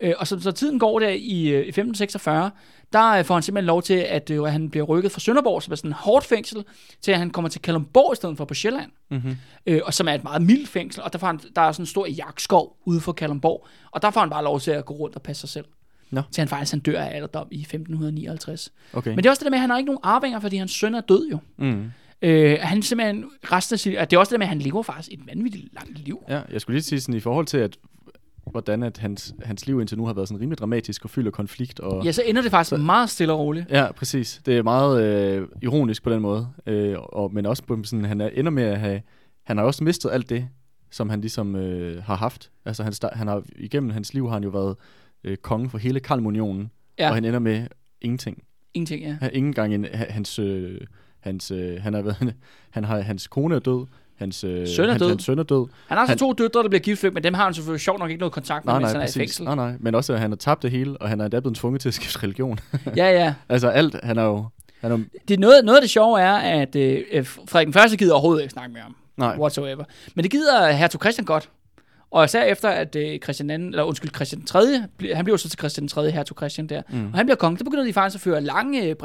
Øh, 0.00 0.14
og 0.18 0.26
så, 0.26 0.40
så 0.40 0.52
tiden 0.52 0.78
går 0.78 0.98
der 0.98 1.08
i, 1.08 1.48
øh, 1.48 1.64
i 1.64 1.68
1546, 1.68 2.50
der 2.92 3.10
øh, 3.10 3.24
får 3.24 3.34
han 3.34 3.42
simpelthen 3.42 3.66
lov 3.66 3.82
til, 3.82 3.94
at 3.94 4.30
øh, 4.30 4.42
han 4.44 4.70
bliver 4.70 4.86
rykket 4.86 5.12
fra 5.12 5.20
Sønderborg, 5.20 5.62
som 5.62 5.72
er 5.72 5.76
sådan 5.76 5.90
en 5.90 5.94
hårdt 5.98 6.24
fængsel, 6.24 6.64
til 7.02 7.12
at 7.12 7.18
han 7.18 7.30
kommer 7.30 7.48
til 7.48 7.62
Kalundborg 7.62 8.12
i 8.12 8.16
stedet 8.16 8.36
for 8.36 8.44
på 8.44 8.54
Sjælland. 8.54 8.90
Mhm. 9.10 9.36
Øh, 9.66 9.80
og 9.84 9.94
som 9.94 10.08
er 10.08 10.12
et 10.12 10.22
meget 10.24 10.42
mildt 10.42 10.68
fængsel, 10.68 11.02
og 11.02 11.12
der, 11.12 11.18
får 11.18 11.26
han, 11.26 11.40
der 11.56 11.62
er 11.62 11.72
sådan 11.72 11.82
en 11.82 11.86
stor 11.86 12.06
jagtskov 12.06 12.76
ude 12.84 13.00
for 13.00 13.12
Kalundborg, 13.12 13.66
og 13.90 14.02
der 14.02 14.10
får 14.10 14.20
han 14.20 14.30
bare 14.30 14.44
lov 14.44 14.60
til 14.60 14.70
at 14.70 14.84
gå 14.84 14.94
rundt 14.94 15.16
og 15.16 15.22
passe 15.22 15.40
sig 15.40 15.48
selv. 15.48 15.64
Nå. 16.10 16.22
Til 16.30 16.40
han 16.40 16.48
faktisk 16.48 16.72
han 16.72 16.80
dør 16.80 17.00
af 17.00 17.14
alderdom 17.16 17.48
i 17.50 17.60
1559. 17.60 18.72
Okay. 18.92 19.10
Men 19.10 19.16
det 19.18 19.26
er 19.26 19.30
også 19.30 19.40
det 19.40 19.44
der 19.44 19.50
med, 19.50 19.56
at 19.56 19.60
han 19.60 19.70
har 19.70 19.78
ikke 19.78 19.86
nogen 19.86 20.00
arvinger, 20.02 20.40
fordi 20.40 20.56
hans 20.56 20.70
søn 20.72 20.94
er 20.94 21.00
død 21.00 21.28
jo. 21.30 21.38
Mm. 21.56 21.84
Øh, 22.22 22.58
han 22.60 22.82
simpelthen 22.82 23.24
resten 23.52 23.74
af 23.74 23.78
sit, 23.80 23.92
det 23.92 24.12
er 24.12 24.18
også 24.18 24.30
det 24.30 24.38
med, 24.38 24.46
at 24.46 24.48
han 24.48 24.58
lever 24.58 24.82
faktisk 24.82 25.08
et 25.12 25.20
vanvittigt 25.26 25.74
langt 25.74 25.98
liv. 26.04 26.22
Ja, 26.28 26.40
jeg 26.52 26.60
skulle 26.60 26.74
lige 26.74 26.82
sige 26.84 27.00
sådan 27.00 27.14
i 27.14 27.20
forhold 27.20 27.46
til, 27.46 27.58
at 27.58 27.76
hvordan 28.50 28.82
at 28.82 28.98
hans, 28.98 29.34
hans 29.44 29.66
liv 29.66 29.80
indtil 29.80 29.98
nu 29.98 30.06
har 30.06 30.12
været 30.12 30.28
sådan 30.28 30.40
rimelig 30.40 30.58
dramatisk 30.58 31.04
og 31.04 31.10
fyldt 31.10 31.26
af 31.26 31.32
konflikt. 31.32 31.80
Og, 31.80 32.04
Ja, 32.04 32.12
så 32.12 32.22
ender 32.26 32.42
det 32.42 32.50
faktisk 32.50 32.68
Så- 32.70 32.76
meget 32.76 33.10
stille 33.10 33.32
og 33.32 33.38
roligt. 33.38 33.70
Ja, 33.70 33.92
præcis. 33.92 34.40
Det 34.46 34.56
er 34.56 34.62
meget 34.62 35.02
øh, 35.04 35.48
ironisk 35.62 36.02
på 36.02 36.10
den 36.10 36.20
måde. 36.20 36.48
Øh, 36.66 36.96
og, 36.98 37.34
men 37.34 37.46
også 37.46 37.62
på 37.62 37.78
sådan, 37.84 38.04
han 38.04 38.20
er, 38.20 38.28
ender 38.28 38.50
med 38.50 38.62
at 38.62 38.80
have... 38.80 39.00
Han 39.44 39.56
har 39.56 39.64
også 39.64 39.84
mistet 39.84 40.10
alt 40.12 40.30
det, 40.30 40.48
som 40.90 41.10
han 41.10 41.20
ligesom 41.20 41.56
øh, 41.56 42.02
har 42.02 42.16
haft. 42.16 42.50
Altså 42.64 42.82
han, 42.82 42.92
han 43.12 43.26
har, 43.28 43.42
igennem 43.56 43.90
hans 43.90 44.14
liv 44.14 44.26
har 44.26 44.32
han 44.34 44.42
jo 44.44 44.50
været 44.50 44.76
øh, 45.26 45.36
konge 45.36 45.70
for 45.70 45.78
hele 45.78 46.00
Kalmunionen. 46.00 46.70
Ja. 46.98 47.08
Og 47.08 47.14
han 47.14 47.24
ender 47.24 47.38
med 47.38 47.66
ingenting. 48.00 48.42
Ingenting, 48.74 49.02
ja. 49.02 49.16
Han, 49.20 49.30
ingen 49.32 49.52
gang 49.52 49.74
en, 49.74 49.86
ha- 49.94 50.10
hans... 50.10 50.38
Øh, 50.38 50.80
hans 51.20 51.50
øh, 51.50 51.82
han, 51.82 51.94
har 51.94 52.02
været, 52.02 52.34
han 52.70 52.84
har, 52.84 53.00
hans 53.00 53.26
kone 53.26 53.54
er 53.54 53.58
død. 53.58 53.86
Hans, 54.16 54.44
øh, 54.44 54.68
Søn 54.68 54.84
er 54.84 54.90
hans, 54.90 55.02
død. 55.02 55.08
Hans 55.08 55.24
søn 55.24 55.38
er 55.38 55.42
død. 55.42 55.66
Han 55.86 55.98
har 55.98 56.06
så 56.06 56.10
Han- 56.10 56.18
to 56.18 56.32
døtre, 56.32 56.62
der 56.62 56.68
bliver 56.68 56.80
gift 56.82 57.02
væk, 57.02 57.14
men 57.14 57.22
dem 57.22 57.34
har 57.34 57.44
han 57.44 57.54
selvfølgelig 57.54 57.80
sjovt 57.80 57.98
nok 57.98 58.10
ikke 58.10 58.20
noget 58.20 58.32
kontakt 58.32 58.64
med, 58.64 58.72
Nej, 58.72 58.80
mens 58.80 58.92
nej, 58.92 59.00
han 59.00 59.08
er 59.08 59.10
i 59.10 59.18
fængsel. 59.18 59.44
Nej, 59.44 59.54
nej. 59.54 59.74
Men 59.80 59.94
også, 59.94 60.12
at 60.12 60.20
han 60.20 60.30
har 60.30 60.36
tabt 60.36 60.62
det 60.62 60.70
hele, 60.70 60.96
og 60.98 61.08
han 61.08 61.20
er 61.20 61.24
endda 61.24 61.40
blevet 61.40 61.56
tvunget 61.56 61.80
til 61.80 61.88
at 61.88 61.94
skifte 61.94 62.22
religion. 62.22 62.58
Ja, 62.96 63.10
ja. 63.10 63.34
altså 63.48 63.68
alt, 63.68 63.96
han 64.02 64.18
er 64.18 64.22
jo... 64.24 64.44
Han 64.80 64.92
er, 64.92 64.98
Det 65.28 65.34
er 65.34 65.38
noget, 65.38 65.64
noget 65.64 65.76
af 65.76 65.82
det 65.82 65.90
sjove 65.90 66.20
er, 66.20 66.32
at 66.34 66.76
øh, 66.76 67.26
Frederik 67.26 67.66
den 67.66 67.72
første 67.72 67.96
gider 67.96 68.12
overhovedet 68.12 68.42
ikke 68.42 68.52
snakke 68.52 68.72
med 68.72 68.80
ham. 68.80 68.96
nej, 69.16 69.36
Whatsoever. 69.38 69.84
Men 70.14 70.22
det 70.22 70.30
gider 70.30 70.70
hertug 70.72 71.00
Christian 71.00 71.24
godt. 71.24 71.50
Og 72.10 72.24
især 72.24 72.42
efter, 72.44 72.68
at 72.68 72.96
øh, 72.96 73.18
Christian 73.18 73.50
anden, 73.50 73.68
eller 73.68 73.82
undskyld, 73.82 74.10
Christian 74.14 74.42
3., 74.44 74.58
bl- 75.02 75.14
han 75.14 75.24
bliver 75.24 75.36
så 75.36 75.48
til 75.48 75.58
Christian 75.58 75.88
3., 75.88 76.10
hertug 76.10 76.36
Christian 76.38 76.66
der, 76.66 76.82
Mm. 76.90 77.06
og 77.12 77.18
han 77.18 77.26
bliver 77.26 77.36
konge, 77.36 77.58
så 77.58 77.64
begynder 77.64 77.84
de 77.84 77.92
faktisk 77.92 78.14
at 78.16 78.20
føre 78.20 78.40
lange 78.40 78.82
øh, 78.82 78.96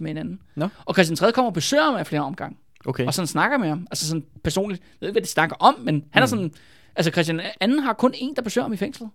med 0.00 0.06
hinanden. 0.08 0.40
Nå. 0.56 0.68
Og 0.84 0.94
Christian 0.94 1.16
3. 1.16 1.32
kommer 1.32 1.50
og 1.50 1.54
besøger 1.54 1.84
ham 1.84 1.94
af 1.94 2.06
flere 2.06 2.22
omgange. 2.22 2.56
okay. 2.86 3.06
og 3.06 3.14
sådan 3.14 3.26
snakker 3.26 3.58
med 3.58 3.68
ham. 3.68 3.86
Altså 3.90 4.06
sådan 4.08 4.24
personligt. 4.44 4.82
Jeg 4.82 4.88
ved 5.00 5.08
ikke, 5.08 5.14
hvad 5.14 5.22
de 5.22 5.28
snakker 5.28 5.56
om, 5.60 5.74
men 5.80 6.04
han 6.10 6.22
er 6.22 6.26
Mm. 6.26 6.30
sådan... 6.30 6.52
Altså 6.96 7.10
Christian 7.12 7.40
anden 7.60 7.78
har 7.78 7.92
kun 7.92 8.12
en, 8.14 8.36
der 8.36 8.42
besøger 8.42 8.64
ham 8.64 8.72
i 8.72 8.76
fængslet. 8.76 9.10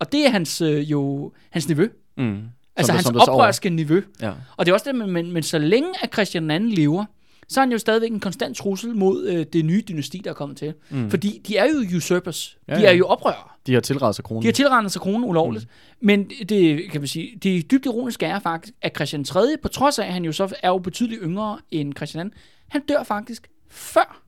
Og 0.00 0.12
det 0.12 0.26
er 0.26 0.30
hans 0.30 0.60
øh, 0.60 0.90
jo 0.90 1.32
hans 1.50 1.68
niveau. 1.68 1.86
Mm. 2.16 2.42
Altså 2.76 2.92
der- 2.92 2.96
hans 2.96 3.06
der 3.06 3.20
oprørske 3.32 3.70
niveau. 3.70 4.00
Ja. 4.22 4.32
Og 4.56 4.66
det 4.66 4.72
er 4.72 4.74
også 4.74 4.90
det, 4.90 4.94
men, 4.98 5.10
men, 5.10 5.32
men 5.32 5.42
så 5.42 5.58
længe 5.58 5.88
at 6.02 6.12
Christian 6.12 6.50
anden 6.50 6.70
lever, 6.70 7.04
så 7.48 7.60
er 7.60 7.62
han 7.62 7.72
jo 7.72 7.78
stadigvæk 7.78 8.10
en 8.10 8.20
konstant 8.20 8.56
trussel 8.56 8.96
mod 8.96 9.26
øh, 9.28 9.46
det 9.52 9.64
nye 9.64 9.82
dynasti, 9.88 10.20
der 10.24 10.30
er 10.30 10.34
kommet 10.34 10.58
til. 10.58 10.74
Mm. 10.90 11.10
Fordi 11.10 11.42
de 11.48 11.56
er 11.56 11.64
jo 11.64 11.96
usurpers. 11.96 12.58
Ja, 12.68 12.78
de 12.78 12.86
er 12.86 12.92
jo 12.92 13.06
oprørere. 13.06 13.48
De 13.66 13.74
har 13.74 13.80
tilrettet 13.80 14.16
sig 14.16 14.24
kronen. 14.24 14.42
De 14.42 14.46
har 14.46 14.52
tilrendet 14.52 14.92
sig 14.92 15.02
kronen 15.02 15.24
ulovligt. 15.24 15.64
Mm. 15.64 16.06
Men 16.06 16.30
det, 16.48 16.90
kan 16.90 17.00
man 17.00 17.08
sige, 17.08 17.38
det 17.42 17.70
dybt 17.70 17.86
ironiske 17.86 18.26
er 18.26 18.38
faktisk, 18.38 18.74
at 18.82 18.96
Christian 18.96 19.24
3., 19.24 19.56
på 19.62 19.68
trods 19.68 19.98
af, 19.98 20.06
at 20.06 20.12
han 20.12 20.24
jo 20.24 20.32
så 20.32 20.56
er 20.62 20.68
jo 20.68 20.78
betydeligt 20.78 21.20
yngre 21.24 21.58
end 21.70 21.94
Christian 21.96 22.30
2., 22.30 22.36
han 22.68 22.82
dør 22.88 23.02
faktisk 23.02 23.50
før 23.68 24.22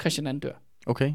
Christian 0.00 0.40
2. 0.40 0.48
dør. 0.48 0.54
Okay. 0.86 1.12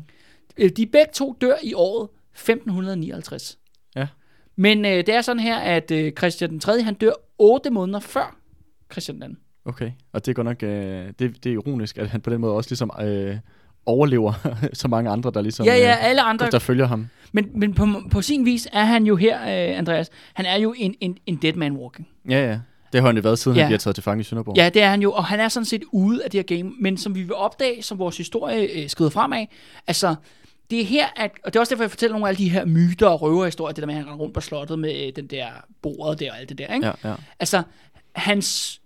Øh, 0.57 0.69
De 0.77 0.85
begge 0.85 1.11
to 1.13 1.35
dør 1.41 1.55
i 1.63 1.73
året 1.73 2.09
1559. 2.33 3.57
Ja. 3.95 4.07
Men 4.55 4.85
øh, 4.85 4.91
det 4.91 5.09
er 5.09 5.21
sådan 5.21 5.39
her, 5.39 5.57
at 5.57 5.91
øh, 5.91 6.11
Christian 6.17 6.49
den 6.49 6.59
3. 6.59 6.81
han 6.81 6.93
dør 6.93 7.11
8 7.37 7.69
måneder 7.69 7.99
før 7.99 8.37
Christian 8.91 9.21
2. 9.21 9.27
Okay. 9.65 9.91
Og 10.13 10.25
det 10.25 10.31
er 10.31 10.33
godt 10.33 10.45
nok... 10.45 10.63
Øh, 10.63 11.07
det, 11.19 11.43
det 11.43 11.45
er 11.45 11.53
ironisk, 11.53 11.97
at 11.97 12.09
han 12.09 12.21
på 12.21 12.29
den 12.29 12.41
måde 12.41 12.53
også 12.53 12.69
ligesom 12.69 12.91
øh, 13.01 13.37
overlever 13.85 14.33
så 14.73 14.87
mange 14.87 15.09
andre, 15.09 15.31
der 15.33 15.41
ligesom... 15.41 15.65
Ja, 15.65 15.75
ja, 15.75 15.91
øh, 15.91 16.05
alle 16.05 16.21
andre. 16.21 16.49
der 16.51 16.59
følger 16.59 16.87
ham. 16.87 17.07
Men, 17.31 17.49
men 17.55 17.73
på, 17.73 17.87
på 18.11 18.21
sin 18.21 18.45
vis 18.45 18.67
er 18.73 18.83
han 18.83 19.03
jo 19.03 19.15
her, 19.15 19.41
øh, 19.41 19.77
Andreas, 19.77 20.09
han 20.33 20.45
er 20.45 20.55
jo 20.57 20.73
en, 20.77 20.95
en, 21.01 21.17
en 21.25 21.35
dead 21.35 21.53
man 21.53 21.73
walking. 21.73 22.07
Ja, 22.29 22.47
ja. 22.49 22.59
Det 22.93 23.01
har 23.01 23.07
han 23.07 23.15
jo 23.15 23.21
været, 23.21 23.39
siden 23.39 23.57
Ja. 23.57 23.63
han 23.63 23.69
bliver 23.69 23.79
taget 23.79 23.95
til 23.95 24.03
fange 24.03 24.21
i 24.21 24.23
Sønderborg. 24.23 24.57
Ja, 24.57 24.69
det 24.69 24.81
er 24.81 24.89
han 24.89 25.01
jo, 25.01 25.11
og 25.11 25.25
han 25.25 25.39
er 25.39 25.47
sådan 25.47 25.65
set 25.65 25.83
ude 25.91 26.23
af 26.23 26.31
det 26.31 26.37
her 26.49 26.57
game. 26.57 26.71
Men 26.79 26.97
som 26.97 27.15
vi 27.15 27.21
vil 27.21 27.33
opdage, 27.33 27.83
som 27.83 27.99
vores 27.99 28.17
historie 28.17 28.83
øh, 28.83 28.89
skrider 28.89 29.11
fremad, 29.11 29.45
altså, 29.87 30.15
det 30.71 30.81
er 30.81 30.85
her, 30.85 31.07
at, 31.15 31.31
og 31.45 31.53
det 31.53 31.55
er 31.55 31.59
også 31.59 31.71
derfor, 31.75 31.83
jeg 31.83 31.91
fortæller 31.91 32.13
nogle 32.13 32.27
af 32.27 32.29
alle 32.29 32.37
de 32.37 32.49
her 32.49 32.65
myter 32.65 33.07
og 33.07 33.21
røverhistorier, 33.21 33.73
det 33.73 33.81
der 33.81 33.87
med, 33.87 33.95
at 33.95 34.03
han 34.05 34.13
rundt 34.13 34.33
på 34.33 34.41
slottet 34.41 34.79
med 34.79 35.07
øh, 35.07 35.11
den 35.15 35.27
der 35.27 35.47
bordet 35.81 36.19
der 36.19 36.31
og 36.31 36.39
alt 36.39 36.49
det 36.49 36.57
der, 36.57 36.73
ikke? 36.73 36.87
Ja, 36.87 37.09
ja. 37.09 37.15
Altså, 37.39 37.63
hans, 38.15 38.81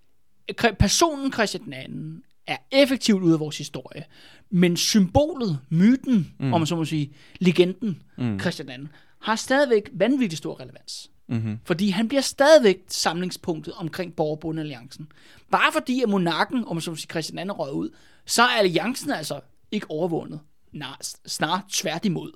personen 0.79 1.33
Christian 1.33 1.63
den 1.63 1.73
anden 1.73 2.23
er 2.47 2.57
effektivt 2.71 3.23
ude 3.23 3.33
af 3.33 3.39
vores 3.39 3.57
historie, 3.57 4.03
men 4.49 4.77
symbolet, 4.77 5.59
myten, 5.69 6.33
mm. 6.39 6.53
om 6.53 6.59
man 6.59 6.67
så 6.67 6.75
må 6.75 6.85
sige, 6.85 7.13
legenden, 7.39 8.01
mm. 8.17 8.39
Christian 8.39 8.67
den 8.67 8.73
anden, 8.73 8.89
har 9.21 9.35
stadigvæk 9.35 9.89
vanvittig 9.93 10.37
stor 10.37 10.59
relevans. 10.59 11.09
Mm-hmm. 11.27 11.59
Fordi 11.65 11.89
han 11.89 12.07
bliver 12.07 12.21
stadigvæk 12.21 12.77
samlingspunktet 12.87 13.73
omkring 13.73 14.15
Borgerbundealliancen. 14.15 15.07
Bare 15.51 15.71
fordi 15.71 16.01
at 16.01 16.09
monarken, 16.09 16.65
om 16.67 16.75
man 16.75 16.81
så 16.81 16.91
må 16.91 16.95
sige, 16.95 17.07
Christian 17.11 17.39
anden 17.39 17.51
røg 17.51 17.73
ud, 17.73 17.89
så 18.25 18.41
er 18.41 18.47
alliancen 18.47 19.11
altså 19.11 19.39
ikke 19.71 19.89
overvundet. 19.89 20.39
Nej, 20.71 20.95
snarere 21.25 21.61
tværtimod. 21.71 22.31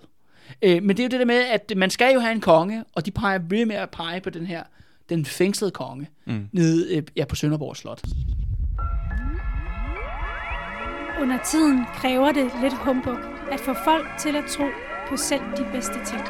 Øh, 0.61 0.83
men 0.83 0.89
det 0.89 0.99
er 0.99 1.03
jo 1.03 1.09
det 1.09 1.19
der 1.19 1.25
med, 1.25 1.35
at 1.35 1.73
man 1.77 1.89
skal 1.89 2.13
jo 2.13 2.19
have 2.19 2.31
en 2.31 2.41
konge, 2.41 2.83
og 2.93 3.05
de 3.05 3.11
peger 3.11 3.39
ved 3.39 3.65
med 3.65 3.75
at 3.75 3.89
pege 3.89 4.21
på 4.21 4.29
den 4.29 4.45
her, 4.45 4.63
den 5.09 5.25
fængslede 5.25 5.71
konge, 5.71 6.07
mm. 6.25 6.49
nede 6.51 6.95
øh, 6.95 7.03
ja, 7.15 7.25
på 7.25 7.35
Sønderborg 7.35 7.77
Slot. 7.77 8.01
Under 11.21 11.37
tiden 11.45 11.85
kræver 11.95 12.31
det 12.31 12.51
lidt 12.61 12.73
humbug 12.73 13.17
at 13.51 13.59
få 13.59 13.73
folk 13.83 14.07
til 14.19 14.35
at 14.35 14.43
tro 14.49 14.65
på 15.09 15.17
selv 15.17 15.41
de 15.57 15.65
bedste 15.71 15.93
ting. 16.05 16.21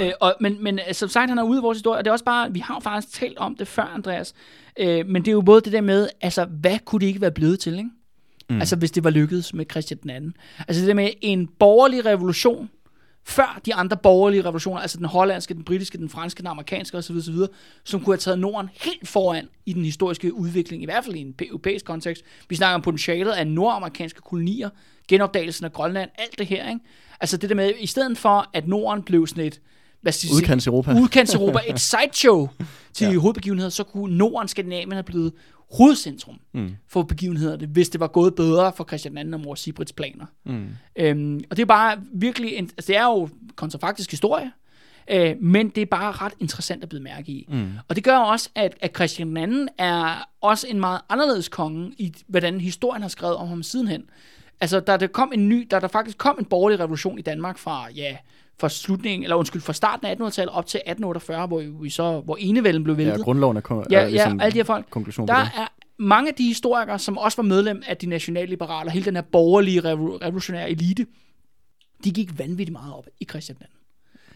Øh, 0.00 0.12
og, 0.20 0.34
men, 0.40 0.62
men 0.62 0.78
øh, 0.88 0.94
som 0.94 1.08
sagt, 1.08 1.28
han 1.28 1.38
er 1.38 1.42
ude 1.42 1.58
i 1.58 1.62
vores 1.62 1.78
historie, 1.78 1.98
og 1.98 2.04
det 2.04 2.08
er 2.08 2.12
også 2.12 2.24
bare, 2.24 2.52
vi 2.52 2.60
har 2.60 2.74
jo 2.74 2.80
faktisk 2.80 3.14
talt 3.20 3.38
om 3.38 3.56
det 3.56 3.68
før, 3.68 3.82
Andreas, 3.82 4.34
øh, 4.78 5.06
men 5.06 5.22
det 5.22 5.28
er 5.28 5.32
jo 5.32 5.40
både 5.40 5.60
det 5.60 5.72
der 5.72 5.80
med, 5.80 6.08
altså, 6.20 6.44
hvad 6.44 6.78
kunne 6.84 7.00
det 7.00 7.06
ikke 7.06 7.20
være 7.20 7.30
blevet 7.30 7.60
til, 7.60 7.78
ikke? 7.78 7.90
Mm. 8.50 8.58
Altså, 8.58 8.76
hvis 8.76 8.90
det 8.90 9.04
var 9.04 9.10
lykkedes 9.10 9.54
med 9.54 9.64
Christian 9.70 9.98
den 10.02 10.10
anden. 10.10 10.34
Altså, 10.68 10.80
det 10.80 10.88
der 10.88 10.94
med 10.94 11.10
en 11.20 11.46
borgerlig 11.58 12.04
revolution, 12.04 12.70
før 13.30 13.60
de 13.66 13.74
andre 13.74 13.96
borgerlige 13.96 14.44
revolutioner, 14.44 14.80
altså 14.80 14.98
den 14.98 15.06
hollandske, 15.06 15.54
den 15.54 15.64
britiske, 15.64 15.98
den 15.98 16.08
franske, 16.08 16.38
den 16.38 16.46
amerikanske 16.46 16.98
osv., 16.98 17.16
osv., 17.16 17.34
som 17.84 18.00
kunne 18.00 18.14
have 18.14 18.18
taget 18.18 18.38
Norden 18.38 18.70
helt 18.74 19.08
foran 19.08 19.48
i 19.66 19.72
den 19.72 19.84
historiske 19.84 20.34
udvikling, 20.34 20.82
i 20.82 20.84
hvert 20.84 21.04
fald 21.04 21.16
i 21.16 21.20
en 21.20 21.34
europæisk 21.40 21.84
kontekst. 21.84 22.22
Vi 22.48 22.56
snakker 22.56 22.74
om 22.74 22.82
potentialet 22.82 23.32
af 23.32 23.46
nordamerikanske 23.46 24.20
kolonier, 24.20 24.70
genopdagelsen 25.08 25.64
af 25.64 25.72
Grønland, 25.72 26.10
alt 26.18 26.38
det 26.38 26.46
her, 26.46 26.68
ikke? 26.68 26.80
Altså 27.20 27.36
det 27.36 27.50
der 27.50 27.56
med, 27.56 27.72
i 27.80 27.86
stedet 27.86 28.18
for, 28.18 28.50
at 28.52 28.68
Norden 28.68 29.02
blev 29.02 29.26
sådan 29.26 29.44
et, 29.44 29.60
hvad 30.00 30.12
skal 30.12 30.30
Udkants 30.34 30.66
Europa. 30.66 30.92
udkants 30.92 31.34
Europa, 31.34 31.58
et 31.68 31.80
sideshow 31.80 32.48
til 32.92 33.06
ja. 33.12 33.18
hovedbegivenheder, 33.18 33.70
så 33.70 33.84
kunne 33.84 34.18
Norden, 34.18 34.48
Skandinavien 34.48 34.92
have 34.92 35.02
blevet 35.02 35.32
hovedcentrum 35.76 36.40
mm. 36.52 36.76
for 36.88 37.02
begivenhederne, 37.02 37.66
hvis 37.66 37.88
det 37.88 38.00
var 38.00 38.06
gået 38.06 38.34
bedre 38.34 38.72
for 38.72 38.84
Christian 38.84 39.18
II 39.18 39.34
og 39.34 39.40
mor 39.40 39.54
Sibrits 39.54 39.92
planer. 39.92 40.26
Mm. 40.44 40.68
Øhm, 40.96 41.40
og 41.50 41.56
det 41.56 41.62
er 41.62 41.66
bare 41.66 42.00
virkelig, 42.12 42.52
en, 42.52 42.64
altså 42.64 42.86
det 42.86 42.96
er 42.96 43.04
jo 43.04 43.28
kontrafaktisk 43.56 44.10
historie, 44.10 44.52
øh, 45.10 45.36
men 45.40 45.68
det 45.68 45.82
er 45.82 45.86
bare 45.86 46.12
ret 46.12 46.32
interessant 46.40 46.82
at 46.82 46.88
blive 46.88 47.02
mærke 47.02 47.32
i. 47.32 47.46
Mm. 47.48 47.70
Og 47.88 47.96
det 47.96 48.04
gør 48.04 48.16
også, 48.16 48.48
at, 48.54 48.76
at 48.80 48.94
Christian 48.94 49.36
II 49.36 49.66
er 49.78 50.28
også 50.40 50.66
en 50.70 50.80
meget 50.80 51.00
anderledes 51.08 51.48
konge 51.48 51.92
i, 51.98 52.14
hvordan 52.26 52.60
historien 52.60 53.02
har 53.02 53.08
skrevet 53.08 53.36
om 53.36 53.48
ham 53.48 53.62
sidenhen. 53.62 54.04
Altså, 54.60 54.80
da 54.80 54.96
der 54.96 55.06
kom 55.06 55.32
en 55.34 55.48
ny, 55.48 55.66
da 55.70 55.80
der 55.80 55.88
faktisk 55.88 56.18
kom 56.18 56.36
en 56.38 56.44
borgerlig 56.44 56.80
revolution 56.80 57.18
i 57.18 57.22
Danmark 57.22 57.58
fra, 57.58 57.90
ja, 57.90 58.16
fra 58.60 58.68
slutningen, 58.68 59.22
eller 59.22 59.36
undskyld, 59.36 59.62
fra 59.62 59.72
starten 59.72 60.06
af 60.06 60.14
1800-tallet 60.14 60.54
op 60.54 60.66
til 60.66 60.78
1848, 60.78 61.46
hvor 61.46 61.82
vi 61.82 61.90
så, 61.90 62.20
hvor 62.20 62.36
enevælden 62.40 62.84
blev 62.84 62.96
væltet. 62.96 63.18
Ja, 63.18 63.22
grundloven 63.22 63.56
er, 63.56 63.60
ko- 63.60 63.84
Ja, 63.90 64.00
er 64.00 64.08
ligesom 64.08 64.38
ja, 64.38 64.44
alle 64.44 64.52
de 64.52 64.58
her 64.58 64.64
folk. 64.64 64.86
konklusion 64.90 65.28
Der 65.28 65.34
er 65.34 65.72
mange 65.98 66.28
af 66.28 66.34
de 66.34 66.44
historikere, 66.44 66.98
som 66.98 67.18
også 67.18 67.36
var 67.42 67.48
medlem 67.48 67.82
af 67.86 67.96
de 67.96 68.06
nationalliberale, 68.06 68.90
hele 68.90 69.04
den 69.04 69.14
her 69.14 69.22
borgerlige 69.22 69.80
revo- 69.80 70.18
revolutionære 70.24 70.70
elite, 70.70 71.06
de 72.04 72.10
gik 72.10 72.38
vanvittigt 72.38 72.72
meget 72.72 72.94
op 72.94 73.06
i 73.20 73.24
Christian 73.24 73.56
II. 73.60 73.66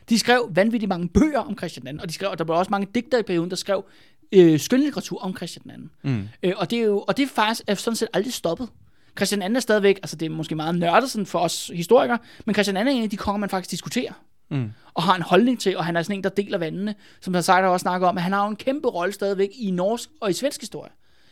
De 0.09 0.19
skrev 0.19 0.51
vanvittigt 0.55 0.89
mange 0.89 1.09
bøger 1.09 1.39
om 1.41 1.59
Christian 1.59 1.87
II, 1.87 2.01
og, 2.03 2.09
de 2.09 2.15
skrev, 2.15 2.31
og 2.31 2.39
der 2.39 2.45
var 2.45 2.55
også 2.55 2.71
mange 2.71 2.89
digtere 2.95 3.21
i 3.21 3.23
perioden, 3.23 3.51
der 3.51 3.57
skrev 3.57 3.85
øh, 4.33 4.61
skønlitteratur 4.61 5.19
om 5.21 5.37
Christian 5.37 5.65
II. 6.05 6.11
Mm. 6.11 6.29
Øh, 6.43 6.53
og, 6.57 6.71
det 6.71 6.79
er 6.79 6.83
jo, 6.83 6.99
og 7.09 7.17
det 7.17 7.23
er 7.23 7.27
faktisk 7.27 7.63
er 7.67 7.75
sådan 7.75 7.97
set 7.97 8.09
aldrig 8.13 8.33
stoppet. 8.33 8.69
Christian 9.17 9.43
II 9.43 9.57
er 9.57 9.61
stadigvæk, 9.61 9.97
altså 9.97 10.17
det 10.17 10.27
er 10.27 10.31
måske 10.31 10.55
meget 10.55 10.75
nørdet 10.75 11.11
sådan 11.11 11.27
for 11.27 11.39
os 11.39 11.71
historikere, 11.75 12.19
men 12.45 12.55
Christian 12.55 12.77
II 12.77 12.83
er 12.83 12.97
en 12.97 13.03
af 13.03 13.11
de 13.11 13.17
konger, 13.17 13.39
man 13.39 13.51
faktisk 13.51 13.71
diskuterer. 13.71 14.13
Mm. 14.51 14.73
og 14.95 15.03
har 15.03 15.15
en 15.15 15.23
holdning 15.23 15.61
til, 15.61 15.77
og 15.77 15.85
han 15.85 15.97
er 15.97 16.03
sådan 16.03 16.17
en, 16.17 16.25
der 16.25 16.31
deler 16.31 16.59
vandene, 16.59 16.95
som 17.21 17.33
der 17.33 17.41
sagt 17.41 17.65
også 17.65 17.83
snakker 17.83 18.09
om, 18.09 18.17
at 18.17 18.23
han 18.23 18.33
har 18.33 18.45
jo 18.45 18.51
en 18.51 18.57
kæmpe 18.57 18.89
rolle 18.89 19.13
stadigvæk 19.13 19.49
i 19.59 19.71
norsk 19.71 20.11
og 20.21 20.31
i 20.31 20.33
svensk 20.33 20.61
historie. 20.61 20.91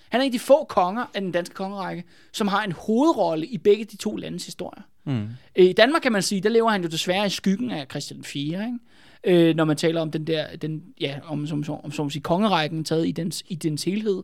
Han 0.08 0.20
er 0.20 0.24
en 0.24 0.28
af 0.28 0.32
de 0.32 0.38
få 0.38 0.64
konger 0.64 1.04
af 1.14 1.20
den 1.20 1.32
danske 1.32 1.54
kongerække, 1.54 2.04
som 2.32 2.48
har 2.48 2.64
en 2.64 2.72
hovedrolle 2.72 3.46
i 3.46 3.58
begge 3.58 3.84
de 3.84 3.96
to 3.96 4.16
landes 4.16 4.44
historie. 4.44 4.82
Mm. 5.04 5.28
I 5.56 5.72
Danmark 5.72 6.02
kan 6.02 6.12
man 6.12 6.22
sige, 6.22 6.40
der 6.40 6.48
lever 6.48 6.70
han 6.70 6.82
jo 6.82 6.88
desværre 6.88 7.26
i 7.26 7.30
skyggen 7.30 7.70
af 7.70 7.86
Christian 7.90 8.24
4, 8.24 8.66
ikke? 8.66 9.48
Øh, 9.48 9.56
når 9.56 9.64
man 9.64 9.76
taler 9.76 10.00
om 10.00 10.10
den 10.10 10.26
der, 10.26 10.56
den, 10.56 10.82
ja, 11.00 11.18
om, 11.24 11.46
som, 11.46 11.64
som, 11.64 11.84
om, 11.84 11.92
som 11.92 12.10
sige, 12.10 12.22
kongerækken 12.22 12.84
taget 12.84 13.08
i 13.08 13.12
dens, 13.12 13.42
i 13.48 13.54
dens 13.54 13.84
helhed. 13.84 14.22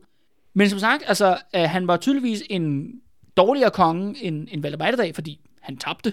Men 0.54 0.70
som 0.70 0.78
sagt, 0.78 1.02
altså, 1.06 1.38
øh, 1.56 1.62
han 1.62 1.86
var 1.86 1.96
tydeligvis 1.96 2.42
en 2.50 2.92
dårligere 3.38 3.70
konge 3.70 4.24
end, 4.24 4.48
end 4.50 4.62
Valdemar 4.62 4.84
Atterdag, 4.86 5.14
fordi 5.14 5.40
han 5.60 5.76
tabte. 5.76 6.12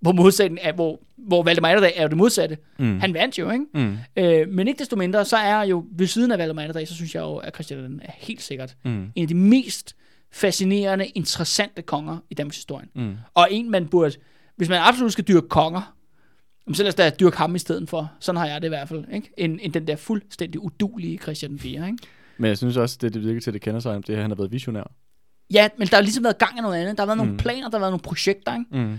Hvor 0.00 0.12
modsætning 0.12 0.60
af, 0.64 0.74
hvor, 0.74 1.00
hvor 1.16 1.42
Valdemar 1.42 1.68
Atterdag 1.68 1.92
er 1.96 2.02
jo 2.02 2.08
det 2.08 2.16
modsatte. 2.16 2.58
Mm. 2.78 3.00
Han 3.00 3.14
vandt 3.14 3.38
jo, 3.38 3.50
ikke? 3.50 3.64
Mm. 3.74 3.96
Øh, 4.16 4.48
men 4.48 4.68
ikke 4.68 4.78
desto 4.78 4.96
mindre, 4.96 5.24
så 5.24 5.36
er 5.36 5.62
jo 5.62 5.84
ved 5.92 6.06
siden 6.06 6.32
af 6.32 6.38
Valdemar 6.38 6.62
Atterdag, 6.62 6.88
så 6.88 6.94
synes 6.94 7.14
jeg 7.14 7.20
jo, 7.20 7.36
at 7.36 7.54
Christian 7.54 7.92
II 7.92 7.98
er 8.02 8.12
helt 8.18 8.42
sikkert 8.42 8.76
Mm. 8.84 9.10
en 9.14 9.22
af 9.22 9.28
de 9.28 9.34
mest 9.34 9.96
fascinerende, 10.32 11.06
interessante 11.06 11.82
konger 11.82 12.18
i 12.30 12.34
Danmarks 12.34 12.56
historie. 12.56 12.86
Mm. 12.94 13.14
Og 13.34 13.48
en, 13.50 13.70
man 13.70 13.88
burde, 13.88 14.14
hvis 14.56 14.68
man 14.68 14.78
absolut 14.82 15.12
skal 15.12 15.24
dyrke 15.28 15.48
konger, 15.48 15.94
så 16.72 16.82
lad 16.82 16.88
os 16.88 16.94
da 16.94 17.10
dyrke 17.20 17.36
ham 17.36 17.54
i 17.54 17.58
stedet 17.58 17.88
for. 17.88 18.12
Sådan 18.20 18.36
har 18.38 18.46
jeg 18.46 18.60
det 18.62 18.66
i 18.66 18.68
hvert 18.68 18.88
fald, 18.88 19.04
ikke? 19.12 19.30
End, 19.36 19.58
end 19.62 19.72
den 19.72 19.86
der 19.86 19.96
fuldstændig 19.96 20.60
udulige 20.62 21.18
Christian 21.18 21.58
4, 21.58 21.86
ikke? 21.86 21.98
Men 22.38 22.48
jeg 22.48 22.56
synes 22.58 22.76
også, 22.76 22.98
det, 23.00 23.14
det 23.14 23.22
virker 23.22 23.40
til, 23.40 23.50
at 23.50 23.54
det 23.54 23.62
kender 23.62 23.80
sig 23.80 23.94
om 23.96 24.02
det, 24.02 24.12
at 24.14 24.20
han 24.20 24.30
har 24.30 24.36
været 24.36 24.52
visionær. 24.52 24.92
Ja, 25.52 25.68
men 25.78 25.88
der 25.88 25.96
har 25.96 26.02
ligesom 26.02 26.24
været 26.24 26.38
gang 26.38 26.58
i 26.58 26.60
noget 26.60 26.80
andet. 26.80 26.96
Der 26.96 27.02
har 27.02 27.06
været 27.06 27.16
nogle 27.16 27.32
Mm. 27.32 27.38
planer, 27.38 27.68
der 27.68 27.78
har 27.78 27.80
været 27.80 27.92
nogle 27.92 28.02
projekter, 28.02 28.52
ikke? 28.54 28.66
Mm. 28.86 28.98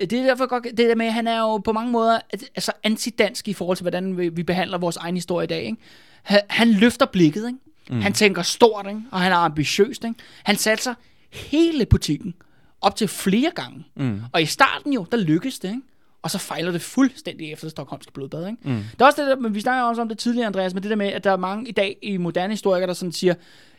Det 0.00 0.12
er 0.12 0.22
derfor 0.22 0.46
godt, 0.46 0.64
det 0.64 0.78
der 0.78 0.94
med, 0.94 1.06
at 1.06 1.12
han 1.12 1.26
er 1.26 1.38
jo 1.40 1.58
på 1.58 1.72
mange 1.72 1.92
måder 1.92 2.18
altså 2.32 2.72
antidansk 2.82 3.48
i 3.48 3.52
forhold 3.52 3.76
til, 3.76 3.82
hvordan 3.84 4.18
vi, 4.18 4.28
vi 4.28 4.42
behandler 4.42 4.78
vores 4.78 4.96
egen 4.96 5.14
historie 5.14 5.44
i 5.44 5.48
dag. 5.48 5.62
Ikke? 5.64 5.76
Han, 6.22 6.40
han 6.48 6.68
løfter 6.68 7.06
blikket, 7.06 7.46
ikke? 7.46 7.58
Mm. 7.90 8.00
han 8.00 8.12
tænker 8.12 8.42
stort, 8.42 8.86
ikke? 8.88 9.00
og 9.10 9.20
han 9.20 9.32
er 9.32 9.36
ambitiøs. 9.36 9.98
Ikke? 10.04 10.14
Han 10.42 10.56
satser 10.56 10.94
hele 11.32 11.86
butikken 11.86 12.34
op 12.80 12.96
til 12.96 13.08
flere 13.08 13.50
gange. 13.54 13.84
Mm. 13.96 14.20
Og 14.32 14.42
i 14.42 14.46
starten 14.46 14.92
jo, 14.92 15.06
der 15.12 15.16
lykkes 15.18 15.58
det, 15.58 15.68
ikke? 15.68 15.80
Og 16.24 16.30
så 16.30 16.38
fejler 16.38 16.72
det 16.72 16.82
fuldstændig 16.82 17.52
efter 17.52 17.66
det 17.66 17.70
stokholmske 17.70 18.12
blodbad. 18.12 18.46
Ikke? 18.46 18.58
Mm. 18.62 18.82
Der 18.98 19.04
er 19.04 19.06
også 19.06 19.22
det 19.22 19.30
der, 19.30 19.36
men 19.36 19.54
vi 19.54 19.60
snakker 19.60 19.82
også 19.82 20.02
om 20.02 20.08
det 20.08 20.18
tidligere, 20.18 20.46
Andreas, 20.46 20.74
men 20.74 20.82
det 20.82 20.90
der 20.90 20.96
med, 20.96 21.06
at 21.06 21.24
der 21.24 21.30
er 21.30 21.36
mange 21.36 21.68
i 21.68 21.72
dag 21.72 21.98
i 22.02 22.16
moderne 22.16 22.52
historikere, 22.52 22.86
der 22.86 22.94
sådan 22.94 23.12
siger, 23.12 23.34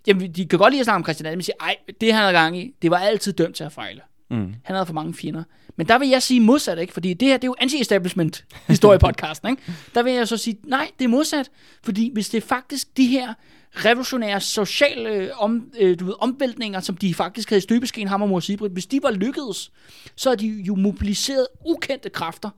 jamen 0.08 0.32
de 0.32 0.46
kan 0.46 0.60
godt 0.60 0.74
lide 0.74 0.80
at 0.80 0.86
snakke 0.86 0.98
om 0.98 1.04
Christian 1.04 1.32
II, 1.32 1.36
men 1.36 1.44
siger, 1.44 1.56
ej, 1.62 1.76
det 2.02 2.14
han 2.14 2.22
havde 2.22 2.34
gang 2.34 2.58
i, 2.58 2.76
det 2.82 2.92
var 2.92 2.98
altid 2.98 3.34
dømt 3.34 3.56
til 3.56 3.64
at 3.64 3.72
fejle. 3.72 4.02
Mm. 4.30 4.54
Han 4.64 4.76
havde 4.76 4.86
for 4.86 4.94
mange 4.94 5.14
fjender. 5.14 5.44
Men 5.76 5.88
der 5.88 6.00
vil 6.00 6.10
jeg 6.10 6.24
sige 6.24 6.40
modsat, 6.40 6.80
ikke? 6.80 6.94
Fordi 6.94 7.14
det 7.14 7.28
her, 7.28 7.38
det 7.38 7.44
er 7.44 7.48
jo 7.48 7.56
anti-establishment 7.60 8.46
historiepodcasten, 8.68 9.50
ikke? 9.50 9.62
Der 9.96 10.04
vil 10.04 10.14
jeg 10.14 10.28
så 10.28 10.38
sige, 10.38 10.58
nej, 10.64 10.92
det 11.00 11.06
er 11.06 11.10
modsat. 11.10 11.50
Fordi 11.84 12.10
hvis 12.14 12.30
det 12.30 12.44
faktisk 12.44 12.98
de 12.98 13.08
her 13.08 13.34
revolutionære 13.76 14.42
sociale 14.42 15.36
om, 15.36 15.72
øh, 15.80 16.00
du 16.00 16.06
ved, 16.06 16.14
omvæltninger, 16.20 16.80
som 16.80 16.98
de 16.98 17.14
faktisk 17.14 17.50
havde 17.50 17.58
i 17.58 17.62
støbeskeen, 17.62 18.08
ham 18.08 18.22
og 18.22 18.30
mor 18.30 18.40
Sibrit, 18.40 18.72
hvis 18.72 18.86
de 18.86 19.04
var 19.04 19.12
lykkedes, 19.12 19.72
så 20.16 20.30
er 20.30 20.36
de 20.36 20.48
jo 20.48 20.76
mobiliseret 20.76 21.48
ukendte 21.66 22.10
kræfter 22.10 22.50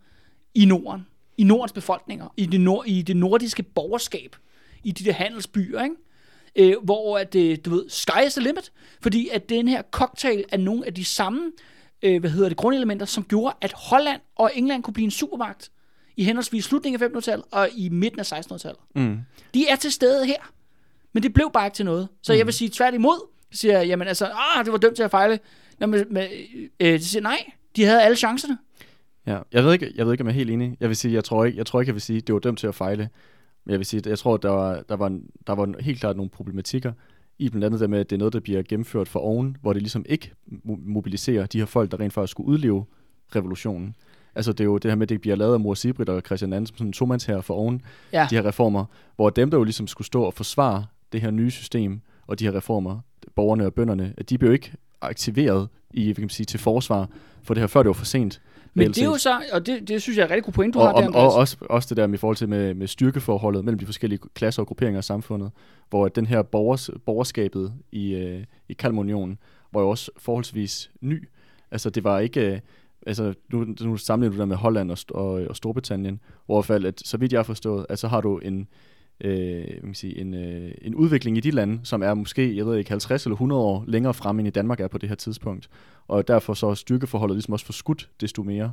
i 0.56 0.66
Norden, 0.66 1.08
i 1.38 1.44
Nordens 1.44 1.72
befolkninger, 1.72 2.34
i 2.38 2.46
det, 2.46 2.62
nord, 2.62 2.84
i 2.88 3.02
det 3.02 3.18
nordiske 3.18 3.64
borgerskab, 3.64 4.36
i 4.84 4.92
de 4.92 5.06
der 5.06 5.14
handelsbyer, 5.14 5.84
ikke? 5.84 5.96
øh, 6.58 6.76
hvor 6.84 7.18
at, 7.18 7.36
øh, 7.36 7.58
du 7.66 7.70
ved, 7.70 7.90
sky 7.90 8.28
is 8.28 8.34
the 8.34 8.44
limit, 8.44 8.72
fordi 9.02 9.30
at 9.30 9.50
den 9.50 9.68
her 9.68 9.82
cocktail 9.92 10.46
er 10.52 10.58
nogle 10.58 10.86
af 10.86 10.94
de 10.94 11.06
samme, 11.06 11.52
øh, 12.02 12.20
hvad 12.20 12.30
hedder 12.30 12.50
det, 12.50 12.58
grundelementer, 12.58 13.06
som 13.06 13.24
gjorde, 13.24 13.56
at 13.62 13.74
Holland 13.76 14.22
og 14.36 14.52
England 14.56 14.84
kunne 14.84 14.94
blive 14.94 15.06
en 15.06 15.12
supermagt 15.12 15.72
i 16.18 16.24
henholdsvis 16.24 16.66
slutningen 16.66 17.04
af 17.04 17.08
1500-tallet 17.08 17.46
og 17.52 17.70
i 17.76 17.90
midten 17.90 18.20
af 18.20 18.32
1600-tallet. 18.32 18.80
Mm. 18.96 19.18
De 19.54 19.68
er 19.68 19.76
til 19.76 19.92
stede 19.92 20.26
her, 20.26 20.52
men 21.14 21.24
det 21.24 21.34
blev 21.34 21.50
bare 21.54 21.66
ikke 21.68 21.76
til 21.76 21.86
noget. 21.86 22.08
Så 22.24 22.34
jeg 22.34 22.46
vil 22.46 22.54
sige 22.54 22.70
tværtimod, 22.74 23.28
siger 23.52 23.78
jeg, 23.80 23.88
jamen 23.88 24.08
altså, 24.08 24.26
ah, 24.26 24.66
det 24.66 24.72
var 24.72 24.78
dømt 24.80 24.96
til 24.96 25.04
at 25.04 25.12
fejle. 25.12 25.40
Nå, 25.80 25.88
men, 25.88 26.04
men, 26.10 26.24
øh, 26.80 26.94
de 26.94 27.06
siger, 27.06 27.22
nej, 27.24 27.38
de 27.76 27.84
havde 27.86 28.02
alle 28.04 28.18
chancerne. 28.18 28.58
Ja, 29.28 29.40
jeg 29.54 29.64
ved 29.64 29.74
ikke, 29.74 29.92
jeg 29.96 30.06
ved 30.06 30.14
ikke, 30.14 30.22
om 30.22 30.28
jeg 30.28 30.34
er 30.34 30.38
helt 30.38 30.50
enig. 30.52 30.78
Jeg 30.80 30.90
vil 30.90 30.96
sige, 30.98 31.14
jeg 31.14 31.24
tror 31.24 31.46
ikke, 31.46 31.58
jeg 31.58 31.66
tror 31.66 31.80
ikke, 31.82 31.90
jeg 31.90 31.96
vil 31.96 32.02
sige, 32.02 32.22
det 32.22 32.34
var 32.34 32.40
dømt 32.40 32.60
til 32.60 32.68
at 32.68 32.76
fejle. 32.76 33.10
Men 33.66 33.72
jeg 33.72 33.80
vil 33.80 33.86
sige, 33.86 34.02
jeg 34.06 34.20
tror, 34.20 34.38
der 34.38 34.50
var, 34.50 34.82
der 34.90 34.96
var, 34.96 35.20
der 35.48 35.54
var 35.56 35.74
helt 35.80 36.00
klart 36.00 36.16
nogle 36.18 36.30
problematikker 36.30 36.92
i 37.40 37.50
blandt 37.50 37.66
andet 37.66 37.80
det 37.80 37.90
med, 37.90 38.00
at 38.00 38.10
det 38.10 38.16
er 38.16 38.18
noget, 38.20 38.34
der 38.34 38.40
bliver 38.40 38.62
gennemført 38.70 39.08
for 39.08 39.20
oven, 39.20 39.58
hvor 39.62 39.74
det 39.74 39.82
ligesom 39.82 40.06
ikke 40.10 40.32
mo- 40.52 40.80
mobiliserer 40.90 41.46
de 41.46 41.58
her 41.60 41.66
folk, 41.66 41.92
der 41.92 42.00
rent 42.00 42.14
faktisk 42.14 42.32
skulle 42.32 42.48
udleve 42.50 42.86
revolutionen. 43.36 43.96
Altså 44.36 44.52
det 44.52 44.60
er 44.60 44.66
jo 44.66 44.78
det 44.78 44.92
her 44.92 44.96
med, 44.96 45.04
at 45.06 45.10
det 45.10 45.22
bliver 45.22 45.36
lavet 45.36 45.54
af 45.54 45.60
Mor 45.60 45.74
Sibrit 45.74 46.10
og 46.10 46.22
Christian 46.26 46.54
Anden 46.54 46.66
som 46.68 46.78
sådan 46.78 46.88
en 46.88 46.94
tomands 46.94 47.26
her 47.26 47.42
for 47.42 47.54
oven, 47.54 47.82
Ja. 48.14 48.28
de 48.30 48.36
her 48.36 48.46
reformer, 48.46 48.86
hvor 49.16 49.30
dem, 49.30 49.52
der 49.52 49.58
jo 49.58 49.64
ligesom 49.64 49.88
skulle 49.88 50.06
stå 50.06 50.24
og 50.24 50.34
forsvare 50.34 50.86
det 51.12 51.22
her 51.22 51.32
nye 51.32 51.52
system 51.52 52.02
og 52.28 52.40
de 52.40 52.44
her 52.44 52.56
reformer, 52.56 53.00
borgerne 53.36 53.66
og 53.66 53.74
bønderne, 53.74 54.14
at 54.18 54.30
de 54.30 54.38
blev 54.38 54.54
ikke 54.54 54.72
aktiveret 55.02 55.70
i, 55.94 56.14
kan 56.14 56.22
man 56.22 56.30
sige, 56.30 56.46
til 56.46 56.60
forsvar 56.60 57.10
for 57.44 57.54
det 57.54 57.62
her, 57.62 57.68
før 57.68 57.84
det 57.84 57.88
var 57.88 57.94
for 57.94 58.06
sent. 58.06 58.42
Men 58.74 58.88
det 58.88 58.98
er 58.98 59.06
jo 59.06 59.18
så, 59.18 59.42
og 59.54 59.66
det, 59.66 59.88
det 59.88 60.02
synes 60.02 60.18
jeg 60.18 60.24
er 60.24 60.26
et 60.26 60.32
rigtig 60.32 60.44
god 60.44 60.54
point, 60.54 60.74
du 60.74 60.80
og, 60.80 60.88
har 60.88 60.94
der, 60.94 61.08
og, 61.08 61.26
og 61.26 61.34
også, 61.34 61.58
også 61.62 61.90
det 61.90 61.98
der 61.98 62.08
med, 62.08 62.14
i 62.14 62.18
forhold 62.18 62.38
til 62.38 62.50
med, 62.50 62.74
med 62.74 62.88
styrkeforholdet 62.88 63.66
mellem 63.66 63.80
de 63.80 63.86
forskellige 63.86 64.20
klasser 64.34 64.62
og 64.62 64.68
grupperinger 64.68 65.00
i 65.00 65.04
samfundet, 65.04 65.52
hvor 65.90 66.08
den 66.08 66.26
her 66.26 66.42
borgers, 66.42 66.90
borgerskabet 67.06 67.74
i, 67.92 68.14
øh, 68.14 68.44
i 68.70 68.74
Kalmarunionen 68.74 69.38
var 69.74 69.82
jo 69.82 69.90
også 69.90 70.12
forholdsvis 70.18 70.92
ny. 71.02 71.30
Altså 71.72 71.90
det 71.90 72.04
var 72.04 72.20
ikke, 72.20 72.52
øh, 72.52 72.60
altså 73.08 73.34
nu, 73.54 73.66
nu 73.82 73.98
sammenligner 73.98 74.36
du 74.36 74.40
der 74.40 74.46
med 74.46 74.56
Holland 74.56 74.92
og, 74.92 74.98
og, 75.10 75.32
og 75.50 75.56
Storbritannien, 75.56 76.20
hvor 76.46 76.56
i 76.56 76.58
hvert 76.58 76.66
fald, 76.66 76.86
at 76.86 77.02
så 77.06 77.18
vidt 77.18 77.34
jeg 77.34 77.40
har 77.40 77.44
forstået, 77.44 77.86
at 77.90 78.00
så 78.00 78.08
har 78.08 78.22
du 78.22 78.38
en, 78.38 78.68
øh, 79.22 79.56
hvad 79.56 79.66
kan 79.66 79.86
man 79.86 79.94
sige, 79.94 80.22
en, 80.22 80.34
øh, 80.34 80.72
en 80.82 80.96
udvikling 80.96 81.38
i 81.38 81.40
de 81.40 81.52
lande, 81.52 81.80
som 81.84 82.04
er 82.04 82.14
måske, 82.14 82.58
jeg 82.58 82.66
ved 82.66 82.78
ikke, 82.78 82.90
50 82.90 83.26
eller 83.26 83.36
100 83.36 83.62
år 83.62 83.84
længere 83.88 84.14
frem, 84.14 84.40
end 84.40 84.48
i 84.48 84.52
Danmark 84.52 84.80
er 84.80 84.88
på 84.88 84.98
det 84.98 85.10
her 85.10 85.16
tidspunkt. 85.16 85.70
Og 86.08 86.28
derfor 86.28 86.54
så 86.54 86.68
er 86.68 86.74
styrkeforholdet 86.74 87.36
ligesom 87.36 87.54
også 87.54 87.66
forskudt 87.66 88.10
desto 88.22 88.44
mere. 88.44 88.72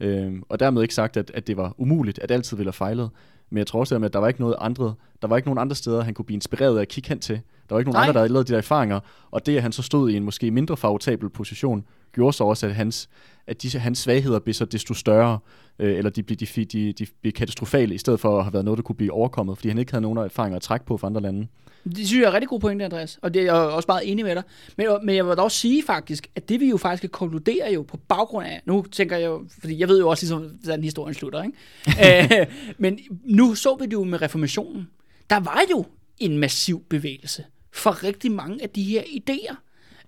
Øhm, 0.00 0.42
og 0.48 0.60
dermed 0.60 0.82
ikke 0.82 0.94
sagt, 0.94 1.16
at, 1.16 1.30
at 1.34 1.46
det 1.46 1.56
var 1.56 1.74
umuligt, 1.78 2.18
at 2.18 2.30
altid 2.30 2.56
ville 2.56 2.68
have 2.68 2.72
fejlet. 2.72 3.10
Men 3.50 3.58
jeg 3.58 3.66
tror 3.66 3.80
også, 3.80 3.96
at 3.96 4.12
der 4.12 4.18
var 4.18 4.28
ikke 4.28 4.40
noget 4.40 4.56
andre, 4.58 4.94
der 5.22 5.28
var 5.28 5.36
ikke 5.36 5.48
nogen 5.48 5.58
andre 5.58 5.76
steder, 5.76 6.02
han 6.02 6.14
kunne 6.14 6.24
blive 6.24 6.34
inspireret 6.34 6.76
af 6.76 6.80
at 6.80 6.88
kigge 6.88 7.08
hen 7.08 7.18
til. 7.18 7.34
Der 7.68 7.74
var 7.74 7.78
ikke 7.78 7.90
nogen 7.90 7.96
Nej. 7.96 8.02
andre, 8.02 8.12
der 8.12 8.18
havde 8.18 8.32
lavet 8.32 8.48
de 8.48 8.52
der 8.52 8.58
erfaringer. 8.58 9.00
Og 9.30 9.46
det, 9.46 9.56
at 9.56 9.62
han 9.62 9.72
så 9.72 9.82
stod 9.82 10.10
i 10.10 10.16
en 10.16 10.24
måske 10.24 10.50
mindre 10.50 10.76
favorisabel 10.76 11.28
position, 11.30 11.84
gjorde 12.12 12.32
så 12.32 12.44
også, 12.44 12.66
at 12.66 12.74
hans, 12.74 13.08
at 13.46 13.62
disse, 13.62 13.78
hans 13.78 13.98
svagheder 13.98 14.38
blev 14.38 14.54
så 14.54 14.64
desto 14.64 14.94
større, 14.94 15.38
øh, 15.78 15.98
eller 15.98 16.10
de 16.10 16.22
blev, 16.22 16.36
de, 16.36 16.46
de, 16.46 16.64
de, 16.64 16.92
de 16.92 17.06
blev 17.20 17.32
katastrofale, 17.32 17.94
i 17.94 17.98
stedet 17.98 18.20
for 18.20 18.38
at 18.38 18.44
have 18.44 18.52
været 18.52 18.64
noget, 18.64 18.78
der 18.78 18.82
kunne 18.82 18.96
blive 18.96 19.12
overkommet, 19.12 19.58
fordi 19.58 19.68
han 19.68 19.78
ikke 19.78 19.92
havde 19.92 20.02
nogen 20.02 20.18
erfaringer 20.18 20.56
at 20.56 20.62
trække 20.62 20.86
på 20.86 20.96
fra 20.96 21.06
andre 21.06 21.20
lande. 21.20 21.46
Det 21.84 22.06
synes 22.06 22.20
jeg 22.20 22.28
er 22.28 22.32
rigtig 22.32 22.48
god 22.48 22.60
pointe, 22.60 22.84
Andreas. 22.84 23.18
Og 23.22 23.34
det 23.34 23.40
er 23.40 23.44
jeg 23.44 23.54
også 23.54 23.86
meget 23.88 24.10
enig 24.10 24.24
med 24.24 24.34
dig. 24.34 24.42
Men, 24.76 24.86
men 25.02 25.16
jeg 25.16 25.26
vil 25.26 25.36
dog 25.36 25.50
sige 25.50 25.82
faktisk, 25.86 26.26
at 26.34 26.48
det 26.48 26.60
vi 26.60 26.68
jo 26.68 26.76
faktisk 26.76 27.00
kan 27.00 27.10
konkludere 27.10 27.72
jo 27.72 27.82
på 27.82 27.96
baggrund 27.96 28.46
af, 28.46 28.62
nu 28.64 28.84
tænker 28.92 29.16
jeg 29.16 29.26
jo, 29.26 29.44
fordi 29.60 29.78
jeg 29.78 29.88
ved 29.88 30.00
jo 30.00 30.08
også 30.08 30.22
ligesom, 30.22 30.42
hvordan 30.42 30.82
historien 30.82 31.14
slutter, 31.14 31.42
ikke? 31.42 32.38
øh, 32.40 32.46
men 32.78 32.98
nu 33.24 33.54
så 33.54 33.76
vi 33.80 33.84
det 33.84 33.92
jo 33.92 34.04
med 34.04 34.22
reformationen. 34.22 34.88
Der 35.30 35.40
var 35.40 35.60
jo 35.70 35.84
en 36.18 36.38
massiv 36.38 36.84
bevægelse 36.90 37.44
for 37.72 38.04
rigtig 38.04 38.32
mange 38.32 38.62
af 38.62 38.70
de 38.70 38.82
her 38.82 39.02
idéer. 39.02 39.54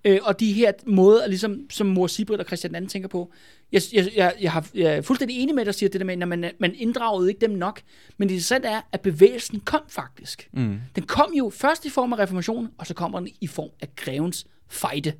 Øh, 0.05 0.19
og 0.23 0.39
de 0.39 0.53
her 0.53 0.71
måder, 0.85 1.27
ligesom, 1.27 1.69
som 1.69 1.87
mor 1.87 2.07
Sibrit 2.07 2.39
og 2.39 2.45
Christian 2.45 2.83
II 2.83 2.87
tænker 2.87 3.09
på. 3.09 3.31
Jeg, 3.71 3.81
jeg, 3.93 4.11
jeg, 4.15 4.33
jeg, 4.41 4.51
har, 4.51 4.67
jeg 4.73 4.97
er 4.97 5.01
fuldstændig 5.01 5.37
enig 5.37 5.55
med 5.55 5.65
dig, 5.65 5.75
siger 5.75 5.89
det 5.89 6.01
der 6.01 6.05
med, 6.05 6.21
at 6.21 6.27
man, 6.27 6.51
man 6.59 6.75
inddragede 6.75 7.29
ikke 7.29 7.41
dem 7.41 7.49
nok. 7.49 7.81
Men 8.17 8.29
det 8.29 8.33
interessante 8.33 8.67
er, 8.67 8.81
at 8.91 9.01
bevægelsen 9.01 9.59
kom 9.59 9.81
faktisk. 9.89 10.49
Mm. 10.53 10.79
Den 10.95 11.03
kom 11.03 11.33
jo 11.33 11.51
først 11.55 11.85
i 11.85 11.89
form 11.89 12.13
af 12.13 12.19
reformationen, 12.19 12.69
og 12.77 12.87
så 12.87 12.93
kommer 12.93 13.19
den 13.19 13.29
i 13.41 13.47
form 13.47 13.69
af 13.81 13.95
grevens 13.95 14.47
fejde. 14.67 15.13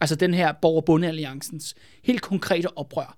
Altså 0.00 0.16
den 0.16 0.34
her 0.34 0.52
borger-bonde-alliancens 0.52 1.74
helt 2.02 2.22
konkrete 2.22 2.78
oprør. 2.78 3.16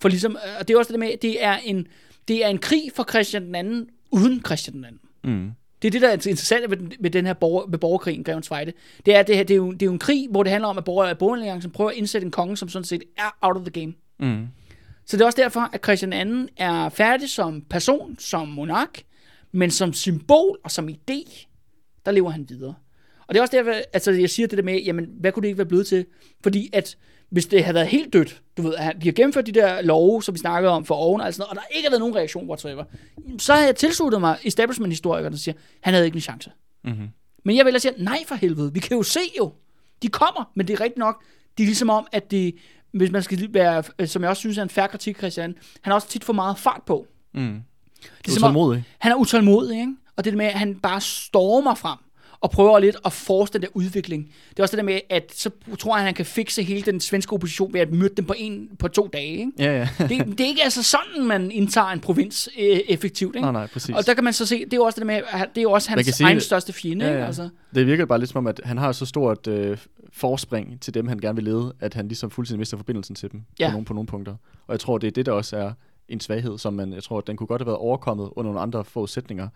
For 0.00 0.08
ligesom, 0.08 0.32
øh, 0.32 0.58
og 0.58 0.68
det 0.68 0.74
er 0.74 0.78
også 0.78 0.92
det 0.92 1.00
med, 1.00 1.12
det 1.22 1.44
er 1.44 1.56
en, 1.56 1.86
det 2.28 2.44
er 2.44 2.48
en 2.48 2.58
krig 2.58 2.90
for 2.94 3.04
Christian 3.10 3.46
den 3.46 3.54
anden, 3.54 3.88
uden 4.10 4.42
Christian 4.46 4.76
den 4.76 4.84
anden. 4.84 5.00
Mm. 5.24 5.50
Det 5.82 5.88
er 5.88 5.92
det, 5.92 6.02
der 6.02 6.08
er 6.08 6.12
interessant 6.12 6.70
ved, 6.70 6.76
den, 6.76 6.92
ved 7.00 7.10
den 7.10 7.26
her 7.26 7.32
borger, 7.32 7.66
ved 7.66 7.78
borgerkrigen, 7.78 8.24
Grevens 8.24 8.48
Fejde. 8.48 8.72
Det 9.06 9.16
er, 9.16 9.22
det, 9.22 9.36
her, 9.36 9.42
det, 9.42 9.54
er 9.54 9.56
jo, 9.56 9.72
det 9.72 9.82
er 9.82 9.86
jo 9.86 9.92
en 9.92 9.98
krig, 9.98 10.28
hvor 10.30 10.42
det 10.42 10.52
handler 10.52 10.68
om, 10.68 10.78
at 10.78 10.84
borger, 10.84 11.14
borgeralliancen 11.14 11.70
prøver 11.70 11.90
at 11.90 11.96
indsætte 11.96 12.24
en 12.24 12.30
konge, 12.30 12.56
som 12.56 12.68
sådan 12.68 12.84
set 12.84 13.02
er 13.16 13.36
out 13.42 13.56
of 13.56 13.62
the 13.62 13.80
game. 13.80 13.94
Mm. 14.20 14.46
Så 15.06 15.16
det 15.16 15.22
er 15.22 15.26
også 15.26 15.42
derfor, 15.42 15.70
at 15.72 15.84
Christian 15.84 16.12
II 16.12 16.48
er 16.56 16.88
færdig 16.88 17.30
som 17.30 17.62
person, 17.70 18.16
som 18.18 18.48
monark, 18.48 19.02
men 19.52 19.70
som 19.70 19.92
symbol 19.92 20.58
og 20.64 20.70
som 20.70 20.88
idé, 20.88 21.46
der 22.06 22.10
lever 22.10 22.30
han 22.30 22.46
videre. 22.48 22.74
Og 23.26 23.34
det 23.34 23.38
er 23.38 23.42
også 23.42 23.56
derfor, 23.56 23.72
altså 23.92 24.10
jeg 24.10 24.30
siger 24.30 24.48
det 24.48 24.58
der 24.58 24.64
med, 24.64 24.82
jamen, 24.82 25.06
hvad 25.20 25.32
kunne 25.32 25.42
det 25.42 25.48
ikke 25.48 25.58
være 25.58 25.66
blevet 25.66 25.86
til? 25.86 26.06
Fordi 26.42 26.70
at 26.72 26.96
hvis 27.30 27.46
det 27.46 27.64
havde 27.64 27.74
været 27.74 27.86
helt 27.86 28.12
dødt, 28.12 28.42
du 28.56 28.62
ved, 28.62 28.74
at 28.74 28.96
de 29.02 29.06
har 29.06 29.12
gennemført 29.12 29.46
de 29.46 29.52
der 29.52 29.82
love, 29.82 30.22
som 30.22 30.34
vi 30.34 30.38
snakkede 30.38 30.72
om 30.72 30.84
for 30.84 30.94
oven, 30.94 31.20
og, 31.20 31.34
sådan 31.34 31.42
noget, 31.42 31.50
og 31.50 31.56
der 31.56 31.76
ikke 31.76 31.86
har 31.86 31.90
været 31.90 32.00
nogen 32.00 32.16
reaktion 32.16 32.46
whatsoever, 32.46 32.84
så 33.38 33.52
havde 33.52 33.66
jeg 33.66 33.76
tilsluttet 33.76 34.20
mig 34.20 34.38
establishment-historikere, 34.44 35.30
der 35.30 35.36
siger, 35.36 35.54
han 35.80 35.94
havde 35.94 36.06
ikke 36.06 36.16
en 36.16 36.20
chance. 36.20 36.50
Mm-hmm. 36.84 37.08
Men 37.44 37.56
jeg 37.56 37.66
vil 37.66 37.80
sige, 37.80 37.94
nej 37.98 38.18
for 38.26 38.34
helvede, 38.34 38.72
vi 38.72 38.80
kan 38.80 38.96
jo 38.96 39.02
se 39.02 39.20
jo. 39.38 39.52
De 40.02 40.08
kommer, 40.08 40.50
men 40.54 40.68
det 40.68 40.74
er 40.74 40.80
rigtigt 40.80 40.98
nok. 40.98 41.24
Det 41.58 41.64
er 41.64 41.66
ligesom 41.66 41.90
om, 41.90 42.06
at 42.12 42.30
det, 42.30 42.54
hvis 42.92 43.10
man 43.10 43.22
skal 43.22 43.48
være, 43.50 44.06
som 44.06 44.22
jeg 44.22 44.30
også 44.30 44.40
synes 44.40 44.58
er 44.58 44.62
en 44.62 44.70
færre 44.70 44.88
kritik, 44.88 45.18
Christian, 45.18 45.54
han 45.80 45.90
har 45.90 45.94
også 45.94 46.08
tit 46.08 46.24
for 46.24 46.32
meget 46.32 46.58
fart 46.58 46.82
på. 46.86 47.06
Mm. 47.34 47.60
Det 48.02 48.28
er 48.28 48.32
som 48.32 48.42
om, 48.42 48.50
Utålmodig. 48.50 48.84
han 48.98 49.12
er 49.12 49.16
utålmodig, 49.16 49.80
ikke? 49.80 49.96
Og 50.16 50.24
det 50.24 50.32
der 50.32 50.36
med, 50.36 50.46
at 50.46 50.58
han 50.58 50.74
bare 50.74 51.00
stormer 51.00 51.74
frem 51.74 51.98
og 52.42 52.50
prøver 52.50 52.78
lidt 52.78 52.96
at 53.04 53.12
force 53.12 53.52
den 53.52 53.62
der 53.62 53.68
udvikling. 53.74 54.30
Det 54.50 54.58
er 54.58 54.62
også 54.62 54.76
det 54.76 54.78
der 54.78 54.84
med, 54.92 55.00
at 55.10 55.32
så 55.34 55.50
tror 55.78 55.92
han, 55.92 56.00
at 56.00 56.04
han 56.04 56.14
kan 56.14 56.26
fikse 56.26 56.62
hele 56.62 56.82
den 56.82 57.00
svenske 57.00 57.32
opposition 57.32 57.72
ved 57.72 57.80
at 57.80 57.92
myrde 57.92 58.14
dem 58.16 58.24
på, 58.24 58.34
en, 58.38 58.68
på 58.78 58.88
to 58.88 59.08
dage. 59.12 59.26
Ikke? 59.38 59.52
Ja, 59.58 59.78
ja. 59.78 59.88
Det, 59.98 60.26
det 60.38 60.40
er 60.40 60.46
ikke 60.48 60.62
altså 60.64 60.82
sådan, 60.82 61.26
man 61.26 61.50
indtager 61.50 61.86
en 61.86 62.00
provins 62.00 62.48
øh, 62.58 62.64
effektivt. 62.88 63.36
Ikke? 63.36 63.40
nej, 63.42 63.52
nej, 63.52 63.66
præcis. 63.66 63.94
Og 63.96 64.06
der 64.06 64.14
kan 64.14 64.24
man 64.24 64.32
så 64.32 64.46
se, 64.46 64.64
det 64.64 64.72
er 64.72 64.76
jo 64.76 64.84
også 64.84 64.96
det 65.00 65.06
der 65.08 65.14
med, 65.14 65.22
at 65.32 65.48
det 65.54 65.58
er 65.58 65.62
jo 65.62 65.70
også 65.72 65.90
hans 65.90 66.06
sige 66.06 66.26
egen 66.26 66.40
største 66.40 66.72
fjende. 66.72 67.04
Ja, 67.04 67.10
Ikke? 67.10 67.20
ja. 67.20 67.26
Altså. 67.26 67.48
Det 67.74 67.86
virker 67.86 68.04
bare 68.06 68.18
lidt 68.18 68.30
som 68.30 68.38
om, 68.38 68.46
at 68.46 68.60
han 68.64 68.78
har 68.78 68.92
så 68.92 69.06
stort 69.06 69.46
øh, 69.46 69.78
forspring 70.12 70.80
til 70.80 70.94
dem, 70.94 71.08
han 71.08 71.18
gerne 71.18 71.36
vil 71.36 71.44
lede, 71.44 71.72
at 71.80 71.94
han 71.94 72.08
ligesom 72.08 72.30
fuldstændig 72.30 72.58
mister 72.58 72.76
forbindelsen 72.76 73.14
til 73.14 73.32
dem 73.32 73.42
Ja. 73.60 73.66
på, 73.68 73.72
nogle, 73.72 73.84
på 73.84 73.92
nogle 73.94 74.06
punkter. 74.06 74.32
Og 74.66 74.72
jeg 74.72 74.80
tror, 74.80 74.98
det 74.98 75.06
er 75.06 75.10
det, 75.10 75.26
der 75.26 75.32
også 75.32 75.56
er 75.56 75.72
en 76.08 76.20
svaghed, 76.20 76.58
som 76.58 76.74
man, 76.74 76.92
jeg 76.92 77.02
tror, 77.02 77.18
at 77.18 77.26
den 77.26 77.36
kunne 77.36 77.46
godt 77.46 77.60
have 77.62 77.66
været 77.66 77.78
overkommet 77.78 78.28
under 78.36 78.42
nogle 78.52 78.60
andre 78.60 78.84
forudsætninger, 78.84 79.48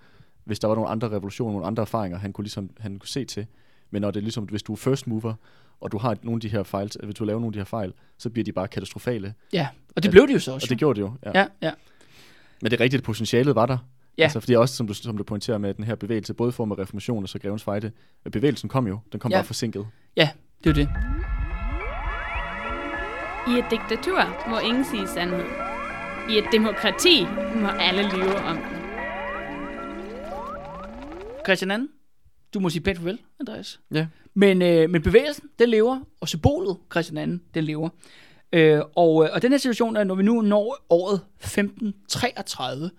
hvis 0.44 0.58
der 0.58 0.68
var 0.68 0.74
nogle 0.74 0.90
andre 0.90 1.08
revolutioner, 1.10 1.52
nogle 1.52 1.66
andre 1.66 1.80
erfaringer, 1.80 2.18
han 2.18 2.32
kunne, 2.32 2.42
ligesom, 2.44 2.70
han 2.80 2.98
kunne 2.98 3.08
se 3.08 3.24
til. 3.24 3.46
Men 3.90 4.02
når 4.02 4.10
det 4.10 4.20
er 4.20 4.22
ligesom, 4.22 4.44
hvis 4.44 4.62
du 4.62 4.72
er 4.72 4.76
first 4.76 5.06
mover, 5.06 5.34
og 5.80 5.92
du 5.92 5.98
har 5.98 6.16
nogle 6.22 6.36
af 6.36 6.40
de 6.40 6.48
her 6.48 6.62
fejl, 6.62 6.90
hvis 7.02 7.14
du 7.14 7.24
laver 7.24 7.40
nogle 7.40 7.48
af 7.48 7.52
de 7.52 7.58
her 7.58 7.64
fejl, 7.64 7.92
så 8.18 8.30
bliver 8.30 8.44
de 8.44 8.52
bare 8.52 8.68
katastrofale. 8.68 9.34
Ja, 9.52 9.68
og 9.96 10.02
det 10.02 10.10
blev 10.10 10.26
det 10.28 10.34
jo 10.34 10.38
så 10.38 10.52
også. 10.54 10.64
Og 10.64 10.68
det 10.68 10.78
gjorde 10.78 10.96
det 11.00 11.06
jo. 11.06 11.12
Ja. 11.24 11.30
Ja, 11.40 11.46
ja. 11.62 11.70
Men 12.62 12.70
det 12.70 12.80
er 12.80 12.84
rigtigt, 12.84 13.00
at 13.00 13.04
potentialet 13.04 13.54
var 13.54 13.66
der. 13.66 13.78
Ja. 14.18 14.22
Altså, 14.22 14.40
fordi 14.40 14.52
også, 14.56 14.76
som 14.76 14.86
du, 14.86 14.94
som 14.94 15.16
du 15.16 15.22
pointerer 15.24 15.58
med, 15.58 15.74
den 15.74 15.84
her 15.84 15.94
bevægelse, 15.94 16.34
både 16.34 16.48
i 16.48 16.52
form 16.52 16.72
af 16.72 16.78
reformation 16.78 17.22
og 17.22 17.28
så 17.28 17.38
grevens 17.38 17.62
fejde, 17.64 17.90
bevægelsen 18.32 18.68
kom 18.68 18.86
jo, 18.86 18.98
den 19.12 19.20
kom 19.20 19.30
Ja. 19.30 19.36
bare 19.36 19.44
forsinket. 19.44 19.86
Ja, 20.16 20.28
det 20.64 20.70
er 20.70 20.74
det. 20.74 20.88
I 23.48 23.58
et 23.58 23.64
diktatur 23.70 24.48
må 24.50 24.58
ingen 24.58 24.84
sige 24.84 25.06
sandhed. 25.08 25.44
I 26.30 26.38
et 26.38 26.44
demokrati 26.52 27.24
må 27.60 27.68
alle 27.68 28.02
lyve 28.02 28.34
om. 28.36 28.58
Christian 31.44 31.70
Anden, 31.70 31.88
du 32.54 32.60
må 32.60 32.70
sige 32.70 32.82
pænt 32.82 32.98
farvel, 32.98 33.18
Andreas. 33.40 33.80
Ja. 33.94 34.06
Men, 34.34 34.62
øh, 34.62 34.90
men 34.90 35.02
bevægelsen, 35.02 35.48
den 35.58 35.68
lever, 35.68 36.00
og 36.20 36.28
symbolet, 36.28 36.76
Christian 36.92 37.18
Anden, 37.18 37.42
den 37.54 37.64
lever. 37.64 37.88
Øh, 38.52 38.80
og, 38.96 39.24
øh, 39.24 39.30
og 39.32 39.42
den 39.42 39.50
her 39.50 39.58
situation 39.58 39.96
er, 39.96 40.04
når 40.04 40.14
vi 40.14 40.22
nu 40.22 40.40
når 40.40 40.84
året 40.90 41.20
1533, 41.40 42.90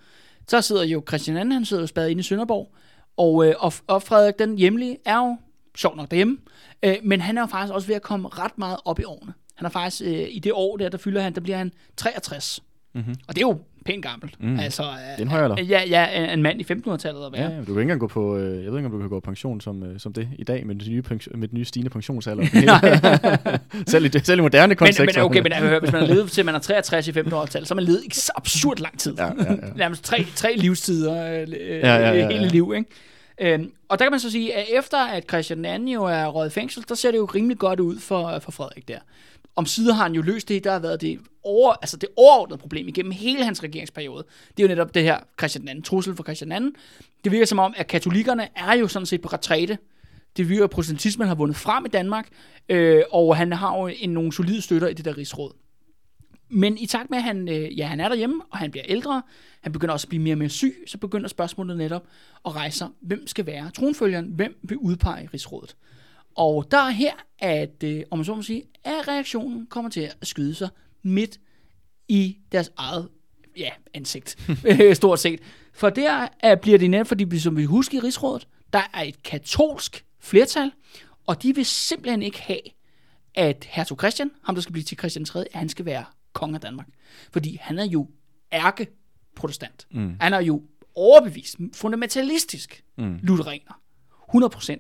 så 0.48 0.62
sidder 0.62 0.84
jo 0.84 1.04
Christian 1.08 1.38
Anden, 1.38 1.52
han 1.52 1.66
sidder 1.66 1.84
jo 1.84 1.88
spadet 1.88 2.10
inde 2.10 2.20
i 2.20 2.24
Sønderborg, 2.24 2.76
og, 3.18 3.48
øh, 3.48 3.56
og, 3.58 3.74
og 3.88 4.04
Frederik 4.04 4.39
den 4.39 4.58
hjemlige 4.58 4.98
er 5.06 5.18
jo 5.18 5.38
sjov 5.76 5.96
nok 5.96 6.12
derhjemme, 6.12 6.38
øh, 6.84 6.96
men 7.04 7.22
han 7.22 7.38
er 7.38 7.41
jo 7.41 7.48
faktisk 7.48 7.74
også 7.74 7.88
ved 7.88 7.96
at 7.96 8.02
komme 8.02 8.28
ret 8.28 8.58
meget 8.58 8.78
op 8.86 9.00
i 9.00 9.04
årene. 9.04 9.34
Han 9.56 9.66
er 9.66 9.70
faktisk, 9.70 10.02
øh, 10.02 10.28
i 10.32 10.39
det 10.39 10.54
år 10.54 10.78
der, 10.78 10.89
der 10.89 10.98
fylder 10.98 11.22
han, 11.22 11.36
der 11.36 11.41
bliver 11.41 11.58
han 11.58 11.72
63. 11.98 12.64
Mm-hmm. 12.93 13.16
Og 13.28 13.36
det 13.36 13.41
er 13.41 13.48
jo 13.48 13.60
pænt 13.86 14.03
gammelt. 14.03 14.43
Mm. 14.43 14.59
Altså, 14.59 14.83
Det 15.17 15.31
er 15.31 15.51
en 15.51 15.59
øh, 15.59 15.69
ja, 15.69 15.81
ja, 15.89 16.33
en 16.33 16.41
mand 16.41 16.61
i 16.61 16.63
1500-tallet 16.63 17.25
at 17.25 17.31
være. 17.33 17.41
Ja, 17.41 17.49
ja, 17.49 17.59
du 17.59 17.65
kan 17.65 17.69
ikke 17.69 17.81
engang 17.81 17.99
gå 17.99 18.07
på, 18.07 18.38
øh, 18.38 18.63
jeg 18.63 18.71
ved 18.71 18.79
ikke, 18.79 18.86
om 18.86 18.91
du 18.91 18.99
kan 18.99 19.09
gå 19.09 19.19
på 19.19 19.25
pension 19.25 19.61
som, 19.61 19.83
øh, 19.83 19.99
som 19.99 20.13
det 20.13 20.29
i 20.38 20.43
dag, 20.43 20.65
med 20.65 20.75
den 20.75 20.91
nye, 20.91 21.01
pension, 21.01 21.39
med 21.39 21.47
den 21.47 21.57
nye 21.57 21.65
stigende 21.65 21.89
pensionsalder. 21.89 22.45
selv, 23.88 24.05
i, 24.05 24.19
selv 24.23 24.39
i 24.39 24.41
moderne 24.41 24.67
Men, 24.67 24.77
kontekster. 24.77 25.05
men 25.05 25.17
okay, 25.17 25.39
men 25.39 25.51
jeg 25.51 25.59
hører, 25.59 25.79
hvis 25.79 25.91
man 25.91 26.01
har 26.01 26.07
levet 26.07 26.31
til 26.31 26.45
man 26.45 26.55
er 26.55 26.59
63 26.59 27.07
i 27.07 27.11
1500-tallet, 27.11 27.67
så 27.67 27.73
har 27.73 27.75
man 27.75 27.83
levet 27.83 28.29
absurd 28.36 28.79
lang 28.79 28.99
tid. 28.99 29.15
Ja, 29.17 29.25
ja, 29.25 29.31
ja. 29.51 29.55
Nærmest 29.75 30.03
tre, 30.03 30.25
tre 30.36 30.55
livstider 30.57 31.41
øh, 31.41 31.51
ja, 31.51 31.95
ja, 31.95 31.97
ja, 31.97 32.13
ja. 32.13 32.27
hele 32.31 32.47
liv, 32.47 32.73
ikke? 32.77 32.89
Øhm, 33.41 33.71
og 33.89 33.99
der 33.99 34.05
kan 34.05 34.11
man 34.11 34.19
så 34.19 34.31
sige, 34.31 34.55
at 34.55 34.65
efter 34.79 34.97
at 34.97 35.23
Christian 35.29 35.65
II 35.65 35.93
jo 35.93 36.03
er 36.03 36.25
røget 36.25 36.49
i 36.49 36.53
fængsel, 36.53 36.83
der 36.89 36.95
ser 36.95 37.11
det 37.11 37.17
jo 37.17 37.25
rimelig 37.25 37.57
godt 37.57 37.79
ud 37.79 37.99
for, 37.99 38.39
for 38.39 38.51
Frederik 38.51 38.88
der. 38.88 38.99
Om 39.56 39.66
sider 39.66 39.93
har 39.93 40.03
han 40.03 40.16
jo 40.16 40.22
løst 40.22 40.49
det, 40.49 40.64
der 40.64 40.72
har 40.72 40.80
været 40.80 41.01
det, 41.01 41.20
over, 41.43 41.74
altså 41.74 41.97
det 41.97 42.10
overordnede 42.16 42.58
problem 42.58 42.88
igennem 42.88 43.12
hele 43.12 43.43
hans 43.43 43.64
regeringsperiode. 43.64 44.26
Det 44.58 44.64
er 44.64 44.68
jo 44.68 44.68
netop 44.68 44.95
det 44.95 45.03
her 45.03 45.20
Christian 45.39 45.78
II, 45.78 45.84
trussel 45.84 46.16
for 46.16 46.24
Christian 46.24 46.51
II. 46.51 46.72
Det 47.24 47.32
virker 47.32 47.45
som 47.45 47.60
om, 47.60 47.74
at 47.78 47.88
katolikkerne 47.88 48.47
er 48.56 48.74
jo 48.74 48.88
sådan 48.88 49.06
set 49.06 49.22
på 49.22 49.28
retræte. 49.28 49.78
Det 50.38 50.49
virker, 50.49 50.64
at 50.64 50.70
protestantismen 50.70 51.28
har 51.28 51.36
vundet 51.36 51.58
frem 51.58 51.86
i 51.86 51.89
Danmark, 51.89 52.28
øh, 52.70 53.03
og 53.12 53.38
han 53.38 53.53
har 53.53 53.80
jo 53.80 53.88
en, 53.88 54.10
nogle 54.10 54.34
solide 54.34 54.62
støtter 54.62 54.88
i 54.88 54.93
det 54.93 55.06
der 55.06 55.18
rigsråd. 55.18 55.51
Men 56.49 56.78
i 56.78 56.86
takt 56.86 57.10
med, 57.10 57.18
at 57.18 57.24
han, 57.24 57.49
øh, 57.49 57.80
ja, 57.80 57.86
han 57.88 57.99
er 57.99 58.10
derhjemme, 58.10 58.41
og 58.51 58.58
han 58.58 58.72
bliver 58.72 58.86
ældre, 58.88 59.22
han 59.62 59.72
begynder 59.72 59.93
også 59.93 60.06
at 60.06 60.10
blive 60.10 60.22
mere 60.22 60.34
og 60.34 60.38
mere 60.38 60.49
syg, 60.49 60.84
så 60.88 60.97
begynder 60.97 61.28
spørgsmålet 61.28 61.78
netop 61.78 62.03
at 62.45 62.56
rejse 62.56 62.78
sig. 62.78 62.88
Hvem 63.01 63.28
skal 63.28 63.45
være 63.45 63.72
tronfølgeren? 63.72 64.26
Hvem 64.26 64.58
vil 64.64 64.78
udpege 64.78 65.30
rigsrådet? 65.34 65.76
Og 66.36 66.71
der 66.71 66.77
er 66.77 66.89
her, 66.89 67.13
at, 67.39 67.83
øh, 67.83 68.03
om 68.11 68.17
man 68.17 68.25
så 68.25 68.36
må 68.36 68.41
sige, 68.41 68.63
at 68.83 69.07
reaktionen 69.07 69.67
kommer 69.67 69.91
til 69.91 70.01
at 70.01 70.17
skyde 70.23 70.55
sig 70.55 70.69
midt 71.03 71.39
i 72.07 72.38
deres 72.51 72.71
eget 72.77 73.09
ja, 73.57 73.69
ansigt, 73.93 74.49
øh, 74.81 74.95
stort 74.95 75.19
set. 75.19 75.39
For 75.73 75.89
der 75.89 76.27
er, 76.39 76.55
bliver 76.55 76.77
det 76.77 76.89
netop, 76.89 77.07
fordi 77.07 77.39
som 77.39 77.57
vi 77.57 77.63
husker 77.63 77.97
i 77.97 78.01
rigsrådet, 78.01 78.47
der 78.73 78.81
er 78.93 79.01
et 79.01 79.23
katolsk 79.23 80.05
flertal, 80.19 80.71
og 81.27 81.43
de 81.43 81.55
vil 81.55 81.65
simpelthen 81.65 82.21
ikke 82.21 82.41
have, 82.41 82.59
at 83.36 83.67
hertug 83.69 83.97
Christian, 83.97 84.31
ham 84.43 84.55
der 84.55 84.61
skal 84.61 84.73
blive 84.73 84.83
til 84.83 84.97
Christian 84.97 85.25
3., 85.25 85.39
at 85.39 85.59
han 85.59 85.69
skal 85.69 85.86
være 85.86 86.05
konge 86.33 86.55
af 86.55 86.61
Danmark. 86.61 86.88
Fordi 87.31 87.57
han 87.61 87.79
er 87.79 87.86
jo 87.86 88.09
ærke 88.53 88.88
protestant. 89.36 89.88
Mm. 89.91 90.17
Han 90.21 90.33
er 90.33 90.41
jo 90.41 90.63
overbevist, 90.95 91.57
fundamentalistisk 91.73 92.83
mm. 92.97 93.19
lutheraner. 93.23 93.81
100%. 94.36 94.75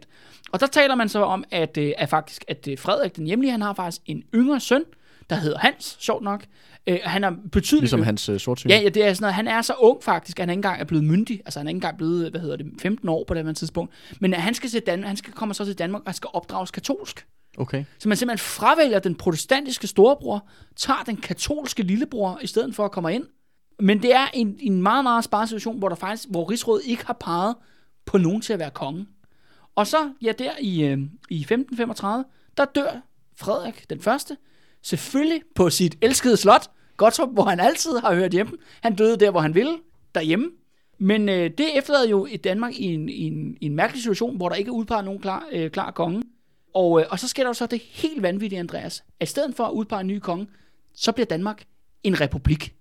Og 0.51 0.59
der 0.59 0.67
taler 0.67 0.95
man 0.95 1.09
så 1.09 1.23
om, 1.23 1.43
at, 1.51 1.77
øh, 1.77 1.93
at 1.97 2.09
faktisk, 2.09 2.45
at 2.47 2.67
øh, 2.67 2.77
Frederik 2.77 3.15
den 3.15 3.25
hjemlige, 3.25 3.51
han 3.51 3.61
har 3.61 3.73
faktisk 3.73 4.01
en 4.05 4.23
yngre 4.35 4.59
søn, 4.59 4.83
der 5.29 5.35
hedder 5.35 5.57
Hans, 5.57 5.97
sjovt 5.99 6.23
nok. 6.23 6.45
Øh, 6.87 6.99
han 7.03 7.23
er 7.23 7.31
betydeligt... 7.51 7.81
Ligesom 7.81 8.03
hans 8.03 8.29
øh, 8.29 8.39
sortsyn. 8.39 8.69
Ja, 8.69 8.79
ja, 8.79 8.89
det 8.89 9.05
er 9.05 9.13
sådan 9.13 9.23
noget. 9.23 9.33
Han 9.33 9.47
er 9.47 9.61
så 9.61 9.73
ung 9.79 10.03
faktisk, 10.03 10.39
at 10.39 10.41
han 10.41 10.49
ikke 10.49 10.57
engang 10.57 10.81
er 10.81 10.85
blevet 10.85 11.03
myndig. 11.03 11.41
Altså 11.45 11.59
han 11.59 11.67
er 11.67 11.69
ikke 11.69 11.77
engang 11.77 11.97
blevet, 11.97 12.31
hvad 12.31 12.41
hedder 12.41 12.55
det, 12.55 12.65
15 12.81 13.09
år 13.09 13.23
på 13.27 13.33
det 13.33 13.45
her 13.45 13.53
tidspunkt. 13.53 13.93
Men 14.19 14.33
øh, 14.33 14.39
han 14.39 14.53
skal, 14.53 14.69
til 14.69 14.81
Dan- 14.81 15.03
han 15.03 15.17
skal 15.17 15.33
komme 15.33 15.53
så 15.53 15.65
til 15.65 15.77
Danmark, 15.77 16.01
og 16.01 16.09
han 16.09 16.15
skal 16.15 16.29
opdrages 16.33 16.71
katolsk. 16.71 17.25
Okay. 17.57 17.83
Så 17.99 18.09
man 18.09 18.17
simpelthen 18.17 18.45
fravælger 18.45 18.99
den 18.99 19.15
protestantiske 19.15 19.87
storebror, 19.87 20.47
tager 20.75 21.03
den 21.05 21.17
katolske 21.17 21.83
lillebror, 21.83 22.39
i 22.41 22.47
stedet 22.47 22.75
for 22.75 22.85
at 22.85 22.91
komme 22.91 23.15
ind. 23.15 23.23
Men 23.79 24.01
det 24.01 24.15
er 24.15 24.27
en, 24.33 24.55
en 24.59 24.81
meget, 24.81 25.03
meget 25.03 25.23
sparet 25.23 25.49
situation, 25.49 25.79
hvor 25.79 25.89
der 25.89 25.95
faktisk, 25.95 26.29
hvor 26.29 26.51
rigsrådet 26.51 26.85
ikke 26.85 27.05
har 27.05 27.17
peget 27.19 27.55
på 28.05 28.17
nogen 28.17 28.41
til 28.41 28.53
at 28.53 28.59
være 28.59 28.71
konge. 28.71 29.05
Og 29.75 29.87
så, 29.87 30.11
ja, 30.21 30.31
der 30.31 30.51
i, 30.59 30.83
øh, 30.83 30.97
i 31.29 31.41
1535, 31.41 32.25
der 32.57 32.65
dør 32.65 33.01
Frederik 33.35 33.89
den 33.89 34.01
første, 34.01 34.37
selvfølgelig 34.81 35.41
på 35.55 35.69
sit 35.69 35.95
elskede 36.01 36.37
slot, 36.37 36.71
Gottorp, 36.97 37.29
hvor 37.33 37.43
han 37.43 37.59
altid 37.59 37.97
har 37.97 38.15
hørt 38.15 38.31
hjemme. 38.31 38.51
Han 38.81 38.95
døde 38.95 39.17
der, 39.17 39.31
hvor 39.31 39.39
han 39.39 39.55
ville, 39.55 39.77
derhjemme. 40.15 40.51
Men 40.97 41.29
øh, 41.29 41.49
det 41.57 41.77
efterlader 41.77 42.09
jo 42.09 42.27
et 42.29 42.43
Danmark 42.43 42.73
i 42.73 42.85
en, 42.85 43.09
i, 43.09 43.21
en, 43.21 43.57
i 43.61 43.65
en 43.65 43.75
mærkelig 43.75 44.01
situation, 44.01 44.37
hvor 44.37 44.49
der 44.49 44.55
ikke 44.55 44.69
er 44.69 44.73
udpeget 44.73 45.05
nogen 45.05 45.21
klar, 45.21 45.47
øh, 45.51 45.71
klar 45.71 45.91
konge. 45.91 46.23
Og, 46.73 47.01
øh, 47.01 47.05
og 47.09 47.19
så 47.19 47.27
sker 47.27 47.43
der 47.43 47.49
jo 47.49 47.53
så 47.53 47.65
det 47.65 47.81
helt 47.81 48.21
vanvittige, 48.21 48.59
Andreas. 48.59 49.03
At 49.19 49.27
i 49.27 49.31
stedet 49.31 49.55
for 49.55 49.63
at 49.63 49.71
udpege 49.71 50.01
en 50.01 50.07
ny 50.07 50.19
konge, 50.19 50.47
så 50.93 51.11
bliver 51.11 51.25
Danmark 51.25 51.63
en 52.03 52.21
republik. 52.21 52.75